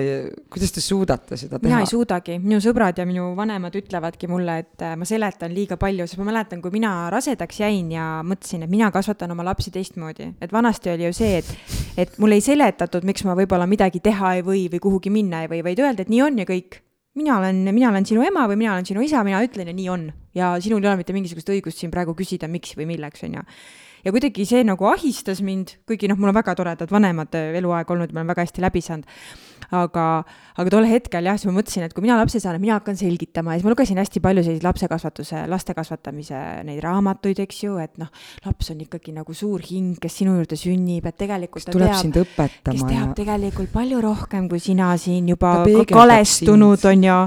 kuidas 0.51 0.73
te 0.73 0.81
suudate 0.81 1.37
seda 1.37 1.59
mina 1.63 1.69
teha 1.69 1.81
ei? 1.81 1.87
suudagi, 1.87 2.39
minu 2.39 2.61
sõbrad 2.61 2.99
ja 2.99 3.07
minu 3.07 3.33
vanemad 3.37 3.75
ütlevadki 3.75 4.29
mulle, 4.29 4.59
et 4.59 4.83
äh, 4.83 4.97
ma 4.97 5.09
seletan 5.09 5.55
liiga 5.55 5.77
palju, 5.77 6.07
sest 6.07 6.21
ma 6.21 6.29
mäletan, 6.31 6.63
kui 6.63 6.71
mina 6.71 7.11
rasedaks 7.11 7.61
jäin 7.61 7.93
ja 7.93 8.23
mõtlesin, 8.27 8.63
et 8.67 8.71
mina 8.71 8.91
kasvatan 8.91 9.31
oma 9.31 9.45
lapsi 9.45 9.71
teistmoodi, 9.71 10.35
et 10.41 10.53
vanasti 10.53 10.91
oli 10.91 11.09
ju 11.09 11.13
see, 11.17 11.39
et 11.39 11.57
et 11.97 12.19
mulle 12.19 12.39
ei 12.39 12.45
seletatud, 12.45 13.05
miks 13.09 13.25
ma 13.29 13.37
võib-olla 13.39 13.67
midagi 13.69 14.01
teha 14.01 14.37
ei 14.39 14.47
või 14.47 14.67
või 14.73 14.81
kuhugi 14.83 15.13
minna 15.13 15.45
ei 15.45 15.51
või, 15.51 15.63
vaid 15.65 15.83
öeldi, 15.83 16.07
et 16.07 16.13
nii 16.13 16.23
on 16.25 16.43
ja 16.43 16.49
kõik. 16.49 16.81
Mina 17.19 17.39
olen, 17.39 17.63
mina 17.75 17.91
olen 17.93 18.07
sinu 18.09 18.25
ema 18.25 18.47
või 18.51 18.59
mina 18.63 18.75
olen 18.75 18.89
sinu 18.89 19.05
isa, 19.05 19.23
mina 19.27 19.43
ütlen 19.45 19.69
ja 19.69 19.77
nii 19.77 19.89
on. 19.93 20.11
ja 20.35 20.55
sinul 20.61 20.83
ei 20.83 20.89
ole 20.91 21.01
mitte 21.03 21.13
mingisugust 21.13 21.51
õigust 21.53 21.83
siin 21.83 21.93
praegu 21.93 22.15
küsida, 22.17 22.49
miks 22.49 22.77
või 22.79 22.89
milleks, 22.95 23.25
on 23.27 23.41
ju 23.41 23.47
ja 24.05 24.13
kuidagi 24.15 24.47
see 24.49 24.65
nagu 24.67 24.87
ahistas 24.91 25.43
mind, 25.45 25.77
kuigi 25.87 26.11
noh, 26.11 26.19
mul 26.19 26.33
on 26.33 26.39
väga 26.39 26.55
toredad 26.59 26.91
vanemad 26.91 27.37
eluaeg 27.39 27.91
olnud, 27.95 28.13
ma 28.13 28.23
olen 28.23 28.33
väga 28.33 28.47
hästi 28.47 28.65
läbi 28.65 28.83
saanud. 28.83 29.07
aga, 29.73 30.07
aga 30.61 30.73
tol 30.73 30.87
hetkel 30.89 31.27
jah, 31.29 31.39
siis 31.39 31.49
ma 31.49 31.55
mõtlesin, 31.57 31.87
et 31.87 31.95
kui 31.97 32.05
mina 32.05 32.19
lapse 32.21 32.41
saan, 32.43 32.59
et 32.59 32.65
mina 32.65 32.77
hakkan 32.77 32.99
selgitama 32.99 33.55
ja 33.55 33.61
siis 33.61 33.67
ma 33.67 33.73
lugesin 33.73 34.01
hästi 34.01 34.23
palju 34.25 34.45
selliseid 34.45 34.67
lapsekasvatuse, 34.67 35.45
laste 35.51 35.77
kasvatamise 35.77 36.43
neid 36.69 36.83
raamatuid, 36.85 37.41
eks 37.47 37.63
ju, 37.65 37.79
et 37.83 37.97
noh, 38.03 38.11
laps 38.47 38.73
on 38.75 38.83
ikkagi 38.85 39.15
nagu 39.17 39.37
suur 39.37 39.65
hing, 39.65 39.97
kes 40.03 40.21
sinu 40.21 40.37
juurde 40.39 40.59
sünnib, 40.61 41.09
et 41.09 41.19
tegelikult 41.23 41.67
ta 41.69 41.75
tuleb 41.75 41.93
teab 41.93 42.05
sind 42.05 42.19
kes 42.19 42.29
õpetama 42.29 42.79
ja 42.83 42.93
teab 42.93 43.17
tegelikult 43.23 43.73
palju 43.73 44.05
rohkem 44.05 44.47
kui 44.53 44.63
sina 44.63 44.93
siin 45.01 45.33
juba 45.33 45.63
kalestunud 45.89 46.87
on 46.93 47.09
ju. 47.09 47.19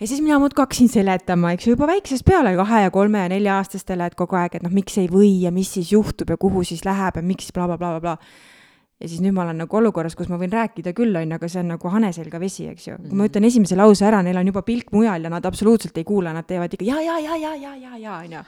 ja 0.00 0.08
siis 0.08 0.24
mina 0.24 0.40
muudkui 0.42 0.64
hakkasin 0.64 0.90
seletama, 0.92 1.52
eks 1.54 1.68
ju, 1.68 1.76
juba 1.76 1.90
väiksest 1.92 2.24
peale 2.26 2.56
kahe 2.56 2.86
ja 2.86 2.94
kolme 2.94 3.26
ja 3.26 3.28
nelja-aastastele, 3.36 4.08
et 4.08 4.18
kogu 4.18 4.40
aeg, 4.40 4.56
et 4.56 4.64
noh, 4.64 4.72
miks 4.72 4.96
ei 5.02 5.12
või 5.12 5.36
ja 5.44 5.52
mis 5.54 5.76
siis 5.76 5.92
juhtub 5.92 6.32
ja 6.32 6.40
kuhu 6.40 6.64
siis 6.64 6.86
läheb 6.88 7.20
ja 7.20 7.24
miks 7.24 7.52
blablabla 7.52 8.00
bla,. 8.00 8.00
Bla, 8.00 8.16
bla. 8.16 8.52
Ja 9.00 9.10
siis 9.10 9.20
nüüd 9.24 9.34
ma 9.36 9.42
olen 9.44 9.58
nagu 9.64 9.78
olukorras, 9.78 10.14
kus 10.16 10.30
ma 10.30 10.38
võin 10.40 10.52
rääkida 10.54 10.94
küll, 10.96 11.14
on 11.18 11.26
ju, 11.26 11.38
aga 11.38 11.48
see 11.50 11.62
on 11.64 11.72
nagu 11.74 11.90
hane 11.92 12.10
selga 12.14 12.40
vesi, 12.42 12.68
eks 12.70 12.88
ju. 12.88 12.98
kui 13.08 13.18
ma 13.18 13.28
ütlen 13.28 13.48
esimese 13.48 13.78
lause 13.78 14.06
ära, 14.06 14.22
neil 14.24 14.38
on 14.40 14.50
juba 14.52 14.62
pilk 14.66 14.92
mujal 14.94 15.26
ja 15.26 15.32
nad 15.32 15.46
absoluutselt 15.48 15.98
ei 15.98 16.06
kuula, 16.08 16.34
nad 16.36 16.46
teevad 16.48 16.76
ikka 16.76 16.86
ja, 16.86 17.00
ja, 17.02 17.18
ja, 17.22 17.38
ja, 17.40 17.54
ja, 17.58 17.74
ja, 17.74 17.96
ja, 17.98 18.18
on 18.20 18.36
ju. 18.38 18.44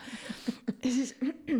ja 0.76 0.92
siis 0.92 1.14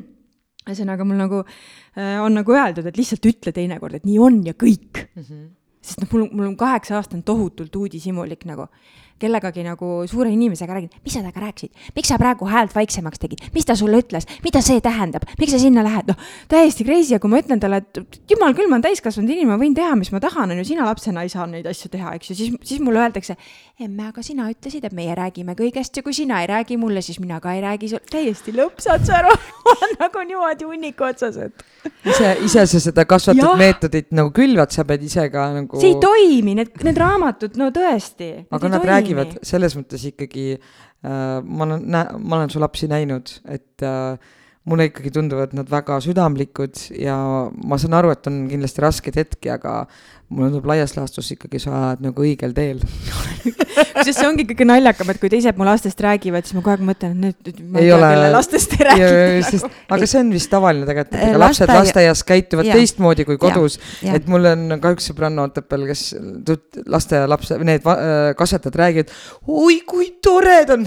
ühesõnaga 0.67 1.07
mul 1.07 1.21
nagu 1.21 1.43
äh, 1.43 2.17
on 2.23 2.39
nagu 2.39 2.55
öeldud, 2.55 2.87
et 2.87 2.99
lihtsalt 2.99 3.27
ütle 3.31 3.55
teinekord, 3.55 3.99
et 3.99 4.07
nii 4.07 4.19
on 4.23 4.41
ja 4.47 4.55
kõik 4.59 5.03
mm. 5.07 5.23
-hmm. 5.23 5.49
sest 5.83 6.03
noh, 6.03 6.13
mul, 6.15 6.29
mul 6.33 6.53
on 6.53 6.57
kaheksa 6.61 7.01
aastane 7.01 7.27
tohutult 7.27 7.77
uudishimulik 7.77 8.47
nagu, 8.47 8.71
kellegagi 9.23 9.65
nagu 9.65 9.91
suure 10.11 10.31
inimesega 10.33 10.77
räägin, 10.77 10.91
mis 11.05 11.17
sa 11.17 11.23
temaga 11.23 11.45
rääkisid, 11.47 11.73
miks 11.97 12.11
sa 12.13 12.19
praegu 12.21 12.49
häält 12.51 12.75
vaiksemaks 12.77 13.23
tegid, 13.23 13.45
mis 13.55 13.67
ta 13.69 13.77
sulle 13.79 14.01
ütles, 14.03 14.29
mida 14.45 14.61
see 14.65 14.83
tähendab, 14.85 15.25
miks 15.41 15.55
sa 15.55 15.61
sinna 15.63 15.85
lähed, 15.87 16.11
noh, 16.13 16.29
täiesti 16.53 16.85
crazy 16.85 17.15
ja 17.15 17.21
kui 17.23 17.33
ma 17.33 17.41
ütlen 17.41 17.63
talle, 17.63 17.81
et 17.81 18.21
jumal 18.31 18.57
küll, 18.57 18.69
ma 18.69 18.77
olen 18.77 18.87
täiskasvanud 18.89 19.33
inimene, 19.33 19.55
ma 19.55 19.61
võin 19.63 19.77
teha, 19.77 19.97
mis 19.99 20.13
ma 20.13 20.21
tahan, 20.23 20.53
on 20.53 20.61
ju, 20.61 20.69
sina 20.73 20.89
lapsena 20.89 21.25
ei 21.25 21.33
saa 21.33 21.49
neid 21.51 21.69
asju 21.71 21.93
teha, 21.93 22.13
eks 22.19 22.33
ju, 22.33 22.39
siis, 22.43 22.61
siis 22.69 22.85
mulle 22.85 23.05
öeldakse, 23.07 23.39
emme, 23.77 24.07
aga 24.09 24.23
sina 24.25 24.47
ütlesid, 24.49 24.87
et 24.89 24.95
meie 24.97 25.13
räägime 25.17 25.53
kõigest 25.57 25.99
ja 25.99 26.03
kui 26.05 26.15
sina 26.17 26.39
ei 26.41 26.49
räägi 26.49 26.79
mulle, 26.81 27.03
siis 27.05 27.19
mina 27.21 27.37
ka 27.45 27.53
ei 27.53 27.61
räägi 27.65 27.91
sul, 27.91 28.01
täiesti 28.09 28.55
lõpp, 28.57 28.81
saad 28.81 29.05
sa 29.05 29.19
aru, 29.19 29.35
nagu 30.03 30.23
niimoodi 30.31 30.69
hunniku 30.69 31.05
otsas, 31.11 31.37
et 31.45 31.67
ise, 32.09 32.31
ise 32.47 32.65
sa 32.73 32.81
seda 32.81 33.05
Jah. 33.05 33.11
kasvatusmeetodit 33.11 34.09
nagu 34.17 34.33
külvad, 34.37 34.73
sa 34.73 34.87
pead 34.89 35.05
ise 35.05 35.27
ka 35.33 35.51
nagu 35.59 35.83
see 35.83 35.93
ei 35.93 36.01
toimi, 36.01 36.57
need, 36.57 36.73
need 36.89 37.03
raamatud, 37.03 37.61
no 37.61 37.69
tõesti. 37.75 38.31
aga 38.57 38.73
nad 38.73 38.89
räägivad 38.89 39.37
selles 39.45 39.77
mõttes 39.77 40.09
ikkagi 40.09 40.49
äh,, 40.57 41.13
ma 41.45 41.69
olen, 41.69 41.85
ma 41.93 42.41
olen 42.41 42.53
su 42.53 42.63
lapsi 42.63 42.89
näinud, 42.89 43.37
et 43.45 43.85
äh, 43.85 44.17
mulle 44.67 44.89
ikkagi 44.91 45.13
tunduvad 45.15 45.53
nad 45.55 45.69
väga 45.71 46.01
südamlikud 46.03 46.81
ja 46.99 47.15
ma 47.71 47.77
saan 47.79 47.95
aru, 47.95 48.11
et 48.17 48.27
on 48.27 48.45
kindlasti 48.51 48.83
raskeid 48.83 49.15
hetki, 49.21 49.51
aga 49.55 49.85
mulle 50.27 50.49
tundub 50.51 50.65
laias 50.67 50.97
laastus 50.97 51.29
ikkagi 51.37 51.61
sa 51.63 51.71
oled 51.71 52.01
nagu 52.09 52.25
õigel 52.25 52.51
teel. 52.57 52.81
sest 54.07 54.19
see 54.19 54.27
ongi 54.27 54.43
kõige 54.49 54.67
naljakam, 54.67 55.13
et 55.13 55.21
kui 55.23 55.31
teised 55.31 55.55
mu 55.59 55.67
lastest 55.69 56.01
räägivad, 56.03 56.49
siis 56.49 56.57
ma 56.57 56.65
kogu 56.65 56.73
aeg 56.75 56.83
mõtlen, 56.89 57.15
et 57.15 57.23
nüüd, 57.47 57.61
nüüd 57.61 57.61
ma 57.77 57.79
Ei 57.83 57.87
tea, 57.87 57.95
ole- 57.97 58.09
kelle 58.17 58.31
lastest 58.35 58.75
ei 58.75 58.87
räägi 58.89 59.11
nagu.. 59.55 59.71
aga 59.97 60.09
see 60.11 60.23
on 60.25 60.33
vist 60.35 60.51
tavaline 60.51 60.89
tegelikult, 60.89 61.15
et 61.15 61.23
Eh, 61.23 61.31
ega 61.31 61.41
lapsed 61.45 61.71
lasteaia- 61.71 61.85
lasteaias 61.87 62.25
käituvad 62.33 62.67
Jaa. 62.71 62.79
teistmoodi 62.81 63.27
kui 63.29 63.39
kodus, 63.43 63.79
et 64.03 64.27
mul 64.31 64.51
on 64.51 64.67
kahjuks 64.83 65.07
sõbranna 65.13 65.47
Otepääl, 65.47 65.87
kes 65.93 66.03
lasteaialapse, 66.97 67.59
need 67.63 67.87
äh, 67.87 68.35
kasvatajad 68.39 68.81
räägivad, 68.83 69.15
oi 69.47 69.79
kui 69.87 70.11
tore 70.23 70.59
ta 70.67 70.75
on. 70.75 70.85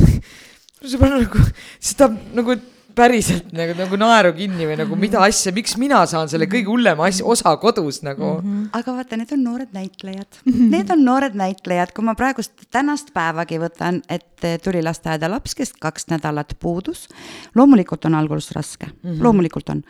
sõbranna 0.84 1.24
nagu, 1.24 1.46
siis 1.80 1.96
ta 2.00 2.12
nagu 2.12 2.60
päriselt 3.00 3.52
nagu, 3.56 3.76
nagu 3.78 4.00
naeru 4.00 4.32
kinni 4.38 4.68
või 4.70 4.78
nagu 4.80 4.98
mida 5.00 5.22
asja, 5.26 5.54
miks 5.56 5.76
mina 5.80 6.02
saan 6.10 6.30
selle 6.32 6.48
kõige 6.52 6.72
hullema 6.72 7.08
asja, 7.10 7.26
osa 7.30 7.54
kodus 7.62 8.02
nagu 8.06 8.36
mm. 8.38 8.46
-hmm. 8.46 8.70
aga 8.80 8.96
vaata, 8.98 9.20
need 9.20 9.34
on 9.36 9.44
noored 9.46 9.76
näitlejad, 9.76 10.42
need 10.76 10.94
on 10.94 11.04
noored 11.06 11.38
näitlejad, 11.40 11.94
kui 11.96 12.06
ma 12.06 12.16
praegust 12.20 12.68
tänast 12.72 13.14
päevagi 13.16 13.60
võtan, 13.62 14.02
et 14.10 14.48
eh, 14.48 14.58
tuli 14.64 14.84
lasteaeda 14.86 15.30
laps, 15.32 15.56
kes 15.56 15.74
kaks 15.80 16.10
nädalat 16.14 16.56
puudus. 16.60 17.08
loomulikult 17.56 18.06
on 18.06 18.16
alguses 18.16 18.52
raske 18.56 18.86
mm, 18.86 19.10
-hmm. 19.10 19.24
loomulikult 19.24 19.70
on. 19.70 19.84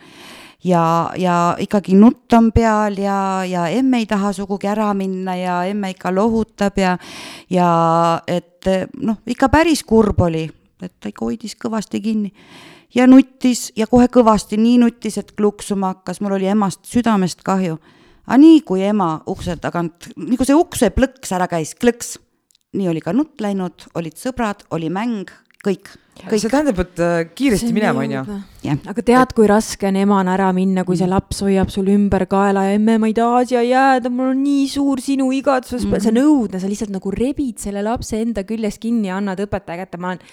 ja, 0.64 1.10
ja 1.16 1.56
ikkagi 1.58 1.94
nutt 1.94 2.32
on 2.32 2.52
peal 2.52 2.98
ja, 2.98 3.44
ja 3.44 3.68
emme 3.68 3.98
ei 3.98 4.06
taha 4.06 4.32
sugugi 4.32 4.66
ära 4.66 4.94
minna 4.94 5.36
ja 5.36 5.64
emme 5.64 5.90
ikka 5.90 6.14
lohutab 6.14 6.78
ja, 6.78 6.98
ja 7.50 8.22
et 8.26 8.66
eh, 8.66 8.86
noh, 8.96 9.16
ikka 9.26 9.48
päris 9.48 9.84
kurb 9.84 10.20
oli, 10.20 10.50
et 10.82 10.92
ta 11.00 11.08
ikka 11.08 11.24
hoidis 11.24 11.56
kõvasti 11.56 12.00
kinni 12.00 12.32
ja 12.94 13.06
nuttis 13.06 13.70
ja 13.78 13.86
kohe 13.90 14.08
kõvasti 14.12 14.58
nii 14.60 14.78
nuttis, 14.82 15.18
et 15.20 15.32
kluksuma 15.38 15.94
hakkas, 15.94 16.20
mul 16.20 16.38
oli 16.38 16.50
emast 16.50 16.84
südamest 16.90 17.44
kahju. 17.46 17.78
aga 18.26 18.38
nii 18.38 18.60
kui 18.66 18.82
ema 18.86 19.20
ukse 19.30 19.56
tagant, 19.56 20.10
nii 20.16 20.38
kui 20.38 20.46
see 20.46 20.58
ukse 20.58 20.90
plõks 20.94 21.32
ära 21.34 21.48
käis, 21.50 21.74
klõks, 21.74 22.18
nii 22.76 22.90
oli 22.90 23.02
ka 23.02 23.14
nutt 23.16 23.40
läinud, 23.42 23.90
olid 23.98 24.18
sõbrad, 24.18 24.62
oli 24.70 24.90
mäng, 24.92 25.30
kõik, 25.64 25.90
kõik 26.20 26.42
see. 26.42 26.52
tähendab, 26.52 26.78
et 26.84 27.02
äh, 27.02 27.16
kiiresti 27.34 27.72
minema, 27.74 28.04
on 28.04 28.14
ju. 28.14 28.76
aga 28.92 29.04
tead, 29.06 29.34
kui 29.34 29.48
raske 29.50 29.88
on 29.88 29.98
emana 29.98 30.36
ära 30.36 30.50
minna, 30.56 30.84
kui 30.86 30.98
see 30.98 31.10
laps 31.10 31.42
hoiab 31.46 31.72
sul 31.74 31.90
ümber 31.90 32.26
kaela 32.30 32.68
ja 32.68 32.78
emme, 32.78 33.00
ma 33.02 33.10
ei 33.10 33.16
taha 33.16 33.42
siia 33.48 33.64
jääda, 33.66 34.12
mul 34.14 34.32
on 34.34 34.44
nii 34.44 34.68
suur 34.70 35.02
sinu 35.02 35.30
igatsus 35.34 35.84
mm, 35.84 35.92
-hmm. 35.92 36.06
see 36.06 36.14
on 36.14 36.22
õudne, 36.22 36.62
sa 36.62 36.70
lihtsalt 36.70 36.94
nagu 36.94 37.10
rebid 37.10 37.58
selle 37.58 37.82
lapse 37.86 38.20
enda 38.20 38.46
küljest 38.46 38.82
kinni 38.82 39.10
ja 39.10 39.18
annad 39.18 39.42
õpetaja 39.42 39.84
kätte, 39.84 39.98
ma 39.98 40.14
olen 40.14 40.24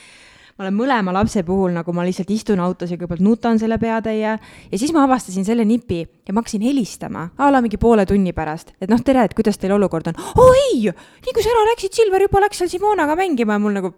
ma 0.58 0.66
olen 0.66 0.74
mõlema 0.78 1.14
lapse 1.14 1.44
puhul 1.46 1.76
nagu 1.76 1.94
ma 1.94 2.06
lihtsalt 2.08 2.32
istun 2.34 2.62
autos 2.64 2.92
ja 2.92 2.98
kõigepealt 2.98 3.24
nutan 3.26 3.60
selle 3.62 3.78
peatäie 3.82 4.34
ja 4.34 4.78
siis 4.78 4.94
ma 4.96 5.04
avastasin 5.06 5.46
selle 5.46 5.66
nipi 5.66 6.02
ja 6.02 6.34
ma 6.34 6.42
hakkasin 6.42 6.66
helistama 6.66 7.30
a 7.38 7.52
la 7.54 7.62
mingi 7.62 7.78
poole 7.78 8.06
tunni 8.10 8.34
pärast, 8.34 8.74
et 8.82 8.90
noh, 8.90 9.02
tere, 9.06 9.28
et 9.28 9.38
kuidas 9.38 9.62
teil 9.62 9.76
olukord 9.78 10.10
on. 10.10 10.18
oo 10.38 10.50
ei, 10.68 10.90
nii 10.90 11.34
kui 11.34 11.46
sa 11.46 11.54
ära 11.54 11.70
läksid, 11.72 11.94
Silver 11.94 12.26
juba 12.26 12.42
läks 12.44 12.62
seal 12.62 12.70
Simonaga 12.72 13.16
mängima. 13.18 13.58
Ja 13.58 13.62
mul 13.62 13.78
nagu 13.78 13.94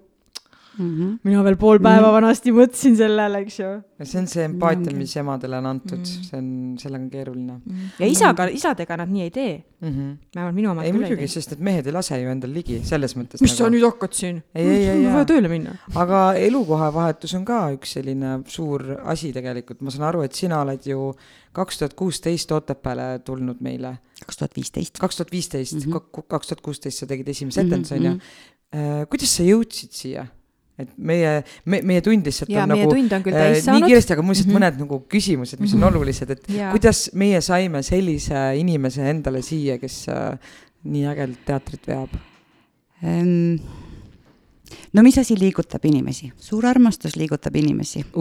mm 0.80 0.90
-hmm. 0.90 1.18
mina 1.24 1.44
veel 1.44 1.58
pool 1.60 1.80
päeva 1.84 2.12
vanasti 2.16 2.52
mõtlesin 2.56 2.96
sellele, 2.98 3.42
eks 3.46 3.60
ju. 3.60 3.72
see 4.04 4.20
on 4.22 4.28
see 4.28 4.44
empaatia, 4.48 4.96
mis 4.96 5.16
emadele 5.18 5.58
on 5.58 5.66
antud 5.66 6.00
mm., 6.00 6.28
see 6.30 6.38
on, 6.38 6.78
sellega 6.80 7.04
on 7.04 7.10
keeruline 7.10 7.60
ja 8.00 8.08
isaga, 8.08 8.48
isadega 8.48 8.98
nad 8.98 9.12
nii 9.12 9.22
ei 9.28 9.32
tee, 9.32 9.64
mm. 9.82 9.90
-hmm. 9.90 10.14
vähemalt 10.36 10.56
minu 10.56 10.72
omad 10.72 10.86
ei 10.86 10.92
küll 10.92 11.04
ei 11.04 11.10
muidugi, 11.10 11.28
tee. 11.28 11.34
sest 11.36 11.52
et 11.58 11.60
mehed 11.60 11.88
ei 11.88 11.94
lase 11.94 12.22
ju 12.22 12.30
endal 12.30 12.54
ligi, 12.54 12.80
selles 12.84 13.16
mõttes. 13.18 13.42
mis 13.42 13.58
sa 13.58 13.70
nüüd 13.70 13.86
hakkad 13.86 14.14
siin? 14.14 14.42
Ei, 14.56 14.68
ei, 14.68 14.88
ei, 14.88 14.98
mul 14.98 15.08
on 15.08 15.14
vaja 15.14 15.26
tööle 15.34 15.52
minna. 15.52 15.76
aga 15.96 16.34
elukohavahetus 16.48 17.36
on 17.36 17.46
ka 17.46 17.60
üks 17.76 17.94
selline 18.00 18.40
suur 18.48 18.86
asi 19.04 19.34
tegelikult, 19.34 19.82
ma 19.82 19.92
saan 19.92 20.08
aru, 20.10 20.22
et 20.22 20.34
sina 20.34 20.62
oled 20.62 20.86
ju 20.86 21.14
kaks 21.52 21.78
tuhat 21.78 21.94
kuusteist 21.94 22.52
Otepääle 22.52 23.20
tulnud 23.26 23.60
meile, 23.60 23.98
kaks 24.26 24.38
tuhat 24.38 24.56
viisteist. 24.56 25.00
kaks 25.00 25.18
tuhat 25.18 25.32
viisteist, 25.32 25.86
Mhm. 25.86 26.26
kaks 26.28 26.48
tuhat 26.48 26.62
kuusteist 26.62 27.00
sa 27.00 27.06
tegid 27.06 27.28
esimese 27.28 27.64
Mhm, 27.64 27.68
etenduse, 27.68 27.96
on 27.96 28.04
ju 28.04 28.12
mhm.. 28.12 29.08
kuidas 29.10 29.38
sa 29.38 29.44
jõudsid 29.44 29.92
siia? 29.92 30.28
Et 30.80 30.92
meie, 30.98 31.34
me, 31.66 31.82
meie 31.84 32.02
tund 32.06 32.28
lihtsalt 32.30 32.52
ja 32.54 32.64
on 32.64 32.74
nagu 32.74 32.88
tund 32.92 33.14
on 33.16 33.28
äh, 33.34 33.58
nii 33.60 33.84
kiiresti, 33.88 34.16
aga 34.16 34.24
mul 34.24 34.36
lihtsalt 34.36 34.50
Mhm. 34.50 34.58
mõned 34.58 34.80
nagu 34.86 35.02
küsimused, 35.12 35.60
mis 35.60 35.76
on 35.76 35.84
olulised, 35.90 36.30
et 36.36 36.50
Jaa. 36.56 36.72
kuidas 36.72 37.10
meie 37.14 37.42
saime 37.46 37.84
sellise 37.84 38.46
inimese 38.60 39.04
endale 39.12 39.42
siia, 39.46 39.78
kes 39.82 40.08
äh, 40.14 40.38
nii 40.84 41.06
ägedalt 41.12 41.46
teatrit 41.46 41.88
veab? 41.90 42.16
Ehm, 43.04 43.60
no 44.94 45.04
mis 45.04 45.18
asi 45.18 45.36
liigutab 45.40 45.86
inimesi? 45.86 46.32
suur 46.38 46.66
armastus 46.66 47.16
liigutab 47.20 47.56
inimesi. 47.56 48.06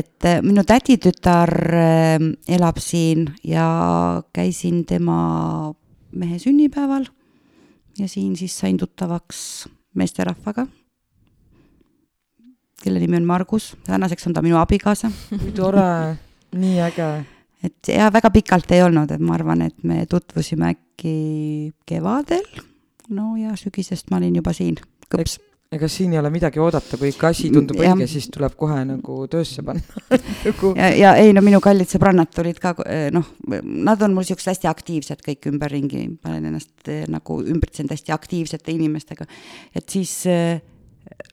et 0.00 0.24
äh, 0.24 0.40
minu 0.42 0.62
täditütar 0.66 1.50
äh, 1.74 2.18
elab 2.48 2.78
siin 2.78 3.28
ja 3.44 4.22
käisin 4.32 4.84
tema 4.86 5.74
mehe 6.12 6.38
sünnipäeval 6.38 7.06
ja 8.00 8.08
siin 8.08 8.36
siis 8.36 8.56
sain 8.58 8.78
tuttavaks 8.80 9.68
meesterahvaga, 9.94 10.66
kelle 12.82 13.02
nimi 13.02 13.18
on 13.20 13.28
Margus, 13.28 13.74
tänaseks 13.86 14.26
on 14.26 14.36
ta 14.36 14.42
minu 14.42 14.56
abikaasa. 14.60 15.10
kui 15.42 15.52
tore, 15.56 16.16
nii 16.56 16.80
äge. 16.86 17.10
et 17.64 17.92
ja 17.92 18.08
väga 18.12 18.30
pikalt 18.30 18.72
ei 18.72 18.82
olnud, 18.82 19.10
et 19.10 19.20
ma 19.20 19.36
arvan, 19.36 19.66
et 19.68 19.84
me 19.84 20.06
tutvusime 20.10 20.72
äkki 20.74 21.14
kevadel. 21.86 22.46
No 23.10 23.34
ja 23.36 23.56
sügisest 23.58 24.10
ma 24.10 24.20
olin 24.20 24.36
juba 24.38 24.54
siin, 24.54 24.78
kõps 25.10 25.40
ega 25.70 25.86
siin 25.88 26.14
ei 26.14 26.18
ole 26.18 26.32
midagi 26.34 26.58
oodata, 26.58 26.98
kui 26.98 27.12
ikka 27.12 27.28
asi 27.30 27.50
tundub 27.54 27.78
ja. 27.78 27.92
õige, 27.92 28.08
siis 28.10 28.26
tuleb 28.34 28.56
kohe 28.58 28.80
nagu 28.88 29.18
töösse 29.30 29.62
panna 29.66 30.02
nagu... 30.46 30.72
ja, 30.74 30.88
ja 30.98 31.12
ei 31.20 31.30
no 31.36 31.44
minu 31.46 31.60
kallid 31.62 31.90
sõbrannad 31.90 32.32
tulid 32.34 32.58
ka 32.62 32.74
noh, 33.14 33.28
nad 33.62 34.02
on 34.02 34.16
mul 34.16 34.26
siuksed 34.26 34.50
hästi 34.50 34.70
aktiivsed 34.70 35.22
kõik 35.26 35.46
ümberringi, 35.52 36.08
ma 36.18 36.32
olen 36.32 36.50
ennast 36.50 36.90
eh, 36.90 37.04
nagu 37.10 37.38
ümbritsenud 37.44 37.94
hästi 37.94 38.14
aktiivsete 38.16 38.74
inimestega. 38.74 39.28
et 39.78 39.86
siis 39.94 40.16
äh, 40.26 40.58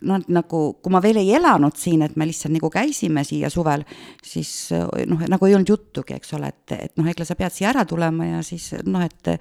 noh, 0.08 0.22
nagu 0.34 0.62
kui 0.84 0.94
ma 0.94 1.02
veel 1.04 1.20
ei 1.22 1.32
elanud 1.38 1.76
siin, 1.80 2.04
et 2.06 2.16
me 2.20 2.28
lihtsalt 2.28 2.54
nagu 2.56 2.70
käisime 2.74 3.24
siia 3.28 3.50
suvel, 3.54 3.84
siis 4.24 4.52
noh, 5.10 5.24
nagu 5.30 5.48
ei 5.48 5.56
olnud 5.58 5.72
juttugi, 5.74 6.18
eks 6.18 6.34
ole, 6.38 6.52
et, 6.54 6.76
et 6.78 6.94
noh, 7.00 7.08
Egla, 7.10 7.28
sa 7.28 7.38
pead 7.40 7.56
siia 7.56 7.72
ära 7.72 7.86
tulema 7.90 8.28
ja 8.28 8.42
siis 8.46 8.72
noh, 8.86 9.04
et 9.06 9.32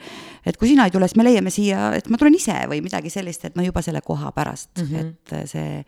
et 0.46 0.56
kui 0.56 0.70
sina 0.70 0.86
ei 0.86 0.94
tule, 0.94 1.08
siis 1.08 1.18
me 1.20 1.26
leiame 1.26 1.52
siia, 1.54 1.90
et 1.96 2.08
ma 2.12 2.20
tulen 2.20 2.36
ise 2.38 2.56
või 2.70 2.82
midagi 2.84 3.12
sellist, 3.12 3.48
et 3.48 3.58
no 3.58 3.64
juba 3.66 3.82
selle 3.84 4.02
koha 4.04 4.32
pärast 4.36 4.82
mm, 4.82 4.88
-hmm. 4.92 5.12
et 5.12 5.50
see 5.50 5.82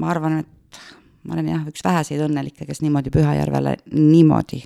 ma 0.00 0.12
arvan, 0.12 0.40
et 0.42 0.80
ma 1.26 1.36
olen 1.36 1.50
jah, 1.50 1.66
üks 1.70 1.84
väheseid 1.84 2.22
õnnelikke, 2.26 2.66
kes 2.66 2.82
niimoodi 2.84 3.12
Pühajärvele 3.14 3.76
niimoodi 3.94 4.62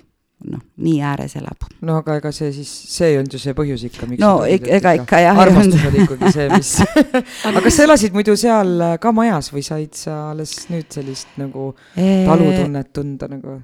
noh, 0.49 0.61
nii 0.81 1.01
ääres 1.05 1.35
elab. 1.39 1.67
no 1.81 1.97
aga 2.01 2.17
ega 2.21 2.31
see 2.35 2.51
siis, 2.55 2.71
see 2.95 3.11
ei 3.13 3.17
olnud 3.19 3.35
ju 3.35 3.41
see 3.41 3.55
põhjus 3.57 3.85
ikka, 3.89 4.09
miks 4.09 4.23
no 4.23 4.33
ega, 4.47 4.69
ega 4.79 4.95
ikka 5.01 5.23
jah. 5.23 5.41
armastus 5.45 5.87
oli 5.89 6.05
ikkagi 6.05 6.31
see, 6.35 6.47
mis 6.53 6.71
aga 7.49 7.65
kas 7.65 7.79
sa 7.79 7.87
elasid 7.87 8.15
muidu 8.17 8.37
seal 8.39 8.87
ka 9.01 9.15
majas 9.15 9.51
või 9.53 9.65
said 9.65 9.97
sa 9.97 10.21
alles 10.31 10.55
nüüd 10.71 10.89
sellist 10.93 11.35
nagu 11.41 11.71
talutunnet 11.95 12.93
tunda 12.95 13.29
nagu? 13.31 13.59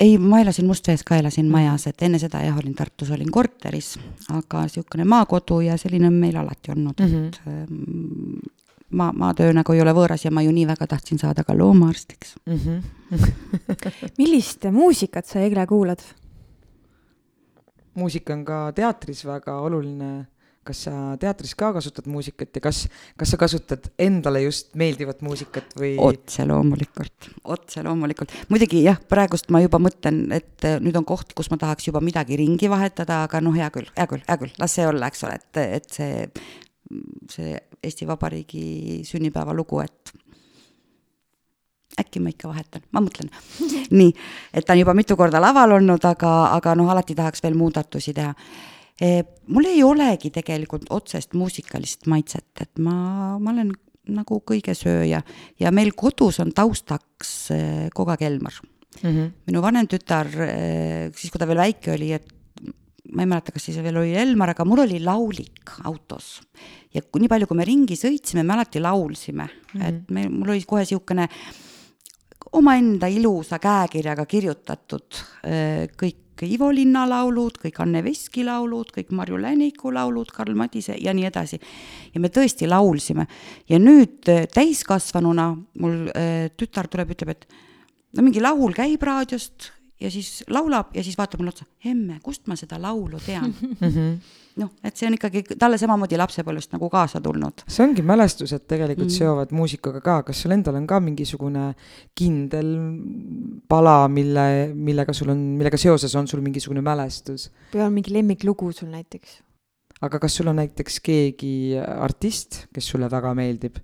ei, 0.00 0.18
ma 0.18 0.40
elasin 0.40 0.66
Mustvees 0.66 1.02
ka, 1.06 1.18
elasin 1.20 1.50
majas, 1.52 1.86
et 1.90 2.06
enne 2.06 2.20
seda 2.20 2.40
jah, 2.44 2.56
olin 2.56 2.74
Tartus, 2.76 3.10
olin 3.12 3.30
korteris, 3.32 3.92
aga 4.32 4.64
niisugune 4.64 5.04
maakodu 5.08 5.60
ja 5.66 5.76
selline 5.80 6.08
on 6.08 6.16
meil 6.22 6.38
alati 6.40 6.72
olnud 6.72 7.00
mm, 7.00 7.12
-hmm. 7.12 7.26
et 7.26 7.40
ähm, 7.46 8.54
maa, 8.90 9.12
maatöö 9.12 9.52
nagu 9.56 9.72
ei 9.72 9.82
ole 9.82 9.94
võõras 9.96 10.24
ja 10.24 10.30
ma 10.30 10.42
ju 10.42 10.52
nii 10.54 10.66
väga 10.66 10.86
tahtsin 10.86 11.18
saada 11.18 11.44
ka 11.44 11.56
loomaarstiks 11.58 12.34
mm. 12.46 12.56
-hmm. 12.56 12.82
millist 14.20 14.64
muusikat 14.72 15.26
sa, 15.26 15.40
Egle, 15.40 15.66
kuulad? 15.66 16.00
Muusika 17.94 18.34
on 18.36 18.44
ka 18.44 18.60
teatris 18.76 19.24
väga 19.28 19.60
oluline. 19.64 20.28
kas 20.70 20.82
sa 20.84 20.92
teatris 21.18 21.54
ka 21.56 21.70
kasutad 21.72 22.04
muusikat 22.06 22.52
ja 22.54 22.60
kas, 22.62 22.82
kas 23.18 23.30
sa 23.32 23.38
kasutad 23.40 23.86
endale 23.98 24.42
just 24.44 24.74
meeldivat 24.78 25.22
muusikat 25.24 25.72
või? 25.74 25.94
otse 25.98 26.44
loomulikult, 26.46 27.30
otse 27.44 27.82
loomulikult. 27.82 28.34
muidugi 28.52 28.84
jah, 28.84 29.00
praegust 29.08 29.48
ma 29.50 29.62
juba 29.64 29.80
mõtlen, 29.82 30.26
et 30.36 30.68
nüüd 30.84 31.00
on 31.00 31.08
koht, 31.08 31.32
kus 31.34 31.48
ma 31.50 31.58
tahaks 31.58 31.88
juba 31.88 32.04
midagi 32.04 32.38
ringi 32.38 32.68
vahetada, 32.70 33.24
aga 33.24 33.40
noh, 33.42 33.56
hea 33.56 33.70
küll, 33.74 33.88
hea 33.96 34.06
küll, 34.12 34.22
hea 34.28 34.38
küll, 34.44 34.52
las 34.60 34.76
see 34.76 34.86
olla, 34.86 35.08
eks 35.08 35.24
ole, 35.26 35.40
et, 35.40 35.62
et 35.80 35.90
see, 35.96 36.28
see 37.32 37.56
Eesti 37.80 38.06
Vabariigi 38.06 39.00
sünnipäeva 39.08 39.56
lugu, 39.56 39.80
et 39.80 40.12
äkki 41.98 42.20
ma 42.22 42.30
ikka 42.32 42.48
vahetan, 42.50 42.84
ma 42.94 43.02
mõtlen. 43.02 43.30
nii, 43.98 44.10
et 44.54 44.66
ta 44.66 44.76
on 44.76 44.82
juba 44.82 44.94
mitu 44.94 45.16
korda 45.18 45.40
laval 45.42 45.78
olnud, 45.78 46.04
aga, 46.06 46.34
aga 46.56 46.74
noh, 46.78 46.90
alati 46.92 47.16
tahaks 47.18 47.42
veel 47.44 47.58
muudatusi 47.58 48.14
teha 48.16 48.34
e,. 49.00 49.22
mul 49.50 49.68
ei 49.70 49.82
olegi 49.84 50.30
tegelikult 50.34 50.90
otsest 50.94 51.34
muusikalist 51.38 52.06
maitset, 52.10 52.50
et 52.60 52.82
ma, 52.82 53.38
ma 53.40 53.54
olen 53.54 53.72
nagu 54.10 54.40
kõigesööja 54.46 55.20
ja 55.60 55.72
meil 55.74 55.92
kodus 55.98 56.40
on 56.42 56.52
taustaks 56.56 57.32
e, 57.54 57.62
Koga 57.94 58.16
Kelmar 58.20 58.54
mm. 58.60 59.08
-hmm. 59.08 59.32
minu 59.46 59.62
vanem 59.62 59.88
tütar, 59.90 60.26
e, 60.26 61.10
siis 61.16 61.32
kui 61.32 61.38
ta 61.38 61.48
veel 61.48 61.60
väike 61.62 61.94
oli, 61.94 62.12
et 62.16 62.28
ma 63.10 63.24
ei 63.24 63.30
mäleta, 63.30 63.52
kas 63.52 63.64
siis 63.66 63.80
veel 63.82 63.96
oli 63.98 64.14
Elmar, 64.14 64.52
aga 64.52 64.64
mul 64.64 64.84
oli 64.84 65.00
laulik 65.02 65.72
autos. 65.84 66.40
ja 66.94 67.02
nii 67.02 67.28
palju, 67.28 67.46
kui 67.46 67.56
me 67.56 67.64
ringi 67.64 67.96
sõitsime, 67.96 68.44
me 68.44 68.54
alati 68.54 68.80
laulsime 68.80 69.48
mm, 69.48 69.80
-hmm. 69.80 69.88
et 69.88 70.10
me, 70.10 70.28
mul 70.28 70.54
oli 70.54 70.64
kohe 70.66 70.82
niisugune 70.82 71.22
äh, 71.22 71.69
omaenda 72.52 73.08
ilusa 73.10 73.58
käekirjaga 73.62 74.26
kirjutatud 74.26 75.20
äh, 75.44 75.86
kõik 75.98 76.18
Ivo 76.40 76.70
Linna 76.72 77.02
laulud, 77.04 77.58
kõik 77.60 77.82
Anne 77.84 78.00
Veski 78.00 78.46
laulud, 78.46 78.88
kõik 78.94 79.10
Marju 79.12 79.36
Läniku 79.42 79.90
laulud, 79.92 80.30
Karl 80.32 80.54
Madise 80.56 80.94
ja 80.96 81.12
nii 81.12 81.26
edasi. 81.28 81.58
ja 82.14 82.20
me 82.20 82.30
tõesti 82.32 82.68
laulsime 82.68 83.26
ja 83.68 83.78
nüüd 83.78 84.28
äh, 84.28 84.46
täiskasvanuna 84.48 85.50
mul 85.80 86.08
äh, 86.14 86.48
tütar 86.56 86.88
tuleb, 86.88 87.12
ütleb, 87.16 87.36
et 87.36 87.46
no 88.16 88.24
mingi 88.24 88.40
laul 88.40 88.72
käib 88.72 89.02
raadiost 89.02 89.72
ja 90.00 90.10
siis 90.10 90.44
laulab 90.48 90.94
ja 90.96 91.04
siis 91.04 91.18
vaatab 91.18 91.40
mulle 91.40 91.52
otsa, 91.54 91.66
emme, 91.84 92.18
kust 92.24 92.48
ma 92.48 92.56
seda 92.56 92.78
laulu 92.80 93.20
tean 93.24 93.52
-hmm. 93.60 94.14
noh, 94.62 94.70
et 94.84 94.96
see 94.96 95.08
on 95.08 95.16
ikkagi 95.16 95.42
talle 95.58 95.78
samamoodi 95.78 96.18
lapsepõlvest 96.20 96.72
nagu 96.76 96.88
kaasa 96.90 97.20
tulnud. 97.20 97.64
see 97.68 97.84
ongi 97.86 98.02
mälestused 98.02 98.66
tegelikult 98.66 99.08
mm 99.08 99.18
seovad 99.20 99.52
muusikaga 99.52 100.00
ka, 100.00 100.22
kas 100.22 100.42
sul 100.42 100.54
endal 100.54 100.78
on 100.78 100.86
ka 100.86 101.00
mingisugune 101.00 101.74
kindel 102.14 102.70
pala, 103.68 104.08
mille, 104.08 104.72
millega 104.74 105.12
sul 105.12 105.28
on, 105.34 105.38
millega 105.58 105.76
seoses 105.76 106.14
on 106.14 106.28
sul 106.28 106.40
mingisugune 106.40 106.80
mälestus? 106.80 107.50
või 107.74 107.86
on 107.86 107.92
mingi 107.92 108.14
lemmiklugu 108.14 108.72
sul 108.72 108.88
näiteks? 108.88 109.40
aga 110.00 110.18
kas 110.18 110.36
sul 110.36 110.48
on 110.48 110.56
näiteks 110.56 111.00
keegi 111.00 111.54
artist, 111.78 112.66
kes 112.74 112.88
sulle 112.88 113.10
väga 113.10 113.34
meeldib? 113.34 113.76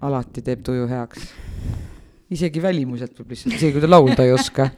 alati 0.00 0.42
teeb 0.42 0.62
tuju 0.64 0.86
heaks 0.88 1.32
isegi 2.30 2.62
välimuselt 2.62 3.18
võib 3.18 3.34
lihtsalt, 3.34 3.56
isegi 3.56 3.74
kui 3.74 3.82
ta 3.82 3.90
laulda 3.90 4.26
ei 4.26 4.32
oska 4.34 4.70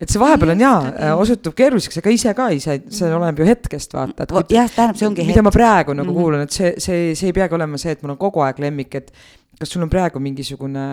et 0.00 0.08
see 0.08 0.20
vahepeal 0.20 0.54
on 0.54 0.62
jaa, 0.64 0.78
osutub 1.20 1.54
keeruliseks, 1.56 2.00
ega 2.00 2.14
ise 2.14 2.32
ka 2.36 2.48
ei 2.54 2.62
saa, 2.62 2.78
see 2.88 3.10
oleneb 3.12 3.42
ju 3.42 3.48
hetkest 3.50 3.96
vaata, 3.96 4.26
jah, 4.48 4.70
tähendab, 4.72 4.96
see 4.96 5.08
ongi 5.10 5.26
mida 5.26 5.40
hetk. 5.40 5.48
ma 5.50 5.52
praegu 5.54 5.94
nagu 5.94 6.08
mm 6.08 6.16
-hmm. 6.16 6.22
kuulan, 6.22 6.46
et 6.46 6.56
see, 6.56 6.72
see, 6.78 7.12
see 7.18 7.28
ei 7.28 7.36
peagi 7.36 7.56
olema 7.58 7.80
see, 7.80 7.92
et 7.92 8.02
mul 8.02 8.16
on 8.16 8.20
kogu 8.20 8.44
aeg 8.46 8.58
lemmik, 8.64 8.94
et 8.94 9.12
kas 9.60 9.68
sul 9.68 9.84
on 9.84 9.92
praegu 9.92 10.22
mingisugune 10.22 10.86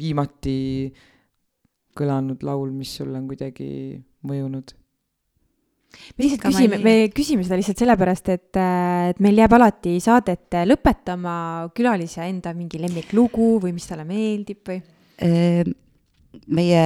viimati 0.00 0.92
kõlanud 2.00 2.42
laul, 2.42 2.70
mis 2.72 2.96
sulle 2.96 3.18
on 3.18 3.26
kuidagi 3.28 4.00
mõjunud? 4.24 4.79
Me 5.90 6.24
lihtsalt 6.24 6.44
küsime, 6.44 6.78
me 6.84 6.94
küsime 7.14 7.44
seda 7.46 7.58
lihtsalt 7.58 7.82
sellepärast, 7.82 8.30
et, 8.32 8.60
et 9.10 9.20
meil 9.22 9.42
jääb 9.42 9.56
alati 9.58 9.96
saadet 10.02 10.60
lõpetama 10.68 11.34
külalise 11.76 12.24
enda 12.28 12.54
mingi 12.56 12.80
lemmiklugu 12.82 13.56
või 13.64 13.74
mis 13.76 13.88
talle 13.90 14.06
meeldib 14.08 14.62
või? 14.70 14.80
Ehm, 15.26 15.74
meie 16.54 16.84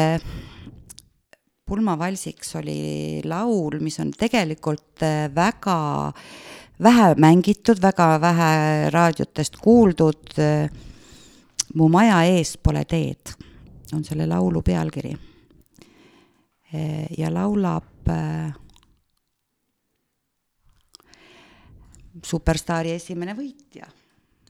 pulmavalsiks 1.65 2.57
oli 2.61 3.23
laul, 3.25 3.79
mis 3.85 4.01
on 4.03 4.11
tegelikult 4.17 5.05
äh, 5.05 5.29
väga 5.35 5.79
vähe 6.85 7.15
mängitud, 7.21 7.81
väga 7.83 8.19
vähe 8.21 8.91
raadiotest 8.91 9.61
kuuldud. 9.63 10.41
mu 11.75 11.89
maja 11.89 12.21
ees 12.23 12.57
pole 12.63 12.85
teed, 12.85 13.33
on 13.95 14.05
selle 14.05 14.27
laulu 14.27 14.63
pealkiri. 14.63 15.17
ja 17.19 17.31
laulab 17.31 18.11
superstaari 22.25 22.95
esimene 22.97 23.35
võitja, 23.37 23.89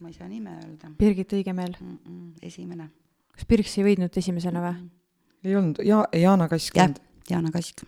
ma 0.00 0.10
ei 0.10 0.16
saa 0.16 0.28
nime 0.28 0.54
öelda. 0.58 0.92
Birgit 0.98 1.32
Õigemeel 1.36 1.74
mm? 1.78 1.96
-mm, 1.96 2.46
esimene. 2.50 2.90
kas 3.34 3.48
Birks 3.50 3.78
ei 3.78 3.86
võitnud 3.88 4.20
esimesena 4.22 4.62
või 4.62 4.72
mm? 4.72 4.84
-mm. 4.84 5.48
ei 5.48 5.56
olnud, 5.60 5.82
ja 5.84 6.04
Jaana 6.12 6.48
Kask. 6.48 6.76
jah, 6.76 6.94
Jaana 7.30 7.50
Kask. 7.50 7.84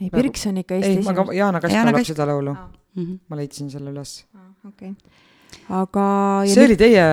ei, 0.00 0.10
Birks 0.10 0.46
on 0.46 0.62
ikka 0.62 0.74
Eesti 0.74 0.98
esimene. 0.98 1.20
aga 1.20 1.34
Jaana 1.34 1.60
Kask 1.60 1.74
laulab 1.74 2.06
seda 2.12 2.26
laulu 2.26 2.50
ah.. 2.56 2.68
Mm 2.94 3.04
-hmm. 3.04 3.18
ma 3.28 3.36
leidsin 3.36 3.70
selle 3.70 3.90
üles 3.90 4.24
ah,. 4.34 4.50
okei 4.68 4.90
okay., 4.90 5.10
aga. 5.68 6.42
see 6.46 6.64
oli 6.64 6.76
teie 6.76 7.06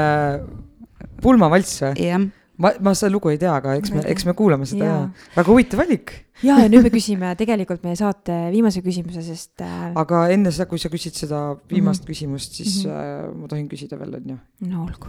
pulmavalss 1.21 1.81
või? 1.81 2.07
jah 2.07 2.27
ma, 2.57 2.73
ma 2.81 2.93
seda 2.97 3.11
lugu 3.13 3.31
ei 3.31 3.39
tea, 3.41 3.53
aga 3.55 3.75
eks 3.79 3.93
me, 3.93 4.03
eks 4.13 4.25
me 4.27 4.33
kuulame 4.37 4.67
seda 4.69 4.85
ja, 4.85 4.95
ja. 5.03 5.29
väga 5.37 5.53
huvitav 5.53 5.81
valik. 5.83 6.13
Ja, 6.45 6.57
ja 6.61 6.67
nüüd 6.69 6.85
me 6.85 6.91
küsime 6.93 7.31
tegelikult 7.39 7.83
meie 7.85 7.97
saate 7.99 8.35
viimase 8.53 8.83
küsimuse, 8.85 9.23
sest 9.25 9.63
äh.... 9.65 9.89
aga 9.97 10.25
enne 10.33 10.53
seda, 10.53 10.67
kui 10.69 10.81
sa 10.81 10.91
küsid 10.93 11.17
seda 11.17 11.41
viimast 11.71 12.03
mm 12.03 12.05
-hmm. 12.05 12.11
küsimust, 12.11 12.59
siis 12.59 12.85
mm 12.85 12.91
-hmm. 12.91 13.29
äh, 13.29 13.41
ma 13.41 13.47
tohin 13.47 13.69
küsida 13.69 13.99
veel, 13.99 14.15
on 14.15 14.29
ju? 14.33 14.37
no 14.69 14.83
olgu 14.85 15.07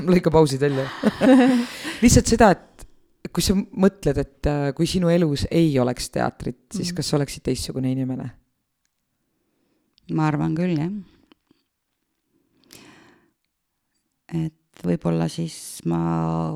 lõika 0.12 0.30
pausid 0.30 0.60
välja 0.60 0.86
lihtsalt 2.02 2.26
seda, 2.26 2.50
et 2.50 2.86
kui 3.32 3.42
sa 3.42 3.54
mõtled, 3.54 4.18
et 4.18 4.46
äh, 4.46 4.74
kui 4.74 4.86
sinu 4.86 5.08
elus 5.08 5.46
ei 5.50 5.78
oleks 5.78 6.10
teatrit, 6.10 6.66
siis 6.72 6.88
mm 6.88 6.90
-hmm. 6.90 6.96
kas 6.96 7.08
sa 7.08 7.16
oleksid 7.16 7.42
teistsugune 7.42 7.92
inimene? 7.92 8.30
ma 10.12 10.26
arvan 10.26 10.54
küll, 10.54 10.78
jah. 10.78 10.90
et 14.34 14.59
et 14.59 14.59
võib-olla 14.86 15.28
siis 15.28 15.80
ma 15.88 16.00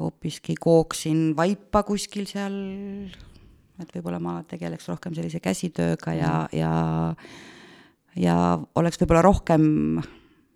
hoopiski 0.00 0.56
kooksin 0.60 1.32
vaipa 1.36 1.82
kuskil 1.86 2.26
seal, 2.30 2.54
et 3.80 3.96
võib-olla 3.96 4.20
ma 4.22 4.36
tegeleks 4.48 4.88
rohkem 4.88 5.16
sellise 5.16 5.40
käsitööga 5.44 6.14
ja 6.16 6.32
mm., 6.44 6.58
ja 6.58 6.72
ja 8.16 8.36
oleks 8.78 9.00
võib-olla 9.00 9.22
rohkem 9.24 9.64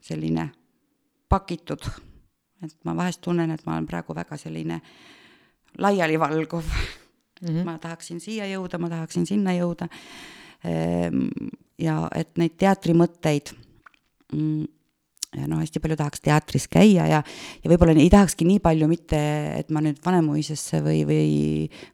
selline 0.05 0.49
pakitud. 1.29 1.83
et 2.63 2.75
ma 2.85 2.95
vahest 2.97 3.21
tunnen, 3.23 3.51
et 3.51 3.65
ma 3.67 3.77
olen 3.77 3.87
praegu 3.87 4.15
väga 4.15 4.37
selline 4.37 4.81
laialivalguv 5.79 6.65
mm. 6.65 7.49
-hmm. 7.49 7.65
ma 7.65 7.79
tahaksin 7.79 8.21
siia 8.21 8.47
jõuda, 8.47 8.79
ma 8.79 8.89
tahaksin 8.89 9.27
sinna 9.27 9.53
jõuda. 9.53 9.89
Ehm, 10.65 11.29
ja 11.79 12.09
et 12.15 12.39
neid 12.39 12.57
teatrimõtteid 12.59 13.53
mm, 14.33 14.65
noh, 15.37 15.61
hästi 15.61 15.81
palju 15.83 15.97
tahaks 16.01 16.23
teatris 16.25 16.67
käia 16.73 17.07
ja, 17.11 17.21
ja 17.63 17.71
võib-olla 17.71 17.93
ei 18.01 18.09
tahakski 18.13 18.47
nii 18.49 18.63
palju 18.65 18.89
mitte, 18.91 19.21
et 19.59 19.73
ma 19.75 19.83
nüüd 19.85 20.01
Vanemuisesse 20.05 20.81
või, 20.85 21.03
või, 21.09 21.31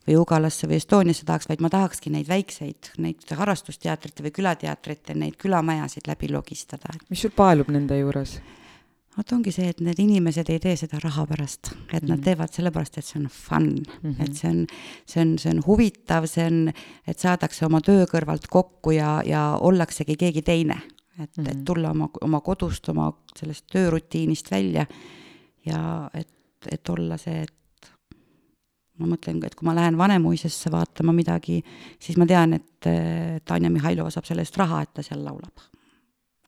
või 0.07 0.19
Ugalasse 0.21 0.71
või 0.71 0.79
Estoniasse 0.79 1.27
tahaks, 1.27 1.49
vaid 1.51 1.65
ma 1.65 1.71
tahakski 1.73 2.13
neid 2.15 2.31
väikseid, 2.31 2.95
neid 3.03 3.25
harrastusteatrite 3.35 4.27
või 4.27 4.35
külateatrite, 4.39 5.19
neid 5.19 5.39
külamajasid 5.41 6.07
läbi 6.11 6.31
logistada. 6.31 6.95
mis 7.11 7.27
sul 7.27 7.35
paelub 7.35 7.73
nende 7.75 7.99
juures? 7.99 8.39
vot 9.15 9.33
ongi 9.37 9.53
see, 9.55 9.69
et 9.71 9.81
need 9.83 9.99
inimesed 10.03 10.49
ei 10.51 10.59
tee 10.63 10.75
seda 10.79 10.99
raha 11.03 11.27
pärast, 11.27 11.71
et 11.71 11.75
mm 11.75 11.85
-hmm. 11.85 12.09
nad 12.09 12.19
mhm. 12.19 12.25
teevad 12.25 12.53
sellepärast, 12.53 12.99
et 12.99 13.05
see 13.05 13.21
on 13.21 13.29
fun 13.29 13.69
mm, 14.03 14.11
-hmm. 14.11 14.25
et 14.25 14.35
see 14.35 14.51
on, 14.51 14.67
see 15.07 15.23
on, 15.23 15.39
see 15.39 15.51
on 15.51 15.63
huvitav, 15.67 16.27
see 16.27 16.47
on, 16.47 16.73
et 17.07 17.19
saadakse 17.19 17.67
oma 17.67 17.81
töö 17.81 18.07
kõrvalt 18.07 18.47
kokku 18.51 18.91
ja, 18.91 19.23
ja 19.27 19.59
ollaksegi 19.61 20.17
keegi 20.17 20.43
teine 20.43 20.81
et 21.19 21.37
mm, 21.37 21.45
-hmm. 21.45 21.51
et 21.51 21.57
mhm. 21.57 21.65
tulla 21.65 21.91
oma, 21.91 22.09
oma 22.21 22.41
kodust, 22.41 22.89
oma 22.89 23.13
sellest 23.37 23.67
töörutiinist 23.73 24.51
välja 24.51 24.87
ja 25.67 26.11
et, 26.15 26.33
et 26.71 26.89
olla 26.89 27.17
see, 27.17 27.43
et 27.43 27.91
ma 28.99 29.09
mõtlen, 29.11 29.41
et 29.45 29.55
kui 29.55 29.67
ma 29.67 29.75
lähen 29.75 29.99
Vanemuisesse 29.99 30.71
vaatama 30.71 31.13
midagi, 31.13 31.63
siis 32.01 32.19
ma 32.21 32.27
tean, 32.27 32.53
et, 32.53 32.87
et 32.87 33.51
Anja 33.51 33.71
Mihhailova 33.71 34.11
saab 34.11 34.29
selle 34.29 34.45
eest 34.47 34.57
raha, 34.57 34.83
et 34.83 34.93
ta 34.95 35.03
seal 35.03 35.25
laulab. 35.25 35.67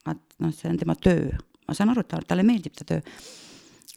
et 0.06 0.38
noh, 0.38 0.52
see 0.54 0.70
on 0.70 0.78
tema 0.78 0.94
töö, 0.94 1.32
ma 1.66 1.74
saan 1.74 1.90
aru, 1.90 2.00
et 2.00 2.08
ta, 2.08 2.20
talle 2.28 2.46
meeldib 2.46 2.76
see 2.78 2.86
töö 2.86 3.00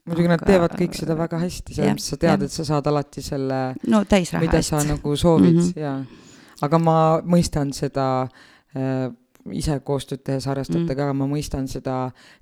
muidugi 0.10 0.30
nad 0.32 0.42
teevad 0.42 0.74
kõik 0.80 0.96
seda 0.98 1.16
väga 1.18 1.40
hästi, 1.44 1.76
selles 1.76 1.94
mõttes 1.94 2.10
sa 2.14 2.18
tead, 2.24 2.46
et 2.48 2.54
sa 2.54 2.66
saad 2.66 2.88
alati 2.90 3.22
selle 3.22 3.60
no, 3.92 4.02
mida 4.42 4.62
sa 4.66 4.82
nagu 4.88 5.16
soovid 5.16 5.54
mm 5.54 5.68
-hmm. 5.68 5.80
ja, 5.80 5.94
aga 6.66 6.80
ma 6.82 6.98
mõistan 7.22 7.74
seda 7.76 8.08
äh, 8.76 9.12
ise 9.56 9.76
koostööd 9.86 10.22
tehes 10.26 10.46
harrastajatega 10.50 11.04
mm., 11.04 11.10
aga 11.10 11.16
ma 11.18 11.28
mõistan 11.30 11.68
seda 11.70 11.96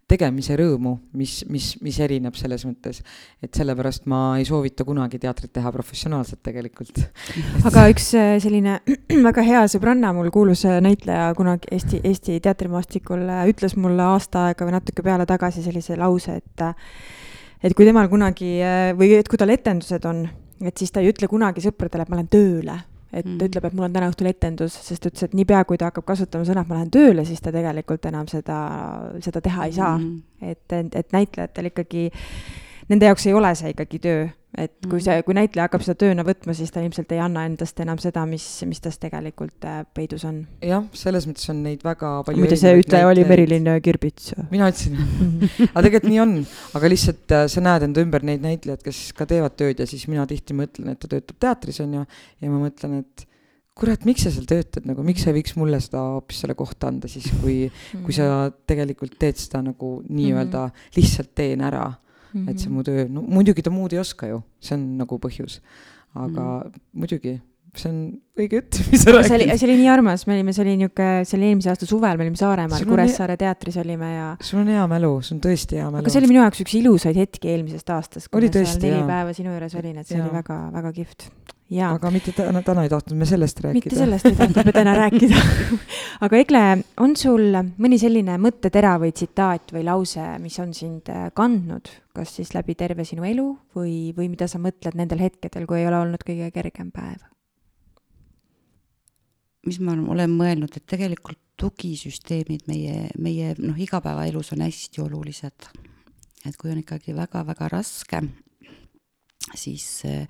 tegemise 0.10 0.56
rõõmu, 0.60 0.94
mis, 1.20 1.42
mis, 1.52 1.70
mis 1.84 2.00
erineb 2.04 2.36
selles 2.40 2.64
mõttes, 2.68 3.02
et 3.44 3.58
sellepärast 3.58 4.08
ma 4.10 4.22
ei 4.40 4.48
soovita 4.48 4.86
kunagi 4.88 5.20
teatrit 5.22 5.52
teha 5.56 5.72
professionaalselt 5.76 6.42
tegelikult. 6.46 7.02
Aga 7.68 7.88
üks 7.92 8.10
äh, 8.18 8.36
selline 8.44 8.80
väga 9.30 9.46
hea 9.46 9.64
sõbranna, 9.72 10.14
mul 10.16 10.32
kuulus 10.34 10.64
äh, 10.68 10.80
näitleja 10.84 11.30
kunagi 11.38 11.72
Eesti, 11.76 12.02
Eesti 12.08 12.40
teatrimaastikul, 12.44 13.28
äh, 13.28 13.46
ütles 13.52 13.78
mulle 13.80 14.06
aasta 14.16 14.48
aega 14.50 14.68
või 14.68 14.78
natuke 14.78 15.06
peale 15.06 15.28
tagasi 15.30 15.66
sellise 15.66 16.00
lause, 16.00 16.40
et 16.42 16.68
et 17.66 17.74
kui 17.74 17.88
temal 17.88 18.06
kunagi 18.12 18.60
või 18.98 19.16
et 19.18 19.28
kui 19.28 19.40
tal 19.40 19.50
etendused 19.50 20.04
on, 20.06 20.28
et 20.62 20.78
siis 20.78 20.94
ta 20.94 21.02
ei 21.02 21.10
ütle 21.10 21.28
kunagi 21.28 21.64
sõpradele, 21.64 22.06
et 22.06 22.12
ma 22.14 22.20
lähen 22.20 22.30
tööle 22.32 22.76
et 23.12 23.26
mm. 23.26 23.40
ütleb, 23.48 23.68
et 23.68 23.76
mul 23.78 23.88
on 23.88 23.94
täna 23.96 24.10
õhtul 24.12 24.30
etendus, 24.32 24.76
sest 24.88 25.04
ta 25.04 25.12
ütles, 25.12 25.28
et 25.28 25.36
niipea, 25.38 25.64
kui 25.68 25.80
ta 25.80 25.92
hakkab 25.92 26.06
kasutama 26.08 26.48
sõna, 26.48 26.64
et 26.64 26.72
ma 26.72 26.80
lähen 26.80 26.94
tööle, 26.94 27.26
siis 27.28 27.44
ta 27.44 27.54
tegelikult 27.56 28.08
enam 28.10 28.28
seda, 28.32 28.58
seda 29.24 29.42
teha 29.44 29.68
ei 29.70 29.78
saa. 29.78 29.94
Mm.. 29.98 30.52
et, 30.54 30.98
et 31.02 31.16
näitlejatel 31.16 31.72
ikkagi, 31.72 32.10
nende 32.92 33.10
jaoks 33.10 33.28
ei 33.30 33.38
ole 33.38 33.54
see 33.60 33.72
ikkagi 33.76 34.02
töö, 34.04 34.28
et 34.58 34.88
kui 34.90 35.02
see, 35.04 35.22
kui 35.26 35.36
näitleja 35.38 35.68
hakkab 35.68 35.84
seda 35.86 36.00
tööna 36.02 36.26
võtma, 36.26 36.56
siis 36.58 36.72
ta 36.74 36.82
ilmselt 36.82 37.12
ei 37.14 37.22
anna 37.22 37.46
endast 37.48 37.78
enam 37.84 38.00
seda, 38.02 38.24
mis, 38.30 38.46
mis 38.70 38.82
tas 38.84 38.98
tegelikult 39.02 39.68
äh, 39.70 39.84
peidus 39.98 40.26
on. 40.28 40.42
jah, 40.66 40.86
selles 40.98 41.28
mõttes 41.30 41.46
on 41.54 41.62
neid 41.66 41.86
väga 41.86 42.12
palju. 42.28 42.42
muide, 42.42 42.58
see 42.60 42.74
ütleja 42.82 43.10
oli 43.10 43.26
Merilin 43.30 43.70
Kirbits. 43.86 44.34
mina 44.50 44.72
ütlesin 44.72 44.98
aga 45.74 45.86
tegelikult 45.86 46.10
nii 46.10 46.22
on, 46.24 46.36
aga 46.80 46.92
lihtsalt 46.94 47.38
äh, 47.38 47.46
sa 47.54 47.64
näed 47.70 47.88
enda 47.90 48.04
ümber 48.04 48.26
neid 48.28 48.44
näitlejaid, 48.46 48.84
kes 48.86 49.04
ka 49.18 49.30
teevad 49.30 49.58
tööd 49.60 49.84
ja 49.84 49.90
siis 49.90 50.08
mina 50.10 50.26
tihti 50.30 50.58
mõtlen, 50.58 50.94
et 50.94 51.02
ta 51.04 51.12
töötab 51.12 51.42
teatris, 51.48 51.82
on 51.86 52.00
ju, 52.00 52.06
ja 52.42 52.54
ma 52.54 52.62
mõtlen, 52.66 53.04
et 53.06 53.28
kurat, 53.78 54.08
miks 54.10 54.26
sa 54.26 54.34
seal 54.34 54.48
töötad 54.50 54.88
nagu, 54.90 55.06
miks 55.06 55.22
sa 55.22 55.32
ei 55.32 55.38
võiks 55.38 55.54
mulle 55.60 55.80
seda 55.84 56.02
hoopis 56.16 56.42
selle 56.42 56.58
kohta 56.58 56.90
anda 56.90 57.10
siis, 57.12 57.30
kui, 57.44 57.68
kui 57.94 58.16
sa 58.16 58.26
mm. 58.32 58.58
tegelikult 58.74 59.18
teed 59.22 59.38
seda 59.38 59.62
nagu 59.70 60.00
nii-öelda 60.08 60.66
lihtsalt 60.98 61.36
teen 61.38 61.62
ära 61.68 61.86
mm, 62.38 62.46
-hmm. 62.46 62.52
et 62.52 62.60
see 62.60 62.70
mhm. 62.70 62.78
mu 62.78 62.84
töö, 62.84 63.08
no 63.10 63.22
muidugi 63.22 63.62
ta 63.62 63.72
muud 63.72 63.94
ei 63.94 64.00
oska 64.00 64.28
ju, 64.28 64.42
see 64.60 64.78
on 64.78 64.98
nagu 64.98 65.20
põhjus. 65.26 65.60
aga 66.14 66.42
mm 66.42 66.72
-hmm. 66.72 66.82
muidugi, 66.94 67.40
see 67.82 67.92
on 67.92 68.00
õige 68.38 68.62
jutt, 68.62 68.80
mis 68.92 69.04
sa 69.04 69.16
räägid. 69.16 69.30
see 69.30 69.40
oli, 69.40 69.48
see 69.54 69.70
oli 69.70 69.78
nii 69.82 69.92
armas, 69.94 70.28
me 70.30 70.38
olime, 70.38 70.56
see 70.56 70.66
oli 70.66 70.76
niisugune, 70.82 71.26
see 71.28 71.40
oli 71.40 71.50
eelmise 71.52 71.74
aasta 71.74 71.90
suvel, 71.90 72.20
me 72.20 72.28
olime 72.28 72.40
Saaremaal, 72.40 72.86
Kuressaare 72.90 73.36
hea... 73.38 73.44
teatris 73.46 73.80
olime 73.84 74.14
ja. 74.14 74.30
sul 74.44 74.62
on 74.64 74.72
hea 74.76 74.86
mälu, 74.92 75.12
sul 75.26 75.38
on 75.38 75.44
tõesti 75.48 75.82
hea 75.82 75.90
mälu. 75.90 76.06
aga 76.06 76.14
see 76.14 76.24
oli 76.24 76.32
minu 76.34 76.44
jaoks 76.44 76.64
üks 76.66 76.78
ilusaid 76.82 77.20
hetki 77.20 77.54
eelmisest 77.56 77.94
aastast. 77.98 78.32
oli 78.38 78.54
tõesti, 78.54 78.90
jaa. 78.90 79.02
neli 79.02 79.12
päeva 79.12 79.38
sinu 79.38 79.54
juures 79.54 79.78
olin, 79.82 80.02
et 80.02 80.10
see 80.10 80.20
ja. 80.20 80.26
oli 80.26 80.40
väga, 80.40 80.62
väga 80.78 80.96
kihvt 81.02 81.30
aga 81.68 82.12
mitte 82.12 82.32
täna, 82.32 82.62
täna 82.64 82.84
ei 82.86 82.90
tahtnud 82.90 83.20
me 83.20 83.26
sellest 83.28 83.60
rääkida. 83.60 83.92
mitte 83.92 84.00
sellest 84.00 84.26
ei 84.30 84.36
tahtnud 84.36 84.70
me 84.70 84.74
täna 84.76 84.94
rääkida 84.96 85.42
aga 86.26 86.40
Egle, 86.40 86.64
on 87.04 87.16
sul 87.20 87.58
mõni 87.76 88.00
selline 88.00 88.38
mõttetera 88.40 88.96
või 89.02 89.12
tsitaat 89.12 89.74
või 89.76 89.84
lause, 89.88 90.24
mis 90.40 90.56
on 90.64 90.72
sind 90.78 91.12
äh, 91.12 91.28
kandnud, 91.36 91.92
kas 92.16 92.38
siis 92.40 92.54
läbi 92.56 92.78
terve 92.80 93.04
sinu 93.08 93.28
elu 93.28 93.50
või, 93.76 94.14
või 94.16 94.32
mida 94.32 94.48
sa 94.48 94.62
mõtled 94.64 94.96
nendel 94.96 95.26
hetkedel, 95.26 95.68
kui 95.68 95.82
ei 95.82 95.90
ole 95.90 96.00
olnud 96.06 96.24
kõige 96.24 96.52
kergem 96.56 96.94
päev? 96.96 97.20
Mis 99.68 99.82
ma 99.84 99.98
olen 99.98 100.32
mõelnud, 100.32 100.74
et 100.74 100.88
tegelikult 100.88 101.40
tugisüsteemid 101.60 102.68
meie, 102.70 103.10
meie 103.20 103.54
noh, 103.60 103.78
igapäevaelus 103.78 104.54
on 104.56 104.64
hästi 104.66 105.02
olulised. 105.04 105.70
et 106.48 106.56
kui 106.56 106.72
on 106.72 106.80
ikkagi 106.80 107.16
väga-väga 107.18 107.68
raske, 107.74 108.22
siis 109.58 109.88
äh, 110.06 110.28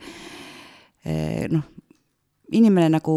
Eh, 1.07 1.47
noh, 1.51 1.64
inimene 2.51 2.89
nagu, 2.91 3.15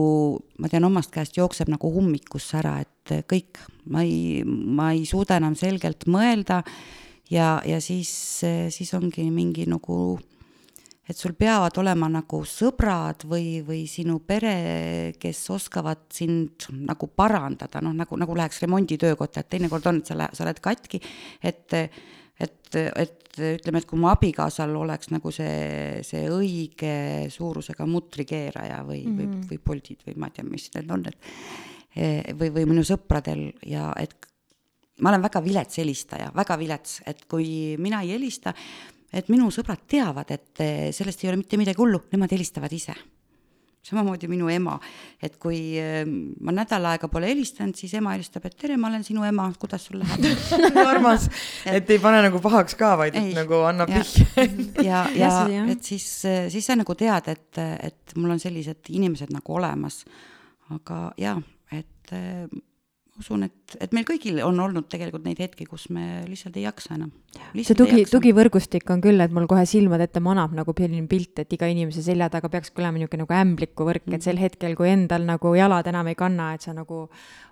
ma 0.63 0.71
tean 0.71 0.87
omast 0.87 1.11
käest, 1.15 1.37
jookseb 1.39 1.71
nagu 1.73 1.91
ummikusse 2.01 2.61
ära, 2.61 2.77
et 2.85 3.15
kõik, 3.31 3.59
ma 3.91 4.05
ei, 4.07 4.43
ma 4.45 4.93
ei 4.95 5.03
suuda 5.09 5.41
enam 5.41 5.57
selgelt 5.59 6.07
mõelda 6.11 6.61
ja, 7.33 7.57
ja 7.67 7.81
siis, 7.83 8.13
siis 8.71 8.93
ongi 8.95 9.27
mingi 9.35 9.67
nagu, 9.71 10.19
et 11.11 11.19
sul 11.19 11.35
peavad 11.39 11.75
olema 11.83 12.07
nagu 12.13 12.43
sõbrad 12.47 13.25
või, 13.27 13.59
või 13.67 13.83
sinu 13.91 14.21
pere, 14.23 14.55
kes 15.19 15.43
oskavad 15.51 16.07
sind 16.15 16.69
nagu 16.87 17.09
parandada, 17.11 17.83
noh, 17.83 17.97
nagu, 17.97 18.19
nagu 18.21 18.37
läheks 18.39 18.63
remonditöökotta, 18.63 19.43
et 19.43 19.51
teinekord 19.57 19.91
on, 19.91 19.99
et 20.01 20.11
sa 20.11 20.19
lähed, 20.21 20.39
sa 20.39 20.47
oled 20.47 20.63
katki, 20.63 21.03
et 21.43 21.79
et, 22.41 22.77
et 22.77 23.37
ütleme, 23.37 23.83
et 23.83 23.89
kui 23.89 24.01
mu 24.01 24.09
abikaasal 24.09 24.73
oleks 24.81 25.11
nagu 25.13 25.33
see, 25.35 26.01
see 26.07 26.23
õige 26.33 26.95
suurusega 27.33 27.85
mutrikeeraja 27.85 28.79
või 28.87 29.03
mm, 29.03 29.11
-hmm. 29.11 29.19
või, 29.19 29.27
mhm. 29.27 29.43
või 29.51 29.59
poldid 29.65 30.07
või 30.07 30.17
ma 30.17 30.31
ei 30.31 30.39
tea, 30.39 30.47
mis 30.49 30.71
need 30.77 30.95
on, 30.95 31.05
et 31.11 31.19
e, 31.95 32.07
või, 32.33 32.49
või 32.55 32.65
minu 32.73 32.87
sõpradel 32.87 33.51
ja 33.69 33.91
et 34.01 34.17
ma 35.01 35.13
olen 35.13 35.27
väga 35.27 35.43
vilets 35.45 35.83
helistaja, 35.83 36.31
väga 36.37 36.57
vilets, 36.61 37.03
et 37.09 37.27
kui 37.29 37.77
mina 37.81 38.01
ei 38.05 38.15
helista, 38.15 38.55
et 39.13 39.31
minu 39.33 39.49
sõbrad 39.55 39.87
teavad, 39.91 40.31
et 40.31 40.67
sellest 40.95 41.25
ei 41.25 41.33
ole 41.33 41.41
mitte 41.41 41.59
midagi 41.61 41.83
hullu, 41.83 42.05
nemad 42.13 42.33
helistavad 42.37 42.73
ise. 42.73 42.95
Samamoodi 43.81 44.29
minu 44.29 44.51
ema, 44.53 44.75
et 45.25 45.39
kui 45.41 45.57
ehm, 45.81 46.11
ma 46.45 46.53
nädal 46.53 46.85
aega 46.91 47.09
pole 47.09 47.31
helistanud, 47.31 47.73
siis 47.81 47.95
ema 47.97 48.13
helistab, 48.13 48.45
et 48.45 48.59
tere, 48.61 48.77
ma 48.77 48.91
olen 48.91 49.07
sinu 49.07 49.25
ema, 49.25 49.47
kuidas 49.57 49.87
sul 49.89 50.03
läheb? 50.03 50.27
Armas, 50.93 51.25
et 51.65 51.89
ei 51.89 52.03
pane 52.03 52.21
nagu 52.27 52.43
pahaks 52.45 52.77
ka, 52.77 52.93
vaid 53.01 53.17
ei, 53.17 53.33
nagu 53.37 53.63
annab 53.71 53.89
vihje 53.95 54.27
ja, 54.91 55.07
ja, 55.17 55.31
ja 55.49 55.65
et 55.73 55.89
siis, 55.89 56.05
siis 56.53 56.69
sa 56.69 56.77
nagu 56.77 56.93
tead, 56.93 57.33
et, 57.33 57.63
et 57.89 58.15
mul 58.21 58.37
on 58.37 58.43
sellised 58.43 58.93
inimesed 58.93 59.33
nagu 59.33 59.57
olemas. 59.57 60.03
aga 60.77 61.07
jaa, 61.19 61.39
et 61.73 62.13
ehm, 62.21 62.61
usun, 63.21 63.45
et, 63.47 63.75
et 63.81 63.93
meil 63.97 64.07
kõigil 64.09 64.41
on 64.45 64.59
olnud 64.65 64.89
tegelikult 64.91 65.25
neid 65.27 65.41
hetki, 65.43 65.67
kus 65.69 65.89
me 65.95 66.23
lihtsalt 66.29 66.57
ei 66.59 66.65
jaksa 66.65 66.97
enam. 66.97 67.11
see 67.55 67.77
tugi, 67.79 68.05
tugivõrgustik 68.11 68.91
on 68.93 69.03
küll, 69.05 69.21
et 69.23 69.35
mul 69.35 69.49
kohe 69.51 69.65
silmade 69.69 70.09
ette 70.09 70.23
manab 70.25 70.55
nagu 70.57 70.75
selline 70.77 71.07
pilt, 71.11 71.43
et 71.43 71.53
iga 71.57 71.69
inimese 71.71 72.05
selja 72.05 72.31
taga 72.33 72.51
peakski 72.53 72.83
olema 72.83 72.99
niisugune 72.99 73.25
nagu 73.27 73.37
ämbliku 73.37 73.87
võrk 73.89 74.07
mm, 74.07 74.19
et 74.19 74.27
sel 74.27 74.41
hetkel, 74.41 74.77
kui 74.79 74.91
endal 74.93 75.27
nagu 75.29 75.55
jalad 75.57 75.89
enam 75.91 76.11
ei 76.11 76.19
kanna, 76.19 76.53
et 76.57 76.67
sa 76.67 76.75
nagu 76.77 77.07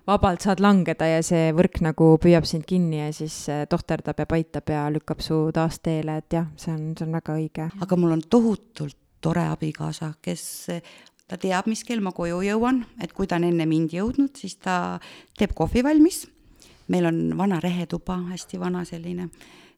vabalt 0.09 0.45
saad 0.45 0.63
langeda 0.63 1.07
ja 1.09 1.19
see 1.25 1.51
võrk 1.55 1.81
nagu 1.85 2.15
püüab 2.21 2.47
sind 2.49 2.65
kinni 2.69 3.03
ja 3.03 3.11
siis 3.15 3.43
äh, 3.51 3.65
tohterdab 3.69 4.19
ja 4.19 4.29
paitab 4.29 4.73
ja 4.73 4.87
lükkab 4.93 5.21
su 5.23 5.45
taas 5.55 5.79
teele, 5.85 6.19
et 6.23 6.39
jah, 6.39 6.49
see 6.57 6.73
on, 6.73 6.89
see 6.97 7.05
on 7.05 7.19
väga 7.19 7.37
õige. 7.37 7.69
aga 7.79 7.99
mul 7.99 8.17
on 8.17 8.25
tohutult 8.25 8.97
tore 9.19 9.43
abikaasa, 9.51 10.13
kes 10.23 10.43
ta 11.29 11.37
teab, 11.37 11.69
mis 11.69 11.83
kell 11.85 12.01
ma 12.03 12.11
koju 12.15 12.41
jõuan, 12.45 12.81
et 13.01 13.13
kui 13.13 13.29
ta 13.29 13.37
on 13.37 13.45
enne 13.49 13.67
mind 13.69 13.93
jõudnud, 13.93 14.33
siis 14.37 14.57
ta 14.57 14.99
teeb 15.37 15.53
kohvi 15.57 15.85
valmis. 15.85 16.27
meil 16.89 17.05
on 17.05 17.37
vana 17.37 17.59
rehetuba, 17.61 18.15
hästi 18.31 18.57
vana 18.59 18.81
selline, 18.85 19.27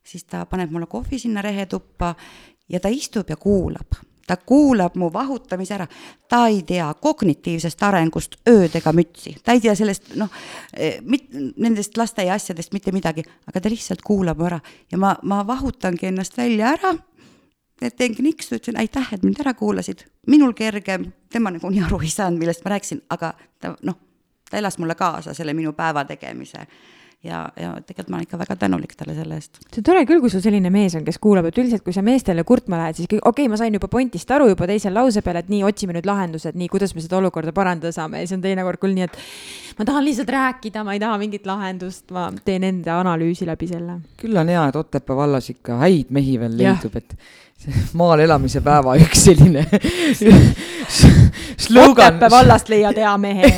siis 0.02 0.24
ta 0.24 0.46
paneb 0.48 0.70
mulle 0.72 0.86
kohvi 0.88 1.18
sinna 1.18 1.42
rehetuppa 1.44 2.14
ja 2.68 2.80
ta 2.80 2.88
istub 2.88 3.28
ja 3.28 3.36
kuulab. 3.36 3.98
Ta 4.26 4.36
kuulab 4.36 4.94
mu 4.96 5.10
vahutamise 5.12 5.74
ära, 5.74 5.86
ta 6.28 6.46
ei 6.48 6.62
tea 6.62 6.86
kognitiivsest 6.94 7.82
arengust 7.82 8.38
ööd 8.48 8.78
ega 8.78 8.92
mütsi, 8.96 9.34
ta 9.44 9.52
ei 9.52 9.60
tea 9.60 9.74
sellest 9.76 10.14
noh, 10.16 10.30
eh, 10.72 11.02
mit-, 11.04 11.28
nendest 11.60 11.98
lasteaia 12.00 12.38
asjadest 12.38 12.72
mitte 12.72 12.94
midagi, 12.96 13.26
aga 13.46 13.60
ta 13.60 13.68
lihtsalt 13.68 14.00
kuulab 14.00 14.40
ära. 14.40 14.60
Ja 14.90 14.98
ma, 14.98 15.12
ma 15.22 15.42
vahutangi 15.46 16.08
ennast 16.08 16.38
välja 16.38 16.72
ära 16.78 16.94
teen 17.90 18.14
kniksu, 18.14 18.56
ütlesin 18.56 18.78
aitäh, 18.78 19.12
et 19.12 19.22
mind 19.22 19.40
ära 19.42 19.54
kuulasid. 19.54 20.06
minul 20.26 20.52
kergem, 20.52 21.10
tema 21.32 21.50
nagunii 21.50 21.82
aru 21.86 22.00
ei 22.02 22.10
saanud, 22.10 22.38
millest 22.38 22.64
ma 22.64 22.76
rääkisin, 22.76 23.02
aga 23.10 23.34
ta 23.60 23.74
noh, 23.82 23.98
ta 24.50 24.58
elas 24.60 24.78
mulle 24.78 24.94
kaasa 24.94 25.34
selle 25.34 25.54
minu 25.54 25.72
päeva 25.72 26.04
tegemise 26.04 26.66
ja, 27.24 27.42
ja 27.56 27.72
tegelikult 27.86 28.10
ma 28.10 28.18
olen 28.18 28.26
ikka 28.26 28.38
väga 28.40 28.56
tänulik 28.58 28.94
talle 28.98 29.14
selle 29.14 29.36
eest. 29.38 29.60
see 29.62 29.80
on 29.80 29.86
tore 29.86 30.02
küll, 30.08 30.20
kui 30.22 30.30
sul 30.32 30.42
selline 30.44 30.70
mees 30.74 30.96
on, 30.98 31.04
kes 31.06 31.18
kuulab, 31.22 31.46
et 31.48 31.58
üldiselt, 31.62 31.84
kui 31.86 31.94
sa 31.94 32.02
meestele 32.04 32.44
kurtma 32.48 32.80
lähed, 32.80 32.98
siis 32.98 33.08
okei 33.08 33.20
okay,, 33.30 33.50
ma 33.50 33.58
sain 33.60 33.74
juba 33.78 33.88
pointist 33.92 34.30
aru 34.34 34.48
juba 34.52 34.66
teisel 34.70 34.94
lause 34.96 35.22
peale, 35.24 35.44
et 35.44 35.52
nii, 35.52 35.62
otsime 35.68 35.94
nüüd 35.96 36.08
lahendused, 36.08 36.58
nii, 36.58 36.70
kuidas 36.72 36.96
me 36.96 37.04
seda 37.04 37.20
olukorda 37.20 37.54
parandada 37.56 37.94
saame 37.94 38.22
ja 38.22 38.26
siis 38.26 38.38
on 38.38 38.44
teinekord 38.44 38.82
küll 38.82 38.96
nii, 38.98 39.06
et 39.06 39.78
ma 39.78 39.86
tahan 39.88 40.06
lihtsalt 40.08 40.34
rääkida, 40.34 40.82
ma 40.86 40.96
ei 40.96 41.02
taha 41.02 41.20
mingit 41.22 41.46
lahendust, 41.48 42.08
ma 42.14 42.28
teen 42.44 42.66
enda 42.68 42.98
analüüsi 43.04 43.46
läbi 43.48 43.70
selle. 43.70 44.00
küll 44.20 44.42
on 44.42 44.50
hea, 44.50 44.66
et 44.72 44.82
Otepää 44.82 45.16
vallas 45.16 45.50
ikka 45.52 45.78
häid 45.84 46.10
mehi 46.10 46.38
veel 46.42 46.58
leidub, 46.58 46.98
et 46.98 47.14
maal 47.98 48.24
elamise 48.24 48.60
päeva 48.60 48.96
üks 49.04 49.24
selline 49.28 49.66
slogan. 51.56 52.14
Otepää 52.14 52.30
vallast 52.30 52.68
leiad 52.68 52.96
hea 52.96 53.18
mehe. 53.18 53.54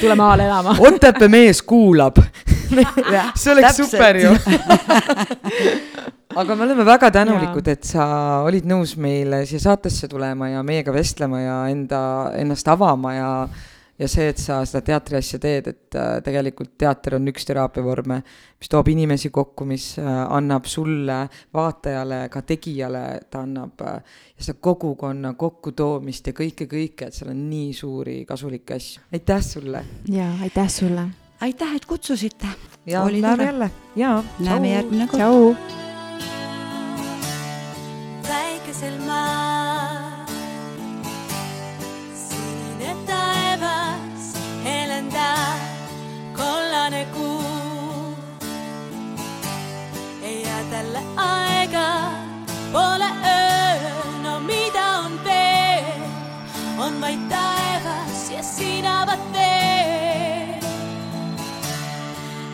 tule 0.00 0.14
maale 0.14 0.44
elama. 0.44 0.76
Otepää 0.78 1.28
mees 1.28 1.62
kuulab 1.62 2.16
see 3.34 3.52
oleks 3.52 3.76
Täpselt. 3.76 3.90
super 3.90 4.16
ju 4.16 4.30
aga 6.40 6.56
me 6.56 6.64
oleme 6.64 6.84
väga 6.84 7.10
tänulikud, 7.10 7.68
et 7.68 7.84
sa 7.86 8.06
olid 8.44 8.66
nõus 8.68 8.96
meile 9.00 9.44
siia 9.48 9.62
saatesse 9.62 10.08
tulema 10.08 10.50
ja 10.52 10.62
meiega 10.66 10.92
vestlema 10.92 11.40
ja 11.40 11.56
enda, 11.72 12.00
ennast 12.36 12.68
avama 12.68 13.14
ja 13.14 13.30
ja 13.98 14.08
see, 14.08 14.28
et 14.30 14.40
sa 14.40 14.60
seda 14.68 14.82
teatriasja 14.84 15.40
teed, 15.42 15.70
et 15.72 15.96
äh, 15.98 16.18
tegelikult 16.24 16.74
teater 16.78 17.16
on 17.18 17.30
üks 17.30 17.46
teraapiavorme, 17.48 18.20
mis 18.60 18.72
toob 18.72 18.90
inimesi 18.92 19.30
kokku, 19.34 19.66
mis 19.68 19.92
äh, 20.00 20.10
annab 20.36 20.68
sulle, 20.70 21.22
vaatajale, 21.54 22.26
ka 22.32 22.42
tegijale, 22.46 23.04
ta 23.30 23.44
annab 23.46 23.84
äh, 23.86 24.20
seda 24.36 24.58
kogukonna 24.60 25.34
kokkutoomist 25.38 26.32
ja 26.32 26.36
kõike, 26.36 26.68
kõike, 26.70 27.08
et 27.08 27.16
seal 27.16 27.32
on 27.32 27.46
nii 27.50 27.72
suuri 27.76 28.18
kasulikke 28.28 28.76
asju. 28.76 29.06
aitäh 29.16 29.42
sulle! 29.44 29.84
jaa, 30.12 30.32
aitäh 30.44 30.70
sulle! 30.72 31.08
aitäh, 31.40 31.76
et 31.76 31.88
kutsusite! 31.88 32.52
ja 32.86 33.04
näeme 33.08 33.50
jälle, 33.50 33.70
jaa. 33.96 34.22
näeme 34.38 34.72
järgmine 34.76 35.08
kord. 35.10 35.76
väikesel 38.28 38.98
maal 39.06 39.55
tälle 50.96 51.06
aega, 51.16 52.10
pole 52.72 53.10
öö, 53.24 54.22
no 54.22 54.40
mida 54.40 54.98
on 54.98 55.20
veel, 55.24 56.02
on 56.78 57.00
vaid 57.00 57.28
taevas 57.28 58.30
ja 58.30 58.42
sinavad 58.42 59.18
veed. 59.32 60.64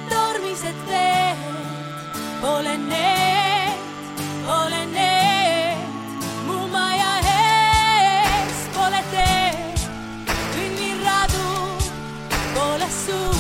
tormised 0.09 0.81
veed, 0.89 1.37
pole 2.41 2.77
need, 2.79 3.79
pole 4.47 4.87
need, 4.87 5.79
mu 6.47 6.67
maja 6.69 7.13
ees 7.37 8.65
pole 8.75 9.03
teed, 9.11 9.87
kõnniradu 10.55 11.47
pole 12.55 12.91
suur. 13.05 13.32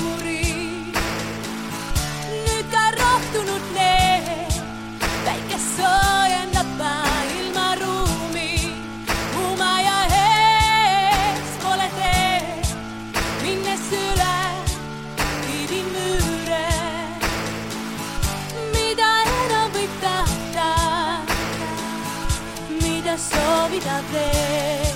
Mida 23.30 24.02
soovida 24.10 24.91